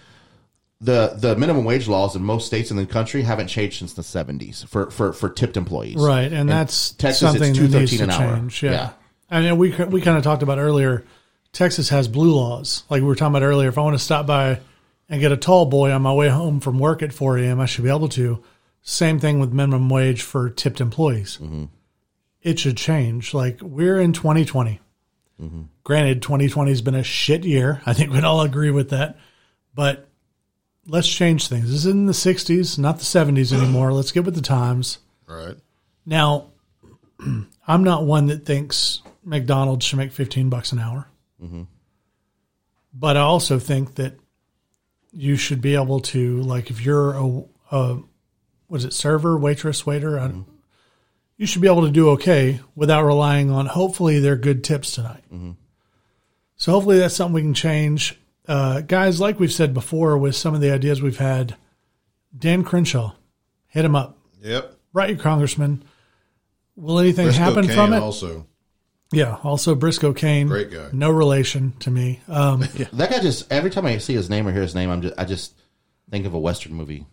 the 0.80 1.14
the 1.16 1.36
minimum 1.36 1.64
wage 1.64 1.88
laws 1.88 2.16
in 2.16 2.22
most 2.22 2.46
states 2.46 2.70
in 2.70 2.76
the 2.76 2.86
country 2.86 3.22
haven't 3.22 3.48
changed 3.48 3.78
since 3.78 3.94
the 3.94 4.02
70s 4.02 4.66
for 4.68 4.90
for, 4.90 5.12
for 5.12 5.30
tipped 5.30 5.56
employees. 5.56 5.96
Right, 5.96 6.30
and 6.32 6.48
that's 6.48 6.90
Texas, 6.92 7.20
something 7.20 7.50
it's 7.50 7.58
$2.13 7.58 7.98
to 7.98 8.04
an 8.04 8.10
hour. 8.10 8.36
change. 8.36 8.62
Yeah. 8.62 8.70
Yeah. 8.70 8.90
I 9.30 9.40
mean, 9.40 9.56
we 9.56 9.70
we 9.70 10.00
kind 10.00 10.16
of 10.16 10.22
talked 10.22 10.42
about 10.42 10.58
earlier. 10.58 11.04
Texas 11.52 11.88
has 11.88 12.08
blue 12.08 12.34
laws, 12.34 12.84
like 12.90 13.00
we 13.00 13.08
were 13.08 13.14
talking 13.14 13.34
about 13.34 13.46
earlier. 13.46 13.68
If 13.68 13.78
I 13.78 13.80
want 13.80 13.96
to 13.96 14.04
stop 14.04 14.26
by 14.26 14.60
and 15.08 15.20
get 15.20 15.32
a 15.32 15.36
tall 15.36 15.66
boy 15.66 15.90
on 15.90 16.02
my 16.02 16.12
way 16.12 16.28
home 16.28 16.60
from 16.60 16.78
work 16.78 17.02
at 17.02 17.12
4 17.12 17.38
a.m., 17.38 17.60
I 17.60 17.66
should 17.66 17.84
be 17.84 17.90
able 17.90 18.08
to. 18.10 18.42
Same 18.82 19.18
thing 19.18 19.40
with 19.40 19.52
minimum 19.52 19.88
wage 19.88 20.22
for 20.22 20.50
tipped 20.50 20.80
employees. 20.80 21.38
Mm-hmm. 21.40 21.64
It 22.42 22.58
should 22.58 22.76
change. 22.76 23.32
Like 23.32 23.60
we're 23.62 23.98
in 23.98 24.12
2020. 25.38 25.68
Granted, 25.84 26.22
2020 26.22 26.70
has 26.70 26.82
been 26.82 26.94
a 26.94 27.02
shit 27.02 27.44
year. 27.44 27.82
I 27.86 27.92
think 27.92 28.12
we'd 28.12 28.24
all 28.24 28.40
agree 28.40 28.70
with 28.70 28.90
that. 28.90 29.18
But 29.74 30.08
let's 30.86 31.08
change 31.08 31.48
things. 31.48 31.66
This 31.66 31.84
is 31.84 31.86
in 31.86 32.06
the 32.06 32.12
60s, 32.12 32.78
not 32.78 32.98
the 32.98 33.04
70s 33.04 33.52
anymore. 33.52 33.92
Let's 33.92 34.12
get 34.12 34.24
with 34.24 34.34
the 34.34 34.42
times. 34.42 34.98
Right. 35.26 35.56
Now, 36.04 36.48
I'm 37.68 37.84
not 37.84 38.04
one 38.04 38.26
that 38.26 38.46
thinks 38.46 39.02
McDonald's 39.24 39.84
should 39.84 39.98
make 39.98 40.12
15 40.12 40.48
bucks 40.48 40.72
an 40.72 40.78
hour. 40.78 41.08
Mm-hmm. 41.42 41.62
But 42.94 43.16
I 43.16 43.20
also 43.20 43.58
think 43.58 43.96
that 43.96 44.18
you 45.12 45.36
should 45.36 45.60
be 45.60 45.74
able 45.74 46.00
to, 46.00 46.40
like, 46.42 46.70
if 46.70 46.80
you're 46.80 47.12
a, 47.12 47.44
a 47.70 47.98
what 48.68 48.78
is 48.78 48.84
it, 48.84 48.92
server, 48.92 49.36
waitress, 49.36 49.84
waiter, 49.84 50.18
I, 50.18 50.28
mm-hmm. 50.28 50.50
You 51.36 51.46
should 51.46 51.60
be 51.62 51.68
able 51.68 51.84
to 51.86 51.90
do 51.92 52.10
okay 52.10 52.60
without 52.74 53.04
relying 53.04 53.50
on, 53.50 53.66
hopefully, 53.66 54.20
their 54.20 54.36
good 54.36 54.64
tips 54.64 54.92
tonight. 54.94 55.24
So 56.56 56.72
hopefully 56.72 56.98
that's 56.98 57.14
something 57.14 57.34
we 57.34 57.42
can 57.42 57.54
change. 57.54 58.18
Uh, 58.48 58.80
guys, 58.80 59.20
like 59.20 59.38
we've 59.38 59.52
said 59.52 59.74
before 59.74 60.16
with 60.16 60.34
some 60.36 60.54
of 60.54 60.60
the 60.60 60.70
ideas 60.70 61.02
we've 61.02 61.18
had, 61.18 61.56
Dan 62.36 62.64
Crenshaw, 62.64 63.12
hit 63.66 63.84
him 63.84 63.94
up 63.96 64.18
Yep. 64.42 64.74
write 64.92 65.10
your 65.10 65.18
congressman. 65.18 65.82
Will 66.76 66.98
anything 66.98 67.26
Briscoe 67.26 67.42
happen 67.42 67.66
Cain 67.66 67.74
from 67.76 67.92
it? 67.92 67.98
Also, 67.98 68.46
Yeah. 69.12 69.36
Also, 69.42 69.74
Briscoe 69.74 70.12
Cain, 70.12 70.46
Great 70.46 70.70
guy. 70.70 70.88
no 70.92 71.10
relation 71.10 71.72
to 71.80 71.90
me. 71.90 72.20
Um, 72.28 72.60
That 72.92 73.10
guy 73.10 73.18
just 73.20 73.50
every 73.52 73.70
time 73.70 73.84
I 73.86 73.98
see 73.98 74.14
his 74.14 74.30
name 74.30 74.46
or 74.46 74.52
hear 74.52 74.62
his 74.62 74.74
name, 74.74 74.88
I'm 74.90 75.02
just 75.02 75.14
I 75.18 75.24
just 75.24 75.54
think 76.10 76.24
of 76.26 76.32
a 76.34 76.38
western 76.38 76.72
movie. 76.74 77.04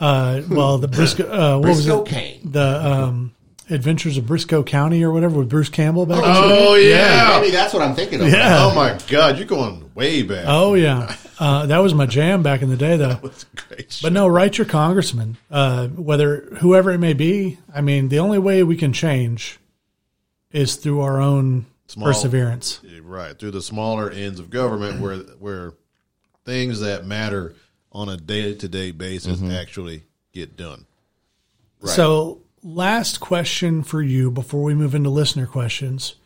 Uh, 0.00 0.42
well, 0.48 0.78
the 0.78 0.88
Briscoe, 0.88 1.24
uh, 1.30 1.56
what 1.58 1.62
Briscoe 1.62 2.00
was 2.02 2.08
it? 2.10 2.14
Cain. 2.14 2.40
The 2.52 2.86
um, 2.86 3.34
Adventures 3.70 4.16
of 4.16 4.24
Brisco 4.24 4.64
County 4.64 5.02
or 5.04 5.10
whatever 5.12 5.38
with 5.40 5.48
Bruce 5.50 5.68
Campbell 5.68 6.06
back. 6.06 6.18
in 6.18 6.22
the 6.24 6.30
Oh 6.30 6.74
yeah. 6.76 7.38
Maybe 7.40 7.50
that's 7.50 7.74
what 7.74 7.82
I'm 7.82 7.94
thinking 7.94 8.20
of. 8.22 8.28
Yeah. 8.30 8.58
Oh 8.64 8.74
my 8.74 8.98
God, 9.08 9.36
you're 9.38 9.46
going 9.46 9.90
way 9.94 10.22
back. 10.22 10.44
Oh 10.46 10.74
yeah, 10.74 11.14
uh, 11.38 11.66
that 11.66 11.78
was 11.78 11.92
my 11.94 12.06
jam 12.06 12.42
back 12.42 12.62
in 12.62 12.70
the 12.70 12.76
day, 12.76 12.96
though. 12.96 13.14
That's 13.22 13.44
great. 13.44 13.98
But 14.02 14.12
no, 14.12 14.26
write 14.28 14.56
your 14.56 14.66
congressman, 14.66 15.36
uh, 15.50 15.88
whether 15.88 16.48
whoever 16.60 16.90
it 16.92 16.98
may 16.98 17.12
be. 17.12 17.58
I 17.74 17.80
mean, 17.80 18.08
the 18.08 18.20
only 18.20 18.38
way 18.38 18.62
we 18.62 18.76
can 18.76 18.92
change 18.92 19.58
is 20.50 20.76
through 20.76 21.00
our 21.00 21.20
own 21.20 21.66
Small- 21.88 22.06
perseverance. 22.08 22.80
right 23.02 23.38
through 23.38 23.50
the 23.50 23.62
smaller 23.62 24.10
ends 24.10 24.40
of 24.40 24.48
government, 24.50 25.00
where 25.00 25.16
where 25.16 25.72
things 26.44 26.80
that 26.80 27.04
matter 27.04 27.54
on 27.92 28.08
a 28.08 28.16
day 28.16 28.54
to 28.54 28.68
day 28.68 28.90
basis 28.90 29.38
mm-hmm. 29.38 29.50
actually 29.50 30.04
get 30.32 30.56
done. 30.56 30.86
So, 31.84 32.40
last 32.62 33.20
question 33.20 33.82
for 33.82 34.02
you 34.02 34.30
before 34.30 34.62
we 34.62 34.74
move 34.74 34.94
into 34.94 35.10
listener 35.10 35.46
questions: 35.46 36.16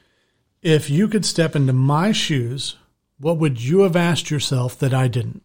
If 0.63 0.89
you 0.89 1.09
could 1.09 1.27
step 1.27 1.55
into 1.55 1.73
my 1.73 2.13
shoes, 2.13 2.77
what 3.19 3.39
would 3.39 3.63
you 3.63 3.81
have 3.81 3.97
asked 3.97 4.31
yourself 4.31 4.79
that 4.79 4.95
I 4.95 5.09
didn't? 5.09 5.43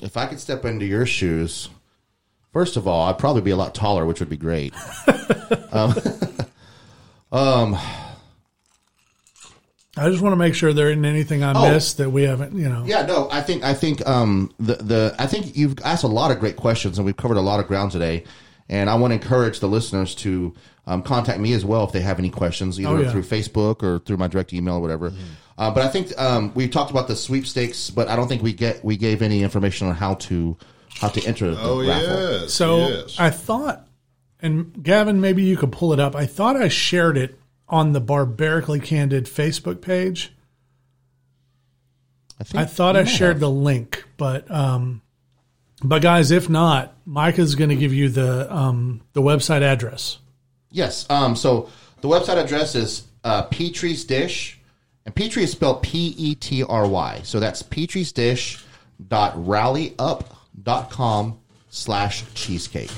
If 0.00 0.16
I 0.16 0.26
could 0.26 0.40
step 0.40 0.64
into 0.64 0.86
your 0.86 1.06
shoes, 1.06 1.68
first 2.52 2.76
of 2.76 2.86
all, 2.86 3.08
I'd 3.08 3.18
probably 3.18 3.42
be 3.42 3.50
a 3.50 3.56
lot 3.56 3.74
taller, 3.74 4.06
which 4.06 4.20
would 4.20 4.30
be 4.30 4.36
great. 4.36 4.74
Um, 5.72 5.94
um, 7.32 7.78
I 9.96 10.08
just 10.08 10.22
want 10.22 10.32
to 10.32 10.36
make 10.36 10.54
sure 10.54 10.72
there 10.72 10.90
isn't 10.90 11.04
anything 11.04 11.42
I 11.42 11.52
Oh. 11.54 11.70
missed 11.70 11.98
that 11.98 12.10
we 12.10 12.22
haven't, 12.22 12.56
you 12.56 12.68
know. 12.68 12.82
Yeah, 12.86 13.04
no, 13.04 13.28
I 13.30 13.42
think 13.42 13.62
I 13.62 13.74
think 13.74 14.06
um, 14.08 14.50
the 14.58 14.76
the 14.76 15.14
I 15.18 15.26
think 15.26 15.54
you've 15.56 15.76
asked 15.84 16.02
a 16.04 16.08
lot 16.08 16.30
of 16.30 16.40
great 16.40 16.56
questions, 16.56 16.96
and 16.98 17.04
we've 17.04 17.16
covered 17.16 17.36
a 17.36 17.42
lot 17.42 17.60
of 17.60 17.66
ground 17.66 17.92
today. 17.92 18.24
And 18.68 18.88
I 18.88 18.94
want 18.94 19.10
to 19.10 19.16
encourage 19.16 19.60
the 19.60 19.68
listeners 19.68 20.14
to 20.16 20.54
um, 20.86 21.02
contact 21.02 21.40
me 21.40 21.52
as 21.52 21.62
well 21.64 21.84
if 21.84 21.92
they 21.92 22.00
have 22.00 22.18
any 22.18 22.30
questions, 22.30 22.80
either 22.80 22.88
Oh, 22.88 23.00
yeah. 23.02 23.10
through 23.10 23.22
Facebook 23.24 23.82
or 23.82 23.98
through 23.98 24.16
my 24.16 24.28
direct 24.28 24.54
email 24.54 24.76
or 24.76 24.80
whatever. 24.80 25.12
Uh, 25.58 25.70
but 25.70 25.82
I 25.84 25.88
think 25.88 26.18
um, 26.18 26.52
we 26.54 26.68
talked 26.68 26.90
about 26.90 27.06
the 27.06 27.14
sweepstakes, 27.16 27.90
but 27.90 28.08
I 28.08 28.16
don't 28.16 28.28
think 28.28 28.42
we 28.42 28.54
get 28.54 28.82
we 28.82 28.96
gave 28.96 29.20
any 29.20 29.42
information 29.42 29.88
on 29.88 29.94
how 29.94 30.14
to 30.14 30.56
how 31.00 31.08
to 31.08 31.22
enter 31.26 31.50
the 31.54 31.60
Oh 31.60 31.86
raffle. 31.86 32.40
yes. 32.40 32.52
So 32.54 32.78
yes. 32.88 33.16
I 33.20 33.28
thought, 33.28 33.86
and 34.40 34.82
Gavin, 34.82 35.20
maybe 35.20 35.42
you 35.42 35.58
could 35.58 35.72
pull 35.72 35.92
it 35.92 36.00
up. 36.00 36.16
I 36.16 36.24
thought 36.24 36.56
I 36.56 36.68
shared 36.68 37.18
it 37.18 37.38
on 37.72 37.92
the 37.92 38.00
Barbarically 38.00 38.78
Candid 38.78 39.24
Facebook 39.24 39.80
page. 39.80 40.32
I 42.38 42.62
I 42.62 42.64
thought 42.66 42.96
I 42.96 43.04
shared 43.04 43.40
the 43.40 43.50
link, 43.50 44.04
but 44.16 44.48
um, 44.50 45.00
but 45.82 46.02
guys, 46.02 46.30
if 46.30 46.48
not, 46.48 46.94
Micah's 47.06 47.54
going 47.54 47.70
to 47.70 47.76
give 47.76 47.94
you 47.94 48.10
the 48.10 48.54
um 48.54 49.00
the 49.14 49.22
website 49.22 49.62
address. 49.62 50.18
Yes. 50.70 51.06
Um, 51.08 51.34
so 51.34 51.70
the 52.02 52.08
website 52.08 52.36
address 52.36 52.74
is 52.74 53.04
uh, 53.24 53.48
Petry's 53.48 54.04
Dish, 54.04 54.60
and 55.06 55.14
Petry 55.14 55.42
is 55.42 55.52
spelled 55.52 55.82
P 55.82 56.14
E 56.18 56.34
T 56.34 56.62
R 56.62 56.86
Y. 56.86 57.20
So 57.24 57.40
that's 57.40 57.62
Petry's 57.62 58.12
Dish 58.12 58.62
dot 59.08 59.34
rallyup.com 59.36 61.38
slash 61.70 62.24
cheesecake. 62.34 62.92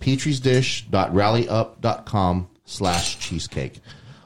Petry's 0.00 0.40
Dish 0.40 0.86
dot 0.88 1.12
rallyup.com 1.12 2.48
slash 2.68 3.18
cheesecake. 3.18 3.80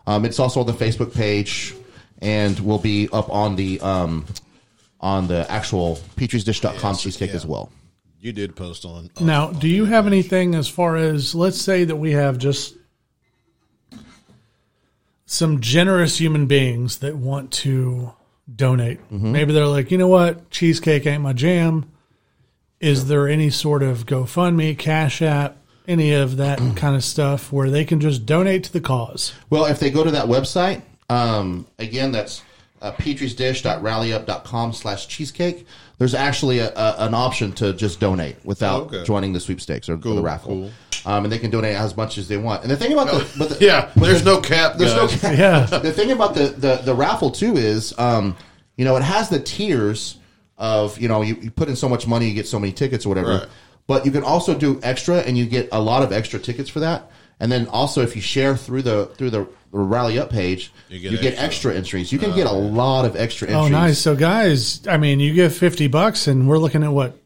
Um, 0.07 0.24
it's 0.24 0.38
also 0.38 0.61
on 0.61 0.66
the 0.66 0.72
Facebook 0.72 1.14
page 1.14 1.74
and 2.20 2.59
will 2.61 2.78
be 2.78 3.09
up 3.12 3.30
on 3.30 3.57
the 3.57 3.80
um, 3.80 4.26
on 5.01 5.28
the 5.28 5.51
actual 5.51 5.97
petrysdish.com 6.16 6.97
cheesecake 6.97 7.30
yeah. 7.30 7.36
as 7.36 7.47
well. 7.47 7.70
you 8.20 8.32
did 8.32 8.55
post 8.55 8.84
on. 8.84 9.11
Now, 9.20 9.51
do 9.51 9.68
you 9.68 9.84
have 9.84 10.07
anything 10.07 10.55
as 10.55 10.68
far 10.68 10.97
as 10.97 11.34
let's 11.34 11.61
say 11.61 11.84
that 11.84 11.97
we 11.97 12.12
have 12.12 12.38
just 12.38 12.76
some 15.26 15.61
generous 15.61 16.18
human 16.18 16.47
beings 16.47 16.99
that 16.99 17.16
want 17.16 17.53
to 17.53 18.12
donate? 18.55 19.01
Maybe 19.11 19.53
they're 19.53 19.66
like, 19.66 19.90
you 19.90 19.99
know 19.99 20.09
what, 20.09 20.51
cheesecake 20.51 21.07
ain't 21.07 21.22
my 21.22 21.32
jam. 21.32 21.90
Is 22.80 23.07
there 23.07 23.28
any 23.28 23.51
sort 23.51 23.84
of 23.84 24.07
GoFundMe, 24.07 24.76
Cash 24.76 25.22
App, 25.22 25.57
any 25.89 26.12
of 26.12 26.37
that 26.37 26.59
kind 26.76 26.97
of 26.97 27.05
stuff 27.05 27.53
where 27.53 27.70
they 27.70 27.85
can 27.85 28.01
just 28.01 28.24
donate 28.26 28.64
to 28.64 28.72
the 28.72 28.80
cause? 28.80 29.33
Well, 29.51 29.66
if 29.66 29.78
they 29.80 29.91
go 29.91 30.05
to 30.05 30.11
that 30.12 30.26
website, 30.26 30.83
um, 31.09 31.66
again, 31.78 32.12
that's 32.12 32.43
uh, 32.80 32.93
petrysdish.rallyup.com 32.93 34.72
slash 34.72 35.07
cheesecake. 35.09 35.66
There's 35.99 36.14
actually 36.14 36.59
a, 36.59 36.72
a, 36.74 36.97
an 37.07 37.14
option 37.14 37.53
to 37.55 37.72
just 37.72 38.01
donate 38.01 38.37
without 38.45 38.83
Okay. 38.85 39.05
joining 39.05 39.33
the 39.33 39.41
sweepstakes 39.41 39.89
or, 39.89 39.95
or 39.95 39.99
Cool, 39.99 40.16
the 40.16 40.22
raffle. 40.22 40.49
cool. 40.49 40.70
Um, 41.05 41.24
and 41.24 41.33
they 41.33 41.39
can 41.39 41.51
donate 41.51 41.74
as 41.76 41.97
much 41.97 42.16
as 42.18 42.28
they 42.28 42.37
want. 42.37 42.62
And 42.62 42.70
the 42.70 42.76
thing 42.76 42.93
about 42.93 43.09
the, 43.09 43.28
but 43.39 43.49
the 43.51 43.59
Yeah, 43.64 43.91
there's 43.97 44.24
no 44.24 44.41
cap. 44.41 44.76
there's 44.76 44.95
no 44.95 45.09
cap. 45.09 45.37
Yeah. 45.37 45.66
the 45.78 45.93
thing 45.93 46.12
about 46.12 46.35
the, 46.35 46.49
the, 46.49 46.76
the 46.76 46.95
raffle 46.95 47.30
too 47.30 47.57
is, 47.57 47.97
um, 47.99 48.37
you 48.76 48.85
know, 48.85 48.97
it 48.97 49.03
has 49.03 49.28
the 49.28 49.41
tiers 49.41 50.18
of, 50.59 50.99
you 51.01 51.09
know, 51.09 51.22
you, 51.22 51.35
you 51.37 51.51
put 51.51 51.68
in 51.68 51.74
so 51.76 51.89
much 51.89 52.07
money, 52.07 52.28
you 52.28 52.35
get 52.35 52.47
so 52.47 52.59
many 52.59 52.72
tickets 52.72 53.05
or 53.05 53.09
whatever. 53.11 53.39
Right. 53.39 53.49
But 53.87 54.07
you 54.07 54.12
can 54.12 54.22
also 54.22 54.57
do 54.57 54.80
extra 54.83 55.18
and 55.18 55.37
you 55.37 55.47
get 55.47 55.68
a 55.72 55.80
lot 55.80 56.03
of 56.03 56.12
extra 56.12 56.39
tickets 56.39 56.70
for 56.70 56.80
that. 56.80 57.11
And 57.41 57.51
then 57.51 57.66
also 57.66 58.03
if 58.03 58.14
you 58.14 58.22
share 58.22 58.57
through 58.57 58.83
the 58.83 59.07
through 59.16 59.30
the 59.30 59.49
rally 59.72 60.18
up 60.18 60.30
page, 60.30 60.72
you 60.89 61.01
get 61.01 61.11
get, 61.20 61.33
extra. 61.33 61.45
extra. 61.45 61.74
entries. 61.74 62.12
You 62.12 62.18
can 62.18 62.35
get 62.35 62.47
a 62.47 62.53
lot 62.53 63.05
of 63.05 63.16
extra 63.16 63.49
entries. 63.49 63.66
Oh, 63.66 63.68
nice. 63.68 63.99
So, 63.99 64.14
guys, 64.14 64.87
I 64.87 64.97
mean, 64.99 65.18
you 65.18 65.35
give 65.35 65.55
50 65.57 65.89
bucks 65.89 66.28
and 66.28 66.49
we're 66.49 66.59
looking 66.59 66.85
at 66.85 66.93
what? 66.93 67.16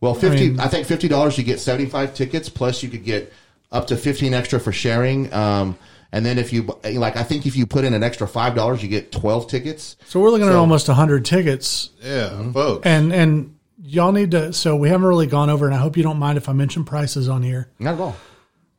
Well, 0.00 0.14
fifty. 0.14 0.46
I, 0.46 0.48
mean- 0.50 0.68
think 0.68 0.86
fifty 0.86 1.08
dollars 1.08 1.38
you 1.38 1.44
get 1.44 1.58
seventy 1.58 1.86
five 1.86 2.14
tickets. 2.14 2.48
Plus, 2.48 2.82
you 2.82 2.88
could 2.88 3.04
get 3.04 3.32
up 3.72 3.86
to 3.88 3.96
fifteen 3.96 4.34
extra 4.34 4.60
for 4.60 4.72
sharing. 4.72 5.32
Um, 5.32 5.78
and 6.12 6.24
then 6.24 6.38
if 6.38 6.52
you 6.52 6.62
like, 6.84 7.16
I 7.16 7.22
think 7.22 7.46
if 7.46 7.56
you 7.56 7.66
put 7.66 7.84
in 7.84 7.94
an 7.94 8.02
extra 8.02 8.28
five 8.28 8.54
dollars, 8.54 8.82
you 8.82 8.88
get 8.88 9.10
twelve 9.10 9.48
tickets. 9.48 9.96
So, 10.06 10.20
we're 10.20 10.30
looking 10.30 10.48
at 10.48 10.54
almost 10.54 10.88
100 10.88 11.24
tickets 11.24 11.90
Yeah, 12.02 12.52
folks. 12.52 12.86
And 12.86 13.12
and 13.12 13.55
y'all 13.80 14.12
need 14.12 14.30
to. 14.32 14.52
So 14.52 14.76
we 14.76 14.88
haven't 14.88 15.06
really 15.06 15.26
gone 15.26 15.50
over, 15.50 15.66
and 15.66 15.74
I 15.74 15.78
hope 15.78 15.96
you 15.96 16.02
don't 16.02 16.18
mind 16.18 16.38
if 16.38 16.48
I 16.48 16.52
mention 16.52 16.84
prices 16.84 17.28
on 17.28 17.42
here, 17.42 17.70
Not 17.78 17.94
at 17.94 18.00
all. 18.00 18.16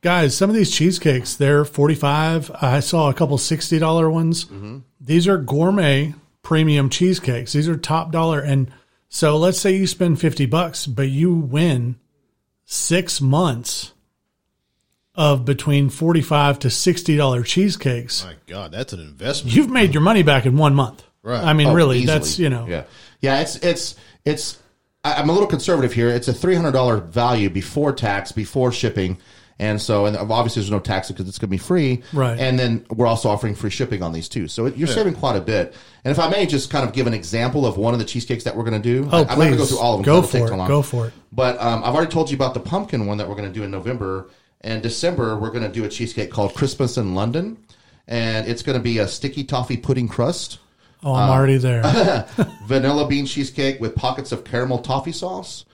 guys. 0.01 0.35
Some 0.35 0.49
of 0.49 0.55
these 0.55 0.71
cheesecakes 0.71 1.35
they're 1.35 1.65
forty 1.65 1.95
five. 1.95 2.49
I 2.61 2.79
saw 2.79 3.09
a 3.09 3.13
couple 3.13 3.37
sixty 3.37 3.79
dollar 3.79 4.09
ones. 4.09 4.45
Mm-hmm. 4.45 4.79
These 5.01 5.27
are 5.27 5.37
gourmet 5.37 6.13
premium 6.41 6.89
cheesecakes. 6.89 7.53
These 7.53 7.67
are 7.67 7.75
top 7.77 8.11
dollar. 8.11 8.39
And 8.41 8.71
so 9.09 9.37
let's 9.37 9.59
say 9.59 9.75
you 9.75 9.87
spend 9.87 10.19
fifty 10.19 10.45
bucks, 10.45 10.85
but 10.87 11.09
you 11.09 11.33
win 11.33 11.97
six 12.65 13.19
months 13.21 13.91
of 15.15 15.45
between 15.45 15.89
forty 15.89 16.21
five 16.21 16.59
to 16.59 16.69
sixty 16.69 17.17
dollar 17.17 17.43
cheesecakes. 17.43 18.23
My 18.25 18.35
God, 18.47 18.71
that's 18.71 18.93
an 18.93 18.99
investment. 18.99 19.55
You've 19.55 19.69
made 19.69 19.93
your 19.93 20.01
money 20.03 20.23
back 20.23 20.45
in 20.45 20.57
one 20.57 20.75
month. 20.75 21.03
Right. 21.23 21.43
I 21.43 21.53
mean, 21.53 21.67
Oh, 21.69 21.73
really, 21.73 21.99
easily. 21.99 22.13
that's 22.19 22.39
you 22.39 22.49
know. 22.49 22.65
Yeah, 22.67 22.83
yeah. 23.21 23.41
It's 23.41 23.55
it's 23.57 23.95
it's. 24.25 24.59
I'm 25.15 25.29
a 25.29 25.33
little 25.33 25.47
conservative 25.47 25.93
here. 25.93 26.09
It's 26.09 26.27
a 26.27 26.33
three 26.33 26.55
hundred 26.55 26.71
dollar 26.71 26.97
value 26.97 27.49
before 27.49 27.93
tax, 27.93 28.31
before 28.31 28.71
shipping, 28.71 29.17
and 29.59 29.81
so 29.81 30.05
and 30.05 30.17
obviously 30.17 30.61
there's 30.61 30.71
no 30.71 30.79
tax 30.79 31.07
because 31.09 31.27
it's 31.27 31.37
going 31.37 31.49
to 31.49 31.51
be 31.51 31.57
free. 31.57 32.03
Right. 32.13 32.39
And 32.39 32.57
then 32.57 32.85
we're 32.89 33.07
also 33.07 33.29
offering 33.29 33.55
free 33.55 33.69
shipping 33.69 34.03
on 34.03 34.11
these 34.11 34.29
too, 34.29 34.47
so 34.47 34.67
you're 34.67 34.87
saving 34.87 35.15
quite 35.15 35.35
a 35.35 35.41
bit. 35.41 35.75
And 36.03 36.11
if 36.11 36.19
I 36.19 36.29
may 36.29 36.45
just 36.45 36.69
kind 36.69 36.87
of 36.87 36.93
give 36.93 37.07
an 37.07 37.13
example 37.13 37.65
of 37.65 37.77
one 37.77 37.93
of 37.93 37.99
the 37.99 38.05
cheesecakes 38.05 38.43
that 38.45 38.55
we're 38.55 38.63
going 38.63 38.81
to 38.81 39.01
do. 39.01 39.09
Oh, 39.11 39.17
I, 39.17 39.21
I'm 39.21 39.27
not 39.27 39.35
going 39.35 39.51
to 39.51 39.57
go 39.57 39.65
through 39.65 39.79
all 39.79 39.99
of 39.99 40.05
them. 40.05 40.05
Go 40.05 40.21
for 40.21 40.37
it. 40.37 40.67
Go 40.67 40.81
for 40.81 41.07
it. 41.07 41.13
But 41.31 41.59
um, 41.59 41.83
I've 41.83 41.93
already 41.93 42.11
told 42.11 42.29
you 42.29 42.35
about 42.35 42.53
the 42.53 42.59
pumpkin 42.59 43.05
one 43.05 43.17
that 43.17 43.27
we're 43.27 43.35
going 43.35 43.51
to 43.51 43.53
do 43.53 43.63
in 43.63 43.71
November. 43.71 44.29
And 44.61 44.81
December, 44.81 45.37
we're 45.37 45.51
going 45.51 45.63
to 45.63 45.71
do 45.71 45.83
a 45.83 45.89
cheesecake 45.89 46.31
called 46.31 46.55
Christmas 46.55 46.97
in 46.97 47.13
London. 47.13 47.57
And 48.07 48.47
it's 48.47 48.63
going 48.63 48.77
to 48.77 48.83
be 48.83 48.99
a 48.99 49.07
sticky 49.07 49.43
toffee 49.43 49.77
pudding 49.77 50.07
crust, 50.07 50.59
Oh, 51.03 51.13
I'm 51.13 51.29
already 51.29 51.57
there. 51.57 51.83
vanilla 52.65 53.07
bean 53.07 53.25
cheesecake 53.25 53.79
with 53.79 53.95
pockets 53.95 54.31
of 54.31 54.43
caramel 54.43 54.79
toffee 54.79 55.11
sauce. 55.11 55.65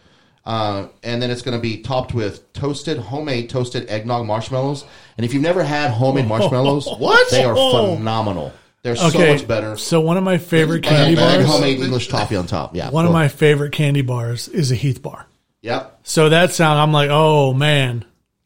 Uh, 0.46 0.88
and 1.04 1.22
then 1.22 1.32
it's 1.32 1.42
going 1.42 1.58
to 1.58 1.62
be 1.62 1.82
topped 1.82 2.14
with 2.14 2.52
toasted, 2.52 2.98
homemade 2.98 3.50
toasted 3.50 3.90
eggnog 3.90 4.26
marshmallows. 4.26 4.84
And 5.18 5.26
if 5.26 5.34
you've 5.34 5.42
never 5.44 5.64
had 5.64 5.92
homemade 5.92 6.28
marshmallows, 6.28 6.88
What? 6.98 7.26
They 7.32 7.44
are 7.46 7.56
phenomenal. 7.56 8.52
They're 8.82 8.98
so 8.98 9.18
much 9.18 9.48
better. 9.48 9.78
So 9.78 10.02
one 10.02 10.18
of 10.18 10.26
my 10.26 10.38
favorite 10.38 10.86
And, 10.86 10.86
candy 10.86 11.12
and 11.12 11.38
bars. 11.38 11.46
homemade 11.46 11.80
English 11.80 12.10
toffee 12.10 12.36
on 12.36 12.48
top. 12.48 12.76
Yeah. 12.76 12.90
One 12.90 13.06
of 13.06 13.14
my 13.14 13.30
favorite 13.30 13.72
candy 13.72 14.02
bars 14.02 14.50
is 14.50 14.72
a 14.72 14.76
Heath 14.76 15.02
bar. 15.02 15.26
Yep. 15.62 16.00
So 16.04 16.28
that 16.28 16.52
sound, 16.52 16.82
I'm 16.82 16.92
like, 16.92 17.10
oh 17.10 17.54
man, 17.54 18.04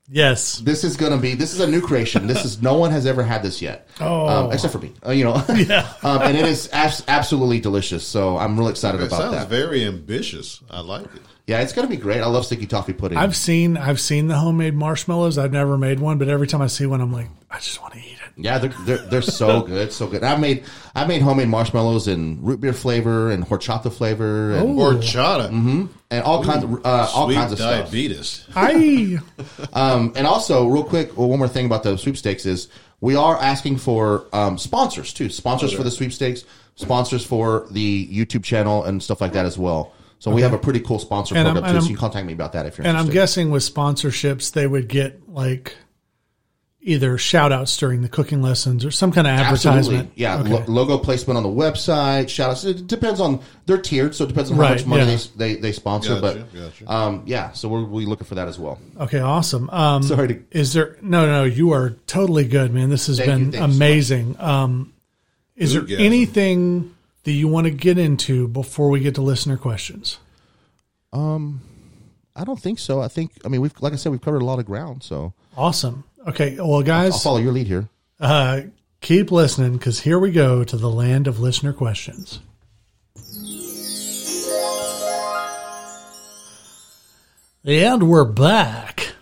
yes. 0.09 0.59
This 0.59 0.83
is 0.83 0.97
going 0.97 1.11
to 1.11 1.17
be. 1.17 1.35
This 1.35 1.53
is 1.53 1.59
a 1.59 1.67
new 1.67 1.81
creation. 1.81 2.27
This 2.27 2.43
is 2.45 2.61
no 2.61 2.75
one 2.77 2.91
has 2.91 3.05
ever 3.05 3.23
had 3.23 3.43
this 3.43 3.61
yet. 3.61 3.87
Oh. 3.99 4.27
um, 4.27 4.51
except 4.51 4.73
for 4.73 4.79
me. 4.79 4.93
Uh, 5.05 5.11
you 5.11 5.23
know. 5.23 5.43
Yeah. 5.55 5.91
um, 6.03 6.21
and 6.21 6.37
it 6.37 6.45
is 6.45 6.69
abs- 6.73 7.03
absolutely 7.07 7.59
delicious. 7.59 8.05
So 8.05 8.37
I'm 8.37 8.57
really 8.57 8.71
excited 8.71 9.01
It 9.01 9.07
about 9.07 9.19
sounds 9.21 9.35
that. 9.35 9.49
very 9.49 9.83
ambitious. 9.85 10.61
I 10.69 10.81
like 10.81 11.05
it. 11.05 11.21
yeah, 11.47 11.61
it's 11.61 11.73
going 11.73 11.87
to 11.87 11.93
be 11.93 11.99
great. 12.01 12.21
I 12.21 12.27
love 12.27 12.45
sticky 12.45 12.67
toffee 12.67 12.93
pudding. 12.93 13.17
I've 13.17 13.35
seen, 13.35 13.75
I've 13.77 13.99
seen 13.99 14.27
the 14.27 14.35
homemade 14.37 14.75
marshmallows. 14.75 15.37
I've 15.37 15.51
never 15.53 15.77
made 15.77 15.99
one, 15.99 16.17
but 16.17 16.27
every 16.29 16.47
time 16.47 16.61
I 16.61 16.67
see 16.67 16.85
one, 16.85 17.01
I'm 17.01 17.11
like, 17.11 17.29
I 17.49 17.57
just 17.59 17.81
want 17.81 17.93
to 17.93 17.99
eat 17.99 18.17
it. 18.25 18.26
Yeah, 18.39 18.59
they're 18.59 18.73
they're, 18.85 18.97
they're 18.97 19.21
so 19.23 19.61
good, 19.73 19.91
so 19.91 20.07
good. 20.07 20.23
I 20.23 20.35
made 20.37 20.63
I 20.95 21.05
made 21.07 21.21
homemade 21.21 21.47
marshmallows 21.49 22.07
in 22.07 22.39
root 22.43 22.61
beer 22.61 22.73
flavor 22.73 23.31
and 23.31 23.43
horchata 23.45 23.91
flavor 23.91 24.51
and, 24.53 24.77
Horchata. 24.77 25.49
and 26.11 26.23
all 26.23 26.43
kinds 26.43 26.63
of 26.63 26.85
uh, 26.85 27.09
all 27.13 27.25
Sweet 27.27 27.35
kinds 27.35 27.51
of 27.53 27.57
stuff. 27.57 27.85
diabetes. 27.85 28.45
I 28.55 29.17
Um, 29.73 30.13
and 30.15 30.27
also, 30.27 30.67
real 30.67 30.83
quick, 30.83 31.17
well, 31.17 31.29
one 31.29 31.39
more 31.39 31.47
thing 31.47 31.65
about 31.65 31.83
the 31.83 31.97
sweepstakes 31.97 32.45
is 32.45 32.67
we 33.01 33.15
are 33.15 33.37
asking 33.41 33.77
for 33.77 34.25
um, 34.33 34.57
sponsors 34.57 35.13
too. 35.13 35.29
Sponsors 35.29 35.73
for 35.73 35.83
the 35.83 35.91
sweepstakes, 35.91 36.43
sponsors 36.75 37.25
for 37.25 37.67
the 37.71 38.07
YouTube 38.07 38.43
channel, 38.43 38.83
and 38.83 39.01
stuff 39.01 39.19
like 39.21 39.33
that 39.33 39.45
as 39.45 39.57
well. 39.57 39.93
So 40.19 40.31
we 40.31 40.41
have 40.41 40.53
a 40.53 40.57
pretty 40.57 40.79
cool 40.79 40.97
sponsor 40.99 41.35
And 41.35 41.47
I'm- 41.47 41.55
program 41.55 41.75
and 41.75 41.77
too. 41.77 41.81
So 41.81 41.85
I'm- 41.85 41.91
you 41.91 41.97
can 41.97 42.01
contact 42.01 42.25
me 42.27 42.33
about 42.33 42.53
that 42.53 42.65
if 42.65 42.77
you're 42.77 42.85
interested. 42.85 42.89
and 42.89 42.97
I'm 42.97 43.05
interested. 43.05 43.41
guessing 43.43 43.51
with 43.51 43.63
sponsorships 43.63 44.51
they 44.51 44.65
would 44.67 44.87
get 44.87 45.21
like 45.31 45.75
either 46.87 47.17
shout 47.17 47.51
outs 47.51 47.75
during 47.77 48.01
the 48.01 48.07
cooking 48.09 48.41
lessons 48.41 48.83
or 48.85 48.91
some 48.91 49.11
kind 49.11 49.27
of 49.27 49.33
advertisement. 49.33 49.77
Absolutely. 49.77 50.11
Yeah, 50.15 50.39
Okay. 50.39 50.49
lo- 50.49 50.63
logo 50.67 50.97
placement 50.97 51.37
on 51.37 51.43
the 51.43 51.49
website, 51.49 52.29
shout 52.29 52.49
outs. 52.51 52.63
It 52.63 52.87
depends 52.87 53.19
on 53.19 53.41
they're 53.65 53.77
tiered, 53.77 54.15
so 54.15 54.23
it 54.23 54.27
depends 54.27 54.49
on 54.49 54.55
how 54.57 54.63
Right, 54.63 54.71
much 54.77 54.85
money 54.85 55.11
yeah. 55.11 55.17
they, 55.35 55.53
they 55.55 55.61
they 55.61 55.71
sponsor. 55.73 56.19
Gotcha, 56.19 56.47
but 56.49 56.53
gotcha. 56.53 56.91
um, 56.91 57.23
yeah, 57.25 57.51
so 57.51 57.67
we're 57.69 57.83
we 57.83 58.05
looking 58.05 58.25
for 58.25 58.35
that 58.35 58.47
as 58.47 58.57
well. 58.57 58.79
Okay, 58.99 59.19
awesome. 59.19 59.69
Um, 59.69 60.01
Sorry 60.03 60.27
to- 60.29 60.43
is 60.51 60.73
there 60.73 60.97
no, 61.01 61.25
no? 61.25 61.43
You 61.43 61.71
are 61.73 61.91
totally 62.07 62.45
good, 62.45 62.73
man. 62.73 62.89
This 62.89 63.07
has 63.07 63.17
Thank 63.17 63.27
you, 63.29 63.35
been 63.35 63.51
thank 63.51 63.67
you 63.67 63.71
so 63.73 63.75
amazing. 63.77 64.35
um, 64.39 64.93
is 65.55 65.73
there 65.73 65.81
Foodgasm. 65.83 65.99
anything 65.99 66.95
that 67.23 67.31
you 67.33 67.47
want 67.49 67.65
to 67.65 67.71
get 67.71 67.97
into 67.97 68.47
before 68.47 68.89
we 68.89 69.01
get 69.01 69.15
to 69.15 69.21
listener 69.21 69.57
questions? 69.57 70.19
Um, 71.11 71.61
I 72.35 72.43
don't 72.43 72.59
think 72.59 72.79
so. 72.79 73.01
I 73.01 73.07
think 73.07 73.31
I 73.43 73.49
mean 73.49 73.59
we've 73.61 73.73
like 73.81 73.91
I 73.93 73.95
said 73.97 74.11
we've 74.11 74.21
covered 74.21 74.41
a 74.41 74.45
lot 74.45 74.59
of 74.59 74.65
ground. 74.65 75.03
So 75.03 75.33
Awesome. 75.57 76.03
Okay, 76.27 76.55
well, 76.57 76.75
I'll 76.75 76.83
guys, 76.83 77.23
follow 77.23 77.37
your 77.39 77.53
lead 77.53 77.67
here. 77.67 77.87
uh, 78.19 78.61
keep 79.01 79.31
listening 79.31 79.73
because 79.77 80.01
here 80.01 80.19
we 80.19 80.31
go 80.31 80.63
to 80.63 80.75
the 80.77 80.89
land 80.89 81.27
of 81.27 81.39
listener 81.39 81.71
questions. 81.73 82.39
And 87.63 88.09
we're 88.09 88.23
back. 88.25 89.13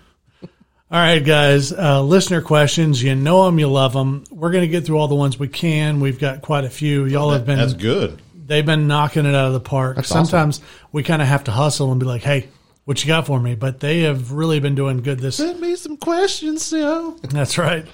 All 0.91 0.99
right, 1.02 1.23
guys. 1.23 1.72
Uh, 1.73 2.03
listener 2.03 2.41
questions. 2.41 3.02
You 3.02 3.15
know 3.15 3.45
them, 3.45 3.57
you 3.60 3.68
love 3.68 3.94
them. 3.94 4.23
We're 4.30 4.52
going 4.52 4.61
to 4.64 4.68
get 4.68 4.86
through 4.86 4.98
all 4.99 5.07
the 5.07 5.15
ones 5.15 5.40
we 5.40 5.48
can. 5.48 5.99
We've 5.99 6.19
got 6.19 6.41
quite 6.41 6.64
a 6.64 6.69
few. 6.69 7.06
Y'all 7.06 7.32
have 7.32 7.45
been 7.45 7.57
That's 7.57 7.73
good. 7.73 8.22
they've 8.36 8.65
been 8.65 8.88
knocking 8.88 9.26
it 9.26 9.34
out 9.34 9.48
of 9.48 9.53
the 9.53 9.60
park. 9.60 9.98
awesome. 9.98 10.26
Sometimes 10.26 10.61
we 10.91 11.02
kind 11.02 11.22
of 11.23 11.27
have 11.27 11.45
to 11.45 11.52
hustle 11.52 11.91
and 11.91 11.99
be 11.99 12.06
like, 12.06 12.22
"Hey, 12.22 12.48
what 12.85 13.03
you 13.03 13.07
got 13.07 13.27
for 13.27 13.39
me?" 13.39 13.53
But 13.55 13.81
they 13.81 14.01
have 14.01 14.31
really 14.31 14.59
been 14.59 14.75
doing 14.75 15.01
good 15.01 15.19
this 15.19 15.35
Send 15.37 15.59
me 15.59 15.75
some 15.75 15.97
questions, 15.97 16.71
yo. 16.71 17.17
that's 17.23 17.57
right. 17.57 17.85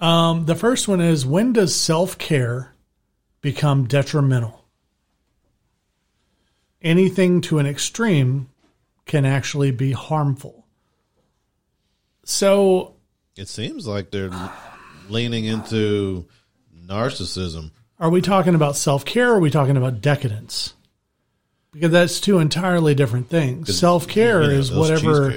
Um, 0.00 0.46
the 0.46 0.54
first 0.56 0.88
one 0.88 1.00
is 1.00 1.24
when 1.24 1.52
does 1.52 1.74
self 1.74 2.18
care 2.18 2.74
become 3.40 3.84
detrimental? 3.86 4.64
Anything 6.82 7.40
to 7.42 7.58
an 7.58 7.66
extreme 7.66 8.48
can 9.06 9.24
actually 9.24 9.70
be 9.70 9.92
harmful. 9.92 10.66
So, 12.24 12.94
It 13.36 13.48
seems 13.48 13.86
like 13.86 14.10
they're 14.10 14.30
leaning 15.08 15.44
into 15.44 16.26
narcissism. 16.86 17.70
are 17.98 18.10
we 18.10 18.20
talking 18.20 18.54
about 18.54 18.76
self 18.76 19.04
care 19.04 19.30
or 19.30 19.36
are 19.36 19.40
we 19.40 19.50
talking 19.50 19.76
about 19.76 20.00
decadence? 20.00 20.74
Because 21.74 21.90
that's 21.90 22.20
two 22.20 22.38
entirely 22.38 22.94
different 22.94 23.28
things. 23.28 23.76
Self 23.78 24.08
care 24.08 24.42
You 24.42 24.48
know, 24.48 24.54
is 24.54 24.72
whatever. 24.72 25.34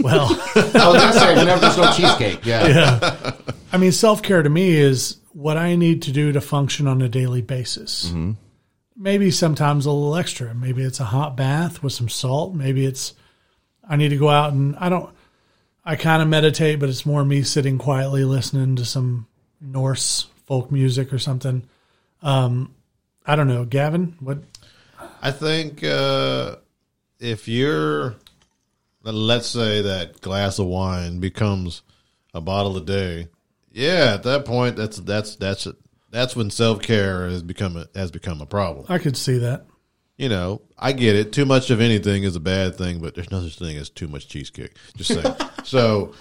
Well, 0.00 0.26
I 0.54 0.60
was 0.64 0.72
gonna 0.72 1.12
say 1.12 1.34
whenever 1.34 1.60
there's 1.60 1.76
no 1.76 1.92
cheesecake. 1.92 2.44
Yeah. 2.44 2.66
yeah. 3.02 3.32
I 3.72 3.78
mean, 3.78 3.92
self 3.92 4.22
care 4.22 4.42
to 4.42 4.50
me 4.50 4.76
is 4.76 5.16
what 5.32 5.56
I 5.56 5.74
need 5.76 6.02
to 6.02 6.12
do 6.12 6.32
to 6.32 6.40
function 6.40 6.86
on 6.86 7.02
a 7.02 7.08
daily 7.08 7.42
basis. 7.42 8.12
Maybe 8.96 9.30
sometimes 9.30 9.84
a 9.86 9.90
little 9.90 10.16
extra. 10.16 10.54
Maybe 10.54 10.82
it's 10.82 11.00
a 11.00 11.04
hot 11.04 11.36
bath 11.36 11.82
with 11.82 11.92
some 11.92 12.08
salt. 12.08 12.54
Maybe 12.54 12.86
it's 12.86 13.14
I 13.88 13.96
need 13.96 14.08
to 14.10 14.16
go 14.18 14.28
out 14.28 14.52
and 14.52 14.76
I 14.76 14.88
don't. 14.88 15.10
I 15.84 15.94
kind 15.96 16.20
of 16.20 16.28
meditate, 16.28 16.80
but 16.80 16.88
it's 16.88 17.06
more 17.06 17.24
me 17.24 17.42
sitting 17.42 17.78
quietly 17.78 18.24
listening 18.24 18.76
to 18.76 18.84
some 18.84 19.26
Norse 19.60 20.26
folk 20.46 20.70
music 20.72 21.12
or 21.12 21.18
something. 21.18 21.62
Um, 22.22 22.74
I 23.24 23.36
don't 23.36 23.46
know, 23.48 23.64
Gavin. 23.64 24.16
What? 24.20 24.38
I 25.22 25.30
think 25.30 25.82
uh, 25.84 26.56
if 27.20 27.48
you're, 27.48 28.16
let's 29.02 29.48
say 29.48 29.82
that 29.82 30.20
glass 30.20 30.58
of 30.58 30.66
wine 30.66 31.20
becomes 31.20 31.82
a 32.34 32.40
bottle 32.40 32.76
a 32.76 32.80
day, 32.84 33.28
yeah, 33.72 34.12
at 34.14 34.22
that 34.22 34.44
point, 34.46 34.76
that's 34.76 34.98
that's 34.98 35.36
that's 35.36 35.66
that's 36.10 36.34
when 36.36 36.50
self 36.50 36.80
care 36.82 37.28
has 37.28 37.42
become 37.42 37.76
a, 37.76 37.86
has 37.94 38.10
become 38.10 38.40
a 38.40 38.46
problem. 38.46 38.86
I 38.88 38.98
could 38.98 39.16
see 39.16 39.38
that. 39.38 39.66
You 40.16 40.30
know, 40.30 40.62
I 40.78 40.92
get 40.92 41.14
it. 41.14 41.32
Too 41.32 41.44
much 41.44 41.68
of 41.70 41.78
anything 41.82 42.22
is 42.22 42.36
a 42.36 42.40
bad 42.40 42.76
thing, 42.76 43.00
but 43.00 43.14
there's 43.14 43.30
no 43.30 43.42
such 43.42 43.58
thing 43.58 43.76
as 43.76 43.90
too 43.90 44.08
much 44.08 44.28
cheesecake. 44.28 44.74
Just 44.96 45.12
saying. 45.12 45.36
so 45.64 46.14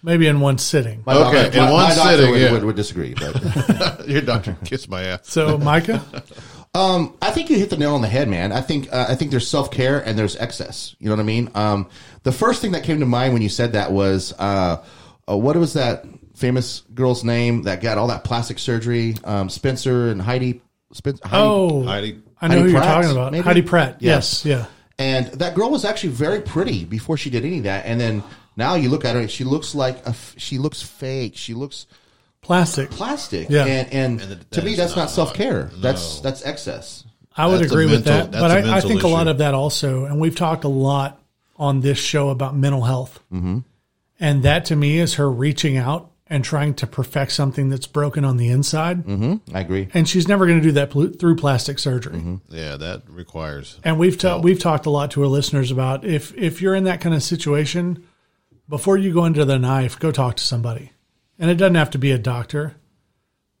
Maybe 0.00 0.28
in 0.28 0.38
one 0.38 0.58
sitting. 0.58 1.02
My 1.04 1.14
Okay, 1.16 1.42
doctor- 1.44 1.58
in 1.58 1.64
my- 1.64 1.72
one 1.72 1.82
my 1.88 1.94
doctor 1.96 2.10
sitting, 2.16 2.30
would, 2.30 2.40
yeah. 2.40 2.52
would, 2.52 2.64
would 2.64 2.76
disagree, 2.76 3.14
but 3.14 4.08
your 4.08 4.20
doctor 4.20 4.56
kissed 4.64 4.88
my 4.88 5.02
ass. 5.02 5.20
So, 5.24 5.58
Micah, 5.58 6.04
um, 6.74 7.16
I 7.22 7.30
think 7.30 7.50
you 7.50 7.58
hit 7.58 7.70
the 7.70 7.76
nail 7.76 7.94
on 7.94 8.02
the 8.02 8.08
head, 8.08 8.28
man. 8.28 8.52
I 8.52 8.60
think 8.60 8.92
uh, 8.92 9.06
I 9.08 9.14
think 9.14 9.30
there's 9.30 9.48
self 9.48 9.70
care 9.70 10.00
and 10.00 10.18
there's 10.18 10.36
excess. 10.36 10.94
You 10.98 11.08
know 11.08 11.16
what 11.16 11.20
I 11.20 11.24
mean? 11.24 11.50
Um, 11.54 11.88
the 12.22 12.32
first 12.32 12.60
thing 12.60 12.72
that 12.72 12.84
came 12.84 13.00
to 13.00 13.06
mind 13.06 13.32
when 13.32 13.42
you 13.42 13.48
said 13.48 13.72
that 13.72 13.92
was 13.92 14.34
uh, 14.38 14.84
uh, 15.28 15.36
what 15.36 15.56
was 15.56 15.72
that 15.74 16.04
famous 16.34 16.82
girl's 16.94 17.24
name 17.24 17.62
that 17.62 17.80
got 17.80 17.98
all 17.98 18.08
that 18.08 18.24
plastic 18.24 18.58
surgery? 18.58 19.16
Um, 19.24 19.48
Spencer 19.48 20.10
and 20.10 20.20
Heidi. 20.20 20.60
Spencer, 20.92 21.26
Heidi 21.26 21.42
oh, 21.42 21.82
Heidi, 21.84 22.22
I 22.40 22.48
know 22.48 22.54
Heidi 22.54 22.66
who 22.66 22.72
you're 22.72 22.82
talking 22.82 23.10
about. 23.10 23.32
maybe? 23.32 23.44
Heidi 23.44 23.62
Pratt. 23.62 23.96
Yeah. 24.00 24.14
Yes, 24.14 24.44
yeah. 24.44 24.66
And 24.98 25.26
that 25.26 25.54
girl 25.54 25.70
was 25.70 25.84
actually 25.84 26.10
very 26.10 26.40
pretty 26.40 26.84
before 26.84 27.16
she 27.16 27.30
did 27.30 27.44
any 27.44 27.58
of 27.58 27.64
that. 27.64 27.86
And 27.86 28.00
then 28.00 28.22
now 28.56 28.74
you 28.74 28.88
look 28.88 29.04
at 29.04 29.14
her, 29.14 29.28
she 29.28 29.44
looks 29.44 29.74
like 29.74 29.98
a, 30.06 30.08
f- 30.08 30.34
she 30.38 30.58
looks 30.58 30.82
fake. 30.82 31.36
She 31.36 31.54
looks 31.54 31.86
Plastic. 32.42 32.90
plastic. 32.90 33.50
Yeah. 33.50 33.64
And, 33.66 33.92
and, 33.92 34.20
And 34.22 34.30
that 34.32 34.50
to 34.52 34.62
me, 34.62 34.74
that's 34.74 34.96
not, 34.96 35.02
not- 35.02 35.10
self 35.10 35.34
care. 35.34 35.70
That's 35.76 36.20
that's 36.20 36.44
excess. 36.44 37.04
I 37.36 37.46
would 37.46 37.60
That's 37.60 37.70
a 37.70 37.74
agree 37.74 37.86
with 37.86 38.04
mental- 38.06 38.30
that, 38.32 38.40
but 38.40 38.50
I, 38.50 38.62
mental 38.62 38.88
think 38.90 39.02
a 39.04 39.08
lot 39.08 39.28
of 39.28 39.38
that 39.38 39.54
also, 39.54 40.06
and 40.06 40.18
we've 40.20 40.34
talked 40.34 40.64
a 40.64 40.68
lot 40.68 41.22
on 41.56 41.80
this 41.82 41.98
show 41.98 42.30
about 42.30 42.56
mental 42.56 42.82
health, 42.82 43.20
mm-hmm. 43.32 43.58
and 44.18 44.42
that 44.42 44.64
to 44.66 44.76
me 44.76 44.98
is 44.98 45.14
her 45.14 45.30
reaching 45.30 45.76
out 45.76 46.10
and 46.26 46.42
trying 46.44 46.74
to 46.74 46.86
perfect 46.86 47.30
something 47.32 47.68
that's 47.70 47.86
broken 47.86 48.24
on 48.24 48.38
the 48.38 48.48
inside, 48.48 48.98
hmm 48.98 49.36
I 49.54 49.60
agree. 49.60 49.88
and 49.94 50.08
she's 50.08 50.26
never 50.26 50.46
going 50.46 50.58
to 50.58 50.62
do 50.64 50.72
that 50.72 50.90
pl- 50.90 51.12
through 51.12 51.36
plastic 51.36 51.78
surgery. 51.78 52.40
yeah, 52.48 52.76
that 52.76 53.02
requires. 53.08 53.78
And 53.84 53.98
we've 54.00 54.18
ta- 54.18 54.38
we've 54.40 54.58
talked 54.58 54.86
a 54.86 54.90
lot 54.90 55.12
to 55.12 55.22
our 55.22 55.28
listeners 55.28 55.70
about 55.70 56.04
if 56.04 56.36
if 56.36 56.60
you're 56.60 56.74
in 56.74 56.84
that 56.84 57.00
kind 57.00 57.14
of 57.14 57.22
situation, 57.22 58.04
before 58.68 58.96
you 58.98 59.12
go 59.14 59.24
into 59.26 59.44
the 59.44 59.58
knife, 59.60 59.96
go 59.98 60.10
talk 60.10 60.34
to 60.36 60.42
somebody, 60.42 60.90
and 61.38 61.50
it 61.50 61.54
doesn't 61.54 61.74
have 61.76 61.90
to 61.90 61.98
be 61.98 62.10
a 62.12 62.18
doctor. 62.18 62.74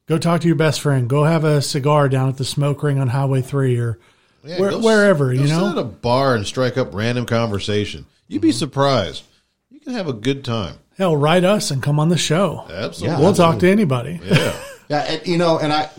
Go 0.06 0.18
talk 0.18 0.40
to 0.40 0.46
your 0.46 0.56
best 0.56 0.80
friend. 0.80 1.08
Go 1.08 1.24
have 1.24 1.44
a 1.44 1.60
cigar 1.60 2.08
down 2.08 2.28
at 2.28 2.36
the 2.38 2.44
smoke 2.44 2.82
ring 2.82 2.98
on 2.98 3.08
Highway 3.08 3.42
Three 3.42 3.78
or 3.78 3.98
Yeah, 4.42 4.58
where, 4.60 4.70
go 4.70 4.80
wherever 4.80 5.26
go 5.26 5.40
you 5.40 5.46
sit 5.46 5.56
know. 5.56 5.70
at 5.70 5.78
a 5.78 5.84
bar 5.84 6.34
and 6.34 6.46
strike 6.46 6.78
up 6.78 6.94
random 6.94 7.26
conversation. 7.26 8.06
You'd 8.26 8.42
be 8.42 8.52
surprised. 8.52 9.24
You 9.70 9.80
can 9.80 9.92
have 9.92 10.08
a 10.08 10.12
good 10.14 10.44
time. 10.44 10.76
Hell, 10.96 11.16
write 11.16 11.44
us 11.44 11.70
and 11.70 11.82
come 11.82 12.00
on 12.00 12.08
the 12.08 12.16
show. 12.18 12.66
Absolutely. 12.70 13.22
We'll 13.22 13.34
talk 13.34 13.58
to 13.60 13.70
anybody. 13.70 14.20
Yeah. 14.24 14.54
Yeah, 14.90 15.00
and, 15.02 15.26
you 15.26 15.36
know, 15.36 15.58
and 15.58 15.70
I, 15.70 15.90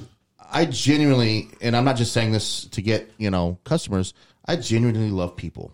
I 0.51 0.65
genuinely, 0.65 1.49
and 1.61 1.77
I'm 1.77 1.85
not 1.85 1.95
just 1.95 2.11
saying 2.11 2.31
this 2.31 2.65
to 2.69 2.81
get 2.81 3.11
you 3.19 3.29
know 3.29 3.59
customers. 3.65 4.15
I 4.47 4.55
genuinely 4.55 5.11
love 5.11 5.35
people, 5.35 5.71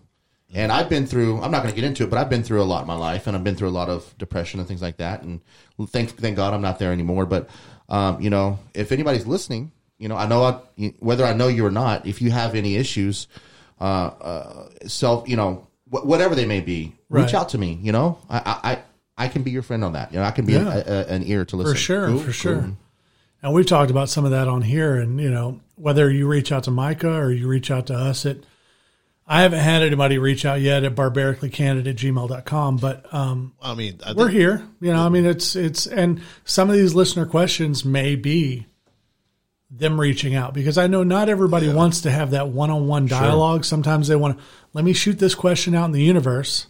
and 0.54 0.70
I've 0.72 0.88
been 0.88 1.06
through. 1.06 1.40
I'm 1.42 1.50
not 1.50 1.62
going 1.62 1.74
to 1.74 1.80
get 1.80 1.86
into 1.86 2.04
it, 2.04 2.10
but 2.10 2.18
I've 2.18 2.30
been 2.30 2.42
through 2.42 2.62
a 2.62 2.64
lot 2.64 2.82
in 2.82 2.86
my 2.86 2.96
life, 2.96 3.26
and 3.26 3.36
I've 3.36 3.44
been 3.44 3.56
through 3.56 3.68
a 3.68 3.70
lot 3.70 3.88
of 3.88 4.16
depression 4.18 4.60
and 4.60 4.68
things 4.68 4.82
like 4.82 4.98
that. 4.98 5.22
And 5.22 5.40
thank 5.88 6.10
thank 6.16 6.36
God 6.36 6.54
I'm 6.54 6.62
not 6.62 6.78
there 6.78 6.92
anymore. 6.92 7.26
But 7.26 7.48
um, 7.88 8.20
you 8.20 8.30
know, 8.30 8.58
if 8.74 8.92
anybody's 8.92 9.26
listening, 9.26 9.72
you 9.98 10.08
know, 10.08 10.16
I 10.16 10.26
know 10.26 10.42
I, 10.44 10.92
whether 11.00 11.24
I 11.24 11.32
know 11.32 11.48
you 11.48 11.64
or 11.66 11.70
not, 11.70 12.06
if 12.06 12.20
you 12.22 12.30
have 12.30 12.54
any 12.54 12.76
issues, 12.76 13.28
uh, 13.80 13.84
uh, 13.84 14.68
self, 14.86 15.28
you 15.28 15.36
know, 15.36 15.66
wh- 15.90 16.04
whatever 16.06 16.34
they 16.34 16.46
may 16.46 16.60
be, 16.60 16.94
reach 17.10 17.34
out 17.34 17.48
to 17.50 17.58
me. 17.58 17.78
You 17.82 17.92
know, 17.92 18.18
I, 18.30 18.38
I 18.38 18.70
I 18.72 19.24
I 19.24 19.28
can 19.28 19.42
be 19.42 19.50
your 19.50 19.62
friend 19.62 19.82
on 19.82 19.94
that. 19.94 20.12
You 20.12 20.18
know, 20.18 20.24
I 20.24 20.30
can 20.30 20.44
be 20.46 20.52
Yeah. 20.54 20.74
a, 20.74 20.92
a, 20.92 21.06
an 21.06 21.22
ear 21.24 21.44
to 21.46 21.56
listen. 21.56 21.74
For 21.74 21.78
sure, 21.80 22.18
for 22.18 22.32
sure. 22.32 22.70
And 23.42 23.52
we've 23.54 23.66
talked 23.66 23.90
about 23.90 24.08
some 24.08 24.24
of 24.24 24.30
that 24.32 24.48
on 24.48 24.62
here. 24.62 24.96
And, 24.96 25.20
you 25.20 25.30
know, 25.30 25.60
whether 25.76 26.10
you 26.10 26.26
reach 26.26 26.50
out 26.52 26.64
to 26.64 26.70
Micah 26.70 27.12
or 27.14 27.30
you 27.30 27.46
reach 27.46 27.70
out 27.70 27.86
to 27.86 27.94
us 27.94 28.26
at, 28.26 28.38
I 29.26 29.42
haven't 29.42 29.58
had 29.58 29.82
anybody 29.82 30.18
reach 30.18 30.44
out 30.44 30.60
yet 30.60 30.84
at 30.84 30.94
barbaricallycandid 30.94 31.88
at 31.88 31.96
gmail.com, 31.96 32.76
but 32.76 33.12
um, 33.12 33.54
I 33.60 33.74
mean, 33.74 33.98
I 34.06 34.12
we're 34.12 34.28
here. 34.28 34.66
You 34.80 34.92
know, 34.92 35.04
I 35.04 35.08
mean, 35.08 35.26
it's, 35.26 35.56
it's, 35.56 35.86
and 35.88 36.22
some 36.44 36.70
of 36.70 36.76
these 36.76 36.94
listener 36.94 37.26
questions 37.26 37.84
may 37.84 38.14
be 38.14 38.66
them 39.68 39.98
reaching 40.00 40.36
out 40.36 40.54
because 40.54 40.78
I 40.78 40.86
know 40.86 41.02
not 41.02 41.28
everybody 41.28 41.68
wants 41.68 42.02
to 42.02 42.10
have 42.10 42.30
that 42.30 42.48
one 42.48 42.70
on 42.70 42.86
one 42.86 43.06
dialogue. 43.06 43.64
Sometimes 43.64 44.06
they 44.06 44.14
want 44.14 44.38
to, 44.38 44.44
let 44.72 44.84
me 44.84 44.92
shoot 44.92 45.18
this 45.18 45.34
question 45.34 45.74
out 45.74 45.86
in 45.86 45.92
the 45.92 46.02
universe 46.02 46.68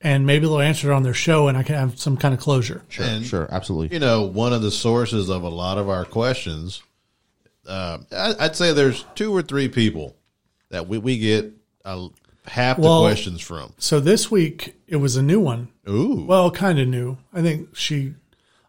and 0.00 0.26
maybe 0.26 0.46
they'll 0.46 0.60
answer 0.60 0.90
it 0.90 0.94
on 0.94 1.02
their 1.02 1.14
show, 1.14 1.48
and 1.48 1.58
I 1.58 1.62
can 1.62 1.74
have 1.74 2.00
some 2.00 2.16
kind 2.16 2.32
of 2.32 2.40
closure. 2.40 2.82
Sure, 2.88 3.04
And- 3.04 3.24
sure, 3.24 3.46
absolutely. 3.52 3.94
you 3.94 4.00
know, 4.00 4.22
one 4.22 4.52
of 4.52 4.62
the 4.62 4.70
sources 4.70 5.28
of 5.28 5.42
a 5.42 5.48
lot 5.48 5.76
of 5.78 5.88
our 5.90 6.04
questions, 6.06 6.82
uh, 7.66 7.98
I, 8.10 8.34
I'd 8.40 8.56
say 8.56 8.72
there's 8.72 9.04
two 9.14 9.34
or 9.34 9.42
three 9.42 9.68
people 9.68 10.16
that 10.70 10.88
we, 10.88 10.98
we 10.98 11.18
get 11.18 11.52
uh, 11.84 12.08
half 12.46 12.76
the 12.76 12.82
Well- 12.82 13.00
questions 13.02 13.40
from. 13.40 13.72
So 13.78 14.00
this 14.00 14.30
week 14.30 14.74
it 14.86 14.96
was 14.96 15.16
a 15.16 15.22
new 15.22 15.40
one. 15.40 15.68
Ooh. 15.88 16.24
Well, 16.26 16.50
kind 16.50 16.78
of 16.78 16.88
new. 16.88 17.18
I 17.32 17.42
think 17.42 17.74
she. 17.76 18.14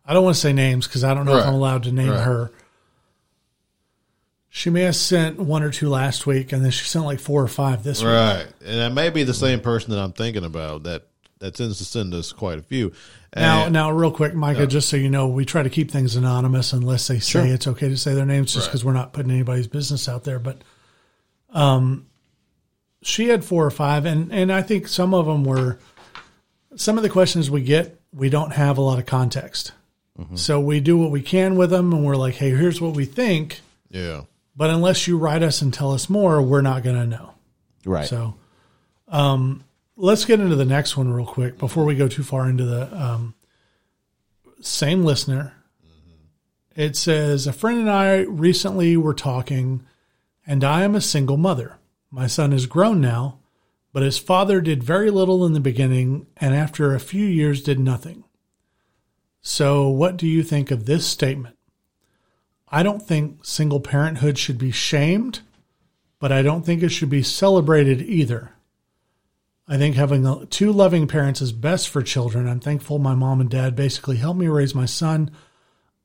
I 0.06 0.14
don't 0.14 0.24
want 0.24 0.36
to 0.36 0.42
say 0.42 0.52
names 0.54 0.88
because 0.88 1.04
I 1.04 1.14
don't 1.14 1.26
know 1.26 1.38
if 1.38 1.46
I'm 1.46 1.54
allowed 1.54 1.84
to 1.84 1.92
name 1.92 2.10
Right. 2.10 2.24
her. 2.24 2.52
She 4.54 4.70
may 4.70 4.82
have 4.82 4.96
sent 4.98 5.40
one 5.40 5.64
or 5.64 5.72
two 5.72 5.88
last 5.88 6.28
week, 6.28 6.52
and 6.52 6.64
then 6.64 6.72
she 6.72 6.84
sent 6.84 7.06
like 7.06 7.20
four 7.22 7.42
or 7.42 7.48
five 7.48 7.84
this 7.84 8.02
week. 8.02 8.08
Right, 8.12 8.48
and 8.66 8.80
that 8.80 8.94
may 8.94 9.10
be 9.10 9.24
the 9.24 9.34
same 9.34 9.62
person 9.62 9.92
that 9.92 10.00
I'm 10.00 10.12
thinking 10.12 10.44
about. 10.44 10.84
That 10.84 11.08
that 11.40 11.56
tends 11.56 11.78
to 11.78 11.86
send 11.86 12.14
us 12.14 12.32
quite 12.34 12.60
a 12.60 12.62
few. 12.62 12.92
Now, 13.36 13.64
And- 13.66 13.74
now, 13.74 13.92
real 13.92 14.12
quick, 14.12 14.36
Micah, 14.36 14.68
just 14.68 14.90
so 14.90 14.98
you 14.98 15.10
know, 15.10 15.28
we 15.28 15.46
try 15.46 15.64
to 15.64 15.70
keep 15.70 15.90
things 15.90 16.16
anonymous 16.18 16.74
unless 16.74 17.08
they 17.08 17.20
say 17.20 17.50
it's 17.50 17.66
okay 17.66 17.88
to 17.90 17.96
say 17.98 18.14
their 18.14 18.26
names, 18.26 18.54
just 18.54 18.66
Right. 18.66 18.72
because 18.72 18.84
we're 18.86 18.94
not 18.94 19.14
putting 19.14 19.32
anybody's 19.32 19.68
business 19.68 20.08
out 20.10 20.24
there. 20.26 20.38
But, 20.38 20.62
um, 21.52 22.06
she 23.02 23.30
had 23.30 23.44
four 23.44 23.66
or 23.66 23.72
five, 23.72 24.06
and 24.06 24.32
and 24.32 24.52
I 24.52 24.62
think 24.62 24.88
some 24.88 25.14
of 25.14 25.26
them 25.26 25.44
were. 25.44 25.80
Some 26.78 26.96
of 26.96 27.04
the 27.04 27.10
questions 27.10 27.52
we 27.52 27.64
get, 27.64 28.00
we 28.14 28.30
don't 28.30 28.52
have 28.54 28.78
a 28.78 28.82
lot 28.82 28.98
of 28.98 29.06
context, 29.06 29.74
so 30.36 30.58
we 30.62 30.80
do 30.80 30.98
what 30.98 31.12
we 31.12 31.22
can 31.22 31.58
with 31.58 31.70
them, 31.70 31.92
and 31.92 32.06
we're 32.06 32.16
like, 32.16 32.36
hey, 32.36 32.52
here's 32.52 32.80
what 32.80 32.96
we 32.96 33.04
think, 33.04 33.60
yeah, 33.90 34.22
but 34.56 34.70
unless 34.70 35.06
you 35.06 35.18
write 35.18 35.44
us 35.44 35.62
and 35.62 35.74
tell 35.74 35.92
us 35.92 36.10
more, 36.10 36.42
we're 36.42 36.62
not 36.62 36.82
going 36.82 36.96
to 36.96 37.06
know. 37.06 37.34
Right. 37.86 38.08
So, 38.08 38.36
um, 39.10 39.66
let's 39.98 40.24
get 40.24 40.40
into 40.40 40.56
the 40.56 40.66
next 40.66 40.96
one 40.96 41.12
real 41.12 41.26
quick 41.26 41.58
before 41.58 41.84
we 41.84 41.96
go 41.96 42.08
too 42.08 42.24
far 42.24 42.50
into 42.50 42.66
the 42.66 42.96
um, 42.96 43.34
same 44.62 45.04
listener. 45.04 45.54
It 46.76 46.96
says 46.96 47.48
a 47.48 47.54
friend 47.54 47.80
and 47.80 47.90
I 47.90 48.20
recently 48.22 48.96
were 48.96 49.14
talking, 49.14 49.84
and 50.48 50.64
I 50.64 50.84
am 50.84 50.96
a 50.96 51.02
single 51.02 51.38
mother. 51.38 51.78
My 52.12 52.28
son 52.28 52.54
is 52.54 52.66
grown 52.66 53.02
now, 53.02 53.40
but 53.94 54.04
his 54.04 54.18
father 54.18 54.62
did 54.62 54.84
very 54.84 55.10
little 55.10 55.46
in 55.46 55.54
the 55.54 55.60
beginning, 55.60 56.28
and 56.38 56.54
after 56.54 56.94
a 56.94 57.00
few 57.00 57.26
years 57.26 57.64
did 57.64 57.80
nothing. 57.80 58.26
So, 59.42 59.90
what 59.90 60.18
do 60.18 60.28
you 60.28 60.44
think 60.44 60.70
of 60.70 60.86
this 60.86 61.08
statement? 61.08 61.58
I 62.68 62.84
don't 62.84 63.02
think 63.02 63.46
single 63.46 63.80
parenthood 63.80 64.38
should 64.38 64.58
be 64.58 64.72
shamed 64.72 65.42
but 66.22 66.32
I 66.32 66.44
don't 66.44 66.64
think 66.64 66.84
it 66.84 66.90
should 66.90 67.10
be 67.10 67.24
celebrated 67.24 68.00
either. 68.04 68.52
I 69.68 69.78
think 69.78 69.96
having 69.96 70.48
two 70.48 70.72
loving 70.72 71.08
parents 71.08 71.42
is 71.42 71.52
best 71.52 71.90
for 71.90 72.04
children. 72.04 72.48
I'm 72.48 72.60
thankful 72.60 73.00
my 73.00 73.16
mom 73.16 73.42
and 73.42 73.50
dad 73.50 73.76
basically 73.76 74.18
helped 74.18 74.40
me 74.40 74.48
raise 74.48 74.76
my 74.76 74.86
son. 74.86 75.32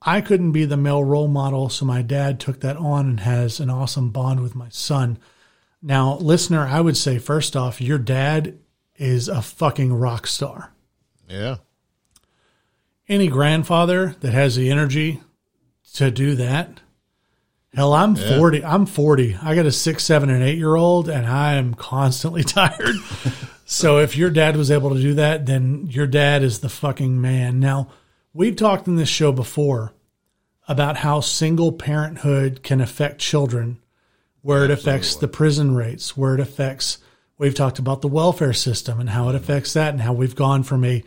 I 0.00 0.22
couldn't 0.22 0.52
be 0.52 0.64
the 0.64 0.76
male 0.78 1.04
role 1.04 1.28
model, 1.28 1.68
so 1.68 1.84
my 1.84 2.00
dad 2.00 2.40
took 2.40 2.60
that 2.60 2.78
on 2.78 3.10
and 3.10 3.20
has 3.20 3.60
an 3.60 3.68
awesome 3.68 4.08
bond 4.08 4.40
with 4.40 4.54
my 4.54 4.70
son. 4.70 5.18
Now, 5.86 6.16
listener, 6.16 6.66
I 6.66 6.80
would 6.80 6.96
say 6.96 7.18
first 7.18 7.54
off, 7.54 7.80
your 7.80 7.98
dad 7.98 8.58
is 8.96 9.28
a 9.28 9.40
fucking 9.40 9.92
rock 9.92 10.26
star. 10.26 10.72
yeah, 11.28 11.58
Any 13.08 13.28
grandfather 13.28 14.16
that 14.18 14.32
has 14.32 14.56
the 14.56 14.68
energy 14.68 15.20
to 15.94 16.10
do 16.10 16.34
that, 16.34 16.80
Hell, 17.72 17.92
I'm 17.92 18.16
40. 18.16 18.64
I'm 18.64 18.86
40. 18.86 19.36
I 19.42 19.54
got 19.54 19.66
a 19.66 19.70
six, 19.70 20.02
seven, 20.02 20.28
and 20.30 20.42
eight 20.42 20.56
year 20.56 20.74
old, 20.74 21.08
and 21.10 21.26
I 21.26 21.54
am 21.54 21.74
constantly 21.74 22.42
tired. 22.44 22.96
so 23.66 23.98
if 23.98 24.16
your 24.16 24.30
dad 24.30 24.56
was 24.56 24.70
able 24.70 24.94
to 24.94 25.00
do 25.00 25.14
that, 25.14 25.44
then 25.46 25.86
your 25.86 26.06
dad 26.06 26.42
is 26.42 26.60
the 26.60 26.70
fucking 26.70 27.20
man. 27.20 27.60
Now, 27.60 27.88
we've 28.32 28.56
talked 28.56 28.88
in 28.88 28.96
this 28.96 29.10
show 29.10 29.30
before 29.30 29.92
about 30.66 30.96
how 30.96 31.20
single 31.20 31.70
parenthood 31.70 32.62
can 32.64 32.80
affect 32.80 33.20
children, 33.20 33.78
where 34.46 34.64
it 34.64 34.70
affects 34.70 35.16
the 35.16 35.26
prison 35.26 35.74
rates, 35.74 36.16
where 36.16 36.34
it 36.34 36.40
affects, 36.40 36.98
we've 37.36 37.54
talked 37.54 37.80
about 37.80 38.00
the 38.00 38.08
welfare 38.08 38.52
system 38.52 39.00
and 39.00 39.10
how 39.10 39.28
it 39.28 39.34
affects 39.34 39.72
that, 39.72 39.92
and 39.92 40.00
how 40.00 40.12
we've 40.12 40.36
gone 40.36 40.62
from 40.62 40.84
a 40.84 41.02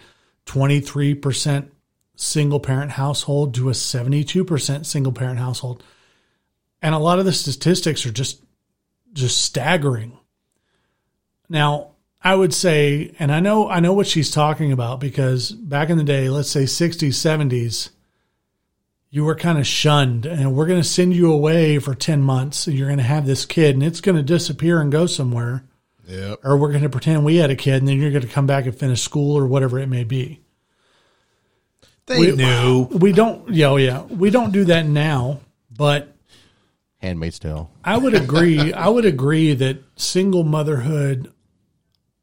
23% 0.46 1.70
single 2.16 2.60
parent 2.60 2.92
household 2.92 3.54
to 3.54 3.70
a 3.70 3.72
72% 3.72 4.86
single 4.86 5.14
parent 5.14 5.40
household 5.40 5.82
and 6.82 6.96
a 6.96 7.00
lot 7.00 7.20
of 7.20 7.26
the 7.26 7.34
statistics 7.34 8.06
are 8.06 8.12
just 8.12 8.42
just 9.14 9.42
staggering. 9.42 10.18
Now, 11.48 11.92
I 12.22 12.36
would 12.36 12.54
say, 12.54 13.16
and 13.20 13.32
I 13.32 13.40
know 13.40 13.70
I 13.70 13.80
know 13.80 13.94
what 13.94 14.08
she's 14.08 14.32
talking 14.32 14.72
about 14.72 15.00
because 15.00 15.52
back 15.52 15.90
in 15.90 15.98
the 15.98 16.04
day, 16.04 16.30
let's 16.30 16.50
say 16.50 16.64
60s, 16.64 17.10
70s, 17.10 17.90
you 19.12 19.24
were 19.24 19.36
kind 19.36 19.58
of 19.58 19.66
shunned 19.66 20.26
and 20.26 20.56
we're 20.56 20.68
going 20.68 20.82
to 20.82 20.88
send 20.88 21.16
you 21.16 21.32
away 21.32 21.80
for 21.80 21.96
10 21.96 22.22
months 22.22 22.68
and 22.68 22.78
you're 22.78 22.88
going 22.88 22.98
to 23.00 23.04
have 23.04 23.26
this 23.26 23.46
kid 23.46 23.76
and 23.76 23.84
it's 23.84 24.02
going 24.02 24.16
to 24.16 24.24
disappear 24.24 24.80
and 24.80 24.92
go 24.92 25.06
somewhere 25.06 25.64
yeah, 26.08 26.36
or 26.44 26.58
we're 26.58 26.72
going 26.72 26.84
to 26.84 26.90
pretend 26.90 27.24
we 27.24 27.36
had 27.38 27.52
a 27.52 27.56
kid 27.56 27.76
and 27.76 27.88
then 27.88 28.00
you're 28.00 28.12
going 28.12 28.24
to 28.24 28.28
come 28.28 28.48
back 28.48 28.66
and 28.66 28.76
finish 28.76 29.02
school 29.02 29.38
or 29.38 29.46
whatever 29.46 29.78
it 29.80 29.88
may 29.88 30.04
be. 30.04 30.42
they 32.08 32.20
We- 32.20 32.32
knew. 32.32 32.84
We 32.92 33.12
don't, 33.12 33.50
yeah, 33.50 33.68
oh, 33.68 33.76
yeah, 33.78 34.02
we 34.04 34.30
don't 34.32 34.52
do 34.52 34.66
that 34.66 34.86
now, 34.88 35.42
but 35.76 36.16
Handmaid's 36.98 37.40
Tale. 37.40 37.70
I 37.84 37.98
would 37.98 38.14
agree. 38.14 38.74
I 38.74 38.90
would 38.90 39.06
agree 39.06 39.54
that 39.54 39.78
single 39.96 40.44
motherhood. 40.44 41.32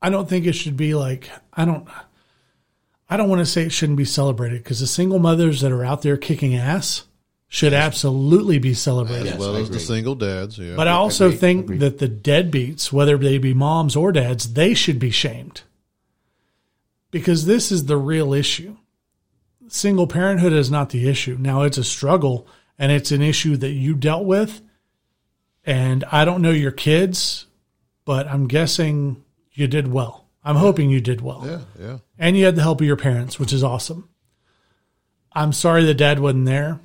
I 0.02 0.10
don't 0.10 0.28
think 0.28 0.46
it 0.46 0.52
should 0.52 0.76
be 0.76 0.94
like 0.94 1.30
I 1.52 1.64
don't. 1.64 1.88
I 3.08 3.16
don't 3.16 3.28
want 3.28 3.40
to 3.40 3.46
say 3.46 3.62
it 3.62 3.72
shouldn't 3.72 3.98
be 3.98 4.04
celebrated 4.04 4.62
because 4.62 4.80
the 4.80 4.86
single 4.86 5.18
mothers 5.18 5.60
that 5.60 5.70
are 5.72 5.84
out 5.84 6.02
there 6.02 6.16
kicking 6.16 6.56
ass 6.56 7.04
should 7.48 7.72
absolutely 7.72 8.58
be 8.58 8.74
celebrated. 8.74 9.28
as 9.34 9.38
well 9.38 9.56
I 9.56 9.60
as 9.60 9.70
the 9.70 9.78
single 9.78 10.16
dads. 10.16 10.58
Yeah, 10.58 10.74
But 10.74 10.88
I 10.88 10.92
also 10.92 11.26
agree, 11.26 11.38
think 11.38 11.64
agree. 11.66 11.78
that 11.78 11.98
the 11.98 12.08
deadbeats, 12.08 12.90
whether 12.92 13.16
they 13.16 13.38
be 13.38 13.54
moms 13.54 13.94
or 13.94 14.10
dads, 14.10 14.54
they 14.54 14.74
should 14.74 14.98
be 14.98 15.10
shamed. 15.10 15.62
Because 17.12 17.46
this 17.46 17.70
is 17.70 17.86
the 17.86 17.96
real 17.96 18.32
issue. 18.34 18.76
Single 19.68 20.08
parenthood 20.08 20.52
is 20.52 20.70
not 20.70 20.90
the 20.90 21.08
issue. 21.08 21.36
Now 21.38 21.62
it's 21.62 21.78
a 21.78 21.84
struggle 21.84 22.46
and 22.78 22.90
it's 22.90 23.12
an 23.12 23.22
issue 23.22 23.56
that 23.58 23.70
you 23.70 23.94
dealt 23.94 24.24
with. 24.24 24.60
And 25.64 26.04
I 26.10 26.24
don't 26.24 26.42
know 26.42 26.50
your 26.50 26.72
kids, 26.72 27.46
but 28.04 28.26
I'm 28.26 28.48
guessing 28.48 29.22
you 29.52 29.66
did 29.68 29.88
well. 29.88 30.25
I'm 30.46 30.56
hoping 30.56 30.90
you 30.90 31.00
did 31.00 31.20
well. 31.20 31.42
yeah, 31.44 31.60
yeah. 31.84 31.98
And 32.18 32.36
you 32.36 32.44
had 32.44 32.54
the 32.54 32.62
help 32.62 32.80
of 32.80 32.86
your 32.86 32.96
parents, 32.96 33.38
which 33.40 33.52
is 33.52 33.64
awesome. 33.64 34.08
I'm 35.32 35.52
sorry 35.52 35.84
that 35.84 35.94
dad 35.94 36.20
wasn't 36.20 36.46
there. 36.46 36.78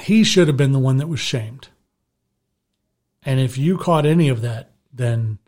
He 0.00 0.22
should 0.22 0.46
have 0.46 0.58
been 0.58 0.72
the 0.72 0.78
one 0.78 0.98
that 0.98 1.08
was 1.08 1.20
shamed. 1.20 1.68
And 3.24 3.40
if 3.40 3.56
you 3.56 3.78
caught 3.78 4.04
any 4.04 4.28
of 4.28 4.42
that, 4.42 4.72
then 4.92 5.38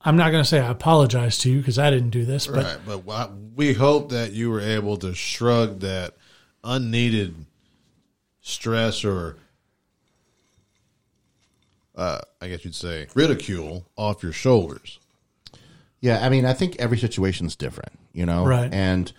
I'm 0.00 0.16
not 0.16 0.30
going 0.30 0.42
to 0.42 0.48
say 0.48 0.60
I 0.60 0.70
apologize 0.70 1.38
to 1.38 1.50
you 1.50 1.58
because 1.58 1.78
I 1.78 1.90
didn't 1.90 2.10
do 2.10 2.24
this, 2.24 2.46
but 2.46 2.64
right, 2.64 3.04
but 3.04 3.32
we 3.54 3.74
hope 3.74 4.10
that 4.10 4.32
you 4.32 4.50
were 4.50 4.60
able 4.60 4.96
to 4.98 5.14
shrug 5.14 5.80
that 5.80 6.14
unneeded 6.64 7.34
stress 8.40 9.04
or, 9.04 9.36
uh, 11.96 12.20
I 12.40 12.48
guess 12.48 12.64
you'd 12.64 12.74
say, 12.74 13.06
ridicule 13.14 13.86
off 13.96 14.22
your 14.22 14.32
shoulders. 14.32 14.98
Yeah, 16.00 16.24
I 16.24 16.28
mean, 16.28 16.44
I 16.44 16.52
think 16.52 16.76
every 16.78 16.98
situation's 16.98 17.56
different, 17.56 17.92
you 18.12 18.26
know, 18.26 18.44
Right. 18.46 18.72
And 18.72 19.10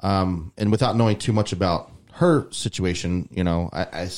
um, 0.00 0.52
and 0.58 0.70
without 0.70 0.96
knowing 0.96 1.16
too 1.16 1.32
much 1.32 1.52
about 1.52 1.90
her 2.14 2.46
situation, 2.52 3.28
you 3.32 3.44
know, 3.44 3.70
I, 3.72 3.86
I 3.92 4.08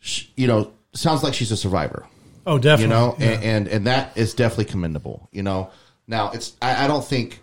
sh- 0.00 0.26
you 0.36 0.46
know, 0.46 0.72
sounds 0.92 1.22
like 1.22 1.34
she's 1.34 1.50
a 1.52 1.56
survivor, 1.56 2.06
oh, 2.46 2.58
definitely. 2.58 2.82
you 2.82 2.88
know, 3.00 3.16
Yeah. 3.18 3.26
and, 3.26 3.44
and 3.44 3.68
and 3.68 3.86
that 3.86 4.16
is 4.16 4.34
definitely 4.34 4.66
commendable, 4.66 5.28
you 5.32 5.42
know. 5.42 5.70
Now, 6.06 6.30
it's 6.32 6.52
I, 6.60 6.84
I 6.84 6.86
don't 6.88 7.04
think, 7.04 7.40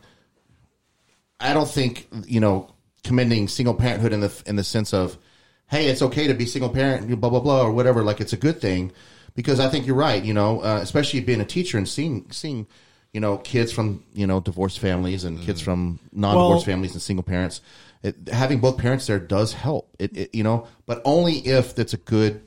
I 1.39 1.53
don't 1.53 1.69
think 1.69 2.07
you 2.27 2.39
know 2.39 2.73
commending 3.03 3.47
single 3.47 3.73
parenthood 3.73 4.13
in 4.13 4.19
the 4.19 4.43
in 4.45 4.55
the 4.55 4.63
sense 4.63 4.93
of, 4.93 5.17
hey, 5.71 5.87
it's 5.87 6.01
okay 6.01 6.27
to 6.27 6.33
be 6.33 6.45
single 6.45 6.69
parent, 6.69 7.07
blah 7.19 7.29
blah 7.29 7.39
blah, 7.39 7.63
or 7.63 7.71
whatever. 7.71 8.03
Like 8.03 8.21
it's 8.21 8.33
a 8.33 8.37
good 8.37 8.61
thing, 8.61 8.91
because 9.33 9.59
I 9.59 9.69
think 9.69 9.87
you're 9.87 9.95
right. 9.95 10.23
You 10.23 10.33
know, 10.33 10.59
uh, 10.59 10.79
especially 10.81 11.21
being 11.21 11.41
a 11.41 11.45
teacher 11.45 11.77
and 11.77 11.87
seeing 11.87 12.29
seeing, 12.29 12.67
you 13.13 13.19
know, 13.21 13.37
kids 13.37 13.71
from 13.71 14.03
you 14.13 14.27
know 14.27 14.39
divorced 14.39 14.79
families 14.79 15.23
and 15.23 15.39
kids 15.41 15.61
from 15.61 15.99
non-divorced 16.11 16.67
Well- 16.67 16.73
families 16.75 16.93
and 16.93 17.01
single 17.01 17.23
parents. 17.23 17.61
It, 18.03 18.29
having 18.31 18.59
both 18.59 18.79
parents 18.79 19.05
there 19.07 19.19
does 19.19 19.53
help. 19.53 19.95
It, 19.99 20.17
it 20.17 20.35
you 20.35 20.43
know, 20.43 20.67
but 20.87 21.01
only 21.05 21.35
if 21.35 21.77
it's 21.77 21.93
a 21.93 21.97
good, 21.97 22.41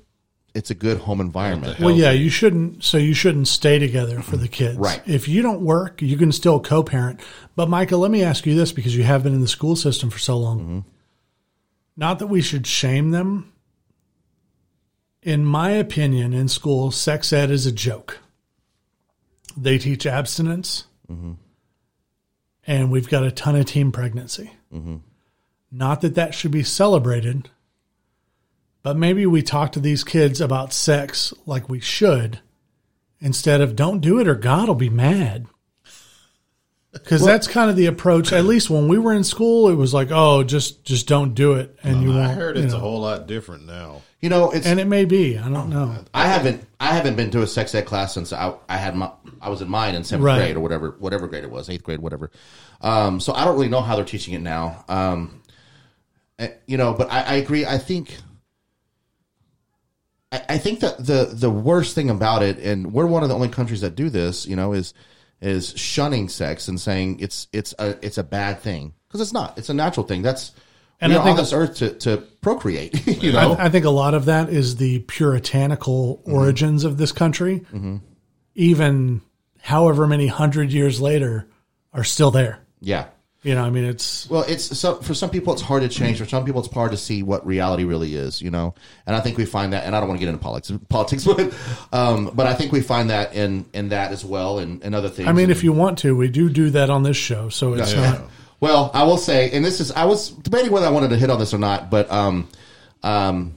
it's 0.53 0.71
a 0.71 0.75
good 0.75 0.99
home 0.99 1.21
environment. 1.21 1.79
Well, 1.79 1.95
yeah, 1.95 2.11
you 2.11 2.29
shouldn't. 2.29 2.83
So 2.83 2.99
you 2.99 3.15
shouldn't 3.15 3.47
stay 3.47 3.79
together 3.79 4.21
for 4.21 4.37
the 4.37 4.49
kids, 4.49 4.77
Right. 4.77 5.01
If 5.07 5.29
you 5.29 5.43
don't 5.43 5.61
work, 5.61 6.03
you 6.03 6.17
can 6.17 6.33
still 6.33 6.59
co-parent. 6.59 7.21
But 7.55 7.69
Michael, 7.69 8.01
let 8.01 8.11
me 8.11 8.25
ask 8.25 8.45
you 8.47 8.57
this 8.57 8.73
because 8.73 8.97
you 8.97 9.05
have 9.05 9.23
been 9.23 9.33
in 9.33 9.43
the 9.43 9.49
school 9.49 9.77
system 9.77 10.11
for 10.11 10.19
so 10.19 10.37
long. 10.37 10.85
Not 11.97 12.19
that 12.19 12.27
we 12.27 12.43
should 12.43 12.67
shame 12.67 13.11
them. 13.11 13.53
In 15.23 15.45
my 15.45 15.71
opinion, 15.71 16.33
in 16.35 16.49
school, 16.49 16.91
sex 16.91 17.33
ed 17.33 17.51
is 17.51 17.67
a 17.67 17.73
joke. 17.73 18.19
they 19.57 19.79
teach 19.79 20.05
abstinence, 20.05 20.85
and 22.67 22.91
we've 22.91 23.09
got 23.09 23.23
a 23.25 23.31
ton 23.31 23.55
of 23.57 23.67
teen 23.67 23.93
pregnancy. 23.93 24.51
Not 25.71 26.01
that 26.01 26.15
that 26.17 26.35
should 26.35 26.51
be 26.51 26.63
celebrated, 26.65 27.51
but 28.83 28.97
maybe 28.97 29.25
we 29.27 29.43
talk 29.43 29.73
to 29.73 29.81
these 29.81 30.03
kids 30.05 30.41
about 30.41 30.73
sex 30.73 31.33
like 31.47 31.69
we 31.69 31.81
should 31.81 32.41
instead 33.21 33.61
of 33.61 33.77
don't 33.77 34.01
do 34.01 34.19
it 34.19 34.27
or 34.29 34.35
God 34.35 34.69
will 34.69 34.75
be 34.75 34.91
mad. 34.91 35.47
Because 36.95 37.25
that's 37.25 37.47
kind 37.49 37.69
of 37.69 37.77
the 37.77 37.87
approach. 37.87 38.33
At 38.33 38.45
least 38.45 38.71
when 38.71 38.89
we 38.89 38.99
were 38.99 39.13
in 39.13 39.25
school, 39.25 39.69
it 39.69 39.75
was 39.75 39.93
like, 39.93 40.09
"Oh, 40.11 40.43
just 40.45 40.85
just 40.85 41.07
don't 41.09 41.35
do 41.35 41.55
it," 41.55 41.77
and 41.83 42.03
you 42.03 42.09
won't. 42.11 42.21
I 42.21 42.33
heard 42.33 42.57
you 42.57 42.63
it's 42.63 42.73
know. 42.73 42.79
a 42.79 42.81
whole 42.81 43.01
lot 43.01 43.27
different 43.27 43.67
now. 43.67 44.03
You 44.21 44.31
know, 44.31 44.53
it's 44.53 44.65
and 44.67 44.81
it 44.81 44.87
may 44.87 45.05
be. 45.05 45.37
I 45.37 45.51
don't 45.51 45.69
know. 45.69 45.97
I 46.15 46.27
haven't 46.29 46.65
I 46.81 46.95
haven't 46.95 47.17
been 47.17 47.31
to 47.33 47.43
a 47.43 47.47
sex 47.47 47.75
ed 47.75 47.85
class 47.85 48.15
since 48.15 48.33
I, 48.33 48.55
I 48.69 48.77
had 48.79 48.95
my 48.97 49.11
I 49.43 49.51
was 49.51 49.61
in 49.61 49.69
mine 49.69 49.95
in 49.95 50.05
seventh 50.05 50.25
Right. 50.25 50.39
grade 50.39 50.57
or 50.57 50.61
whatever 50.61 50.95
whatever 50.99 51.27
grade 51.27 51.45
it 51.45 51.51
was 51.51 51.69
eighth 51.69 51.83
grade 51.83 52.01
whatever. 52.01 52.31
Um, 52.81 53.19
so 53.21 53.33
I 53.35 53.45
don't 53.45 53.55
really 53.55 53.69
know 53.69 53.81
how 53.83 53.97
they're 53.97 54.05
teaching 54.05 54.35
it 54.35 54.41
now. 54.41 54.85
Um, 54.89 55.43
eh, 56.39 56.51
you 56.67 56.77
know, 56.79 56.95
but 56.95 57.11
I, 57.13 57.21
I 57.23 57.35
agree. 57.35 57.67
I 57.67 57.77
think 57.77 58.17
I, 60.33 60.43
I 60.51 60.59
think 60.59 60.81
that 60.81 60.99
the 61.05 61.31
the 61.33 61.51
worst 61.51 61.95
thing 61.95 62.09
about 62.09 62.43
it, 62.43 62.59
and 62.59 62.93
we're 62.93 63.07
one 63.07 63.23
of 63.23 63.29
the 63.29 63.35
only 63.35 63.49
countries 63.49 63.81
that 63.83 63.95
do 63.95 64.09
this, 64.11 64.47
you 64.47 64.57
know, 64.57 64.73
is 64.73 64.95
is 65.45 65.75
shunning 65.77 66.29
sex 66.29 66.69
and 66.69 66.81
saying 66.81 67.21
it's 67.21 67.49
it's 67.53 67.75
a 67.79 67.99
it's 68.05 68.19
a 68.19 68.25
bad 68.25 68.61
thing 68.61 68.95
because 69.09 69.21
it's 69.21 69.33
not. 69.33 69.59
It's 69.59 69.69
a 69.69 69.75
natural 69.75 70.07
thing. 70.07 70.23
That's 70.23 70.53
And 71.01 71.13
I 71.13 71.17
think- 71.17 71.31
on 71.31 71.37
this 71.37 71.53
earth 71.53 71.77
to 71.77 71.91
to 72.01 72.17
procreate. 72.41 73.07
You 73.23 73.33
know, 73.33 73.53
I, 73.53 73.67
I 73.67 73.69
think 73.69 73.85
a 73.85 73.91
lot 73.91 74.15
of 74.15 74.25
that 74.27 74.49
is 74.49 74.77
the 74.77 75.01
puritanical 75.01 76.19
mm-hmm. 76.19 76.33
origins 76.33 76.85
of 76.85 76.97
this 76.97 77.13
country. 77.13 77.61
Mm-hmm. 77.61 77.97
Even 78.55 79.21
however 79.61 80.07
many 80.07 80.27
hundred 80.27 80.73
years 80.73 81.01
later, 81.01 81.49
are 81.93 82.05
still 82.05 82.31
there. 82.31 82.61
yeah. 82.81 83.07
You 83.45 83.55
know, 83.55 83.63
I 83.63 83.69
mean, 83.69 83.85
it's 83.85 84.29
Well, 84.31 84.43
it's 84.49 84.77
so 84.79 84.97
for 84.97 85.13
some 85.13 85.29
people 85.29 85.53
it's 85.53 85.61
hard 85.61 85.83
to 85.83 85.89
change. 85.91 86.19
For 86.19 86.25
some 86.25 86.47
people, 86.47 86.63
it's 86.65 86.73
hard 86.73 86.93
to 86.93 86.97
see 86.97 87.23
what 87.23 87.47
reality 87.47 87.85
really 87.85 88.15
is. 88.15 88.41
You 88.41 88.51
know, 88.51 88.75
and 89.07 89.15
I 89.15 89.21
think 89.21 89.37
we 89.37 89.45
find 89.45 89.75
that. 89.75 89.85
And 89.85 89.95
I 89.95 90.01
don't 90.01 90.09
want 90.09 90.19
to 90.19 90.25
get 90.25 90.31
into 90.33 90.43
politics, 90.43 90.73
politics, 90.89 91.25
but 91.25 91.55
um, 91.93 92.31
but 92.35 92.47
I 92.47 92.55
think 92.55 92.73
we 92.73 92.81
find 92.81 93.11
that 93.11 93.35
in 93.35 93.67
in 93.75 93.91
that 93.91 94.13
as 94.13 94.25
well, 94.25 94.59
and, 94.61 94.83
and 94.83 94.95
other 94.95 95.11
things. 95.11 95.29
I 95.29 95.33
mean, 95.33 95.51
if 95.51 95.63
you 95.63 95.75
want 95.75 95.99
to, 95.99 96.17
we 96.17 96.29
do 96.29 96.49
do 96.49 96.71
that 96.71 96.89
on 96.89 97.03
this 97.03 97.19
show. 97.19 97.51
So 97.51 97.75
it's 97.75 97.93
Yeah. 97.93 98.13
not. 98.13 98.23
Well, 98.61 98.91
I 98.95 99.03
will 99.03 99.19
say, 99.19 99.51
and 99.51 99.63
this 99.63 99.79
is 99.79 99.93
I 99.93 100.07
was 100.07 100.31
debating 100.31 100.73
whether 100.73 100.87
I 100.87 100.91
wanted 100.91 101.11
to 101.11 101.19
hit 101.19 101.29
on 101.29 101.39
this 101.39 101.53
or 101.53 101.59
not, 101.59 101.91
but 101.91 102.11
um, 102.11 102.49
um, 103.03 103.55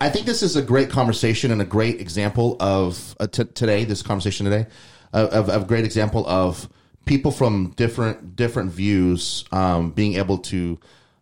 I 0.00 0.08
think 0.08 0.24
this 0.24 0.42
is 0.42 0.56
a 0.56 0.62
great 0.62 0.88
conversation 0.88 1.50
and 1.50 1.60
a 1.60 1.66
great 1.66 2.00
example 2.00 2.56
of 2.58 3.14
uh, 3.20 3.26
t- 3.26 3.44
today. 3.44 3.84
This 3.84 4.00
conversation 4.00 4.44
today, 4.46 4.66
uh, 5.12 5.28
of 5.30 5.48
a 5.50 5.60
great 5.66 5.84
example 5.84 6.26
of 6.26 6.70
people 7.04 7.30
from 7.30 7.70
different 7.76 8.36
different 8.36 8.70
views 8.70 9.44
um, 9.52 9.90
being 9.90 10.14
able 10.14 10.38
to 10.38 10.78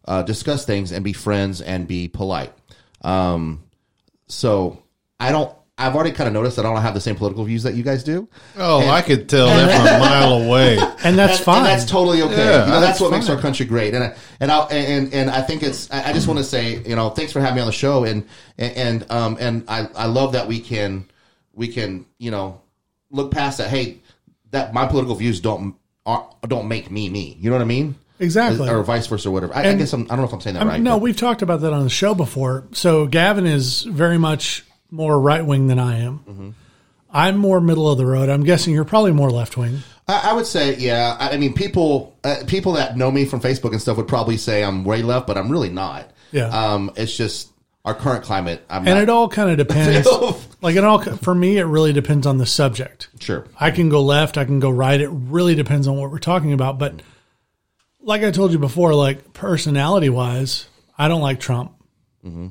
uh, 0.07 0.23
discuss 0.23 0.65
things 0.65 0.93
and 0.93 1.05
be 1.05 1.13
friends 1.13 1.61
and 1.61 1.87
be 1.87 2.09
polite. 2.09 2.53
Um, 3.03 3.65
so 4.27 4.83
I 5.19 5.31
don't. 5.33 5.55
I've 5.79 5.95
already 5.95 6.11
kind 6.11 6.29
of 6.29 6.35
noticed 6.35 6.57
that 6.57 6.67
I 6.67 6.73
don't 6.75 6.83
have 6.83 6.93
the 6.93 7.01
same 7.01 7.17
political 7.17 7.43
views 7.45 7.63
that 7.63 7.73
you 7.73 7.83
guys 7.83 8.05
do. 8.05 8.29
Oh, 8.59 8.87
I 8.87 9.01
could 9.01 9.31
tell 9.31 9.47
that 9.47 9.75
from 9.75 9.87
a 9.87 9.99
mile 10.11 10.43
away. 10.43 10.79
And 11.03 11.19
that's 11.19 11.39
and, 11.39 11.45
fine. 11.45 11.57
And 11.59 11.67
that's 11.67 11.91
totally 11.91 12.21
okay. 12.21 12.37
Yeah, 12.37 12.67
you 12.67 12.71
know, 12.71 12.81
that's, 12.81 12.99
that's 12.99 13.01
what 13.01 13.13
makes 13.13 13.31
our 13.31 13.39
country 13.39 13.65
great. 13.65 13.95
And 13.95 14.05
I, 14.05 14.17
and 14.41 14.53
I 14.53 14.59
and 14.67 15.15
and 15.15 15.31
I 15.31 15.41
think 15.41 15.63
it's. 15.63 15.91
I 15.91 16.11
I 16.11 16.13
just 16.13 16.29
want 16.29 16.39
to 16.39 16.45
say, 16.45 16.83
you 16.83 16.97
know, 16.97 17.09
thanks 17.11 17.33
for 17.33 17.41
having 17.41 17.57
me 17.57 17.61
on 17.63 17.67
the 17.67 17.73
show. 17.73 18.05
And 18.05 18.29
and 18.59 18.77
and, 18.77 19.11
um 19.11 19.39
and 19.41 19.65
I 19.69 19.89
I 19.95 20.07
love 20.07 20.33
that 20.33 20.47
we 20.49 20.61
can 20.61 21.11
we 21.55 21.69
can 21.69 22.05
you 22.19 22.31
know 22.31 22.61
look 23.11 23.31
past 23.31 23.59
that. 23.59 23.71
Hey, 23.71 24.01
that 24.51 24.73
my 24.75 24.87
political 24.87 25.15
views 25.15 25.41
don't 25.41 25.75
are, 26.07 26.29
don't 26.47 26.69
make 26.69 26.91
me 26.91 27.09
me. 27.09 27.37
You 27.41 27.51
know 27.51 27.57
what 27.57 27.63
I 27.63 27.67
mean? 27.67 27.95
Exactly. 28.19 28.69
Or 28.69 28.83
vice 28.83 29.07
versa, 29.07 29.29
or 29.29 29.33
whatever. 29.33 29.55
I, 29.55 29.69
I 29.71 29.75
guess 29.75 29.93
I'm, 29.93 30.03
I 30.03 30.09
don't 30.09 30.19
know 30.19 30.25
if 30.25 30.33
I'm 30.33 30.41
saying 30.43 30.55
that 30.55 30.61
I 30.61 30.65
mean, 30.65 30.73
right. 30.73 30.81
no, 30.83 30.97
but- 30.97 31.03
we've 31.03 31.17
talked 31.17 31.43
about 31.43 31.63
that 31.63 31.73
on 31.73 31.85
the 31.85 31.91
show 31.91 32.15
before. 32.15 32.65
So 32.73 33.07
Gavin 33.07 33.47
is 33.47 33.83
very 33.83 34.19
much 34.19 34.65
more 34.91 35.19
right 35.19 35.45
wing 35.45 35.69
than 35.69 35.79
I 35.79 36.01
am. 36.01 36.19
Mm-hmm. 36.19 36.51
I'm 37.13 37.37
more 37.39 37.61
middle 37.61 37.91
of 37.91 37.99
the 37.99 38.07
road. 38.07 38.29
I'm 38.29 38.45
guessing 38.45 38.73
you're 38.75 38.85
probably 38.85 39.13
more 39.13 39.31
left 39.31 39.57
wing. 39.57 39.79
I, 40.07 40.31
I 40.31 40.33
would 40.35 40.47
say, 40.47 40.77
yeah. 40.77 41.17
I, 41.19 41.31
I 41.31 41.37
mean, 41.39 41.55
people 41.55 42.17
uh, 42.23 42.37
people 42.47 42.73
that 42.75 42.97
know 42.97 43.11
me 43.11 43.25
from 43.25 43.41
Facebook 43.41 43.73
and 43.73 43.81
stuff 43.81 43.97
would 43.97 44.07
probably 44.09 44.37
say 44.37 44.63
I'm 44.63 44.85
way 44.85 45.03
left, 45.03 45.27
but 45.27 45.37
I'm 45.39 45.51
really 45.51 45.71
not. 45.71 46.11
Yeah. 46.31 46.47
Um, 46.49 46.93
it's 46.97 47.17
just 47.17 47.51
our 47.85 47.95
current 47.95 48.23
climate. 48.23 48.65
I'm 48.71 48.87
And 48.87 48.97
not, 48.97 49.03
it 49.03 49.09
all 49.09 49.29
kind 49.29 49.51
of 49.51 49.57
depends. 49.69 50.07
Like 50.63 50.77
it 50.77 50.85
all 50.85 51.01
for 51.01 51.35
me, 51.35 51.59
it 51.59 51.65
really 51.65 51.93
depends 51.93 52.27
on 52.27 52.39
the 52.39 52.47
subject. 52.47 53.09
sure. 53.21 53.47
I 53.59 53.71
can 53.71 53.89
go 53.89 54.03
left, 54.03 54.39
I 54.39 54.45
can 54.45 54.61
go 54.61 54.71
right. 54.71 55.01
It 55.01 55.09
really 55.09 55.55
depends 55.55 55.89
on 55.89 55.97
what 55.97 56.11
we're 56.11 56.19
talking 56.19 56.53
about. 56.53 56.79
But 56.79 57.03
like 58.01 58.23
I 58.23 58.31
told 58.31 58.53
you 58.53 58.59
before, 58.59 58.95
like 58.95 59.33
personality 59.33 60.09
wise, 60.09 60.69
I 60.97 61.09
don't 61.09 61.21
like 61.21 61.41
Trump. 61.41 61.73
Mm-hmm. 62.25 62.49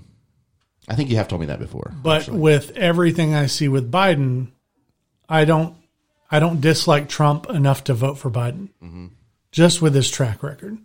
I 0.87 0.95
think 0.95 1.09
you 1.09 1.17
have 1.17 1.27
told 1.27 1.41
me 1.41 1.47
that 1.47 1.59
before. 1.59 1.93
But 2.01 2.27
with 2.29 2.75
everything 2.75 3.35
I 3.35 3.45
see 3.45 3.67
with 3.67 3.91
Biden, 3.91 4.47
I 5.27 5.45
don't 5.45 5.75
I 6.31 6.39
don't 6.39 6.61
dislike 6.61 7.09
Trump 7.09 7.49
enough 7.49 7.85
to 7.85 7.93
vote 7.93 8.17
for 8.17 8.31
Biden. 8.31 8.69
Mm-hmm. 8.83 9.07
Just 9.51 9.81
with 9.81 9.95
his 9.95 10.09
track 10.09 10.43
record. 10.43 10.77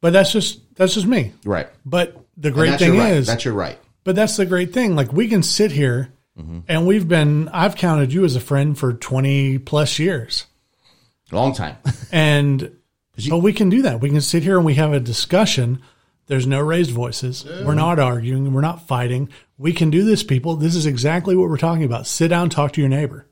But 0.00 0.12
that's 0.12 0.32
just 0.32 0.60
that's 0.76 0.94
just 0.94 1.06
me. 1.06 1.32
Right. 1.44 1.68
But 1.84 2.16
the 2.36 2.50
great 2.50 2.78
thing 2.78 2.98
right. 2.98 3.12
is 3.14 3.26
that's 3.26 3.44
your 3.44 3.54
right. 3.54 3.78
But 4.04 4.14
that's 4.16 4.36
the 4.36 4.46
great 4.46 4.72
thing. 4.72 4.94
Like 4.96 5.12
we 5.12 5.28
can 5.28 5.42
sit 5.42 5.72
here 5.72 6.12
and 6.68 6.86
we've 6.86 7.06
been 7.08 7.48
I've 7.48 7.76
counted 7.76 8.12
you 8.12 8.24
as 8.24 8.36
a 8.36 8.40
friend 8.40 8.76
for 8.78 8.92
20 8.92 9.58
plus 9.58 9.98
years. 9.98 10.46
Long 11.32 11.54
time. 11.54 11.76
And 12.12 12.76
but 13.30 13.38
we 13.38 13.52
can 13.52 13.68
do 13.70 13.82
that. 13.82 14.00
We 14.00 14.10
can 14.10 14.20
sit 14.20 14.42
here 14.42 14.56
and 14.56 14.66
we 14.66 14.74
have 14.74 14.92
a 14.92 14.98
discussion. 15.00 15.80
There's 16.26 16.46
no 16.46 16.60
raised 16.60 16.90
voices. 16.90 17.44
We're 17.64 17.74
not 17.74 17.98
arguing. 18.00 18.52
We're 18.52 18.60
not 18.60 18.86
fighting. 18.88 19.28
We 19.58 19.72
can 19.72 19.90
do 19.90 20.04
this, 20.04 20.22
people. 20.24 20.56
This 20.56 20.74
is 20.74 20.86
exactly 20.86 21.36
what 21.36 21.48
we're 21.48 21.56
talking 21.58 21.84
about. 21.84 22.06
Sit 22.08 22.28
down, 22.28 22.50
talk 22.50 22.72
to 22.72 22.80
your 22.80 22.88
neighbor. 22.90 23.26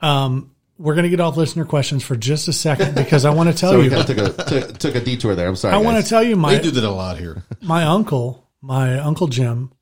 Um, 0.00 0.50
we're 0.78 0.94
going 0.94 1.04
to 1.04 1.10
get 1.10 1.20
off 1.20 1.36
listener 1.36 1.64
questions 1.64 2.02
for 2.02 2.16
just 2.16 2.48
a 2.48 2.52
second 2.52 2.94
because 2.94 3.24
I 3.24 3.30
want 3.30 3.50
to 3.50 3.54
tell 3.58 3.72
so 3.72 3.78
we 3.78 3.84
you. 3.84 3.90
kind 3.90 4.08
of 4.10 4.16
took 4.16 4.38
a 4.38 4.44
took, 4.44 4.78
took 4.78 4.94
a 4.96 5.00
detour 5.00 5.34
there. 5.34 5.48
I'm 5.48 5.56
sorry. 5.56 5.74
I 5.74 5.78
want 5.78 6.02
to 6.02 6.08
tell 6.08 6.22
you 6.22 6.34
my 6.36 6.56
They 6.56 6.62
do 6.62 6.70
that 6.72 6.84
a 6.84 6.90
lot 6.90 7.18
here. 7.18 7.44
my 7.60 7.84
uncle, 7.84 8.41
my 8.62 8.98
uncle 8.98 9.26
Jim, 9.26 9.72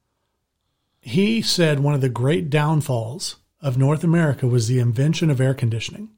he 1.01 1.43
said 1.43 1.81
one 1.81 1.94
of 1.94 2.01
the 2.01 2.09
great 2.09 2.51
downfalls 2.51 3.36
of 3.61 3.78
North 3.78 4.02
America 4.02 4.47
was 4.47 4.66
the 4.66 4.78
invention 4.78 5.31
of 5.31 5.40
air 5.40 5.55
conditioning. 5.55 6.09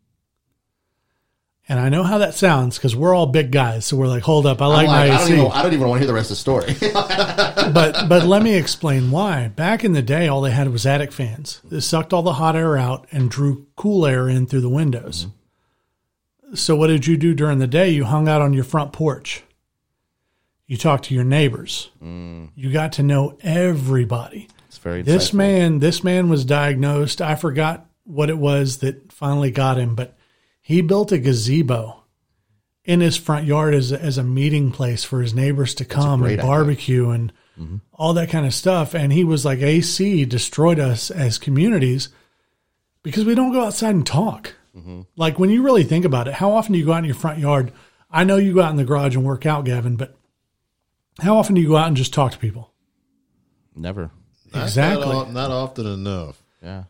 And 1.69 1.79
I 1.79 1.89
know 1.89 2.03
how 2.03 2.19
that 2.19 2.35
sounds 2.35 2.77
because 2.77 2.97
we're 2.97 3.15
all 3.15 3.27
big 3.27 3.53
guys, 3.53 3.87
so 3.87 3.97
we're 3.97 4.09
like, 4.09 4.25
"Hold 4.25 4.47
up, 4.47 4.61
I 4.61 4.67
like, 4.67 4.89
like, 4.89 5.09
my 5.09 5.15
I 5.15 5.19
don't 5.19 5.21
AC." 5.21 5.33
even. 5.35 5.53
I 5.53 5.63
don't 5.63 5.73
even 5.73 5.89
want 5.89 6.01
to 6.01 6.01
hear 6.01 6.09
the 6.09 6.15
rest 6.15 6.31
of 6.31 6.37
the 6.37 6.41
story. 6.41 6.75
but 7.73 8.09
but 8.09 8.25
let 8.25 8.43
me 8.43 8.57
explain 8.57 9.13
why. 9.13 9.49
Back 9.49 9.85
in 9.85 9.93
the 9.93 10.03
day, 10.03 10.27
all 10.27 10.41
they 10.41 10.51
had 10.51 10.71
was 10.71 10.87
attic 10.87 11.13
fans. 11.13 11.61
They 11.65 11.79
sucked 11.79 12.13
all 12.13 12.23
the 12.23 12.35
hot 12.35 12.57
air 12.57 12.77
out 12.77 13.07
and 13.13 13.31
drew 13.31 13.67
cool 13.77 14.07
air 14.07 14.29
in 14.29 14.47
through 14.47 14.63
the 14.63 14.69
windows. 14.69 15.27
Mm-hmm. 15.27 16.55
So 16.57 16.75
what 16.75 16.89
did 16.89 17.07
you 17.07 17.17
do 17.17 17.33
during 17.33 17.59
the 17.59 17.69
day? 17.69 17.91
You 17.91 18.05
hung 18.05 18.29
out 18.29 18.43
on 18.43 18.53
your 18.53 18.65
front 18.65 18.93
porch. 18.93 19.45
You 20.73 20.79
talked 20.79 21.05
to 21.05 21.15
your 21.15 21.23
neighbors. 21.23 21.91
Mm. 22.03 22.49
You 22.55 22.73
got 22.73 22.93
to 22.93 23.03
know 23.03 23.37
everybody. 23.43 24.49
it's 24.69 24.79
very. 24.79 25.03
This 25.03 25.31
insightful. 25.31 25.35
man, 25.35 25.79
this 25.81 26.03
man 26.03 26.31
was 26.31 26.47
diagnosed. 26.47 27.21
I 27.21 27.35
forgot 27.35 27.85
what 28.05 28.31
it 28.31 28.39
was 28.39 28.79
that 28.79 29.13
finally 29.13 29.51
got 29.51 29.79
him, 29.79 29.95
but 29.95 30.17
he 30.63 30.81
built 30.81 31.13
a 31.13 31.19
gazebo 31.19 32.05
in 32.87 33.01
his 33.03 33.19
front 33.19 33.47
yard 33.47 33.75
as 33.75 33.93
a, 33.93 34.01
as 34.01 34.17
a 34.17 34.25
meeting 34.25 34.73
place 34.73 35.05
for 35.05 35.21
his 35.21 35.35
neighbors 35.35 35.75
to 35.75 35.85
come 35.85 36.23
and 36.23 36.33
idea. 36.33 36.43
barbecue 36.43 37.11
and 37.11 37.35
mm-hmm. 37.61 37.77
all 37.93 38.15
that 38.15 38.31
kind 38.31 38.47
of 38.47 38.55
stuff. 38.55 38.95
And 38.95 39.13
he 39.13 39.25
was 39.25 39.45
like, 39.45 39.59
AC 39.59 40.25
destroyed 40.25 40.79
us 40.79 41.11
as 41.11 41.37
communities 41.37 42.09
because 43.03 43.27
we 43.27 43.35
don't 43.35 43.53
go 43.53 43.67
outside 43.67 43.95
and 43.95 44.07
talk. 44.07 44.55
Mm-hmm. 44.75 45.03
Like 45.17 45.39
when 45.39 45.51
you 45.51 45.63
really 45.63 45.85
think 45.85 46.07
about 46.07 46.29
it, 46.29 46.33
how 46.33 46.53
often 46.53 46.73
do 46.73 46.79
you 46.79 46.87
go 46.87 46.95
out 46.95 47.01
in 47.01 47.05
your 47.05 47.15
front 47.15 47.41
yard? 47.41 47.75
I 48.11 48.25
know 48.25 48.37
you 48.39 48.55
go 48.55 48.63
out 48.63 48.71
in 48.71 48.79
the 48.79 48.85
garage 48.85 49.15
and 49.15 49.23
work 49.27 49.45
out, 49.45 49.67
Gavin, 49.67 49.97
but 49.97 50.17
how 51.21 51.37
often 51.37 51.55
do 51.55 51.61
you 51.61 51.69
go 51.69 51.77
out 51.77 51.89
and 51.89 51.97
just 51.97 52.13
talk 52.15 52.33
to 52.33 52.39
people? 52.39 52.73
Never. 53.77 54.11
Exactly. 54.55 55.07
Not, 55.07 55.33
not 55.33 55.51
often 55.51 55.87
enough. 55.87 56.43
Yeah. 56.63 56.85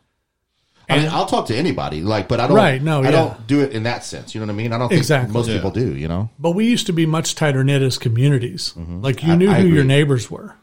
I 0.89 0.97
mean, 0.99 1.07
I'll 1.09 1.25
talk 1.25 1.47
to 1.47 1.55
anybody, 1.55 2.01
like, 2.01 2.27
but 2.27 2.41
I 2.41 2.47
don't. 2.47 2.57
Right, 2.57 2.81
no, 2.81 2.99
I 3.01 3.05
yeah. 3.05 3.11
don't 3.11 3.47
do 3.47 3.61
it 3.61 3.71
in 3.71 3.83
that 3.83 4.03
sense. 4.03 4.35
You 4.35 4.41
know 4.41 4.47
what 4.47 4.53
I 4.53 4.55
mean? 4.57 4.73
I 4.73 4.77
don't 4.77 4.89
think 4.89 4.99
Exactly. 4.99 5.33
most 5.33 5.47
Yeah. 5.47 5.55
people 5.55 5.71
do. 5.71 5.95
You 5.95 6.07
know? 6.09 6.29
But 6.37 6.51
we 6.51 6.65
used 6.65 6.87
to 6.87 6.93
be 6.93 7.05
much 7.05 7.35
tighter 7.35 7.63
knit 7.63 7.81
as 7.81 7.97
communities. 7.97 8.73
Mm-hmm. 8.77 9.01
Like 9.01 9.23
you 9.23 9.31
I- 9.31 9.35
knew 9.37 9.49
I 9.49 9.61
who 9.61 9.67
your 9.69 9.85
neighbors 9.85 10.29
were. 10.29 10.55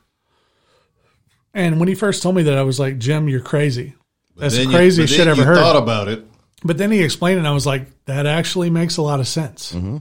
And 1.54 1.80
when 1.80 1.88
he 1.88 1.94
first 1.94 2.22
told 2.22 2.36
me 2.36 2.42
that, 2.44 2.56
I 2.58 2.62
was 2.62 2.78
like, 2.78 2.98
Jim, 2.98 3.28
you're 3.28 3.40
crazy. 3.40 3.94
That's 4.36 4.54
the 4.54 4.60
Then 4.60 4.70
you- 4.70 4.76
craziest 4.76 5.12
shit 5.14 5.18
then 5.20 5.28
I 5.28 5.30
ever 5.32 5.40
you 5.40 5.46
heard. 5.46 5.56
Thought 5.56 5.76
about 5.82 6.08
it. 6.08 6.24
but 6.62 6.76
then 6.78 6.90
he 6.92 7.02
explained 7.02 7.36
it, 7.36 7.40
and 7.40 7.48
I 7.48 7.52
was 7.52 7.66
like, 7.66 7.86
that 8.04 8.26
actually 8.26 8.68
makes 8.70 8.98
a 8.98 9.02
lot 9.02 9.20
of 9.20 9.26
sense. 9.26 9.72
Mm-hmm. 9.72 9.96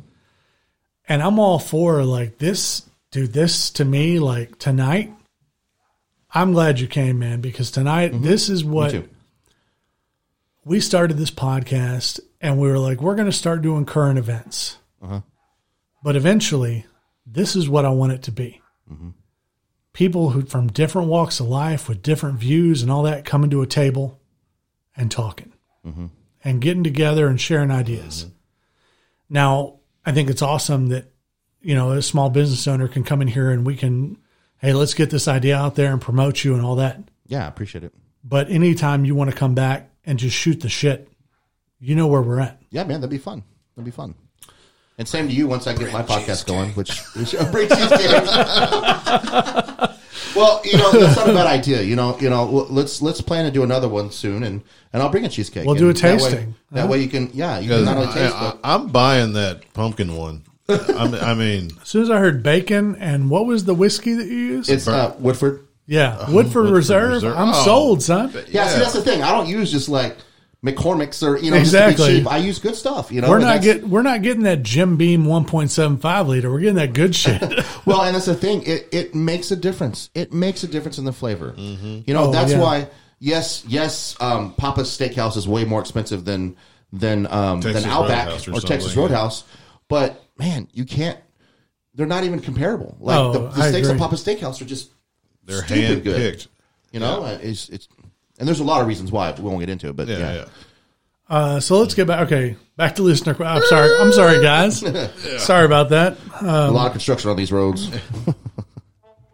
And 1.07 1.23
I'm 1.23 1.39
all 1.39 1.59
for 1.59 2.03
like 2.03 2.37
this, 2.37 2.83
dude. 3.11 3.33
This 3.33 3.69
to 3.71 3.85
me, 3.85 4.19
like 4.19 4.57
tonight, 4.59 5.13
I'm 6.33 6.53
glad 6.53 6.79
you 6.79 6.87
came, 6.87 7.19
man, 7.19 7.41
because 7.41 7.71
tonight 7.71 8.11
mm-hmm. 8.11 8.23
this 8.23 8.49
is 8.49 8.63
what 8.63 9.05
we 10.63 10.79
started 10.79 11.17
this 11.17 11.31
podcast 11.31 12.19
and 12.41 12.59
we 12.59 12.67
were 12.67 12.79
like, 12.79 13.01
we're 13.01 13.15
going 13.15 13.25
to 13.25 13.31
start 13.31 13.61
doing 13.61 13.85
current 13.85 14.19
events. 14.19 14.77
Uh-huh. 15.01 15.21
But 16.03 16.15
eventually, 16.15 16.85
this 17.25 17.55
is 17.55 17.67
what 17.67 17.85
I 17.85 17.89
want 17.89 18.13
it 18.13 18.23
to 18.23 18.31
be. 18.31 18.61
Mm-hmm. 18.91 19.09
People 19.93 20.29
who 20.29 20.43
from 20.43 20.67
different 20.67 21.07
walks 21.07 21.39
of 21.39 21.47
life 21.47 21.89
with 21.89 22.01
different 22.03 22.39
views 22.39 22.81
and 22.81 22.91
all 22.91 23.03
that 23.03 23.25
coming 23.25 23.49
to 23.49 23.61
a 23.61 23.67
table 23.67 24.19
and 24.95 25.11
talking 25.11 25.51
mm-hmm. 25.85 26.07
and 26.43 26.61
getting 26.61 26.83
together 26.83 27.27
and 27.27 27.41
sharing 27.41 27.71
ideas. 27.71 28.27
Now, 29.29 29.79
I 30.05 30.11
think 30.11 30.29
it's 30.29 30.41
awesome 30.41 30.87
that, 30.87 31.11
you 31.61 31.75
know, 31.75 31.91
a 31.91 32.01
small 32.01 32.29
business 32.29 32.67
owner 32.67 32.87
can 32.87 33.03
come 33.03 33.21
in 33.21 33.27
here 33.27 33.51
and 33.51 33.65
we 33.65 33.75
can, 33.75 34.17
hey, 34.59 34.73
let's 34.73 34.93
get 34.93 35.09
this 35.09 35.27
idea 35.27 35.57
out 35.57 35.75
there 35.75 35.91
and 35.91 36.01
promote 36.01 36.43
you 36.43 36.53
and 36.53 36.63
all 36.63 36.75
that. 36.75 36.99
Yeah, 37.27 37.45
I 37.45 37.47
appreciate 37.47 37.83
it. 37.83 37.93
But 38.23 38.49
anytime 38.49 39.05
you 39.05 39.15
want 39.15 39.29
to 39.29 39.35
come 39.35 39.55
back 39.55 39.89
and 40.05 40.19
just 40.19 40.35
shoot 40.35 40.61
the 40.61 40.69
shit, 40.69 41.09
you 41.79 41.95
know 41.95 42.07
where 42.07 42.21
we're 42.21 42.39
at. 42.39 42.61
Yeah, 42.69 42.83
man, 42.83 43.01
that'd 43.01 43.09
be 43.09 43.17
fun. 43.17 43.43
That'd 43.75 43.85
be 43.85 43.91
fun. 43.91 44.15
And 44.97 45.07
same 45.07 45.29
to 45.29 45.33
you 45.33 45.47
once 45.47 45.65
I 45.65 45.73
get 45.73 45.93
my 45.93 46.03
podcast 46.03 46.45
going, 46.45 46.71
which, 46.71 46.99
which 47.15 47.31
bring 47.51 47.69
cheesecake. 47.69 48.11
well, 50.35 50.61
you 50.65 50.77
know, 50.77 50.91
that's 50.91 51.15
not 51.15 51.29
a 51.29 51.33
bad 51.33 51.47
idea. 51.47 51.81
You 51.81 51.95
know, 51.95 52.19
you 52.19 52.29
know, 52.29 52.45
let's 52.69 53.01
let's 53.01 53.21
plan 53.21 53.45
to 53.45 53.51
do 53.51 53.63
another 53.63 53.87
one 53.87 54.11
soon, 54.11 54.43
and 54.43 54.61
and 54.91 55.01
I'll 55.01 55.07
bring 55.07 55.23
a 55.23 55.29
cheesecake. 55.29 55.65
We'll 55.65 55.75
do 55.75 55.89
a 55.89 55.93
that 55.93 56.03
way- 56.03 56.17
tasting. 56.17 56.55
That 56.71 56.89
way, 56.89 56.97
uh-huh. 56.97 57.03
you 57.03 57.09
can, 57.09 57.29
yeah, 57.33 57.59
you 57.59 57.69
can 57.69 57.85
not 57.85 57.95
only 57.95 58.13
taste, 58.13 58.35
but 58.37 58.59
I, 58.61 58.75
am 58.75 58.87
buying 58.87 59.31
that 59.33 59.73
pumpkin 59.73 60.17
one. 60.17 60.43
I'm, 60.69 61.13
I 61.15 61.33
mean, 61.33 61.71
As 61.81 61.87
soon 61.87 62.03
as 62.03 62.09
I 62.09 62.17
heard 62.19 62.43
bacon 62.43 62.95
and 62.97 63.29
what 63.29 63.45
was 63.45 63.65
the 63.65 63.73
whiskey 63.73 64.13
that 64.13 64.27
you 64.27 64.35
used? 64.37 64.69
it's 64.69 64.87
uh, 64.87 65.15
Woodford. 65.19 65.65
yeah, 65.87 66.17
Woodford, 66.17 66.33
Woodford 66.33 66.69
Reserve. 66.71 67.11
Reserve. 67.13 67.37
I'm 67.37 67.49
Oh. 67.49 67.63
sold, 67.65 68.03
son. 68.03 68.31
Yeah, 68.33 68.41
Yeah. 68.49 68.67
see, 68.69 68.79
that's 68.79 68.93
the 68.93 69.01
thing. 69.01 69.21
I 69.23 69.31
don't 69.31 69.47
use 69.47 69.71
just 69.71 69.89
like 69.89 70.17
McCormick's 70.63 71.23
or 71.23 71.37
you 71.37 71.51
know 71.51 71.57
Exactly. 71.57 71.95
just 71.95 72.05
to 72.09 72.13
be 72.15 72.19
cheap. 72.19 72.31
I 72.31 72.37
use 72.37 72.59
good 72.59 72.75
stuff. 72.75 73.11
You 73.11 73.21
know, 73.21 73.29
We're 73.29 73.39
not 73.39 73.61
get 73.61 73.87
we're 73.87 74.01
not 74.01 74.21
getting 74.21 74.43
that 74.43 74.61
Jim 74.61 74.97
Beam 74.97 75.23
1.75 75.25 76.27
liter. 76.27 76.51
We're 76.51 76.59
getting 76.59 76.75
that 76.75 76.93
good 76.93 77.15
shit. 77.15 77.41
Well, 77.85 78.01
and 78.03 78.13
that's 78.13 78.25
the 78.27 78.35
thing. 78.35 78.61
It 78.63 78.87
it 78.91 79.15
makes 79.15 79.49
a 79.51 79.55
difference. 79.55 80.09
It 80.13 80.31
makes 80.33 80.63
a 80.63 80.67
difference 80.67 80.97
in 80.99 81.05
the 81.05 81.13
flavor. 81.13 81.53
You 81.57 82.03
know, 82.13 82.25
Oh, 82.25 82.31
that's 82.31 82.51
yeah. 82.51 82.59
why. 82.59 82.87
Yes, 83.19 83.63
yes. 83.67 84.15
Um, 84.19 84.53
Pappas 84.53 84.95
Steakhouse 84.95 85.35
is 85.37 85.47
way 85.47 85.65
more 85.65 85.79
expensive 85.81 86.23
than 86.25 86.55
than 86.93 87.25
um, 87.31 87.61
Texas 87.61 87.83
than 87.83 87.91
Outback 87.91 88.27
Roadhouse 88.27 88.47
or 88.47 88.53
or, 88.55 88.59
Texas 88.61 88.95
Roadhouse. 88.95 89.43
yeah. 89.47 89.55
Roadhouse. 89.91 90.17
But 90.17 90.23
man, 90.37 90.67
you 90.73 90.85
can't. 90.85 91.19
They're 91.95 92.05
not 92.07 92.23
even 92.23 92.39
comparable. 92.39 92.95
Like 92.99 93.17
Oh, 93.17 93.33
the, 93.33 93.39
the 93.49 93.61
steaks 93.69 93.87
agree. 93.87 93.91
at 93.91 93.97
Papa 93.99 94.15
Steakhouse 94.15 94.61
are 94.61 94.65
just 94.65 94.89
they're 95.45 95.63
stupid 95.63 95.83
hand 95.83 96.03
good. 96.03 96.15
picked. 96.15 96.47
You 96.91 96.99
know, 96.99 97.23
Uh, 97.23 97.39
it's 97.41 97.67
it's. 97.69 97.87
And 98.39 98.47
there's 98.47 98.59
a 98.61 98.63
lot 98.63 98.79
of 98.81 98.87
reasons 98.87 99.11
why 99.11 99.31
we 99.33 99.43
won't 99.43 99.59
get 99.59 99.69
into 99.69 99.89
it, 99.89 99.95
but 99.95 100.07
Yeah, 100.07 100.17
yeah. 100.19 100.33
yeah. 100.33 100.45
Uh, 101.27 101.59
so 101.59 101.77
let's 101.79 101.93
get 101.93 102.07
back. 102.07 102.21
Okay, 102.21 102.55
back 102.77 102.95
to 102.95 103.03
listener. 103.03 103.35
I'm 103.43 103.61
sorry. 103.65 103.89
I'm 103.99 104.11
sorry, 104.13 104.41
guys. 104.41 104.79
Sorry 105.43 105.65
about 105.65 105.89
that. 105.89 106.17
a 106.41 106.71
lot 106.71 106.87
of 106.87 106.93
construction 106.93 107.29
on 107.29 107.35
these 107.37 107.51
roads. 107.51 107.89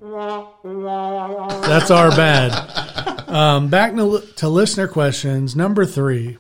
That's 0.02 1.92
our 1.92 2.10
bad. 2.12 3.12
Um, 3.28 3.70
back 3.70 3.94
to, 3.96 4.22
to 4.38 4.48
listener 4.48 4.88
questions. 4.88 5.56
Number 5.58 5.84
three. 5.86 6.38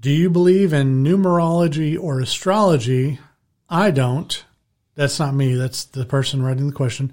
Do 0.00 0.10
you 0.10 0.30
believe 0.30 0.72
in 0.72 1.04
numerology 1.04 2.00
or 2.00 2.20
astrology? 2.20 3.18
I 3.68 3.90
don't. 3.90 4.44
That's 4.94 5.18
not 5.18 5.34
me. 5.34 5.54
That's 5.54 5.84
the 5.84 6.06
person 6.06 6.42
writing 6.42 6.68
the 6.68 6.72
question. 6.72 7.12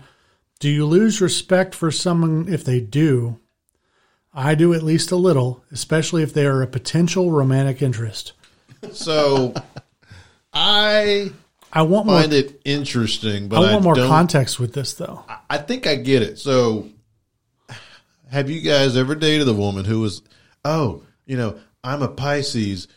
Do 0.60 0.70
you 0.70 0.86
lose 0.86 1.20
respect 1.20 1.76
for 1.76 1.92
someone 1.92 2.48
if 2.48 2.64
they 2.64 2.80
do? 2.80 3.40
I 4.34 4.56
do 4.56 4.74
at 4.74 4.84
least 4.84 5.12
a 5.12 5.18
little, 5.18 5.64
especially 5.72 6.24
if 6.24 6.34
they 6.34 6.46
are 6.46 6.62
a 6.62 6.68
potential 6.68 7.32
romantic 7.32 7.82
interest. 7.82 8.34
So 8.94 9.54
I 10.54 11.32
I 11.74 11.82
want 11.82 12.06
more. 12.06 12.22
find 12.22 12.34
it 12.34 12.62
interesting, 12.64 13.50
but 13.50 13.60
I 13.60 13.70
I, 13.70 13.74
want 13.74 13.84
more 13.84 13.96
don't, 13.96 14.08
context 14.08 14.60
with 14.60 14.74
this, 14.74 14.94
though. 14.94 15.24
I 15.50 15.58
think 15.58 15.88
I 15.88 15.96
get 15.96 16.22
it. 16.22 16.40
So, 16.40 16.90
have 18.32 18.50
you 18.50 18.62
guys 18.62 18.96
ever 18.96 19.16
dated 19.16 19.48
a 19.48 19.54
woman 19.54 19.86
who 19.86 20.00
was, 20.00 20.22
oh, 20.64 21.04
you 21.26 21.38
know, 21.38 21.60
I'm 21.88 22.02
a 22.02 22.10
Pisces. 22.10 22.88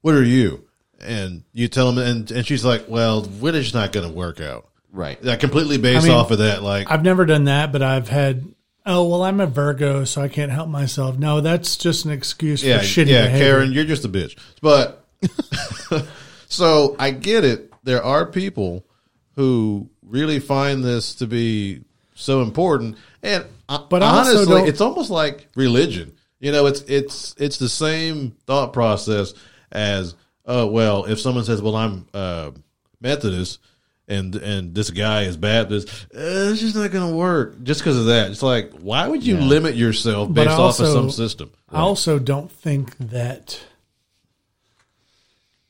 What 0.00 0.14
are 0.14 0.24
you? 0.24 0.64
And 1.00 1.44
you 1.52 1.68
tell 1.68 1.92
them, 1.92 2.04
and, 2.04 2.30
and 2.30 2.46
she's 2.46 2.64
like, 2.64 2.88
well, 2.88 3.22
we're 3.22 3.52
not 3.72 3.92
going 3.92 4.06
to 4.06 4.12
work 4.12 4.40
out. 4.40 4.68
right. 4.92 5.20
That 5.22 5.40
completely 5.40 5.78
based 5.78 6.06
I 6.06 6.08
mean, 6.08 6.16
off 6.16 6.30
of 6.30 6.38
that. 6.38 6.62
Like, 6.62 6.90
I've 6.90 7.04
never 7.04 7.24
done 7.26 7.44
that, 7.44 7.72
but 7.72 7.82
I've 7.82 8.08
had. 8.08 8.44
Oh 8.86 9.08
well, 9.08 9.22
I'm 9.22 9.40
a 9.40 9.46
Virgo, 9.46 10.04
so 10.04 10.20
I 10.20 10.28
can't 10.28 10.52
help 10.52 10.68
myself. 10.68 11.16
No, 11.16 11.40
that's 11.40 11.78
just 11.78 12.04
an 12.04 12.10
excuse 12.10 12.62
yeah, 12.62 12.78
for 12.78 12.84
shitty 12.84 13.06
yeah, 13.06 13.22
behavior. 13.22 13.46
Karen, 13.46 13.72
you're 13.72 13.84
just 13.84 14.04
a 14.04 14.10
bitch. 14.10 14.36
But 14.60 15.06
so 16.48 16.94
I 16.98 17.10
get 17.10 17.44
it. 17.44 17.72
There 17.82 18.02
are 18.02 18.26
people 18.26 18.84
who 19.36 19.88
really 20.02 20.38
find 20.38 20.84
this 20.84 21.14
to 21.14 21.26
be 21.26 21.80
so 22.14 22.42
important, 22.42 22.98
and 23.22 23.46
uh, 23.70 23.86
But 23.88 24.02
honestly, 24.02 24.64
it's 24.64 24.82
almost 24.82 25.08
like 25.08 25.48
religion. 25.56 26.14
You 26.44 26.52
know, 26.52 26.66
it's 26.66 26.82
it's 26.82 27.34
it's 27.38 27.56
the 27.56 27.70
same 27.70 28.32
thought 28.46 28.74
process 28.74 29.32
as 29.72 30.14
oh 30.44 30.66
well, 30.66 31.06
if 31.06 31.18
someone 31.18 31.42
says, 31.44 31.62
"Well, 31.62 31.74
I'm 31.74 32.06
uh, 32.12 32.50
Methodist." 33.00 33.60
And 34.06 34.36
and 34.36 34.74
this 34.74 34.90
guy 34.90 35.22
is 35.22 35.38
Baptist. 35.38 35.88
Uh, 36.14 36.52
it's 36.52 36.60
just 36.60 36.76
not 36.76 36.90
going 36.90 37.10
to 37.10 37.16
work 37.16 37.62
just 37.62 37.80
because 37.80 37.96
of 37.96 38.04
that. 38.06 38.30
It's 38.30 38.42
like, 38.42 38.72
why 38.72 39.08
would 39.08 39.24
you 39.24 39.38
limit 39.38 39.74
yourself 39.76 40.30
based 40.30 40.50
I 40.50 40.52
off 40.52 40.78
of 40.78 40.88
some 40.88 41.10
system? 41.10 41.50
I 41.70 41.80
also 41.80 42.18
don't 42.18 42.52
think 42.52 42.94
that. 42.98 43.58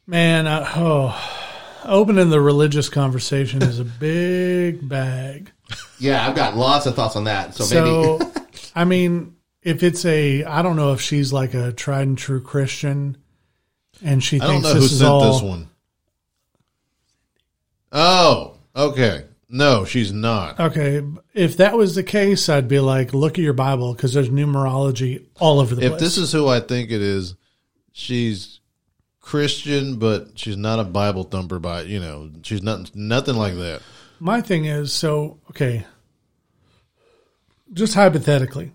Man, 0.09 0.49
I, 0.49 0.69
oh, 0.75 1.81
opening 1.85 2.31
the 2.31 2.41
religious 2.41 2.89
conversation 2.89 3.63
is 3.63 3.79
a 3.79 3.85
big 3.85 4.89
bag. 4.89 5.53
Yeah, 6.01 6.27
I've 6.27 6.35
got 6.35 6.57
lots 6.57 6.87
of 6.87 6.97
thoughts 6.97 7.15
on 7.15 7.25
that. 7.25 7.55
So, 7.55 7.65
maybe 7.65 8.25
So, 8.25 8.33
I 8.75 8.85
mean, 8.85 9.37
if 9.65 9.83
it's 9.83 10.05
a, 10.05 10.45
I 10.45 10.63
don't 10.63 10.77
know 10.77 10.93
if 10.93 11.01
she's 11.01 11.33
like 11.33 11.55
a 11.55 11.73
tried 11.73 12.07
and 12.07 12.19
true 12.19 12.41
Christian, 12.41 13.17
and 14.03 14.23
she 14.23 14.41
I 14.41 14.45
don't 14.45 14.63
thinks 14.63 14.69
know 14.69 14.75
who 14.75 14.81
this 14.81 14.93
is 14.93 14.99
sent 14.99 15.11
all. 15.11 15.33
this 15.33 15.43
one. 15.43 15.69
Oh, 17.91 18.59
okay. 18.77 19.25
No, 19.49 19.85
she's 19.85 20.13
not. 20.13 20.59
Okay, 20.59 21.03
if 21.33 21.57
that 21.59 21.77
was 21.77 21.95
the 21.95 22.03
case, 22.03 22.49
I'd 22.49 22.67
be 22.67 22.81
like, 22.81 23.15
look 23.15 23.39
at 23.39 23.45
your 23.45 23.53
Bible 23.53 23.95
because 23.95 24.13
there's 24.13 24.29
numerology 24.29 25.27
all 25.39 25.61
over 25.61 25.75
the 25.75 25.83
If 25.83 25.91
place. 25.91 26.03
If 26.03 26.05
this 26.05 26.19
is 26.19 26.33
who 26.33 26.49
I 26.49 26.61
think 26.61 26.91
it 26.91 27.01
is, 27.01 27.37
she's 27.93 28.59
Christian, 29.21 29.97
but 29.97 30.39
she's 30.39 30.57
not 30.57 30.81
a 30.81 30.85
Bible 30.85 31.23
thumper. 31.23 31.59
By 31.61 31.83
you 31.83 32.01
know, 32.01 32.31
she's 32.43 32.63
not 32.63 32.95
nothing 32.97 33.37
like 33.37 33.55
that. 33.55 33.81
My 34.19 34.41
thing 34.41 34.65
is 34.65 34.93
so 34.93 35.39
okay. 35.51 35.87
Just 37.73 37.95
hypothetically, 37.95 38.73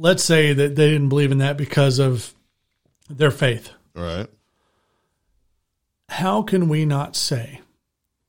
let's 0.00 0.24
say 0.24 0.54
that 0.54 0.74
they 0.76 0.90
didn't 0.90 1.10
believe 1.10 1.30
in 1.30 1.38
that 1.38 1.58
because 1.58 1.98
of 1.98 2.34
their 3.08 3.30
faith. 3.30 3.70
Right? 3.94 4.26
How 6.08 6.42
can 6.42 6.68
we 6.68 6.86
not 6.86 7.14
say 7.14 7.60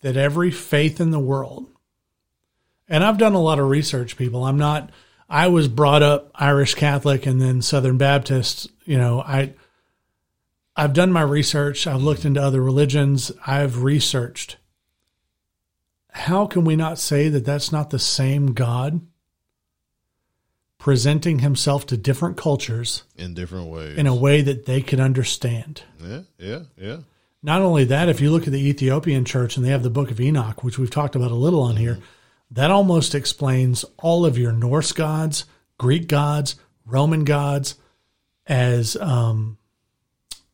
that 0.02 0.18
every 0.18 0.52
faith 0.52 0.99
in 0.99 1.11
the 1.11 1.19
world, 1.19 1.68
and 2.88 3.03
I've 3.03 3.18
done 3.18 3.34
a 3.34 3.41
lot 3.41 3.57
of 3.57 3.69
research, 3.69 4.18
people. 4.18 4.43
I'm 4.43 4.57
not. 4.57 4.91
I 5.30 5.48
was 5.48 5.69
brought 5.69 6.03
up 6.03 6.30
Irish 6.35 6.76
Catholic 6.76 7.26
and 7.26 7.41
then 7.41 7.61
Southern 7.61 7.98
Baptist. 7.98 8.69
You 8.85 8.98
know, 8.98 9.22
I. 9.22 9.53
I've 10.76 10.93
done 10.93 11.11
my 11.11 11.22
research. 11.22 11.85
I've 11.85 12.02
looked 12.02 12.26
into 12.26 12.41
other 12.41 12.61
religions. 12.61 13.31
I've 13.45 13.84
researched. 13.84 14.57
How 16.11 16.45
can 16.45 16.65
we 16.65 16.76
not 16.76 16.98
say 16.98 17.30
that 17.30 17.45
that's 17.45 17.72
not 17.72 17.89
the 17.89 17.99
same 17.99 18.53
God 18.53 19.02
presenting 20.82 21.38
himself 21.40 21.86
to 21.86 21.95
different 21.95 22.36
cultures 22.38 23.03
In 23.16 23.36
different 23.36 23.68
ways. 23.68 23.95
in 23.99 24.08
a 24.08 24.16
way 24.16 24.41
that 24.41 24.66
they 24.66 24.82
could 24.82 24.99
understand? 24.99 25.84
yeah, 26.03 26.22
yeah, 26.40 26.60
yeah. 26.76 26.98
Not 27.44 27.62
only 27.62 27.84
that, 27.86 28.10
if 28.10 28.20
you 28.20 28.32
look 28.32 28.48
at 28.48 28.52
the 28.53 28.68
Ethiopian 28.68 29.24
church 29.24 29.56
and 29.58 29.64
they 29.66 29.70
have 29.70 29.84
the 29.84 29.91
book 29.91 30.10
of 30.10 30.20
Enoch, 30.20 30.64
which 30.64 30.80
we've 30.80 30.90
talked 30.90 31.16
about 31.16 31.30
a 31.30 31.36
little 31.36 31.62
on 31.62 31.76
here, 31.76 31.99
that 32.49 32.72
almost 32.72 33.14
explains 33.14 33.86
all 33.99 34.26
of 34.26 34.40
your 34.40 34.52
Norse 34.52 34.91
gods, 34.91 35.45
Greek 35.78 36.08
gods, 36.08 36.56
Roman 36.84 37.26
gods 37.26 37.76
as, 38.48 38.95
um, 38.98 39.60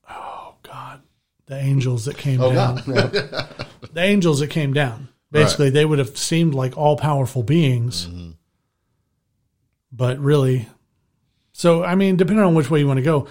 oh 0.10 0.56
God, 0.64 1.02
the 1.46 1.56
angels 1.58 2.04
that 2.04 2.18
came 2.18 2.42
oh 2.42 2.52
down. 2.54 2.76
god, 2.86 3.14
Yeah. 3.14 3.48
The 3.94 4.02
angels 4.02 4.42
that 4.42 4.50
came 4.50 4.74
down. 4.74 5.08
Basically, 5.32 5.70
they 5.70 5.86
would 5.86 6.00
have 6.00 6.18
seemed 6.18 6.54
like 6.54 6.78
all 6.78 6.98
powerful 6.98 7.44
beings, 7.44 8.08
but 9.98 10.20
really, 10.20 10.68
so 11.52 11.84
I 11.84 11.96
mean, 11.96 12.16
depending 12.16 12.46
on 12.46 12.54
which 12.56 12.70
way 12.70 12.80
you 12.80 12.88
want 12.88 13.00
to 13.00 13.04
go, 13.04 13.28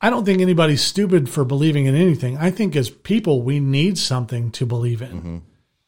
I 0.00 0.10
don't 0.10 0.24
think 0.24 0.40
anybody's 0.40 0.82
stupid 0.82 1.28
for 1.28 1.44
believing 1.44 1.86
in 1.86 1.94
anything. 1.94 2.38
I 2.38 2.50
think 2.50 2.74
as 2.74 2.88
people, 2.88 3.42
we 3.42 3.60
need 3.60 3.98
something 3.98 4.50
to 4.52 4.64
believe 4.64 5.02
in. 5.02 5.42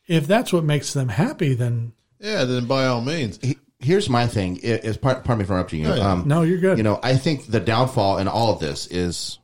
If 0.07 0.27
that's 0.27 0.53
what 0.53 0.65
makes 0.65 0.93
them 0.93 1.09
happy, 1.09 1.55
then 1.55 1.93
Yeah, 2.19 2.45
then 2.45 2.67
by 2.67 2.87
all 2.87 3.01
means. 3.01 3.39
here's 3.79 4.11
my 4.11 4.27
thing. 4.27 4.59
Is 4.63 4.97
part, 4.99 5.25
pardon 5.25 5.39
me 5.39 5.45
for 5.47 5.53
interrupting 5.55 5.81
you. 5.83 5.89
Um, 5.91 6.25
No, 6.27 6.43
you're 6.43 6.59
good. 6.59 6.77
You 6.77 6.83
know, 6.85 7.01
I 7.03 7.17
think 7.17 7.47
the 7.47 7.61
downfall 7.61 8.19
in 8.19 8.29
all 8.29 8.53
of 8.53 8.61
this 8.61 8.87
is 8.89 9.39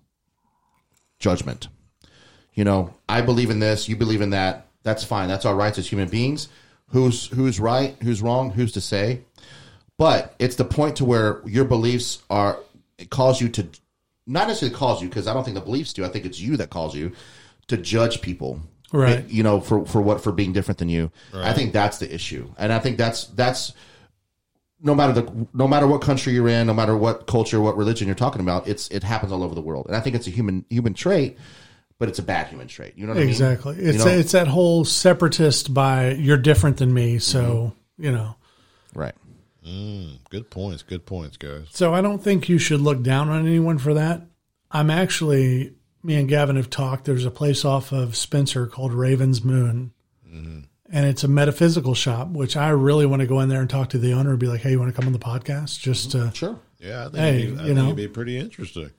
judgment. 1.19 1.69
You 2.55 2.65
know, 2.65 2.93
I 3.09 3.21
believe 3.23 3.51
in 3.51 3.61
this, 3.61 3.89
you 3.89 3.97
believe 3.97 4.21
in 4.21 4.31
that. 4.31 4.67
That's 4.83 5.05
fine. 5.05 5.29
That's 5.29 5.45
our 5.45 5.55
rights 5.55 5.79
as 5.79 5.89
human 5.89 6.09
beings. 6.09 6.49
Who's 6.91 7.27
who's 7.29 7.59
right, 7.59 7.97
who's 8.03 8.23
wrong, 8.23 8.51
who's 8.51 8.73
to 8.73 8.81
say? 8.81 9.23
But 9.99 10.35
it's 10.39 10.57
the 10.57 10.65
point 10.65 10.97
to 10.97 11.05
where 11.05 11.41
your 11.47 11.65
beliefs 11.65 12.23
are 12.29 12.59
it 12.99 13.11
calls 13.11 13.41
you 13.41 13.49
to 13.51 13.67
not 14.27 14.49
necessarily 14.49 14.77
calls 14.77 15.01
you 15.03 15.09
because 15.09 15.27
I 15.27 15.35
don't 15.35 15.45
think 15.45 15.55
the 15.55 15.61
beliefs 15.61 15.93
do. 15.93 16.05
I 16.05 16.09
think 16.09 16.25
it's 16.27 16.41
you 16.41 16.57
that 16.59 16.71
calls 16.71 16.95
you 16.95 17.13
to 17.69 17.77
judge 17.77 18.21
people. 18.21 18.61
Right. 18.93 19.27
You 19.29 19.43
know, 19.43 19.61
for 19.61 19.85
for 19.87 20.01
what 20.01 20.23
for 20.23 20.33
being 20.33 20.53
different 20.53 20.79
than 20.79 20.89
you. 20.89 21.11
I 21.35 21.53
think 21.53 21.73
that's 21.73 21.99
the 21.99 22.13
issue. 22.15 22.51
And 22.59 22.73
I 22.73 22.79
think 22.79 22.99
that's 22.99 23.25
that's 23.25 23.73
no 24.81 24.95
matter 24.95 25.13
the 25.13 25.47
no 25.55 25.67
matter 25.67 25.87
what 25.87 26.03
country 26.03 26.35
you're 26.35 26.49
in, 26.49 26.67
no 26.67 26.75
matter 26.75 26.97
what 26.97 27.27
culture, 27.27 27.61
what 27.61 27.77
religion 27.77 28.07
you're 28.07 28.15
talking 28.15 28.41
about, 28.43 28.69
it's 28.69 28.89
it 28.89 29.03
happens 29.03 29.33
all 29.33 29.43
over 29.43 29.55
the 29.55 29.61
world. 29.61 29.87
And 29.87 29.97
I 29.97 30.01
think 30.01 30.15
it's 30.15 30.27
a 30.27 30.31
human 30.31 30.65
human 30.71 30.95
trait, 30.95 31.37
but 31.99 32.09
it's 32.09 32.19
a 32.19 32.23
bad 32.23 32.47
human 32.49 32.69
trait. 32.69 32.93
You 32.97 33.07
know 33.07 33.15
what 33.15 33.23
Exactly. 33.23 33.75
I 33.75 33.79
mean? 33.79 33.89
It's 33.89 33.99
You 33.99 34.05
know? 34.05 34.11
it's 34.19 34.33
that 34.33 34.47
whole 34.49 34.85
separatist 34.85 35.73
by 35.75 36.11
you're 36.13 36.37
different 36.37 36.77
than 36.77 36.93
me, 36.95 37.19
so 37.19 37.73
Mm-hmm. 37.99 38.05
you 38.05 38.13
know. 38.13 38.37
right. 38.95 39.15
Mm, 39.67 40.19
good 40.31 40.51
points. 40.51 40.83
Good 40.83 41.07
points, 41.07 41.37
guys. 41.37 41.67
So 41.71 41.93
I 41.93 42.01
don't 42.01 42.23
think 42.23 42.49
you 42.49 42.59
should 42.59 42.81
look 42.81 43.03
down 43.03 43.29
on 43.29 43.47
anyone 43.47 43.79
for 43.79 43.95
that. 43.95 44.23
I'm 44.71 44.91
actually 44.91 45.75
me 46.03 46.15
and 46.15 46.29
Gavin 46.29 46.57
have 46.57 46.71
talked. 46.71 47.05
There's 47.05 47.25
a 47.25 47.31
place 47.31 47.65
off 47.65 47.93
of 47.93 48.17
Spencer 48.17 48.67
called 48.67 48.93
Raven's 48.93 49.43
Moon. 49.45 49.93
Mm-hmm. 50.27 50.61
And 50.93 51.07
it's 51.07 51.25
a 51.25 51.29
metaphysical 51.29 51.95
shop, 51.95 52.29
which 52.29 52.57
I 52.57 52.69
really 52.69 53.07
want 53.07 53.21
to 53.21 53.27
go 53.27 53.41
in 53.41 53.49
there 53.49 53.61
and 53.61 53.69
talk 53.69 53.91
to 53.91 53.99
the 53.99 54.13
owner 54.13 54.31
and 54.31 54.39
be 54.39 54.47
like, 54.47 54.61
"Hey, 54.61 54.71
you 54.71 54.79
want 54.79 54.95
to 54.95 54.99
come 54.99 55.07
on 55.09 55.13
the 55.13 55.19
podcast?" 55.19 55.81
Just 55.81 56.11
mm-hmm. 56.11 56.29
to, 56.29 56.35
Sure. 56.35 56.61
Yeah, 56.79 57.01
I 57.01 57.05
think, 57.05 57.17
Hey, 57.17 57.43
it'd, 57.43 57.55
be, 57.55 57.59
I 57.59 57.63
you 57.63 57.67
think 57.67 57.77
know. 57.77 57.85
it'd 57.87 57.97
be 57.97 58.09
pretty 58.09 58.39
interesting. 58.39 58.91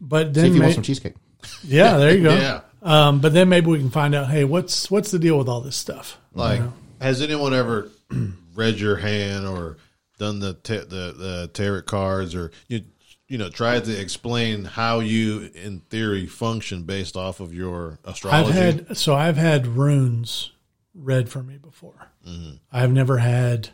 but 0.00 0.28
See 0.28 0.32
then 0.32 0.44
if 0.46 0.52
you 0.54 0.60
may- 0.60 0.66
want 0.66 0.74
some 0.76 0.82
cheesecake. 0.82 1.14
yeah, 1.62 1.98
there 1.98 2.14
you 2.16 2.22
go. 2.22 2.34
Yeah. 2.34 2.60
Um, 2.82 3.20
but 3.20 3.34
then 3.34 3.50
maybe 3.50 3.66
we 3.66 3.78
can 3.78 3.90
find 3.90 4.14
out, 4.14 4.28
hey, 4.30 4.44
what's 4.44 4.90
what's 4.90 5.10
the 5.10 5.18
deal 5.18 5.36
with 5.36 5.48
all 5.48 5.60
this 5.60 5.76
stuff? 5.76 6.16
Like, 6.32 6.62
has 7.02 7.20
anyone 7.20 7.52
ever 7.52 7.90
read 8.54 8.78
your 8.78 8.96
hand 8.96 9.46
or 9.46 9.76
done 10.20 10.38
the 10.38 10.52
ta- 10.54 10.84
the 10.88 11.14
the 11.16 11.50
tarot 11.52 11.82
cards 11.82 12.34
or 12.34 12.52
you 12.68 12.82
you 13.26 13.38
know 13.38 13.48
tried 13.48 13.84
to 13.86 13.98
explain 14.00 14.64
how 14.64 15.00
you 15.00 15.50
in 15.54 15.80
theory 15.88 16.26
function 16.26 16.82
based 16.84 17.16
off 17.16 17.40
of 17.40 17.52
your 17.54 17.98
astrology? 18.04 18.50
I've 18.50 18.54
had 18.54 18.96
so 18.96 19.14
I've 19.14 19.36
had 19.38 19.66
runes 19.66 20.52
read 20.94 21.28
for 21.28 21.42
me 21.42 21.56
before. 21.56 22.10
Mm-hmm. 22.28 22.56
I've 22.70 22.92
never 22.92 23.18
had 23.18 23.70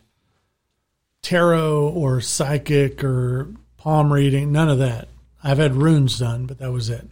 tarot 1.22 1.88
or 1.88 2.20
psychic 2.20 3.02
or 3.02 3.52
palm 3.76 4.12
reading, 4.12 4.52
none 4.52 4.68
of 4.68 4.78
that. 4.78 5.08
I've 5.42 5.58
had 5.58 5.74
runes 5.74 6.18
done, 6.18 6.46
but 6.46 6.58
that 6.58 6.70
was 6.70 6.88
it. 6.88 7.08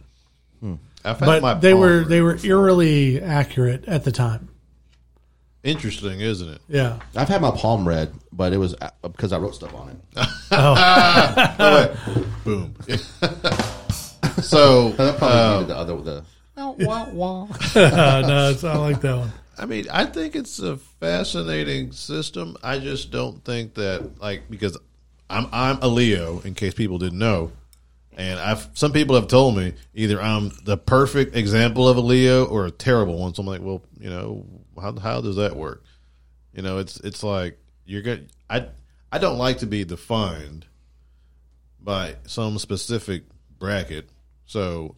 Hmm. 0.61 0.75
I've 1.03 1.19
had 1.19 1.41
But 1.41 1.59
they 1.61 1.73
were 1.73 2.03
they 2.05 2.21
were 2.21 2.33
before. 2.33 2.49
eerily 2.49 3.21
accurate 3.21 3.85
at 3.85 4.05
the 4.05 4.11
time. 4.11 4.49
Interesting, 5.65 6.21
isn't 6.21 6.47
it? 6.47 6.61
Yeah. 6.69 6.99
I've 7.15 7.27
had 7.27 7.41
my 7.41 7.51
palm 7.51 7.87
read, 7.87 8.13
but 8.31 8.53
it 8.53 8.57
was 8.57 8.75
uh, 8.79 8.91
because 9.01 9.33
I 9.33 9.39
wrote 9.39 9.55
stuff 9.55 9.73
on 9.73 9.89
it. 9.89 9.97
Boom. 12.45 12.75
so 14.41 14.89
That 14.91 15.17
probably 15.17 15.53
needed 15.53 15.67
the 15.69 15.77
other 15.77 16.01
the. 16.01 16.23
Uh, 17.75 18.23
no, 18.25 18.49
it's, 18.49 18.63
not 18.63 18.79
like 18.79 19.01
that 19.01 19.17
one. 19.17 19.31
I 19.57 19.65
mean, 19.65 19.87
I 19.91 20.05
think 20.05 20.35
it's 20.35 20.59
a 20.59 20.77
fascinating 20.77 21.91
system. 21.91 22.55
I 22.63 22.79
just 22.79 23.11
don't 23.11 23.43
think 23.43 23.73
that 23.73 24.21
like 24.21 24.49
because 24.49 24.77
I'm 25.29 25.47
I'm 25.51 25.79
a 25.81 25.87
Leo. 25.87 26.39
In 26.41 26.53
case 26.53 26.73
people 26.73 26.97
didn't 26.97 27.19
know, 27.19 27.51
and 28.17 28.39
I've 28.39 28.69
some 28.73 28.91
people 28.91 29.15
have 29.15 29.27
told 29.27 29.57
me 29.57 29.73
either 29.93 30.21
I'm 30.21 30.51
the 30.63 30.77
perfect 30.77 31.35
example 31.35 31.87
of 31.87 31.97
a 31.97 32.01
Leo 32.01 32.45
or 32.45 32.65
a 32.65 32.71
terrible 32.71 33.17
one. 33.17 33.33
So 33.33 33.41
I'm 33.41 33.47
like, 33.47 33.61
well, 33.61 33.83
you 33.99 34.09
know, 34.09 34.45
how 34.79 34.97
how 34.97 35.21
does 35.21 35.35
that 35.35 35.55
work? 35.55 35.83
You 36.53 36.61
know, 36.61 36.77
it's 36.77 36.99
it's 37.01 37.23
like 37.23 37.57
you're 37.85 38.01
good. 38.01 38.29
I 38.49 38.67
I 39.11 39.17
don't 39.17 39.37
like 39.37 39.59
to 39.59 39.65
be 39.65 39.83
defined 39.83 40.65
by 41.79 42.15
some 42.25 42.57
specific 42.57 43.23
bracket. 43.59 44.09
So 44.45 44.95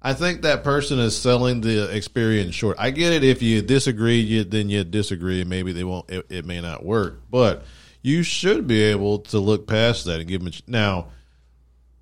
I 0.00 0.14
think 0.14 0.42
that 0.42 0.64
person 0.64 0.98
is 0.98 1.16
selling 1.16 1.60
the 1.60 1.94
experience 1.94 2.54
short. 2.54 2.76
I 2.78 2.90
get 2.90 3.12
it. 3.12 3.22
If 3.22 3.42
you 3.42 3.62
disagree, 3.62 4.20
you, 4.20 4.44
then 4.44 4.68
you 4.68 4.82
disagree, 4.82 5.44
maybe 5.44 5.72
they 5.72 5.84
won't. 5.84 6.10
It, 6.10 6.26
it 6.28 6.44
may 6.44 6.60
not 6.60 6.84
work, 6.84 7.22
but 7.30 7.64
you 8.02 8.24
should 8.24 8.66
be 8.66 8.82
able 8.82 9.20
to 9.20 9.38
look 9.38 9.68
past 9.68 10.06
that 10.06 10.18
and 10.18 10.28
give 10.28 10.42
them. 10.42 10.52
A, 10.52 10.70
now, 10.70 11.08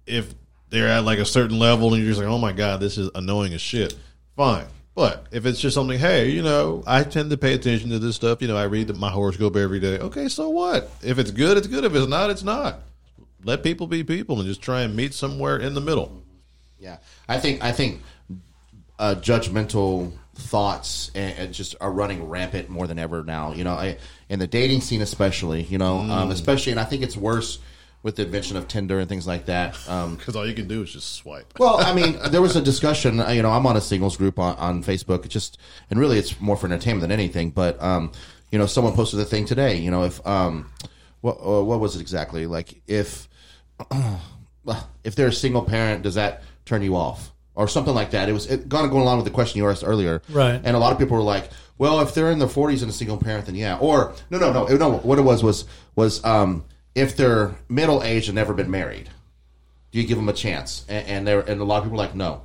if 0.07 0.35
they're 0.71 0.89
at 0.89 1.05
like 1.05 1.19
a 1.19 1.25
certain 1.25 1.59
level 1.59 1.95
and 1.95 2.03
you're 2.03 2.11
just 2.11 2.21
like, 2.21 2.31
oh 2.31 2.39
my 2.39 2.53
god, 2.53 2.81
this 2.81 2.97
is 2.99 3.11
annoying 3.15 3.53
as 3.53 3.61
shit. 3.61 3.95
Fine, 4.37 4.67
but 4.95 5.27
if 5.31 5.47
it's 5.47 5.61
just 5.61 5.75
something, 5.75 5.99
hey, 5.99 6.31
you 6.31 6.43
know, 6.43 6.83
I 6.87 7.05
tend 7.05 7.31
to 7.31 7.37
pay 7.37 7.55
attention 7.55 7.91
to 7.91 7.99
this 7.99 8.17
stuff. 8.17 8.41
You 8.41 8.49
know, 8.49 8.57
I 8.57 8.65
read 8.65 8.95
my 8.97 9.11
horoscope 9.11 9.57
every 9.57 9.81
day. 9.81 9.99
Okay, 9.99 10.29
so 10.29 10.49
what? 10.49 10.91
If 11.03 11.19
it's 11.19 11.31
good, 11.31 11.57
it's 11.57 11.67
good. 11.67 11.85
If 11.85 11.95
it's 11.95 12.09
not, 12.09 12.31
it's 12.31 12.43
not. 12.43 12.81
Let 13.45 13.63
people 13.63 13.87
be 13.87 14.05
people 14.05 14.39
and 14.39 14.47
just 14.47 14.63
try 14.63 14.83
and 14.83 14.95
meet 14.95 15.15
somewhere 15.15 15.57
in 15.59 15.75
the 15.75 15.81
middle. 15.81 16.23
Yeah, 16.79 16.99
I 17.29 17.39
think 17.39 17.63
I 17.63 17.73
think 17.73 18.03
uh, 18.99 19.17
judgmental 19.19 20.13
thoughts 20.35 21.11
and, 21.15 21.39
and 21.39 21.55
just 21.55 21.75
are 21.81 21.91
running 21.91 22.29
rampant 22.29 22.69
more 22.69 22.87
than 22.87 22.99
ever 22.99 23.23
now. 23.25 23.53
You 23.53 23.65
know, 23.65 23.75
I, 23.75 23.99
in 24.29 24.39
the 24.39 24.47
dating 24.47 24.81
scene 24.81 25.03
especially. 25.03 25.63
You 25.63 25.79
know, 25.79 25.99
um, 25.99 26.31
especially, 26.31 26.73
and 26.73 26.81
I 26.81 26.85
think 26.85 27.03
it's 27.03 27.17
worse 27.17 27.59
with 28.03 28.17
the 28.17 28.23
invention 28.25 28.57
of 28.57 28.67
Tinder 28.67 28.99
and 28.99 29.09
things 29.09 29.27
like 29.27 29.47
that. 29.47 29.77
Um, 29.89 30.17
Because 30.17 30.35
all 30.37 30.47
you 30.47 30.55
can 30.55 30.67
do 30.69 30.83
is 30.83 30.93
just 30.93 31.15
swipe. 31.17 31.59
well, 31.59 31.79
I 31.81 31.93
mean, 31.93 32.19
there 32.31 32.41
was 32.43 32.57
a 32.57 32.63
discussion. 32.63 33.21
uh, 33.21 33.29
You 33.31 33.43
know, 33.43 33.51
I'm 33.51 33.67
on 33.67 33.77
a 33.77 33.81
singles 33.81 34.17
group 34.17 34.39
on, 34.39 34.57
on 34.57 34.83
Facebook. 34.83 35.25
It's 35.25 35.35
just, 35.35 35.59
and 35.91 36.01
really, 36.01 36.19
it's 36.19 36.41
more 36.41 36.57
for 36.57 36.67
entertainment 36.67 37.03
than 37.03 37.13
anything. 37.13 37.51
But, 37.51 37.81
um, 37.83 38.13
you 38.51 38.59
know, 38.59 38.67
someone 38.67 38.95
posted 38.95 39.21
a 39.21 39.25
thing 39.25 39.45
today. 39.45 39.77
You 39.77 39.91
know, 39.91 40.05
if 40.05 40.27
um, 40.27 40.71
what 41.21 41.37
uh, 41.45 41.63
what 41.63 41.79
was 41.81 41.95
it 41.97 42.01
exactly? 42.01 42.47
Like, 42.47 42.81
if 42.87 43.29
if 45.05 45.15
they're 45.15 45.29
a 45.29 45.33
single 45.33 45.63
parent, 45.63 46.03
does 46.03 46.15
that 46.15 46.43
turn 46.65 46.83
you 46.83 46.97
off? 46.97 47.33
Or 47.55 47.69
something 47.69 47.95
like 47.95 48.13
that. 48.13 48.29
It 48.29 48.33
was 48.33 48.47
it, 48.47 48.71
kind 48.71 48.87
of 48.87 48.91
going 48.91 49.03
along 49.03 49.19
with 49.19 49.25
the 49.27 49.31
question 49.33 49.59
you 49.59 49.69
asked 49.69 49.85
earlier, 49.85 50.23
Right. 50.31 50.61
And 50.65 50.75
a 50.77 50.79
lot 50.79 50.93
of 50.93 50.99
people 50.99 51.17
were 51.17 51.23
like, 51.23 51.51
"Well, 51.77 52.01
if 52.01 52.15
they're 52.15 52.31
in 52.31 52.39
their 52.39 52.49
40s 52.49 52.81
and 52.81 52.91
a 52.91 52.95
single 52.95 53.19
parent, 53.19 53.47
then 53.47 53.55
yeah." 53.55 53.77
Or 53.77 54.15
no, 54.31 54.39
no, 54.39 54.53
no, 54.53 54.67
no. 54.77 54.93
What 54.99 55.19
it 55.19 55.23
was 55.23 55.43
was 55.43 55.67
was 55.95 56.25
um, 56.25 56.65
if 56.95 57.17
they're 57.17 57.55
middle 57.69 58.03
aged 58.03 58.29
and 58.29 58.37
never 58.37 58.55
been 58.55 58.71
married, 58.71 59.09
do 59.93 60.01
you 60.01 60.07
give 60.07 60.17
them 60.17 60.29
a 60.29 60.33
chance? 60.33 60.85
And, 60.89 61.07
and 61.07 61.27
there, 61.27 61.41
and 61.41 61.61
a 61.61 61.65
lot 61.65 61.79
of 61.79 61.85
people 61.85 62.01
are 62.01 62.05
like, 62.07 62.15
no. 62.15 62.43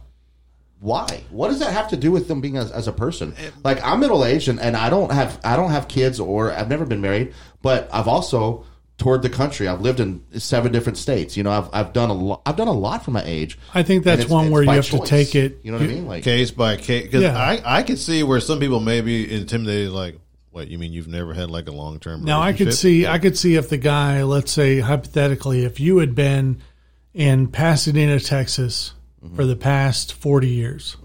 Why? 0.79 1.23
What 1.31 1.47
does 1.47 1.59
that 1.59 1.71
have 1.71 1.87
to 1.89 1.97
do 1.97 2.11
with 2.11 2.27
them 2.27 2.41
being 2.41 2.57
as, 2.57 2.71
as 2.71 2.87
a 2.87 2.91
person? 2.91 3.33
Like 3.63 3.83
I'm 3.83 4.01
middle 4.01 4.25
aged 4.25 4.49
and, 4.49 4.59
and 4.59 4.75
I 4.75 4.89
don't 4.89 5.11
have 5.11 5.39
I 5.43 5.55
don't 5.55 5.71
have 5.71 5.87
kids 5.87 6.19
or 6.19 6.51
I've 6.51 6.69
never 6.69 6.85
been 6.85 7.01
married, 7.01 7.33
but 7.61 7.89
I've 7.93 8.09
also 8.09 8.65
toured 8.97 9.21
the 9.21 9.29
country. 9.29 9.67
I've 9.69 9.81
lived 9.81 9.99
in 10.01 10.23
seven 10.39 10.71
different 10.73 10.97
states. 10.97 11.37
You 11.37 11.43
know, 11.43 11.51
I've 11.51 11.69
I've 11.73 11.93
done 11.93 12.09
a 12.09 12.13
lot. 12.13 12.41
I've 12.45 12.57
done 12.57 12.67
a 12.67 12.73
lot 12.73 13.05
for 13.05 13.11
my 13.11 13.23
age. 13.23 13.57
I 13.73 13.83
think 13.83 14.03
that's 14.03 14.23
it's- 14.23 14.31
one 14.31 14.45
it's 14.47 14.53
where 14.53 14.63
you 14.63 14.67
by 14.67 14.75
have 14.75 14.85
to 14.89 14.99
take 14.99 15.33
it. 15.33 15.59
You 15.63 15.71
know 15.71 15.77
what 15.77 15.85
I 15.89 15.93
mean? 15.93 16.07
Like 16.07 16.23
case 16.25 16.51
by 16.51 16.75
case. 16.75 17.05
Because 17.05 17.23
Yeah. 17.23 17.37
I, 17.37 17.61
I 17.63 17.81
could 17.83 17.97
see 17.97 18.21
where 18.23 18.41
some 18.41 18.59
people 18.59 18.81
may 18.81 18.99
be 18.99 19.33
intimidated. 19.33 19.91
Like, 19.91 20.19
what 20.55 20.69
you 20.69 20.77
mean 20.79 20.93
you've 20.93 21.07
never 21.09 21.33
had 21.33 21.51
like 21.51 21.67
a 21.67 21.71
long 21.71 21.99
term? 21.99 22.23
Now 22.23 22.41
I 22.41 22.53
could 22.53 22.73
see 22.73 23.05
I 23.05 23.19
could 23.19 23.37
see 23.37 23.55
if 23.55 23.67
the 23.69 23.77
guy, 23.77 24.23
let's 24.23 24.51
say 24.53 24.79
hypothetically, 24.79 25.65
if 25.65 25.79
you 25.81 25.97
had 25.97 26.15
been 26.15 26.61
in 27.13 27.47
Pasadena, 27.47 28.19
Texas 28.19 28.93
Mm-hmm. 29.23 29.35
for 29.37 29.45
the 29.47 29.55
past 29.55 30.13
forty 30.13 30.49
years, 30.49 30.97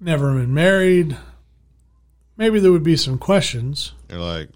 never 0.00 0.34
been 0.34 0.52
married, 0.52 1.16
maybe 2.36 2.58
there 2.58 2.72
would 2.72 2.82
be 2.82 2.96
some 2.96 3.18
questions. 3.18 3.92
You're 4.08 4.18
like, 4.18 4.48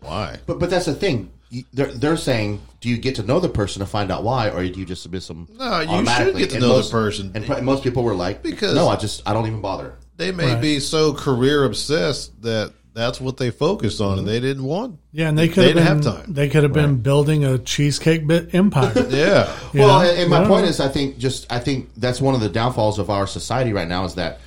why? 0.00 0.40
But 0.46 0.58
but 0.58 0.68
that's 0.70 0.86
the 0.86 0.94
thing. 0.94 1.30
They're, 1.72 1.86
they're 1.92 2.16
saying, 2.16 2.60
do 2.80 2.88
you 2.88 2.96
get 2.98 3.14
to 3.16 3.22
know 3.22 3.38
the 3.38 3.48
person 3.48 3.80
to 3.80 3.86
find 3.86 4.10
out 4.10 4.24
why, 4.24 4.48
or 4.50 4.66
do 4.66 4.80
you 4.80 4.86
just 4.86 5.02
submit 5.02 5.22
some? 5.22 5.48
No, 5.58 5.80
you 5.80 5.82
should 5.82 5.88
automatically? 5.90 6.40
get 6.40 6.50
to 6.50 6.56
And 6.56 6.64
know 6.66 6.80
the 6.80 6.90
person. 6.90 7.32
And 7.34 7.44
pr- 7.46 7.60
most 7.60 7.82
people 7.82 8.02
were 8.04 8.14
like, 8.14 8.42
Because- 8.42 8.74
no, 8.74 8.88
I 8.88 8.96
just 8.96 9.22
I 9.26 9.32
don't 9.34 9.46
even 9.46 9.60
bother. 9.60 9.94
They 10.16 10.32
may 10.32 10.52
Right. 10.54 10.60
be 10.60 10.80
so 10.80 11.12
career 11.14 11.64
obsessed 11.64 12.42
that 12.42 12.72
that's 12.94 13.20
what 13.20 13.38
they 13.38 13.50
focused 13.50 14.00
on, 14.02 14.18
and 14.18 14.28
they 14.28 14.38
didn't 14.40 14.64
want. 14.64 14.98
Yeah, 15.12 15.28
and 15.30 15.38
they 15.38 15.48
could 15.48 15.56
They 15.64 15.68
have 15.68 15.74
didn't 15.74 16.00
been 16.02 16.12
have 16.12 16.24
time. 16.24 16.34
they 16.34 16.48
could 16.50 16.62
have 16.62 16.72
been 16.74 16.96
building 16.96 17.44
a 17.44 17.56
cheesecake 17.58 18.26
bit 18.26 18.54
empire. 18.54 18.92
Yeah, 19.10 19.50
well, 19.74 20.02
know? 20.02 20.10
and, 20.10 20.18
and 20.20 20.30
my 20.30 20.44
I 20.44 20.46
point 20.46 20.64
know. 20.64 20.68
is, 20.70 20.80
I 20.80 20.88
think 20.88 21.16
just 21.18 21.50
I 21.50 21.58
think 21.58 21.88
that's 21.96 22.20
one 22.20 22.34
of 22.34 22.40
the 22.42 22.50
downfalls 22.50 22.98
of 22.98 23.08
our 23.08 23.26
society 23.26 23.72
right 23.72 23.88
now 23.88 24.04
is 24.04 24.14
that 24.16 24.40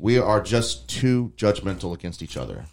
we 0.00 0.18
are 0.18 0.40
just 0.42 0.88
too 0.88 1.32
judgmental 1.36 1.94
against 1.94 2.22
each 2.22 2.36
other. 2.36 2.64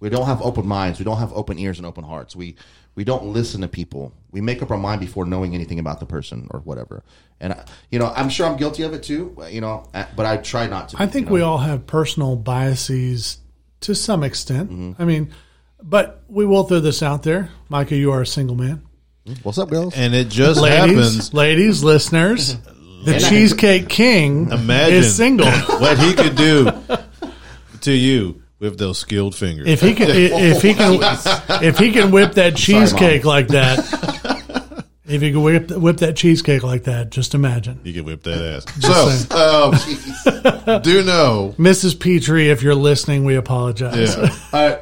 We 0.00 0.10
don't 0.10 0.26
have 0.26 0.42
open 0.42 0.66
minds. 0.66 0.98
We 0.98 1.04
don't 1.04 1.18
have 1.18 1.32
open 1.32 1.58
ears 1.58 1.78
and 1.78 1.86
open 1.86 2.04
hearts. 2.04 2.36
We 2.36 2.56
we 2.94 3.04
don't 3.04 3.26
listen 3.26 3.60
to 3.60 3.68
people. 3.68 4.12
We 4.30 4.40
make 4.40 4.62
up 4.62 4.70
our 4.70 4.78
mind 4.78 5.00
before 5.00 5.26
knowing 5.26 5.54
anything 5.54 5.78
about 5.78 6.00
the 6.00 6.06
person 6.06 6.48
or 6.50 6.60
whatever. 6.60 7.02
And 7.40 7.52
I, 7.52 7.64
you 7.90 7.98
know, 7.98 8.12
I'm 8.16 8.28
sure 8.28 8.46
I'm 8.46 8.56
guilty 8.56 8.82
of 8.82 8.92
it 8.94 9.02
too. 9.02 9.36
You 9.50 9.60
know, 9.60 9.88
uh, 9.94 10.06
but 10.16 10.26
I 10.26 10.38
try 10.38 10.66
not 10.66 10.90
to. 10.90 10.96
I 11.02 11.06
think 11.06 11.26
you 11.26 11.30
know? 11.30 11.34
we 11.34 11.40
all 11.42 11.58
have 11.58 11.86
personal 11.86 12.36
biases 12.36 13.38
to 13.80 13.94
some 13.94 14.22
extent. 14.22 14.70
Mm-hmm. 14.70 15.02
I 15.02 15.04
mean, 15.04 15.32
But 15.82 16.22
we 16.28 16.46
will 16.46 16.64
throw 16.64 16.80
this 16.80 17.02
out 17.02 17.22
there. 17.22 17.50
Micah, 17.68 17.96
you 17.96 18.12
are 18.12 18.22
a 18.22 18.26
single 18.26 18.56
man. 18.56 18.82
What's 19.42 19.58
up, 19.58 19.68
girls? 19.70 19.94
And 19.94 20.14
it 20.14 20.28
just 20.28 20.60
Ladies, 20.60 20.96
happens. 20.96 21.34
ladies, 21.34 21.82
listeners, 21.84 22.56
the 23.04 23.18
Cheesecake 23.28 23.88
King 23.88 24.50
Imagine 24.50 24.94
is 24.98 25.16
single. 25.16 25.50
what 25.50 25.98
he 25.98 26.14
could 26.14 26.36
do 26.36 26.70
to 27.80 27.92
you 27.92 28.42
with 28.58 28.78
those 28.78 28.98
skilled 28.98 29.34
fingers. 29.34 29.68
If 29.68 29.80
he 29.80 29.94
can, 29.94 30.08
if 30.10 30.62
he 30.62 30.74
can, 30.74 30.98
if 31.62 31.78
he 31.78 31.92
can 31.92 32.10
whip 32.10 32.32
that 32.34 32.56
cheesecake 32.56 33.24
like 33.24 33.48
that, 33.48 34.84
if 35.06 35.22
he 35.22 35.30
can 35.32 35.42
whip 35.42 35.70
whip 35.70 35.98
that 35.98 36.16
cheesecake 36.16 36.62
like 36.62 36.84
that, 36.84 37.10
just 37.10 37.34
imagine, 37.34 37.80
he 37.84 37.92
can 37.92 38.04
whip 38.04 38.22
that 38.24 38.64
ass. 38.64 38.64
So, 38.80 40.74
um, 40.74 40.82
do 40.82 41.02
know. 41.04 41.54
Mrs. 41.58 41.96
Petry, 41.96 42.46
if 42.48 42.62
you're 42.62 42.74
listening, 42.74 43.24
we 43.24 43.36
apologize. 43.36 44.16
Yeah. 44.16 44.34
Uh, 44.52 44.76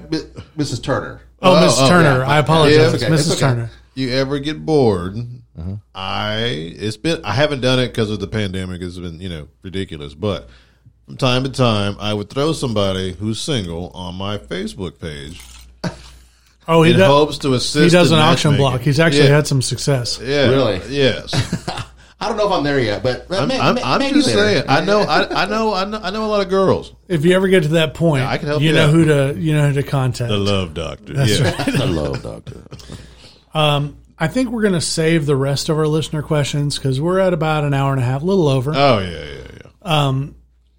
Mrs. 0.56 0.82
Turner. 0.82 1.20
Oh, 1.42 1.56
Oh, 1.56 1.60
Miss 1.60 1.78
oh, 1.78 1.88
Turner, 1.88 2.20
yeah. 2.20 2.28
I 2.28 2.38
apologize, 2.38 2.78
Yeah, 2.78 3.06
okay, 3.06 3.14
Mrs. 3.14 3.32
okay. 3.32 3.40
Turner. 3.40 3.70
You 3.94 4.10
ever 4.10 4.38
get 4.38 4.64
bored? 4.64 5.16
I 5.94 6.38
it's 6.76 6.96
been 6.96 7.24
I 7.24 7.32
haven't 7.32 7.60
done 7.60 7.78
it 7.78 7.88
because 7.88 8.10
of 8.10 8.18
the 8.18 8.26
pandemic. 8.26 8.82
It's 8.82 8.98
been 8.98 9.20
you 9.20 9.28
know 9.28 9.48
ridiculous, 9.62 10.14
but 10.14 10.48
from 11.06 11.16
time 11.16 11.44
to 11.44 11.51
time 11.51 11.97
I 12.01 12.12
would 12.14 12.31
throw 12.31 12.52
somebody 12.52 13.12
who's 13.12 13.40
single 13.40 13.90
on 13.94 14.14
my 14.14 14.39
Facebook 14.39 15.01
page 15.01 15.40
Oh, 16.66 16.82
he 16.82 16.93
in 16.93 16.98
does. 16.98 17.09
hopes 17.09 17.39
to 17.39 17.52
assist. 17.52 17.74
He 17.85 17.90
does 17.90 18.10
in 18.10 18.16
an 18.16 18.24
auction 18.24 18.56
block. 18.56 18.81
He's 18.81 18.98
actually 18.98 19.24
yeah, 19.24 19.35
had 19.36 19.47
some 19.47 19.60
success. 19.60 20.18
yeah, 20.22 20.48
Really? 20.48 20.81
yes. 20.89 21.31
I 22.20 22.28
don't 22.28 22.39
know 22.39 22.47
if 22.47 22.52
I'm 22.52 22.64
there 22.64 22.81
yet, 22.81 23.02
but 23.02 23.26
I'm, 23.31 23.48
may- 23.48 23.60
I'm, 23.60 23.74
may- 23.74 23.82
I'm 23.82 23.98
maybe 23.98 24.14
just 24.14 24.28
later. 24.28 24.39
saying. 24.39 24.64
I 24.66 24.82
know. 24.82 25.01
I, 25.01 25.43
I 25.43 25.47
know. 25.47 25.74
I 25.74 25.85
know. 25.85 26.01
I 26.02 26.09
know 26.09 26.24
a 26.24 26.28
lot 26.28 26.40
of 26.40 26.48
girls. 26.48 26.94
If 27.06 27.26
you 27.26 27.35
ever 27.35 27.48
get 27.48 27.64
to 27.64 27.68
that 27.70 27.93
point, 27.93 28.22
I 28.24 28.39
can 28.39 28.47
help 28.48 28.62
you 28.62 28.68
you 28.68 28.74
know 28.76 28.85
out. 28.86 28.90
who 28.94 29.05
to 29.05 29.35
you 29.39 29.52
know 29.52 29.68
who 29.68 29.74
to 29.74 29.82
contact. 29.82 30.31
The 30.31 30.39
love 30.39 30.72
doctor. 30.72 31.12
yeah. 31.12 31.64
the 31.64 31.85
love 31.86 32.22
doctor. 32.22 32.62
Um, 33.52 33.98
I 34.18 34.26
think 34.28 34.51
we're 34.51 34.62
going 34.62 34.74
to 34.74 34.81
save 34.81 35.26
the 35.26 35.36
rest 35.36 35.68
of 35.68 35.76
our 35.78 35.86
listener 35.86 36.22
questions 36.22 36.76
because 36.76 37.01
we're 37.01 37.20
at 37.20 37.32
about 37.32 37.62
an 37.62 37.72
hour 37.74 37.93
and 37.93 38.01
a 38.01 38.05
half, 38.05 38.22
a 38.22 38.24
little 38.24 38.48
over. 38.48 38.72
Oh 38.74 38.98
yeah, 39.01 39.10
yeah, 39.10 39.47
yeah. 39.85 39.90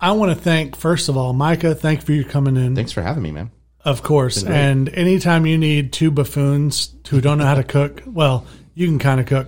I 0.05 0.11
want 0.11 0.31
to 0.31 0.39
thank 0.39 0.75
first 0.75 1.09
of 1.09 1.17
all 1.17 1.33
Micah. 1.33 1.73
Thank 1.73 2.01
you 2.01 2.05
for 2.05 2.11
you 2.13 2.25
coming 2.25 2.57
in. 2.57 2.75
Thanks 2.75 2.91
for 2.91 3.01
having 3.01 3.23
me, 3.23 3.31
man. 3.31 3.49
Of 3.83 4.03
course. 4.03 4.43
And 4.43 4.87
anytime 4.89 5.45
you 5.47 5.57
need 5.57 5.91
two 5.93 6.11
buffoons 6.11 6.93
who 7.09 7.21
don't 7.21 7.39
know 7.39 7.45
how 7.45 7.55
to 7.55 7.63
cook, 7.63 8.03
well, 8.05 8.45
you 8.75 8.85
can 8.87 8.99
kind 8.99 9.19
of 9.19 9.25
cook. 9.25 9.47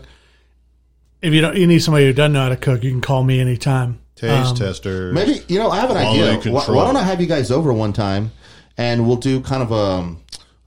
If 1.22 1.34
you 1.34 1.42
don't, 1.42 1.56
you 1.58 1.68
need 1.68 1.80
somebody 1.80 2.06
who 2.08 2.14
doesn't 2.14 2.34
know 2.34 2.42
how 2.42 2.50
to 2.50 2.58
cook, 2.58 2.84
you 2.84 2.90
can 2.92 3.02
call 3.02 3.24
me 3.24 3.40
anytime. 3.40 4.00
Taste 4.16 4.50
Um, 4.52 4.56
tester. 4.56 5.12
Maybe 5.14 5.42
you 5.48 5.60
know 5.60 5.70
I 5.70 5.80
have 5.80 5.92
an 5.92 5.98
idea. 5.98 6.52
Why, 6.52 6.66
why 6.66 6.86
don't 6.86 6.98
I 6.98 7.04
have 7.04 7.22
you 7.22 7.28
guys 7.28 7.52
over 7.52 7.72
one 7.72 7.94
time, 7.94 8.32
and 8.78 9.08
we'll 9.08 9.18
do 9.18 9.42
kind 9.42 9.62
of 9.62 9.72
a 9.72 10.16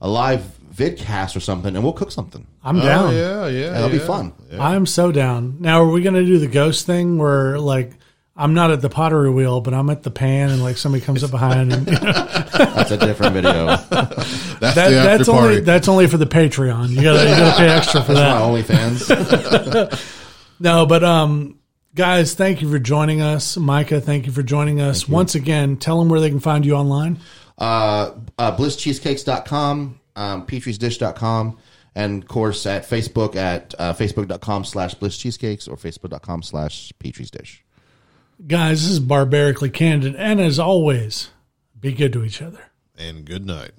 a 0.01 0.09
live 0.09 0.45
vidcast 0.73 1.35
or 1.35 1.41
something, 1.41 1.75
and 1.75 1.83
we'll 1.83 1.93
cook 1.93 2.12
something. 2.12 2.47
I'm 2.62 2.79
Oh 2.79 2.83
down. 2.85 3.15
yeah, 3.15 3.49
yeah. 3.49 3.71
That'll 3.71 3.89
be 3.91 3.97
yeah. 3.97 4.07
fun. 4.07 4.33
I'm 4.59 4.87
so 4.87 5.11
down. 5.11 5.57
Now, 5.59 5.83
are 5.83 5.91
we 5.91 6.01
going 6.03 6.15
to 6.15 6.25
do 6.25 6.39
the 6.39 6.47
ghost 6.47 6.87
thing 6.87 7.19
where 7.19 7.59
like 7.59 7.93
I'm 8.41 8.55
not 8.55 8.71
at 8.71 8.81
the 8.81 8.89
pottery 8.89 9.31
wheel, 9.31 9.61
but 9.61 9.75
I'm 9.75 9.91
at 9.91 10.03
the 10.03 10.11
pan, 10.11 10.51
and 10.51 10.62
like 10.62 10.77
somebody 10.79 11.05
comes 11.05 11.23
up 11.23 11.31
behind 11.31 11.73
and 11.73 11.87
you 11.87 11.93
know, 11.93 12.01
That's 12.01 12.91
a 12.91 12.97
different 12.97 13.35
video. 13.35 13.67
That's 13.67 14.59
that, 14.61 14.75
the 14.75 14.81
after 14.81 14.95
that's 15.19 15.29
party. 15.29 15.47
only 15.49 15.61
that's 15.61 15.89
only 15.89 16.07
for 16.07 16.17
the 16.17 16.27
Patreon. 16.27 16.89
You 16.91 17.03
gotta 17.03 17.21
you 17.29 17.37
gotta 17.37 17.57
pay 17.59 17.69
extra 17.69 18.03
for 18.03 18.12
My 18.15 18.21
that. 18.21 18.43
OnlyFans. 18.43 20.17
No, 20.62 20.85
but 20.85 21.03
um, 21.03 21.59
guys, 21.95 22.35
thank 22.35 22.61
you 22.61 22.71
for 22.71 22.79
joining 22.79 23.23
us. 23.23 23.57
Micah, 23.57 23.99
thank 24.01 24.27
you 24.27 24.33
for 24.33 24.43
joining 24.43 24.79
us 24.81 25.09
once 25.09 25.35
again. 25.35 25.79
Tell 25.79 25.99
them 25.99 26.11
where 26.11 26.21
they 26.21 26.29
can 26.29 26.41
find 26.41 26.67
you 26.67 26.75
online. 26.75 27.19
uh, 27.57 28.11
uh, 28.39 28.57
blisscheesecakes.com, 28.59 30.01
um, 30.17 30.47
petrysdish.com, 30.47 31.59
and 31.95 32.23
of 32.23 32.29
course 32.29 32.67
at 32.67 32.83
Facebook 32.83 33.37
at 33.37 33.75
uh, 33.79 33.95
facebook.com 33.95 34.65
slash 34.65 34.95
blisscheesecakes 34.97 35.67
or 35.67 35.77
facebook.com 35.77 36.43
slash 36.43 36.93
petrysdish. 37.03 37.61
Guys, 38.47 38.83
this 38.83 38.93
is 38.93 39.01
barbarically 39.01 39.71
candid, 39.71 40.15
and 40.17 40.41
as 40.41 40.59
always, 40.59 41.31
be 41.79 41.93
good 41.93 42.12
to 42.15 42.25
each 42.25 42.41
other. 42.41 42.71
and 42.97 43.25
good 43.25 43.47
night. 43.47 43.73